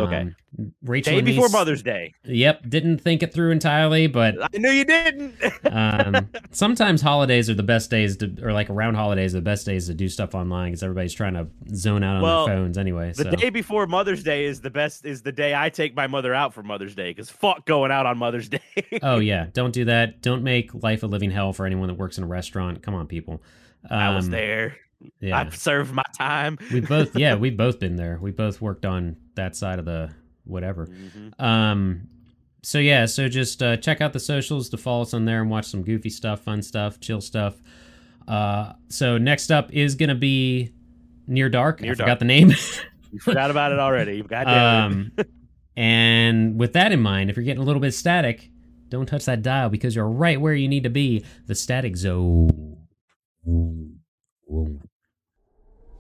Okay. 0.01 0.21
Um, 0.21 0.37
Rachel 0.85 1.15
Day 1.15 1.21
before 1.23 1.49
Mother's 1.49 1.83
Day. 1.83 2.15
Yep, 2.25 2.69
didn't 2.69 2.99
think 2.99 3.23
it 3.23 3.33
through 3.33 3.51
entirely, 3.53 4.07
but 4.07 4.35
I 4.43 4.59
knew 4.59 4.71
you 4.71 4.85
didn't. 4.85 5.35
um, 5.65 6.29
sometimes 6.51 7.01
holidays 7.01 7.49
are 7.49 7.55
the 7.55 7.63
best 7.63 7.91
days 7.91 8.17
to, 8.19 8.35
or 8.43 8.53
like 8.53 8.69
around 8.69 8.95
holidays, 8.95 9.35
are 9.35 9.39
the 9.39 9.43
best 9.43 9.65
days 9.65 9.87
to 9.87 9.95
do 9.95 10.09
stuff 10.09 10.35
online 10.35 10.71
because 10.73 10.83
everybody's 10.83 11.15
trying 11.15 11.35
to 11.35 11.47
zone 11.75 12.03
out 12.03 12.17
on 12.17 12.23
Well, 12.23 12.47
their 12.47 12.57
phones 12.57 12.77
anyway. 12.79 13.13
the 13.13 13.25
so. 13.25 13.31
day 13.31 13.51
before 13.51 13.87
Mother's 13.87 14.23
Day 14.23 14.45
is 14.45 14.61
the 14.61 14.71
best. 14.71 15.05
Is 15.05 15.23
the 15.23 15.33
day 15.33 15.55
I 15.55 15.71
take 15.71 15.95
my 15.97 16.07
mother 16.07 16.35
out 16.35 16.53
for 16.53 16.63
Mother's 16.63 16.95
Day 16.95 17.11
because 17.11 17.31
fuck 17.31 17.65
going 17.65 17.91
out 17.91 18.05
on 18.07 18.19
Mother's 18.19 18.49
Day. 18.49 18.61
oh 19.03 19.19
yeah, 19.19 19.47
don't 19.53 19.73
do 19.73 19.87
that. 19.87 20.21
Don't 20.21 20.43
make 20.43 20.75
life 20.83 21.03
a 21.03 21.07
living 21.07 21.31
hell 21.31 21.53
for 21.53 21.65
anyone 21.67 21.89
that 21.89 21.95
works 21.99 22.19
in 22.19 22.25
a 22.25 22.27
restaurant. 22.29 22.83
Come 22.83 22.95
on, 22.95 23.07
people. 23.07 23.43
Um, 23.91 23.99
I 23.99 24.15
was 24.15 24.29
there. 24.29 24.77
Yeah, 25.21 25.39
I've 25.39 25.57
served 25.57 25.93
my 25.93 26.05
time. 26.17 26.59
we 26.73 26.81
both. 26.81 27.17
Yeah, 27.17 27.35
we've 27.37 27.57
both 27.57 27.79
been 27.81 27.97
there. 27.97 28.19
We 28.21 28.31
both 28.31 28.61
worked 28.61 28.85
on 28.85 29.17
that 29.35 29.57
side 29.57 29.79
of 29.79 29.85
the 29.85 30.11
whatever. 30.45 30.87
Mhm. 30.87 31.41
Um, 31.41 32.09
so 32.63 32.79
yeah, 32.79 33.07
so 33.07 33.29
just 33.29 33.63
uh, 33.63 33.77
check 33.77 34.01
out 34.01 34.13
the 34.13 34.21
socials 34.21 34.69
to 34.71 34.77
follow 34.77 35.03
us 35.03 35.15
on 35.15 35.25
there 35.25 35.41
and 35.41 35.51
watch 35.51 35.67
some 35.67 35.83
goofy 35.83 36.11
stuff, 36.11 36.41
fun 36.43 36.63
stuff, 36.63 37.01
chill 37.01 37.21
stuff. 37.21 37.61
Uh, 38.29 38.73
so 38.89 39.19
next 39.19 39.51
up 39.51 39.73
is 39.73 39.95
gonna 39.97 40.15
be 40.15 40.71
Near 41.27 41.49
Dark. 41.49 41.81
Near 41.81 41.93
I 41.93 41.95
forgot 41.95 42.07
Dark. 42.07 42.19
the 42.21 42.25
name. 42.27 42.53
You 43.13 43.19
forgot 43.21 43.51
about 43.51 43.73
it 43.73 43.79
already. 43.79 44.23
Damn 44.29 45.13
it. 45.19 45.21
um, 45.21 45.27
and 45.77 46.59
with 46.59 46.73
that 46.75 46.93
in 46.93 47.01
mind, 47.01 47.31
if 47.31 47.37
you're 47.37 47.45
getting 47.45 47.63
a 47.63 47.67
little 47.67 47.81
bit 47.81 47.93
static, 47.95 48.51
don't 48.89 49.07
touch 49.07 49.25
that 49.25 49.43
dial 49.43 49.69
because 49.71 49.97
you're 49.97 50.09
right 50.09 50.41
where 50.41 50.55
you 50.55 50.69
need 50.69 50.83
to 50.85 50.91
be. 50.91 51.25
The 51.47 51.55
static 51.55 51.97
zone. 51.97 52.77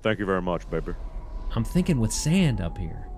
Thank 0.02 0.18
you 0.18 0.26
very 0.26 0.42
much, 0.42 0.68
baby. 0.68 0.94
I'm 1.54 1.64
thinking 1.64 2.00
with 2.00 2.12
sand 2.12 2.60
up 2.60 2.76
here. 2.76 3.11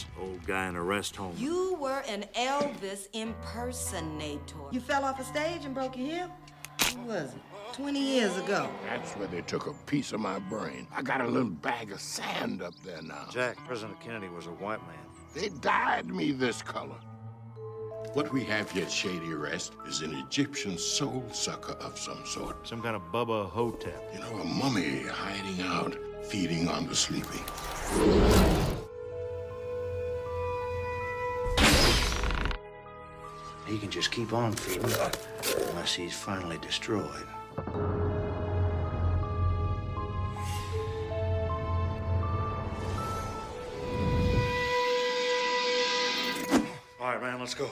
To? 0.00 0.22
Old 0.22 0.46
guy 0.46 0.68
in 0.68 0.76
a 0.76 0.82
rest 0.82 1.16
home. 1.16 1.34
You 1.36 1.74
were 1.74 2.02
an 2.08 2.24
Elvis 2.34 3.08
impersonator. 3.12 4.56
You 4.70 4.80
fell 4.80 5.04
off 5.04 5.20
a 5.20 5.24
stage 5.24 5.64
and 5.64 5.74
broke 5.74 5.96
your 5.96 6.06
hip? 6.06 6.30
When 6.94 7.06
was 7.06 7.34
it? 7.34 7.40
20 7.74 8.00
years 8.00 8.36
ago. 8.36 8.68
That's 8.84 9.12
where 9.12 9.28
they 9.28 9.42
took 9.42 9.66
a 9.66 9.72
piece 9.86 10.12
of 10.12 10.20
my 10.20 10.38
brain. 10.38 10.86
I 10.94 11.02
got 11.02 11.20
a 11.20 11.26
little 11.26 11.50
bag 11.50 11.92
of 11.92 12.00
sand 12.00 12.62
up 12.62 12.74
there 12.84 13.02
now. 13.02 13.28
Jack, 13.30 13.56
President 13.66 14.00
Kennedy 14.00 14.28
was 14.28 14.46
a 14.46 14.50
white 14.50 14.84
man. 14.86 14.98
They 15.34 15.50
dyed 15.60 16.06
me 16.06 16.32
this 16.32 16.62
color. 16.62 16.98
What 18.12 18.32
we 18.32 18.42
have 18.44 18.70
here 18.72 18.84
at 18.84 18.90
Shady 18.90 19.34
Rest 19.34 19.74
is 19.86 20.00
an 20.00 20.14
Egyptian 20.14 20.76
soul 20.76 21.24
sucker 21.32 21.74
of 21.74 21.96
some 21.96 22.26
sort. 22.26 22.66
Some 22.66 22.82
kind 22.82 22.96
of 22.96 23.02
Bubba 23.12 23.48
Ho-Tep. 23.50 24.10
You 24.12 24.18
know, 24.20 24.40
a 24.40 24.44
mummy 24.44 25.02
hiding 25.02 25.64
out, 25.64 25.96
feeding 26.24 26.66
on 26.66 26.88
the 26.88 26.96
sleeping. 26.96 27.44
He 33.70 33.78
can 33.78 33.88
just 33.88 34.10
keep 34.10 34.32
on 34.32 34.52
feeding 34.52 34.82
unless 35.68 35.94
he's 35.94 36.12
finally 36.12 36.58
destroyed. 36.58 37.06
All 46.98 47.06
right, 47.06 47.22
man, 47.22 47.38
let's 47.38 47.54
go. 47.54 47.70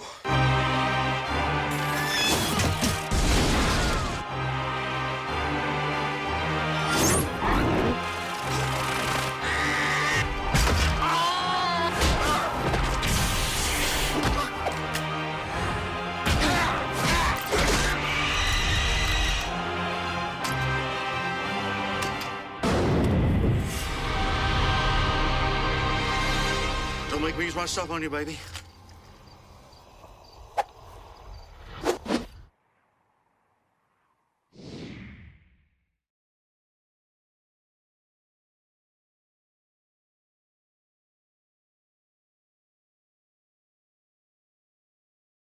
Use 27.48 27.56
my 27.56 27.64
stuff 27.64 27.90
on 27.90 28.02
you, 28.02 28.10
baby. 28.10 28.38